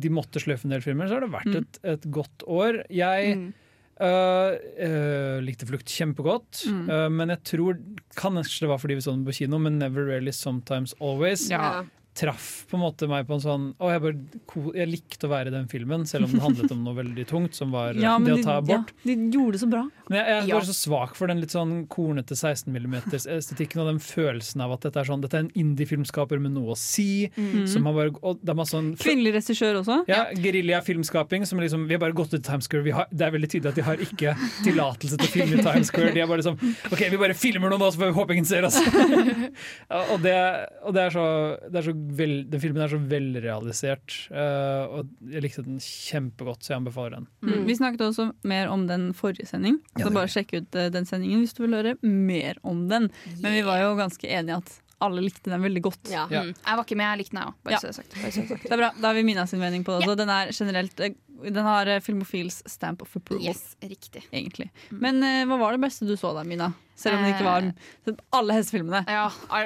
de 0.06 0.10
måtte 0.10 0.42
sløyfe 0.42 0.66
en 0.66 0.74
del 0.78 0.82
filmer, 0.86 1.08
så 1.08 1.20
har 1.20 1.28
det 1.28 1.32
vært 1.36 1.52
Mm. 1.54 1.62
et, 1.62 1.80
et 1.96 2.10
godt 2.12 2.44
år. 2.48 2.82
Jeg 2.90 3.38
mm. 3.38 3.54
Uh, 3.96 4.52
uh, 4.84 5.38
likte 5.40 5.64
Flukt 5.70 5.88
kjempegodt, 5.88 6.66
Mm. 6.68 6.90
uh, 6.90 7.08
men 7.10 7.30
jeg 7.32 7.40
tror 7.48 7.78
Kanskje 8.20 8.66
det 8.66 8.68
var 8.68 8.78
fordi 8.82 8.96
vi 8.98 9.04
så 9.06 9.14
den 9.16 9.24
på 9.24 9.32
kino, 9.38 9.58
men 9.58 9.78
Never 9.80 10.04
Really 10.10 10.34
Sometimes 10.36 10.94
Always. 11.00 11.46
Ja. 11.50 11.86
Traff 12.16 12.66
på 12.72 12.78
en 12.78 12.84
måte 12.86 13.08
meg 13.12 13.26
på 13.28 13.36
en 13.36 13.42
sånn 13.44 13.64
Å, 13.84 13.90
jeg, 13.92 14.02
bare, 14.06 14.72
jeg 14.78 14.88
likte 14.88 15.28
å 15.28 15.32
være 15.34 15.52
i 15.52 15.54
den 15.56 15.66
filmen, 15.68 16.06
selv 16.08 16.26
om 16.30 16.32
den 16.32 16.40
handlet 16.46 16.72
om 16.72 16.84
noe 16.86 16.96
veldig 16.96 17.26
tungt, 17.28 17.58
som 17.58 17.74
var 17.76 17.98
Ja, 18.00 18.14
det 18.24 18.38
å 18.38 18.44
ta 18.46 18.54
abort. 18.62 18.94
ja, 19.04 19.16
de 19.16 19.30
gjorde 19.36 19.58
det 19.58 19.62
så 19.66 19.68
bra. 19.72 19.82
Men 20.08 20.20
jeg, 20.22 20.28
jeg 20.32 20.48
Ja. 20.48 20.56
var 20.62 20.68
så 20.70 20.76
svak 20.78 21.16
for 21.20 21.28
den 21.28 21.42
litt 21.44 21.52
sånn 21.52 21.74
kornete 21.92 22.38
16 22.38 22.72
mm-estetikken 22.72 23.82
og 23.84 23.90
den 23.92 24.00
følelsen 24.00 24.64
av 24.64 24.72
at 24.78 24.86
dette 24.88 25.02
er 25.04 25.10
sånn 25.10 25.22
Dette 25.26 25.36
er 25.42 25.44
en 25.48 25.52
indie-filmskaper 25.60 26.40
med 26.40 26.56
noe 26.56 26.72
å 26.76 26.78
si. 26.80 27.28
Mm 27.36 27.66
Som 27.68 27.86
har 27.90 27.98
bare, 27.98 28.66
sånn 28.70 28.94
Kvinnelig 29.02 29.36
regissør 29.40 29.82
også. 29.82 30.00
ja, 30.08 30.26
Gerilja-filmskaping. 30.40 31.46
som 31.46 31.60
liksom, 31.60 31.88
Vi 31.90 31.94
har 31.98 32.00
bare 32.06 32.16
gått 32.16 32.34
ut 32.34 32.44
Times 32.48 32.66
Square. 32.70 32.84
Vi 32.88 32.92
har, 32.96 33.08
det 33.12 33.28
er 33.28 33.32
veldig 33.36 33.50
tydelig 33.52 33.74
at 33.74 33.76
de 33.76 33.86
har 33.90 33.98
ikke 34.08 34.36
tillatelse 34.64 35.18
til 35.20 35.28
å 35.28 35.32
filme 35.36 35.60
i 35.60 35.64
Times 35.66 35.92
Square. 35.92 36.14
De 36.16 36.24
er 36.24 36.28
bare 36.32 36.46
sånn 36.46 36.58
OK, 36.92 37.04
vi 37.12 37.18
bare 37.22 37.36
filmer 37.38 37.70
noe 37.74 37.80
nå, 37.82 37.92
så 37.92 38.00
får 38.02 38.12
vi 38.14 38.18
håpe 38.22 38.38
ingen 38.40 38.48
ser 38.48 38.68
oss. 38.68 38.80
Og 40.16 40.20
det, 40.24 40.36
og 40.86 40.94
det 40.96 41.02
er 41.08 41.14
så, 41.14 41.24
det 41.72 41.80
er 41.82 41.86
så 41.90 41.94
vel, 42.18 42.34
Den 42.50 42.62
filmen 42.62 42.84
er 42.86 42.92
så 42.92 43.00
velrealisert. 43.00 44.16
uh, 44.32 44.86
og 45.00 45.32
jeg 45.32 45.46
likte 45.46 45.66
den 45.66 45.82
kjempegodt, 45.82 46.64
så 46.64 46.74
jeg 46.74 46.82
anbefaler 46.82 47.20
den. 47.20 47.28
Mm. 47.42 47.66
Vi 47.68 47.78
snakket 47.80 48.06
også 48.08 48.30
mer 48.48 48.72
om 48.74 48.88
den 48.90 49.10
forrige 49.18 49.50
sending. 49.50 49.80
Så 49.96 50.08
ja, 50.08 50.14
bare 50.16 50.32
sjekk 50.32 50.54
ut 50.56 50.80
eh, 50.80 50.92
den 50.94 51.08
sendingen 51.10 51.44
hvis 51.44 51.56
du 51.58 51.66
vil 51.66 51.78
høre 51.78 51.96
mer 52.02 52.60
om 52.64 52.86
den. 52.92 53.10
Men 53.42 53.58
vi 53.58 53.64
var 53.66 53.82
jo 53.84 53.96
ganske 54.00 54.30
enige 54.30 54.62
at 54.62 54.74
alle 55.04 55.22
likte 55.26 55.52
den 55.52 55.62
veldig 55.62 55.82
godt. 55.84 56.10
Ja. 56.10 56.24
Mm. 56.32 56.54
Jeg 56.56 56.78
var 56.80 56.84
ikke 56.86 56.96
med, 56.98 57.06
jeg 57.10 57.18
likte 57.26 57.36
den 57.36 57.44
òg. 57.44 57.54
Bare 57.64 57.74
Ja. 57.76 57.80
så 57.80 57.88
det 57.88 57.92
er 57.92 57.98
sagt. 58.02 58.14
Bare 58.22 58.32
så 58.32 58.42
det 58.42 58.48
sagt. 58.54 58.64
Det 58.70 58.78
bra, 58.80 58.92
Da 59.02 59.08
har 59.08 59.14
vi 59.18 59.24
Mina 59.28 59.46
sin 59.48 59.60
mening 59.60 59.84
på 59.84 59.92
det. 60.00 60.08
også. 60.08 60.16
Den 60.18 60.30
er 60.30 60.52
generelt 60.56 61.00
eh, 61.00 61.14
Den 61.52 61.66
har 61.68 61.86
eh, 61.88 62.00
Filmofils 62.00 62.62
stamp 62.66 63.02
of 63.04 63.16
approval. 63.16 63.44
Yes, 63.46 63.76
riktig. 63.84 64.24
Egentlig. 64.32 64.70
Men 64.90 65.22
eh, 65.22 65.44
hva 65.46 65.58
var 65.60 65.76
det 65.76 65.82
beste 65.84 66.08
du 66.08 66.16
så 66.16 66.32
da, 66.34 66.44
Mina? 66.48 66.72
Selv 66.96 67.18
om 67.18 67.24
det 67.26 67.34
ikke 67.36 67.44
var 67.44 67.66
alle 68.40 68.54
hestefilmene. 68.56 69.02
Ja, 69.12 69.26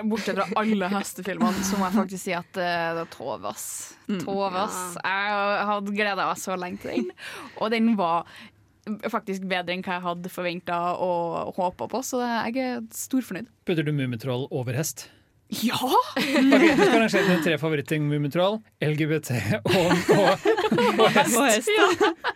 bortsett 0.09 0.35
fra 0.39 0.47
alle 0.57 0.87
hestefilmene, 0.89 1.61
så 1.63 1.77
må 1.77 1.85
jeg 1.85 1.93
faktisk 1.99 2.23
si 2.23 2.33
at 2.33 2.57
eh, 2.57 2.93
det 2.97 3.03
var 3.03 3.11
Tovas. 3.13 3.65
Mm. 4.09 4.23
Tovas. 4.25 4.79
Jeg 4.97 5.67
hadde 5.69 5.93
gleda 5.93 6.25
meg 6.25 6.41
så 6.41 6.57
lenge 6.57 6.81
til 6.81 6.95
den, 7.03 7.11
og 7.61 7.69
den 7.69 7.91
var 7.99 8.25
faktisk 9.13 9.43
bedre 9.45 9.75
enn 9.75 9.83
hva 9.85 9.99
jeg 9.99 10.05
hadde 10.07 10.29
forventa 10.33 10.79
og 10.97 11.53
håpa 11.59 11.85
på, 11.91 12.01
så 12.01 12.23
jeg 12.25 12.57
er 12.57 12.81
storfornøyd. 12.97 13.45
Putter 13.69 13.85
du 13.85 13.91
Mummitroll 13.93 14.47
over 14.49 14.73
hest? 14.73 15.05
Ja! 15.49 15.79
okay, 16.13 16.43
Du 16.77 16.83
skal 16.83 16.95
arrangere 16.99 17.23
dine 17.25 17.39
tre 17.43 17.55
favorittting. 17.57 18.03
Mummitroll, 18.09 18.59
LGBT 18.85 19.31
og, 19.63 20.11
og, 20.13 20.45
og 20.99 21.07
hest. 21.15 21.71
Ja. 21.73 21.89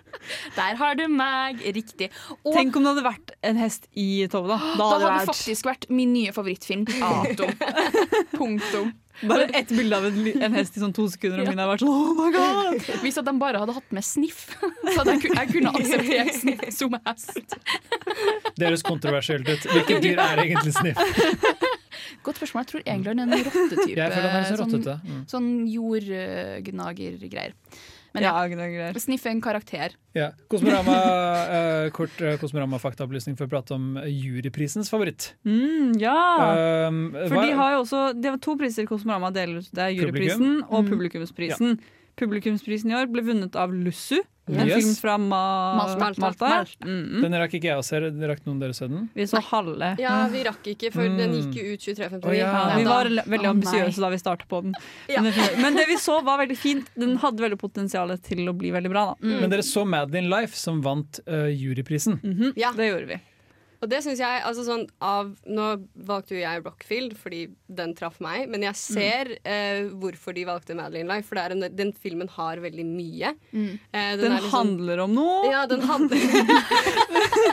Der 0.57 0.77
har 0.79 0.95
du 0.97 1.03
meg. 1.11 1.61
Riktig. 1.75 2.09
Og 2.41 2.55
Tenk 2.55 2.75
om 2.79 2.85
det 2.87 2.93
hadde 2.95 3.05
vært 3.05 3.33
en 3.45 3.59
hest 3.59 3.85
i 3.99 4.25
Tove, 4.31 4.47
da. 4.49 4.57
da 4.79 4.89
hadde 4.93 5.03
det 5.03 5.11
vært- 5.11 5.29
faktisk 5.33 5.67
vært 5.67 5.87
min 5.93 6.13
nye 6.15 6.33
favorittfilm. 6.33 6.85
Punktum. 6.89 7.53
Punktum. 8.39 8.93
Bare 9.29 9.45
ett 9.53 9.69
bilde 9.69 9.93
av 9.95 10.07
en, 10.09 10.55
hest 10.57 10.77
i 10.77 10.81
sånn 10.81 10.93
to 10.95 11.03
sekunder, 11.11 11.43
og 11.43 11.51
Mina 11.51 11.67
har 11.67 11.69
vært 11.75 11.83
sånn 11.83 11.91
oh 11.93 12.15
my 12.17 12.31
god! 12.33 12.87
Hvis 13.03 13.19
at 13.21 13.27
de 13.27 13.33
bare 13.37 13.59
hadde 13.61 13.75
hatt 13.75 13.93
med 13.93 14.03
sniff, 14.07 14.47
så 14.57 14.95
hadde 15.03 15.13
jeg, 15.19 15.29
jeg 15.37 15.51
kunne 15.51 15.73
akseptert 15.77 16.39
sniff 16.39 16.63
som 16.73 16.97
hest. 17.05 17.53
Det 18.57 18.65
høres 18.65 18.83
kontroversielt 18.87 19.47
ut. 19.53 19.67
Hvilket 19.69 20.01
dyr 20.07 20.23
er 20.23 20.41
egentlig 20.47 20.73
sniff? 20.79 20.97
Godt 22.23 22.37
spørsmål. 22.41 22.63
Jeg 22.63 22.69
tror 22.73 22.81
egentlig 22.85 23.09
han 23.13 23.19
er 23.19 23.23
en 23.23 23.43
rottetype. 23.47 23.97
Jeg 24.01 24.11
føler 24.13 24.29
han 24.29 24.43
er 24.43 24.47
så 24.51 24.57
sånn, 24.61 24.71
rottete. 24.77 24.95
Mm. 25.03 25.25
sånn 25.33 25.49
jordgnagergreier. 25.73 27.53
Men 28.13 28.21
Ja, 28.27 28.45
ja, 28.45 28.91
Sniff 29.01 29.23
er 29.25 29.31
en 29.33 29.41
karakter. 29.41 29.95
Ja. 30.13 30.27
Kosmorama, 30.47 30.93
uh, 30.93 31.87
kort 31.97 32.13
uh, 32.21 32.35
Kosmorama-faktaopplysning 32.37 33.33
for 33.39 33.47
å 33.47 33.49
prate 33.55 33.73
om 33.73 33.95
juryprisens 34.05 34.91
favoritt. 34.93 35.31
Mm, 35.49 35.95
ja! 35.97 36.13
Um, 36.89 36.99
For 37.15 37.39
hva- 37.39 37.47
de 37.47 37.55
har 37.57 37.71
jo 37.73 37.79
også 37.81 38.03
Det 38.21 38.29
var 38.35 38.37
to 38.45 38.53
priser 38.59 38.85
Kosmorama 38.85 39.31
deler 39.33 39.63
ut. 39.63 39.71
Det 39.73 39.81
er 39.87 39.95
juryprisen 39.97 40.61
Publikum. 40.61 40.69
og 40.69 40.85
Mm. 40.85 40.91
publikumsprisen. 40.93 41.79
Publikumsprisen 42.21 42.91
i 42.93 42.95
år 43.01 43.09
ble 43.09 43.23
vunnet 43.25 43.55
av 43.57 43.73
Lussu, 43.73 44.19
en 44.47 44.67
Yes. 44.67 44.83
film 44.83 44.95
fra 44.95 45.17
Ma 45.17 45.75
Malta. 45.77 45.99
Malta. 45.99 46.19
Malta. 46.49 46.65
Mm. 46.83 47.21
Den 47.21 47.31
rakk 47.39 47.53
ikke 47.55 47.69
jeg 47.71 47.77
å 47.79 47.83
se. 47.83 47.99
Rakk 47.99 48.41
noen 48.45 48.59
dere 48.59 48.73
se 48.75 48.87
den? 48.87 49.09
Vi 49.15 49.23
så 49.23 49.39
halve. 49.41 49.95
Ja, 49.99 50.27
vi 50.27 50.43
rakk 50.43 50.63
ikke, 50.73 50.91
for 50.91 51.03
den 51.03 51.15
Mm. 51.31 51.37
gikk 51.37 51.55
jo 51.55 51.73
ut 51.73 51.79
23.59. 51.79 52.25
Oh, 52.27 52.35
ja. 52.35 52.51
Ja, 52.51 52.77
vi 52.77 52.83
var 52.83 53.05
veldig 53.05 53.49
ambisiøse 53.53 53.97
nei. 53.97 54.03
da 54.03 54.09
vi 54.09 54.17
startet 54.17 54.47
på 54.49 54.61
den. 54.63 54.73
Ja. 55.07 55.21
Men 55.21 55.75
det- 55.75 55.87
vi 55.87 55.95
så 55.95 56.21
var 56.23 56.37
veldig 56.45 56.57
fint. 56.57 56.87
Den 56.95 57.17
hadde 57.17 57.39
veldig 57.39 57.57
potensial 57.59 58.17
til 58.17 58.39
å 58.49 58.57
bli 58.57 58.71
veldig 58.71 58.89
bra. 58.89 59.15
Da. 59.21 59.27
Men 59.27 59.49
dere 59.49 59.61
så 59.63 59.87
Madeline 59.87 60.29
Life, 60.29 60.55
som 60.55 60.81
vant 60.81 61.19
uh, 61.27 61.47
juryprisen. 61.47 62.19
-hmm. 62.23 62.53
Ja. 62.55 62.71
Det 62.73 62.89
gjorde 62.91 63.07
vi. 63.07 63.19
Og 63.83 63.89
det 63.91 63.99
synes 64.05 64.21
jeg, 64.23 64.41
altså 64.47 64.63
sånn 64.63 64.85
av 65.03 65.33
Nå 65.51 65.65
valgte 66.07 66.37
jo 66.37 66.39
jeg 66.39 66.61
Rockfield 66.63 67.15
fordi 67.19 67.41
den 67.67 67.91
traff 67.97 68.19
meg, 68.23 68.45
men 68.53 68.63
jeg 68.63 68.77
ser 68.79 69.31
eh, 69.43 69.89
hvorfor 69.99 70.31
de 70.37 70.45
valgte 70.47 70.75
Madeline 70.77 71.09
Life. 71.09 71.27
For 71.27 71.35
det 71.35 71.43
er 71.43 71.55
en, 71.57 71.65
den 71.75 71.91
filmen 71.93 72.29
har 72.31 72.61
veldig 72.63 72.85
mye. 72.87 73.33
Mm. 73.51 73.73
Eh, 73.91 74.11
Den 74.15 74.21
den 74.23 74.35
liksom- 74.37 74.53
handler 74.55 75.03
om 75.03 75.15
noe. 75.17 75.51
Ja, 75.51 75.65
den 75.67 75.81
handler 75.91 76.17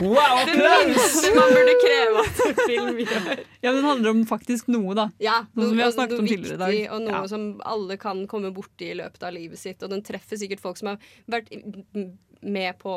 Wow, 0.01 0.45
Det 0.47 0.55
minste 0.87 1.33
man 1.39 1.51
burde 1.55 1.73
kreve 1.83 2.21
at 2.23 2.39
en 2.45 2.55
film 2.61 3.01
gjør. 3.03 3.41
Ja, 3.61 3.71
men 3.71 3.79
den 3.81 3.89
handler 3.89 4.13
om 4.15 4.23
faktisk 4.29 4.69
noe, 4.71 4.95
da. 4.97 5.09
Ja, 5.21 5.41
Noe 5.57 5.67
som 5.69 5.77
vi 5.77 5.83
har 5.83 5.91
snakket 5.95 6.21
om 6.23 6.29
tidligere 6.29 6.55
i 6.57 6.61
dag. 6.61 6.77
Og 6.95 7.03
noe 7.05 7.17
Ja. 7.17 7.25
som 7.29 7.49
alle 7.67 7.97
kan 8.01 8.23
komme 8.31 8.53
borti 8.55 8.91
i 8.93 8.97
løpet 9.01 9.23
av 9.27 9.35
livet 9.35 9.59
sitt. 9.59 9.83
Og 9.83 9.91
den 9.91 10.01
treffer 10.05 10.39
sikkert 10.39 10.63
folk 10.63 10.79
som 10.79 10.93
har 10.93 10.97
vært 11.29 11.51
med 12.41 12.79
på 12.81 12.95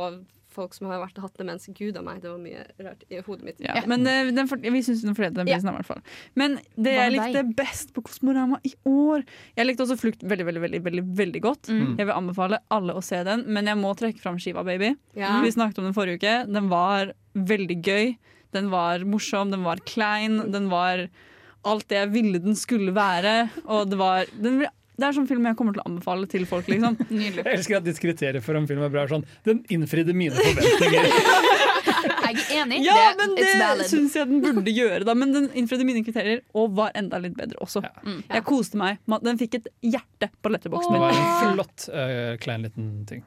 folk 0.54 0.74
som 0.76 0.88
har 0.90 1.00
vært, 1.02 1.18
og 1.18 1.26
hatt 1.28 1.40
demens. 1.40 1.66
Gud 1.74 1.98
a 1.98 2.02
meg, 2.06 2.20
det 2.22 2.30
var 2.30 2.38
mye 2.42 2.62
rart 2.86 3.02
i 3.10 3.20
hodet 3.26 3.48
mitt. 3.48 3.60
Ja, 3.64 3.82
Men 3.90 4.06
eh, 4.10 4.30
den 4.34 4.48
for, 4.50 4.62
vi 4.62 4.82
syns 4.86 5.02
den 5.04 5.16
fortjente 5.18 5.42
den 5.42 5.50
prisen. 5.50 5.70
i 5.70 5.74
hvert 5.76 5.88
fall 5.88 6.02
Men 6.38 6.56
det 6.76 6.94
jeg 6.94 7.12
likte 7.14 7.42
deg? 7.42 7.52
best 7.58 7.92
på 7.96 8.04
Kosmorama 8.06 8.60
i 8.66 8.72
år 8.88 9.24
Jeg 9.58 9.66
likte 9.68 9.84
også 9.86 9.98
Flukt 10.00 10.22
veldig 10.24 10.46
veldig, 10.48 10.62
veldig, 10.64 10.80
veldig, 10.86 11.04
veldig 11.20 11.42
godt. 11.44 11.70
Mm. 11.72 11.94
Jeg 12.00 12.08
vil 12.08 12.14
anbefale 12.16 12.60
alle 12.74 12.94
å 12.96 13.02
se 13.04 13.20
den, 13.26 13.44
men 13.52 13.68
jeg 13.70 13.78
må 13.80 13.92
trekke 13.98 14.20
fram 14.22 14.38
Shiva 14.42 14.64
Baby. 14.66 14.94
Ja. 15.18 15.36
Vi 15.44 15.52
snakket 15.54 15.78
om 15.82 15.88
den 15.88 15.96
forrige 15.96 16.20
uke. 16.22 16.34
Den 16.50 16.70
var 16.72 17.12
veldig 17.34 17.78
gøy. 17.84 18.14
Den 18.54 18.68
var 18.70 19.02
morsom, 19.08 19.50
den 19.54 19.64
var 19.66 19.80
klein. 19.88 20.38
Den 20.54 20.68
var 20.72 21.06
alt 21.64 21.88
det 21.90 21.96
jeg 22.02 22.12
ville 22.12 22.40
den 22.44 22.56
skulle 22.58 22.92
være. 22.96 23.48
Og 23.64 23.88
det 23.90 23.98
var 24.00 24.28
den, 24.36 24.64
Det 24.94 25.08
er 25.08 25.14
sånn 25.16 25.26
film 25.26 25.46
jeg 25.48 25.56
kommer 25.58 25.74
til 25.74 25.82
å 25.82 25.88
anbefale 25.90 26.26
til 26.30 26.44
folk, 26.48 26.68
liksom. 26.70 26.94
Nydelig. 27.10 27.42
Jeg 27.42 27.58
elsker 27.58 27.74
at 27.80 27.86
ditt 27.86 27.98
kriterium 28.02 28.42
for 28.44 28.52
om 28.58 28.66
film 28.70 28.82
er 28.86 28.90
bra 28.94 29.00
er 29.04 29.10
sånn 29.10 29.24
Den 29.46 29.58
innfridde 29.74 30.12
mine 30.16 30.34
forventninger. 30.38 31.04
Jeg 32.24 32.40
er 32.40 32.62
enig. 32.62 32.78
Ja, 32.84 32.94
det, 32.96 33.10
men 33.18 33.34
det 33.36 33.44
syns 33.88 34.14
jeg 34.16 34.26
den 34.28 34.40
burde 34.42 34.72
gjøre. 34.72 35.04
Da. 35.06 35.14
Men 35.16 35.32
den 35.34 35.46
innfridde 35.56 35.84
mine 35.86 36.02
kriterier 36.04 36.40
og 36.56 36.74
var 36.76 36.90
enda 36.98 37.18
litt 37.22 37.36
bedre 37.36 37.56
også. 37.64 37.80
Mm. 38.04 38.20
Jeg 38.28 38.44
koste 38.48 38.76
meg. 38.80 38.92
Den 39.24 39.38
fikk 39.40 39.52
et 39.60 39.66
hjerte 39.84 40.28
på 40.42 40.48
letterboksen 40.52 40.92
Det 40.96 41.02
var 41.02 41.10
en 41.16 41.54
flott, 41.58 41.78
uh, 41.92 42.34
klein 42.42 42.62
liten 42.66 42.84
ting. 43.08 43.22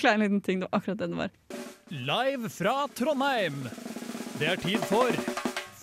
Klein 0.00 0.20
liten 0.22 0.40
ting, 0.44 0.56
det 0.60 0.66
var 0.68 0.74
akkurat 0.80 0.98
det 1.02 1.08
det 1.12 1.18
var. 1.18 1.30
Live 2.12 2.46
fra 2.52 2.76
Trondheim. 2.94 3.58
Det 4.38 4.46
er 4.52 4.56
tid 4.60 4.80
for 4.86 5.10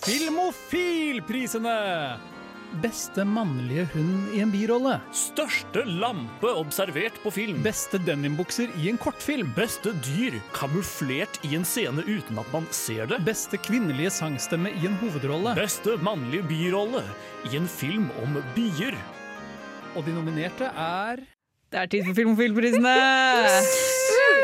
Filmofilprisene! 0.04 2.33
Beste 2.82 3.21
mannlige 3.26 3.84
hund 3.93 4.32
i 4.34 4.39
en 4.41 4.51
birolle. 4.53 4.95
Største 5.13 5.84
lampe 5.86 6.49
observert 6.57 7.19
på 7.21 7.30
film. 7.36 7.59
Beste 7.65 7.99
denimbukser 8.01 8.71
i 8.82 8.88
en 8.89 8.97
kortfilm. 8.97 9.51
Beste 9.53 9.93
dyr 10.07 10.39
kamuflert 10.55 11.38
i 11.45 11.53
en 11.57 11.67
scene 11.67 12.01
uten 12.07 12.41
at 12.41 12.49
man 12.55 12.65
ser 12.74 13.05
det. 13.11 13.21
Beste 13.28 13.59
kvinnelige 13.61 14.15
sangstemme 14.17 14.74
i 14.74 14.88
en 14.89 14.97
hovedrolle. 15.03 15.53
Beste 15.59 15.99
mannlige 16.01 16.47
birolle 16.49 17.03
i 17.51 17.59
en 17.59 17.69
film 17.69 18.09
om 18.24 18.41
bier. 18.57 18.97
Og 19.93 20.07
de 20.07 20.17
nominerte 20.17 20.71
er 20.74 21.21
Det 21.74 21.80
er 21.82 21.88
tid 21.89 22.03
for 22.05 22.13
Filmofilprisene! 22.19 22.91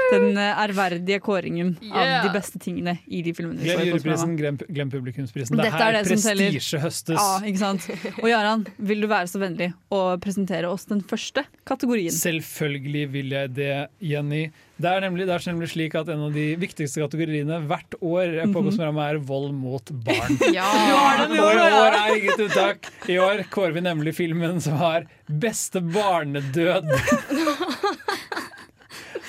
Den 0.09 0.31
eh, 0.41 0.61
ærverdige 0.63 1.19
kåringen 1.21 1.75
Yeah. 1.83 2.23
av 2.23 2.23
de 2.25 2.31
beste 2.33 2.57
tingene 2.61 2.95
i 3.05 3.19
de 3.25 3.33
filmene. 3.37 3.61
Glem 3.61 3.83
juryprisen, 3.91 4.31
glem, 4.39 4.57
glem 4.65 4.89
publikumsprisen. 4.89 5.57
Det 5.59 5.67
Dette 5.67 5.77
er 5.77 5.93
er 5.93 5.97
her 5.99 6.07
det 6.07 6.15
prestisje 6.17 6.79
høstes. 6.81 7.19
Ja, 7.19 7.37
ikke 7.45 7.61
sant? 7.61 7.85
Og 8.23 8.27
Jaran, 8.31 8.65
vil 8.89 9.05
du 9.05 9.07
være 9.11 9.29
så 9.29 9.41
vennlig 9.43 9.69
å 9.93 10.01
presentere 10.23 10.71
oss 10.73 10.87
den 10.89 11.03
første 11.05 11.45
kategorien? 11.69 12.09
Selvfølgelig 12.15 13.05
vil 13.13 13.37
jeg 13.37 13.53
det, 13.59 13.69
Jenny. 14.01 14.47
Det 14.79 14.87
er 14.87 15.01
nemlig, 15.03 15.25
det 15.27 15.33
er 15.35 15.43
nemlig 15.51 15.67
slik 15.73 15.95
at 15.99 16.07
en 16.13 16.21
av 16.29 16.31
de 16.33 16.45
viktigste 16.55 17.01
kategoriene 17.03 17.57
hvert 17.67 17.97
år 17.99 18.29
på 18.45 18.61
Mhm. 18.61 18.69
Kosmorama 18.69 19.09
er 19.11 19.17
vold 19.27 19.51
mot 19.53 19.91
barn. 20.05 20.37
Ja. 20.55 20.69
Du 20.71 20.93
har 20.95 21.17
den 21.27 21.35
i 21.35 21.39
Og 21.39 21.45
år, 21.49 21.51
i 21.51 21.67
ja. 21.67 21.81
år 21.83 21.97
er 21.99 22.15
inget 22.15 22.39
unntak. 22.45 22.87
I 23.11 23.17
år 23.19 23.43
kårer 23.51 23.73
vi 23.75 23.81
nemlig 23.83 24.15
filmen 24.15 24.61
som 24.63 24.77
har 24.79 25.03
beste 25.27 25.81
barnedød. 25.83 26.87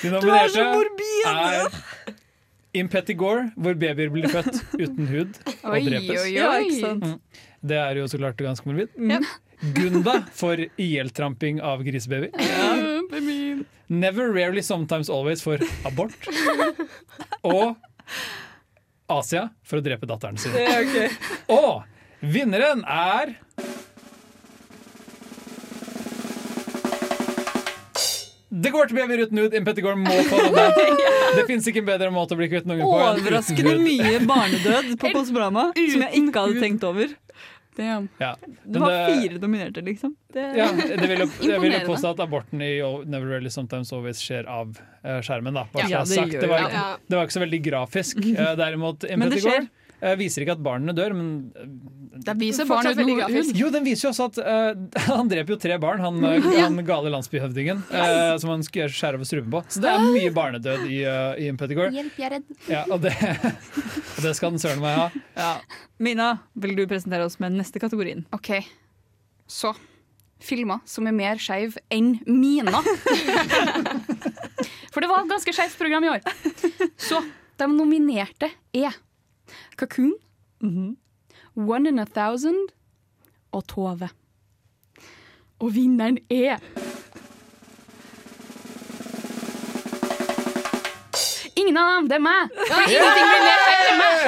De 0.01 0.09
Du 0.09 0.31
er 0.33 0.49
så 0.49 0.63
nominerte 0.65 1.29
er 1.29 1.69
Impetigore, 2.73 3.49
hvor 3.59 3.75
babyer 3.75 4.09
blir 4.15 4.29
født 4.31 4.61
uten 4.79 5.09
hud 5.11 5.35
og 5.65 5.73
Oi, 5.75 5.81
drepes. 5.89 6.21
oi, 6.23 6.37
oi. 6.39 6.93
Mm. 7.03 7.17
Det 7.67 7.77
er 7.83 7.99
jo 7.99 8.05
så 8.09 8.21
klart 8.21 8.39
ganske 8.39 8.65
morbid. 8.71 8.93
Mm. 8.97 9.27
Gunda 9.75 10.15
for 10.33 10.57
ihjeltramping 10.81 11.59
av 11.61 11.83
grisebaby. 11.85 12.31
Never, 13.91 14.31
rarely, 14.33 14.63
sometimes, 14.63 15.11
always 15.11 15.43
for 15.43 15.59
abort. 15.85 16.15
Og 17.43 17.75
Asia 19.11 19.49
for 19.67 19.81
å 19.81 19.85
drepe 19.85 20.07
datteren 20.07 20.39
sin. 20.39 20.55
Ja, 20.55 20.79
okay. 20.85 21.11
Og 21.51 21.83
vinneren 22.23 22.85
er 22.87 23.35
Det 28.51 28.73
går 28.75 28.89
til 28.91 28.99
baby 28.99 29.17
uten 29.23 29.39
hud. 29.39 29.53
Impetigore 29.55 29.95
må 29.99 30.15
få 30.27 30.41
denne. 30.43 30.87
Det 31.39 31.45
fins 31.47 31.67
ikke 31.71 31.85
en 31.85 31.87
bedre 31.87 32.09
måte 32.11 32.35
å 32.35 32.39
bli 32.41 32.49
kvitt 32.51 32.67
noen 32.67 32.81
unge 32.83 32.89
på. 32.91 33.11
Overraskende 33.23 33.77
mye 33.79 34.19
barnedød 34.27 34.89
på 34.99 35.13
Kåssprogramma 35.15 35.69
som 35.77 36.03
jeg 36.03 36.23
ikke 36.25 36.43
hadde 36.43 36.65
tenkt 36.65 36.87
over. 36.89 37.13
Damn. 37.77 38.09
Ja. 38.19 38.37
Det 38.65 38.79
var 38.83 38.91
det- 38.91 39.21
fire 39.23 39.39
dominerte, 39.39 39.81
liksom. 39.83 40.17
Det, 40.33 40.41
Ja, 40.57 40.69
det 40.73 41.09
vil 41.09 41.19
jo, 41.25 41.29
jeg 41.51 41.61
vil 41.61 41.73
jo 41.73 41.79
påstå 41.87 42.11
at 42.11 42.21
aborten 42.21 42.61
i 42.63 42.81
Never 43.07 43.27
Really 43.27 43.51
Sometimes 43.51 43.93
Always 43.93 44.19
skjer 44.21 44.47
av 44.49 44.77
eh, 45.05 45.21
skjermen. 45.23 45.55
Da. 45.55 45.67
Ja, 45.89 46.01
det 46.01 46.09
sagt. 46.09 46.31
det, 46.33 46.47
var, 46.49 46.59
det. 46.59 46.65
ikke- 46.67 46.73
Ja. 46.75 46.97
det 47.09 47.17
var 47.17 47.25
ikke 47.27 47.39
så 47.39 47.45
veldig 47.47 47.63
grafisk. 47.65 48.17
Eh, 48.41 48.57
derimot 48.57 49.05
Men 49.17 49.31
det 49.31 49.41
skjer. 49.43 49.63
eh, 49.63 49.67
viser 50.21 50.45
ikke 50.45 50.57
at 50.57 50.63
barna 50.65 50.95
dør, 50.97 51.15
men 51.17 51.31
Den 51.55 52.25
Det 52.25 52.35
viser 52.41 52.67
barn 52.69 52.87
uten 52.89 53.11
grafisk. 53.19 53.53
Jo, 53.57 53.71
den 53.73 53.85
viser 53.87 54.09
jo 54.09 54.13
også 54.13 54.29
at 54.31 54.39
uh, 54.41 55.05
han 55.19 55.31
dreper 55.31 55.55
jo 55.55 55.59
tre 55.61 55.77
barn, 55.81 56.03
han, 56.05 56.19
eh, 56.27 56.49
han 56.65 56.81
gale 56.87 57.13
landsbyhøvdingen, 57.15 57.85
uh, 57.93 58.35
som 58.41 58.55
han 58.55 58.65
skulle 58.67 58.91
skjære 58.93 59.21
over 59.21 59.29
strupen 59.29 59.53
på. 59.55 59.63
Så 59.69 59.83
det 59.85 59.93
er 59.93 60.05
mye 60.05 60.33
barnedød 60.37 60.87
i, 60.89 61.03
uh, 61.07 61.37
i 61.41 61.49
Impetigore. 61.53 61.93
Hjelp, 61.95 62.19
jeg 62.19 62.29
er 62.29 62.35
redd. 62.39 62.57
Ja, 62.71 62.83
og, 62.89 63.05
det, 63.05 63.15
og 64.17 64.21
det 64.27 64.35
skal 64.39 64.55
den 64.55 64.63
søren 64.63 64.83
meg 64.85 64.99
ha. 64.99 65.07
Ja. 65.39 65.53
Mina, 66.03 66.33
vil 66.61 66.77
du 66.79 66.85
presentere 66.91 67.29
oss 67.29 67.39
med 67.43 67.57
neste 67.57 67.83
kategorien? 67.83 68.25
OK. 68.37 68.53
Så 69.51 69.75
filmer 70.41 70.81
som 70.89 71.09
er 71.09 71.17
mer 71.17 71.41
skeiv 71.43 71.77
enn 71.93 72.15
mina. 72.25 72.81
For 74.91 75.03
det 75.03 75.11
var 75.11 75.23
et 75.23 75.31
ganske 75.31 75.55
skeivt 75.55 75.77
program 75.79 76.07
i 76.07 76.13
år. 76.15 76.25
Så 77.01 77.21
de 77.61 77.69
nominerte 77.69 78.49
er 78.73 78.97
Cocoon, 79.81 80.13
One 81.57 81.89
in 81.89 81.99
a 81.99 82.05
Thousand 82.05 82.69
og 83.53 83.67
Tove. 83.67 84.11
Og 85.61 85.75
vinneren 85.75 86.19
er 86.29 86.61
Ingen 91.57 91.77
av 91.77 91.89
dem, 91.95 92.09
det 92.09 92.17
er 92.17 92.23
meg! 92.25 92.53
Ingenting 92.91 93.27
blir 93.31 93.43
mer 93.47 93.61
feil 93.65 93.87
enn 93.91 93.99
meg! 94.01 94.21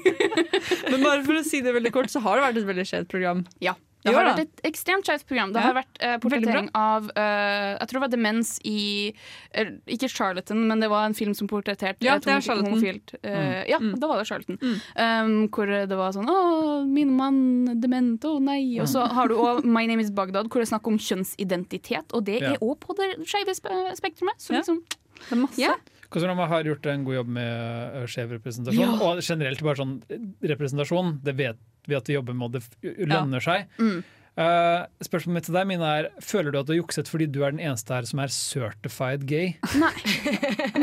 Men 0.90 1.02
bare 1.02 1.22
for 1.26 1.34
å 1.38 1.42
si 1.46 1.60
det 1.64 1.74
veldig 1.76 1.92
kort, 1.94 2.10
så 2.12 2.22
har 2.24 2.38
det 2.38 2.46
vært 2.46 2.58
et 2.62 2.68
veldig 2.70 2.86
skjevt 2.88 3.10
program. 3.12 3.44
Ja. 3.62 3.74
Det 4.04 4.14
har 4.14 4.24
vært 4.24 4.38
et 4.44 4.60
ekstremt 4.68 5.04
skjevt 5.08 5.26
program. 5.26 5.52
Det 5.52 5.60
Ja. 5.62 5.66
har 5.66 5.74
vært 5.74 5.96
eh, 6.00 6.16
portrettering 6.18 6.68
av 6.74 7.10
eh, 7.16 7.76
Jeg 7.80 7.88
tror 7.88 7.98
det 7.98 8.04
var 8.04 8.12
demens 8.12 8.60
i 8.64 9.12
eh, 9.52 9.70
Ikke 9.88 10.08
Charlatan, 10.08 10.66
men 10.68 10.78
det 10.80 10.88
var 10.88 11.06
en 11.06 11.14
film 11.14 11.34
som 11.34 11.48
portretterte 11.48 12.04
Ja, 12.06 12.18
det 12.18 12.28
er 12.28 12.40
homofilt 12.62 13.14
Mm. 13.22 13.64
Ja, 13.68 13.78
Mm. 13.80 13.98
da 13.98 14.06
var 14.06 14.18
det 14.22 14.26
Charlatan. 14.28 14.58
Um, 14.96 15.48
hvor 15.48 15.66
det 15.66 15.96
var 15.96 16.12
sånn 16.12 16.28
Å, 16.30 16.86
min 16.86 17.10
mann, 17.16 17.80
dement, 17.80 18.20
å 18.22 18.38
nei. 18.40 18.78
Og 18.80 18.86
så 18.86 19.06
har 19.10 19.28
du 19.28 19.34
òg 19.34 19.64
My 19.64 19.86
Name 19.86 20.00
Is 20.02 20.10
Bagdad, 20.10 20.46
hvor 20.48 20.60
det 20.62 20.68
er 20.68 20.78
snakk 20.78 20.86
om 20.86 20.98
kjønnsidentitet. 20.98 22.12
Og 22.14 22.24
det 22.24 22.40
Ja. 22.42 22.52
er 22.52 22.58
òg 22.58 22.78
på 22.78 22.94
det 22.96 23.26
skeive 23.26 23.54
spe- 23.54 23.94
spektrumet. 23.96 24.38
Så 24.38 24.52
Ja. 24.52 24.60
liksom 24.60 24.82
Det 25.18 25.32
er 25.32 25.36
masse. 25.36 25.58
Ja. 25.58 25.74
Kosmorama 26.10 26.46
har 26.46 26.62
gjort 26.62 26.86
en 26.86 27.04
god 27.04 27.14
jobb 27.14 27.26
med 27.28 27.96
uh, 27.96 28.06
skjev 28.06 28.30
representasjon. 28.38 28.78
Ja. 28.78 29.00
Og 29.02 29.18
generelt 29.20 29.60
bare 29.62 29.74
sånn 29.74 30.02
eh, 30.10 30.18
representasjon. 30.46 31.20
Det 31.24 31.34
vet 31.36 31.56
vi 31.86 31.98
at 31.98 32.04
de 32.10 32.18
jobber 32.18 32.36
med, 32.36 32.58
det 32.58 32.62
lønner 32.82 33.16
lønner 33.16 33.40
seg. 33.48 33.66
Mm. 33.80 34.04
Uh, 34.36 34.82
spørsmålet 35.00 35.32
mitt 35.38 35.46
til 35.48 35.54
deg, 35.56 35.64
Mina, 35.64 35.90
er 35.96 36.06
Føler 36.20 36.52
du 36.52 36.58
at 36.60 36.66
du 36.68 36.74
har 36.74 36.82
jukset 36.82 37.08
fordi 37.08 37.24
du 37.32 37.38
er 37.46 37.54
den 37.54 37.62
eneste 37.64 37.94
her 37.96 38.04
som 38.04 38.20
er 38.20 38.28
certified 38.34 39.22
gay? 39.24 39.54
Nei. 39.80 39.92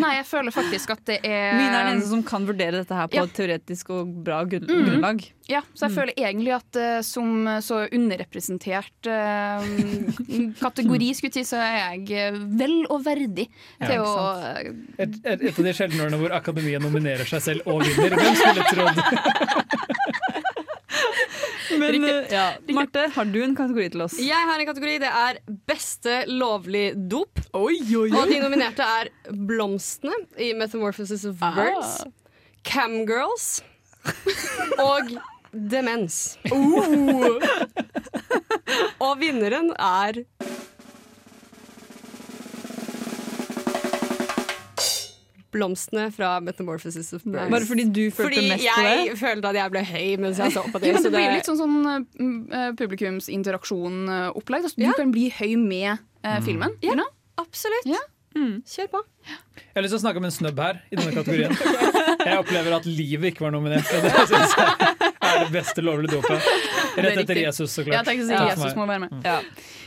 nei, 0.02 0.16
jeg 0.16 0.26
føler 0.26 0.56
faktisk 0.56 0.96
at 0.96 1.04
det 1.06 1.20
er 1.22 1.54
Mina 1.60 1.84
er 1.84 1.86
den 1.86 2.00
eneste 2.00 2.10
som 2.16 2.24
kan 2.26 2.48
vurdere 2.50 2.80
dette 2.80 2.98
her 2.98 3.12
på 3.14 3.20
Ja. 3.20 3.28
et 3.30 3.36
teoretisk 3.38 3.92
og 3.94 4.10
bra 4.26 4.40
grunn 4.50 4.66
Mm. 4.66 4.82
grunnlag. 4.88 5.22
Ja, 5.52 5.62
så 5.76 5.86
jeg 5.86 5.94
føler 6.00 6.14
egentlig 6.18 6.56
at 6.56 6.80
uh, 6.82 7.02
som 7.06 7.46
så 7.62 7.84
underrepresentert 7.94 9.12
uh, 9.12 9.62
kategori, 10.66 11.14
skulle 11.14 11.30
jeg 11.36 11.46
si, 11.46 11.52
så 11.54 11.62
er 11.62 11.78
jeg 12.00 12.34
eh, 12.34 12.42
vel 12.58 12.88
og 12.90 13.06
verdig 13.06 13.50
Ja, 13.52 13.86
til 13.92 14.02
å 14.02 14.14
Et, 14.98 15.14
et, 15.30 15.46
et 15.52 15.54
av 15.54 15.64
de 15.68 15.78
sjeldne 15.78 16.08
årene 16.08 16.24
hvor 16.24 16.34
akademiet 16.42 16.82
nominerer 16.82 17.30
seg 17.30 17.46
selv 17.52 17.70
og 17.70 17.86
vinner. 17.86 18.18
Hvem 18.18 18.42
skulle 18.42 18.70
trodd? 18.74 18.98
Men 21.80 22.04
eh, 22.08 22.28
ja. 22.34 22.46
Marte, 22.76 23.08
har 23.16 23.26
du 23.32 23.40
en 23.44 23.56
kategori 23.58 23.90
til 23.96 24.02
oss? 24.06 24.18
Jeg 24.22 24.48
har 24.50 24.60
en 24.62 24.68
kategori. 24.70 24.98
Det 25.04 25.10
er 25.10 25.40
beste 25.70 26.18
lovlig 26.30 26.86
dop. 27.10 27.40
Oi, 27.58 27.78
oi, 27.98 28.10
Og 28.14 28.30
de 28.32 28.40
nominerte 28.44 28.86
er 28.86 29.10
Blomstene 29.32 30.16
i 30.38 30.52
Metamorphosis 30.58 31.26
of 31.30 31.42
Ah. 31.44 31.56
Birds, 31.58 31.94
Camgirls 32.64 33.62
og 34.80 35.14
Demens. 35.54 36.38
og 39.04 39.18
vinneren 39.22 39.72
er 39.78 40.24
Blomstene 45.54 46.08
fra 46.16 46.36
Metamorphosis 46.44 47.14
of 47.16 47.24
Birds. 47.26 47.52
Bare 47.54 47.68
fordi 47.70 47.86
du 47.94 48.02
følte 48.10 48.24
Fordi 48.28 48.44
mest 48.50 48.66
på 48.68 48.82
det? 48.82 48.94
Fordi 48.94 49.08
jeg 49.12 49.20
følte 49.22 49.52
at 49.54 49.60
jeg 49.60 49.74
ble 49.76 49.84
høy 49.92 50.08
mens 50.26 50.42
jeg 50.42 50.56
så 50.56 50.64
på 50.68 50.82
det. 50.82 50.90
Ja, 50.90 50.96
men 50.98 51.06
så 51.06 51.12
det 51.14 51.20
blir 51.20 51.36
litt 51.38 51.50
sånn, 51.50 51.62
sånn 51.62 51.78
uh, 52.54 52.72
publikumsinteraksjon-opplegg. 52.82 54.68
Altså, 54.70 54.82
Ja. 54.82 54.92
Du 54.94 55.00
kan 55.04 55.14
bli 55.14 55.30
høy 55.34 55.54
med 55.60 55.98
eh, 56.24 56.40
filmen. 56.46 56.76
Ja, 56.82 56.90
you 56.92 56.98
know? 56.98 57.08
absolutt. 57.42 57.88
Kjør 58.34 58.88
på. 58.90 59.02
Jeg 59.30 59.76
har 59.78 59.84
lyst 59.86 59.94
til 59.94 60.00
å 60.00 60.04
snakke 60.04 60.22
om 60.22 60.26
en 60.26 60.34
snubb 60.34 60.60
her 60.60 60.80
i 60.90 60.98
denne 60.98 61.14
kategorien. 61.20 61.54
Jeg 62.28 62.40
opplever 62.40 62.78
at 62.80 62.86
livet 62.90 63.34
ikke 63.34 63.46
var 63.46 63.54
nominert. 63.54 63.86
Og 63.94 64.06
det 64.06 64.14
synes 64.32 64.56
jeg 64.58 65.13
er 65.44 65.52
det 65.52 65.60
beste 65.60 65.84
lovlige 65.86 66.18
dåpet. 66.18 66.50
Rett 67.04 67.22
etter. 67.24 67.40
Jesus, 67.44 67.72
så 67.76 67.86
klart. 67.86 68.10
Jeg 68.10 68.26
si 68.28 68.34
Jesus 68.34 68.76
må 68.78 68.88
være 68.90 69.06
med. 69.06 69.16
Ja. 69.26 69.40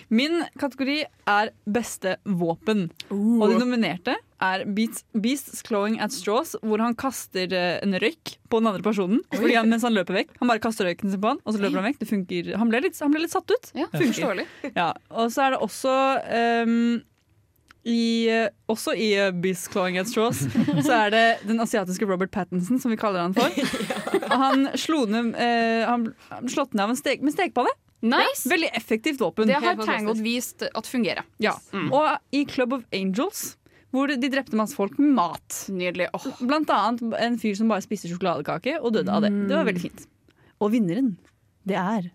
Min 0.09 0.45
kategori 0.61 1.01
er 1.27 1.51
beste 1.67 2.17
våpen. 2.23 2.87
Og 3.11 3.49
de 3.51 3.59
nominerte 3.59 4.15
er 4.43 4.63
Beats, 4.77 5.03
Beasts 5.17 5.65
Clawing 5.67 5.97
at 6.05 6.15
Straws, 6.15 6.55
hvor 6.63 6.83
han 6.85 6.95
kaster 6.99 7.51
eh, 7.57 7.79
en 7.83 7.97
røyk 7.99 8.37
på 8.53 8.61
den 8.61 8.69
andre 8.71 8.85
personen 8.85 9.23
fordi 9.33 9.57
han, 9.57 9.71
mens 9.73 9.87
han 9.87 9.97
løper 9.97 10.21
vekk. 10.21 10.37
Han 10.43 10.53
bare 10.53 10.63
kaster 10.63 10.87
røyken 10.87 11.11
sin 11.11 11.23
på 11.23 11.33
han, 11.33 11.41
og 11.43 11.57
så 11.57 11.63
løper 11.65 11.81
han 11.81 11.89
vekk. 11.89 12.01
Det 12.05 12.11
funker. 12.13 12.53
Han 12.61 12.71
ble 12.71 12.85
litt, 12.87 13.01
han 13.03 13.15
ble 13.15 13.25
litt 13.25 13.35
satt 13.35 13.51
ut. 13.51 13.73
Ja, 13.75 13.89
Ja. 14.77 14.91
Og 15.17 15.33
så 15.35 15.47
er 15.47 15.57
det 15.57 15.63
også 15.65 15.97
ehm, 16.37 17.03
i, 17.87 18.29
eh, 18.29 18.49
også 18.67 18.97
i 18.99 19.13
eh, 19.15 19.31
Beasts 19.31 19.71
Clawing 19.71 19.99
at 20.01 20.11
Straws 20.11 20.43
så 20.87 20.93
er 20.97 21.13
det 21.15 21.25
den 21.47 21.61
asiatiske 21.63 22.07
Robert 22.09 22.33
Pattinson, 22.35 22.81
som 22.83 22.91
vi 22.91 22.99
kaller 22.99 23.23
han 23.23 23.37
for. 23.37 23.53
Han 24.37 24.67
slo 24.75 25.05
ned 25.07 25.37
eh, 25.39 25.85
Han 25.87 26.09
ble 26.11 26.51
slått 26.51 26.75
ned 26.75 26.83
av 26.83 26.95
en 26.95 26.99
stek, 26.99 27.23
med 27.23 27.37
stekepanne. 27.37 27.71
Nice. 28.07 28.49
Veldig 28.51 28.73
effektivt 28.77 29.23
våpen. 29.23 29.47
Det 29.49 29.61
har 29.63 29.79
Tangled 29.79 30.19
vist 30.25 30.67
at 30.67 30.91
fungerer. 30.91 31.25
Ja. 31.43 31.55
Mm. 31.73 31.89
Og 31.95 32.35
i 32.35 32.43
Club 32.51 32.75
of 32.77 32.83
Angels, 32.95 33.55
hvor 33.95 34.11
de 34.11 34.31
drepte 34.31 34.59
masse 34.59 34.77
folk 34.77 34.99
med 35.01 35.15
mat. 35.17 35.61
Nydelig. 35.73 36.11
Blant 36.43 36.71
annet 36.75 37.17
en 37.23 37.39
fyr 37.41 37.55
som 37.59 37.71
bare 37.73 37.87
spiste 37.87 38.11
sjokoladekake 38.11 38.77
og 38.83 38.99
døde 38.99 39.15
av 39.15 39.25
det. 39.25 39.33
Det 39.47 39.57
var 39.57 39.71
veldig 39.71 39.85
fint. 39.87 40.05
Og 40.61 40.75
vinneren, 40.75 41.15
det 41.67 41.79
er 41.81 42.11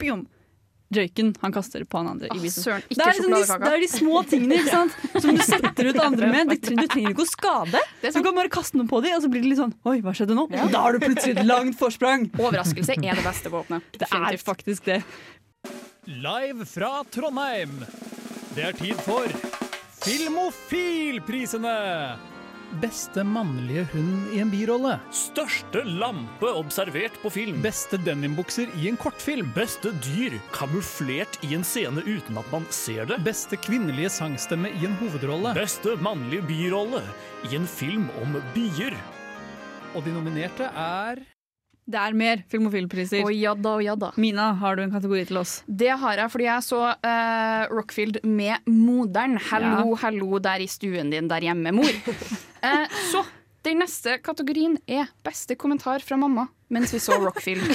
Bjom. 0.00 0.22
Joiken 0.90 1.34
han 1.40 1.52
kaster 1.54 1.84
på 1.86 1.98
han 2.00 2.08
andre 2.10 2.26
i 2.26 2.38
Åh, 2.40 2.46
søren, 2.50 2.82
ikke 2.88 2.96
det, 2.98 3.04
er 3.06 3.14
liksom 3.14 3.34
de, 3.34 3.58
det 3.62 3.70
er 3.70 3.82
de 3.84 3.88
små 3.92 4.22
tingene 4.26 4.56
ikke 4.58 4.72
sant? 4.72 4.96
som 5.22 5.36
du 5.36 5.42
setter 5.46 5.90
ut 5.92 5.98
andre 6.02 6.30
med. 6.32 6.50
Du 6.50 6.56
trenger, 6.58 6.82
du 6.82 6.90
trenger 6.90 7.14
ikke 7.14 7.22
å 7.22 7.30
skade. 7.30 7.82
Så 8.10 8.18
du 8.18 8.26
kan 8.26 8.34
bare 8.40 8.50
kaste 8.50 8.80
noe 8.80 8.90
på 8.90 8.98
dem, 9.04 9.14
og 9.14 9.22
så 9.22 9.30
blir 9.30 9.44
det 9.44 9.52
litt 9.52 9.60
sånn 9.60 9.74
Oi, 9.86 10.00
hva 10.02 10.14
skjedde 10.16 10.34
nå? 10.34 10.48
Og 10.50 10.72
da 10.74 10.82
har 10.82 10.96
du 10.96 11.04
plutselig 11.04 11.36
et 11.36 11.46
langt 11.46 11.78
forsprang. 11.78 12.26
Overraskelse 12.40 12.98
er 12.98 13.20
det 13.20 13.26
beste 13.26 13.52
våpenet. 13.52 13.86
Det 14.00 14.08
er 14.10 14.40
faktisk 14.42 14.88
det. 14.90 14.98
Live 16.10 16.66
fra 16.66 17.04
Trondheim. 17.12 17.84
Det 18.56 18.66
er 18.72 18.74
tid 18.74 18.98
for 19.06 19.30
Filmofilprisene. 20.00 21.76
Beste 22.78 23.24
mannlige 23.26 23.82
hund 23.90 24.28
i 24.30 24.38
en 24.38 24.50
birolle. 24.52 24.92
Største 25.10 25.80
lampe 25.82 26.46
observert 26.54 27.16
på 27.18 27.32
film. 27.34 27.56
Beste 27.64 27.98
denimbukser 27.98 28.70
i 28.78 28.86
en 28.86 28.98
kortfilm. 29.00 29.48
Beste 29.56 29.90
dyr 30.04 30.36
kamuflert 30.54 31.40
i 31.42 31.56
en 31.56 31.66
scene 31.66 32.04
uten 32.06 32.38
at 32.38 32.52
man 32.52 32.68
ser 32.70 33.08
det. 33.10 33.18
Beste 33.26 33.58
kvinnelige 33.58 34.12
sangstemme 34.14 34.70
i 34.70 34.86
en 34.86 34.94
hovedrolle. 35.00 35.50
Beste 35.58 35.96
mannlige 35.98 36.46
birolle 36.46 37.02
i 37.50 37.58
en 37.58 37.66
film 37.66 38.06
om 38.22 38.38
bier. 38.54 38.94
Og 39.96 40.06
de 40.06 40.14
nominerte 40.14 40.68
er 40.70 41.24
Det 41.90 41.98
er 41.98 42.14
mer 42.14 42.44
Filmofilpriser. 42.46 43.24
Og 43.24 43.32
filmpriser 43.32 43.90
og 43.96 43.98
da. 44.04 44.12
Mina, 44.14 44.52
har 44.60 44.78
du 44.78 44.84
en 44.84 44.94
kategori 44.94 45.24
til 45.32 45.40
oss? 45.42 45.56
Det 45.66 45.90
har 45.90 46.22
jeg 46.22 46.30
fordi 46.30 46.46
jeg 46.46 46.66
så 46.68 46.84
uh, 46.94 47.64
Rockfield 47.74 48.22
med 48.22 48.62
moderen. 48.70 49.34
Hallo, 49.50 49.96
hallo 49.98 50.38
der 50.38 50.62
i 50.62 50.70
stuen 50.70 51.10
din 51.10 51.26
der 51.26 51.50
hjemme, 51.50 51.74
mor. 51.74 51.98
Eh, 52.62 52.96
så 53.12 53.24
den 53.66 53.82
neste 53.82 54.18
kategorien 54.24 54.78
er 54.88 55.10
beste 55.26 55.56
kommentar 55.60 56.04
fra 56.04 56.16
mamma 56.20 56.48
mens 56.70 56.94
vi 56.94 57.00
så 57.02 57.18
rockfilm. 57.18 57.66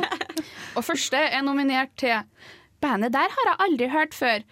Og 0.76 0.84
første 0.86 1.18
er 1.18 1.42
nominert 1.42 1.92
til 1.98 2.22
Bandet 2.80 3.12
der 3.12 3.32
har 3.34 3.48
jeg 3.50 3.60
aldri 3.66 3.88
hørt 3.92 4.14
før. 4.16 4.44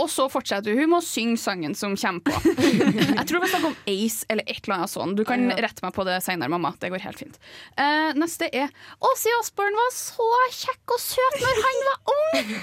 Og 0.00 0.08
så 0.08 0.24
fortsetter 0.32 0.72
hun 0.78 0.88
med 0.88 0.98
å 1.00 1.04
synge 1.04 1.36
sangen 1.40 1.74
som 1.76 1.96
kommer 1.98 2.22
på. 2.24 2.32
Jeg 3.18 3.26
tror 3.28 3.40
vi 3.42 3.50
snakker 3.52 3.68
om 3.68 3.76
Ace 3.92 4.24
eller 4.32 4.44
et 4.46 4.62
eller 4.64 4.76
annet 4.78 4.92
sånt. 4.94 5.16
Du 5.18 5.24
kan 5.28 5.40
rette 5.52 5.84
meg 5.84 5.92
på 5.96 6.02
det 6.08 6.16
senere, 6.24 6.48
mamma. 6.52 6.70
Det 6.80 6.88
går 6.92 7.04
helt 7.04 7.20
fint. 7.20 7.36
Uh, 7.76 8.10
neste 8.18 8.44
er 8.48 8.68
Åse 9.04 9.30
Osborn 9.40 9.74
var 9.76 9.90
så 9.96 10.28
kjekk 10.56 10.84
og 10.96 11.00
søt 11.04 11.36
når 11.42 11.54
han 11.66 11.78
var 11.90 11.98
ung! 12.16 12.48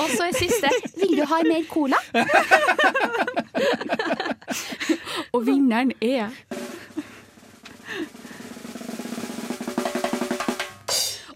Og 0.00 0.08
så 0.12 0.22
er 0.26 0.32
siste 0.36 0.68
Vil 0.96 1.16
du 1.16 1.24
ha 1.28 1.38
mer 1.46 1.64
cola? 1.68 1.98
Og 5.34 5.46
vinneren 5.46 5.92
er 6.04 6.30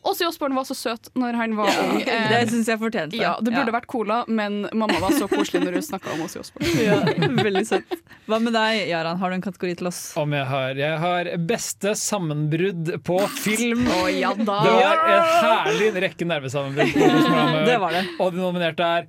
Åssi 0.03 0.25
Osborn 0.25 0.55
var 0.57 0.65
så 0.65 0.75
søt 0.75 1.11
når 1.15 1.37
han 1.37 1.53
var 1.59 1.69
ung. 1.83 1.99
Eh, 2.01 2.29
Det 2.31 2.49
syns 2.51 2.69
jeg 2.73 2.79
fortjente. 2.81 3.19
Ja, 3.21 3.35
det 3.41 3.53
burde 3.53 3.69
Ja. 3.69 3.75
vært 3.77 3.87
cola, 3.87 4.25
men 4.29 4.63
mamma 4.73 4.97
var 5.03 5.11
så 5.13 5.29
koselig 5.29 5.61
når 5.65 5.77
hun 5.77 5.83
snakka 5.85 6.15
om 6.15 6.23
Åssi 6.25 6.41
Osborn. 6.41 6.65
Ja, 6.87 6.97
veldig 7.45 7.67
søtt. 7.69 7.93
Hva 8.27 8.39
med 8.41 8.55
deg, 8.57 8.89
Jaran? 8.89 9.19
Har 9.21 9.31
du 9.31 9.35
en 9.37 9.45
kategori 9.45 9.77
til 9.83 9.91
oss? 9.91 10.01
Om 10.17 10.33
jeg 10.33 10.47
har 10.49 10.75
Jeg 10.81 10.99
har 11.05 11.31
beste 11.51 11.93
sammenbrudd 12.01 12.95
på 13.05 13.19
film. 13.43 13.85
Å, 13.89 14.01
ja 14.15 14.33
da. 14.35 14.59
Det 14.65 14.75
var 14.79 15.05
en 15.05 15.31
herlig 15.45 15.93
rekke 16.07 16.29
nervesammenbrudd. 16.33 17.67
Det 17.69 17.79
var 17.83 17.93
det. 17.99 18.05
Og 18.21 18.33
de 18.33 18.41
nominerte 18.41 18.81
er 19.01 19.09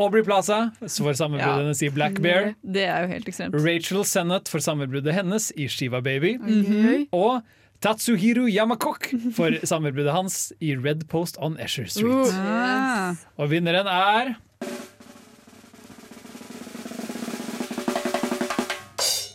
Aubrey 0.00 0.22
Plaza 0.24 0.72
for 0.80 1.12
sammenbruddet 1.16 1.62
hennes 1.64 1.82
i 1.84 1.88
Black 1.92 2.20
Bear. 2.24 2.52
Det 2.64 2.84
er 2.88 3.04
jo 3.04 3.10
helt 3.12 3.26
ekstremt. 3.28 3.56
Rachel 3.64 4.04
Sennett 4.08 4.48
for 4.48 4.58
sammenbruddet 4.64 5.12
hennes 5.16 5.50
i 5.56 5.68
Shiva 5.72 6.00
Baby. 6.04 6.36
Mhm. 6.40 7.08
Og 7.12 7.42
Tatsuhiro 7.82 8.46
Yamakok 8.46 9.08
for 9.34 9.56
sammenbruddet 9.66 10.12
hans 10.14 10.52
i 10.62 10.76
Red 10.78 11.08
Post 11.10 11.34
on 11.42 11.56
Esher 11.58 11.88
Street. 11.90 12.30
Og 13.42 13.50
vinneren 13.50 13.88
er 13.90 14.36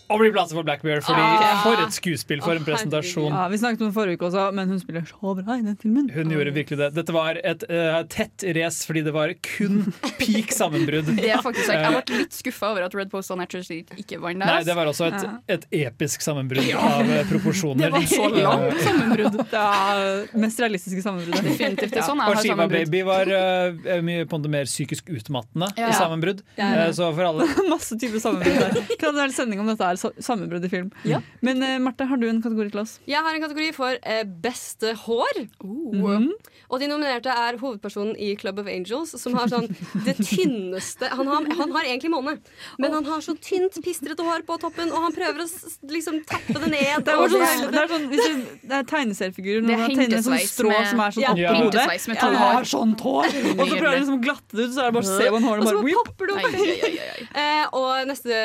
Aubrey 0.10 0.32
Plaza 0.32 0.56
for 0.56 0.64
Black 0.64 0.82
Bear, 0.84 1.02
fordi 1.02 1.20
Ah. 1.22 1.62
for 1.64 1.82
et 1.84 1.92
skuespill, 1.96 2.42
for 2.42 2.56
en 2.56 2.64
presentasjon. 2.64 3.32
Ja, 3.34 3.48
vi 3.52 3.58
snakket 3.60 3.82
om 3.82 3.90
det 3.92 3.96
forrige 3.98 4.18
uke 4.20 4.28
også, 4.30 4.54
men 4.56 4.70
hun 4.72 4.80
spiller 4.80 5.04
så 5.10 5.34
bra 5.36 5.58
i 5.58 5.62
den 5.66 5.76
filmen. 5.82 6.10
Hun 6.14 6.30
gjorde 6.32 6.54
virkelig 6.56 6.78
det. 6.80 6.90
Dette 6.96 7.14
var 7.16 7.40
et 7.44 7.64
uh, 7.70 8.04
tett 8.08 8.44
race 8.56 8.86
fordi 8.88 9.04
det 9.04 9.14
var 9.16 9.34
kun 9.44 9.82
peak 10.22 10.54
sammenbrudd. 10.56 11.10
Det 11.18 11.30
er 11.34 11.42
faktisk 11.44 11.66
sant. 11.68 11.80
Jeg 11.82 11.94
Eh, 11.98 12.02
ble 12.08 12.18
litt 12.24 12.34
skuffa 12.38 12.72
over 12.72 12.84
at 12.88 12.96
Red 12.96 13.10
Post 13.12 13.32
on 13.32 13.38
Natural 13.42 13.64
Street 13.68 13.92
ikke 13.98 14.20
vant 14.24 14.40
deres. 14.40 14.54
Nei, 14.54 14.64
det 14.68 14.76
var 14.80 14.86
også 14.92 15.08
et, 15.12 15.28
et 15.58 15.68
episk 15.86 16.22
sammenbrudd 16.24 16.72
av 16.78 17.12
eh, 17.12 17.24
proporsjoner. 17.30 17.88
Det 17.88 17.92
var 17.92 18.08
så 18.12 18.30
langt 18.38 18.82
sammenbrudd. 18.88 19.38
Det 19.58 19.62
er 19.64 20.40
mest 20.40 20.60
realistiske 20.64 21.02
sammenbruddet. 21.04 21.44
Definitivt. 21.48 21.92
Det 21.94 22.00
er 22.02 22.08
sånn 22.08 22.20
jeg 22.22 22.30
Og 22.32 22.36
har 22.36 22.44
Shiva 22.44 22.56
sammenbrudd. 22.56 22.92
Baby 22.92 23.04
var 23.08 23.32
uh, 23.32 24.02
mye 24.08 24.26
på 24.28 24.38
måte 24.40 24.52
mer 24.52 24.68
psykisk 24.70 25.10
utmattende 25.12 25.70
Ja. 25.80 25.92
sammenbrudd. 25.98 26.42
Ja, 26.58 26.68
ja. 26.72 26.86
Eh, 26.88 26.92
så 26.98 27.12
for 27.16 27.28
alle 27.30 27.48
Masse 27.74 27.98
typer 28.00 28.20
sammenbrudd 28.24 28.60
der. 28.64 28.96
Kan 28.98 29.14
det 29.14 29.22
være 29.22 29.30
en 29.32 29.38
sending 29.38 29.60
om 29.64 29.68
dette 29.72 29.88
er 29.98 30.24
sammenbrudd 30.24 30.66
i 30.68 30.72
film? 30.72 30.92
Men 31.46 31.64
uh, 31.64 31.78
Marte, 31.84 32.08
har 32.10 32.20
du 32.22 32.28
en 32.30 32.42
kategori 32.44 32.72
til 32.74 32.84
oss? 32.84 32.98
Jeg 33.10 33.24
har 33.26 33.36
en 33.38 33.44
kategori 33.44 33.72
for 33.76 33.98
uh, 33.98 34.24
beste 34.48 34.94
hår. 35.06 35.44
Mhm. 35.64 36.32
Og 36.68 36.82
de 36.82 36.88
nominerte 36.92 37.32
er 37.32 37.56
hovedpersonen 37.62 38.18
i 38.20 38.34
Club 38.40 38.60
of 38.60 38.68
Angels, 38.68 39.14
som 39.22 39.36
har 39.40 39.48
sånn 39.48 39.70
det 40.08 40.18
tynneste 40.20 41.08
Han 41.16 41.30
har, 41.32 41.46
han 41.62 41.72
har 41.72 41.88
egentlig 41.88 42.12
måne, 42.12 42.34
men 42.78 42.92
han 42.92 43.08
har 43.08 43.22
så 43.24 43.38
tynt, 43.40 43.78
pistrete 43.86 44.26
hår 44.26 44.44
på 44.48 44.58
toppen, 44.60 44.92
og 44.92 45.06
han 45.06 45.16
prøver 45.16 45.46
å 45.46 45.48
liksom 45.94 46.20
tappe 46.28 46.58
det 46.58 46.72
ned. 46.74 47.06
Det 47.08 47.14
er, 47.14 47.22
bare 47.22 47.32
sånn, 47.32 47.72
det 47.72 47.84
er 47.84 47.94
sånn 47.94 48.08
det 48.68 48.76
er 48.82 48.90
tegneseriefigurer. 48.90 49.64
når 49.64 49.84
man 49.84 49.96
tegner 49.96 50.26
sånn 50.26 50.44
strå 50.44 50.74
med- 50.74 50.90
som 50.92 51.04
er 51.06 51.16
sånn 51.16 51.24
Ja, 51.24 51.32
opp 51.32 51.64
hodet. 51.64 51.86
Ja, 52.08 52.20
han 52.26 52.36
har 52.42 52.68
sånt 52.68 53.06
hår! 53.06 53.32
Og 53.58 53.64
så 53.64 53.78
prøver 53.78 53.94
de 53.94 54.02
liksom 54.02 54.18
å 54.20 54.24
glatte 54.28 54.58
det 54.60 54.68
ut, 54.68 54.74
så 54.76 54.84
er 54.84 54.92
det 54.92 54.98
bare 55.00 55.08
så 55.08 55.18
ser 55.22 55.32
man 55.38 55.48
hårene 55.48 55.64
Og 55.64 55.72
så 55.72 55.78
bare 55.78 55.88
bare 55.88 56.04
popper 56.12 56.26
det 56.28 56.36
opp. 56.38 56.52
Eh, 57.38 57.66
og 57.78 58.08
neste 58.12 58.42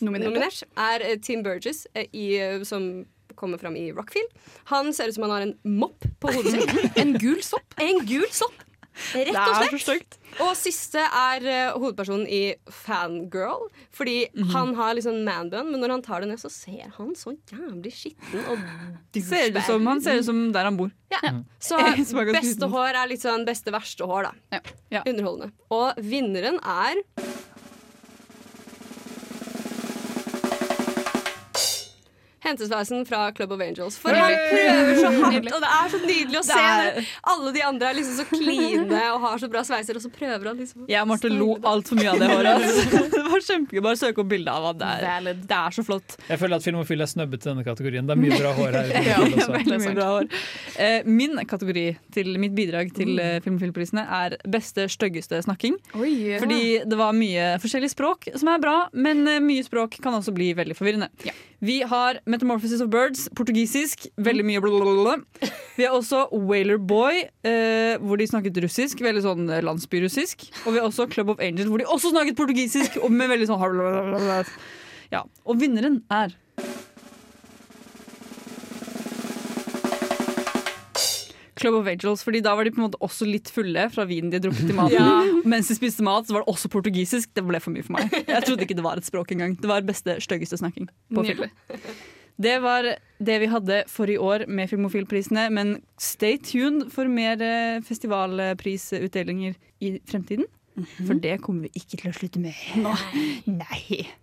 Nominerte. 0.00 0.30
nominert 0.30 0.62
er 0.76 1.06
eh, 1.06 1.18
Tim 1.22 1.42
Burgess, 1.46 1.86
eh, 1.94 2.06
i, 2.12 2.26
eh, 2.40 2.62
som 2.68 3.04
kommer 3.38 3.58
fram 3.62 3.76
i 3.76 3.90
Rockfield. 3.92 4.32
Han 4.72 4.92
ser 4.92 5.08
ut 5.08 5.14
som 5.14 5.22
han 5.28 5.30
har 5.36 5.46
en 5.46 5.54
mopp 5.64 6.04
på 6.20 6.32
hodet 6.34 6.52
sitt. 6.58 6.96
en 7.02 7.14
gul 7.18 7.40
sopp. 7.46 7.78
En 7.80 8.02
gul 8.06 8.26
sopp. 8.34 8.66
Rett 9.14 9.30
og 9.32 9.78
slett. 9.80 10.16
så. 10.26 10.42
Og 10.44 10.50
siste 10.58 11.00
er 11.00 11.44
uh, 11.46 11.78
hovedpersonen 11.80 12.26
i 12.28 12.40
Fangirl. 12.74 13.68
Fordi 13.96 14.26
Mhm. 14.34 14.50
han 14.52 14.74
har 14.74 14.94
liksom 14.98 15.22
manbun, 15.24 15.70
men 15.70 15.80
når 15.80 15.90
han 15.94 16.02
tar 16.02 16.20
det 16.20 16.28
ned, 16.28 16.40
så 16.42 16.50
ser 16.52 16.90
han 16.98 17.14
så 17.16 17.32
jævlig 17.48 17.92
skitten 17.94 18.44
og 18.50 18.58
Ser 19.22 19.48
ut 19.54 19.62
som, 19.64 19.86
han 19.86 20.02
ser 20.02 20.18
ut 20.20 20.26
som 20.26 20.52
der 20.52 20.64
han 20.68 20.76
bor. 20.76 20.90
Ja. 21.14 21.32
Så 21.62 21.78
er 21.80 21.94
ganske 21.96 22.34
beste 22.34 22.68
hår 22.68 22.98
er 23.00 23.08
litt 23.08 23.22
sånn 23.24 23.46
beste 23.48 23.72
verste 23.72 24.04
hår, 24.10 24.28
da. 24.28 24.60
Ja. 24.90 25.02
Underholdende. 25.06 25.52
Og 25.70 25.94
vinneren 25.96 26.58
er 26.60 27.00
Hentesveisen 32.44 33.04
fra 33.08 33.26
Club 33.36 33.52
of 33.52 33.60
Angels. 33.60 33.98
For 34.00 34.16
han 34.16 34.32
prøver 34.50 34.94
så 35.00 35.10
hardt, 35.20 35.50
og 35.52 35.60
det 35.64 35.70
er 35.76 35.90
så 35.92 35.98
nydelig 36.04 36.38
å 36.40 36.44
se. 36.48 36.58
Når. 36.60 37.08
Alle 37.34 37.52
de 37.56 37.64
andre 37.66 37.90
er 37.90 37.98
liksom 37.98 38.16
så 38.16 38.26
kline 38.30 39.00
og 39.10 39.18
har 39.26 39.42
så 39.42 39.50
bra 39.52 39.62
sveiser, 39.66 39.98
og 39.98 40.04
så 40.04 40.10
prøver 40.14 40.48
han 40.50 40.60
liksom 40.60 40.86
Jeg 40.90 41.02
og 41.04 41.10
Marte 41.10 41.30
lo 41.32 41.50
altfor 41.68 42.00
mye 42.00 42.14
av 42.14 42.22
det 42.22 42.30
håret. 42.34 42.64
Altså. 42.64 43.02
Det 43.12 43.24
var 43.26 43.44
kjempegøy. 43.48 43.82
Bare 43.84 44.00
søk 44.00 44.22
opp 44.24 44.30
bilde 44.32 44.54
av 44.54 44.68
han. 44.70 44.80
Det 44.80 44.90
er, 45.12 45.28
det 45.50 45.58
er 45.58 45.76
så 45.76 45.84
flott. 45.86 46.16
Jeg 46.30 46.40
føler 46.40 46.60
at 46.60 46.66
Filmofil 46.68 47.04
er 47.04 47.10
snubbet 47.12 47.44
til 47.44 47.52
denne 47.52 47.66
kategorien. 47.66 48.08
Det 48.08 48.16
er 48.16 48.22
mye 48.24 48.40
bra 48.40 48.54
hår 48.56 48.78
her. 48.80 48.94
Ja, 49.10 49.18
veldig 49.50 49.78
mye 49.80 49.94
bra 49.96 50.08
hår. 50.14 50.26
Eh, 50.80 51.06
min 51.08 51.36
kategori 51.50 51.84
til 52.14 52.32
mitt 52.40 52.54
bidrag 52.56 52.92
til 52.96 53.18
eh, 53.20 53.38
Filmofilprisene 53.44 54.04
er 54.20 54.36
beste 54.50 54.86
styggeste 54.92 55.40
snakking. 55.44 55.76
Oi, 55.98 56.10
ja. 56.32 56.40
Fordi 56.42 56.60
det 56.88 56.98
var 57.00 57.14
mye 57.16 57.52
forskjellig 57.62 57.92
språk 57.92 58.30
som 58.38 58.50
er 58.52 58.60
bra, 58.62 58.76
men 58.96 59.24
eh, 59.28 59.40
mye 59.44 59.64
språk 59.66 59.98
kan 60.04 60.16
også 60.18 60.34
bli 60.36 60.52
veldig 60.58 60.76
forvirrende. 60.78 61.10
Vi 61.60 61.80
har 61.84 62.22
Metamorphosis 62.30 62.80
of 62.84 62.90
Birds, 62.92 63.26
portugisisk. 63.36 64.06
Veldig 64.20 64.44
mye 64.46 64.62
blablabla. 64.64 65.16
Vi 65.76 65.86
har 65.86 65.94
også 65.96 66.26
Whaler 66.32 66.78
Boy, 66.78 67.24
eh, 67.46 67.96
hvor 68.02 68.20
de 68.20 68.28
snakket 68.30 68.60
russisk. 68.64 69.02
Veldig 69.04 69.24
sånn 69.26 69.48
eh, 69.50 69.62
landsbyrussisk. 69.66 70.46
Og 70.64 70.74
vi 70.74 70.78
har 70.82 70.86
også 70.88 71.08
Club 71.12 71.32
of 71.34 71.42
Angels, 71.42 71.70
hvor 71.72 71.82
de 71.82 71.88
også 71.90 72.12
snakket 72.14 72.38
portugisisk. 72.38 73.00
Og 73.04 73.10
med 73.14 73.32
veldig 73.32 73.50
sånn 73.50 73.60
blablabla. 73.64 74.44
Ja, 75.10 75.24
Og 75.44 75.58
vinneren 75.58 76.02
er 76.14 76.36
Club 81.60 81.74
of 81.76 81.86
Angels, 81.90 82.22
fordi 82.24 82.40
da 82.40 82.54
var 82.56 82.64
de 82.64 82.70
på 82.72 82.80
en 82.80 82.86
måte 82.86 83.00
også 83.04 83.26
litt 83.28 83.50
fulle 83.52 83.82
fra 83.92 84.06
vinen 84.08 84.30
de 84.32 84.38
hadde 84.38 84.48
drukket 84.48 84.70
i 84.72 84.76
maten. 84.76 84.94
Ja. 84.96 85.42
Mens 85.50 85.68
de 85.68 85.76
spiste 85.76 86.04
mat, 86.06 86.24
så 86.28 86.36
var 86.36 86.46
det 86.46 86.54
også 86.54 86.70
portugisisk. 86.72 87.28
Det 87.36 87.44
ble 87.44 87.60
for 87.60 87.74
mye 87.74 87.84
for 87.84 87.98
meg. 87.98 88.14
Jeg 88.16 88.46
trodde 88.46 88.64
ikke 88.64 88.78
det 88.78 88.86
var 88.86 89.00
et 89.00 89.08
språk 89.08 89.34
engang. 89.36 89.58
Det 89.60 89.68
var 89.68 89.84
beste, 89.84 90.16
styggeste 90.24 90.56
snakking 90.62 90.88
på 91.12 91.26
film. 91.28 91.44
Det 92.40 92.56
var 92.64 92.86
det 93.20 93.36
vi 93.42 93.50
hadde 93.52 93.82
for 93.90 94.08
i 94.08 94.16
år 94.16 94.46
med 94.48 94.70
Filmofilprisene, 94.70 95.50
men 95.52 95.74
stay 96.00 96.38
tuned 96.40 96.88
for 96.94 97.10
mer 97.10 97.42
eh, 97.44 97.82
festivalprisutdelinger 97.84 99.58
i 99.84 99.98
fremtiden. 100.08 100.48
For 101.06 101.18
det 101.20 101.40
kommer 101.44 101.68
vi 101.68 101.82
ikke 101.82 101.98
til 102.00 102.12
å 102.12 102.16
slutte 102.16 102.40
med. 102.40 102.56
Nei. 103.50 104.06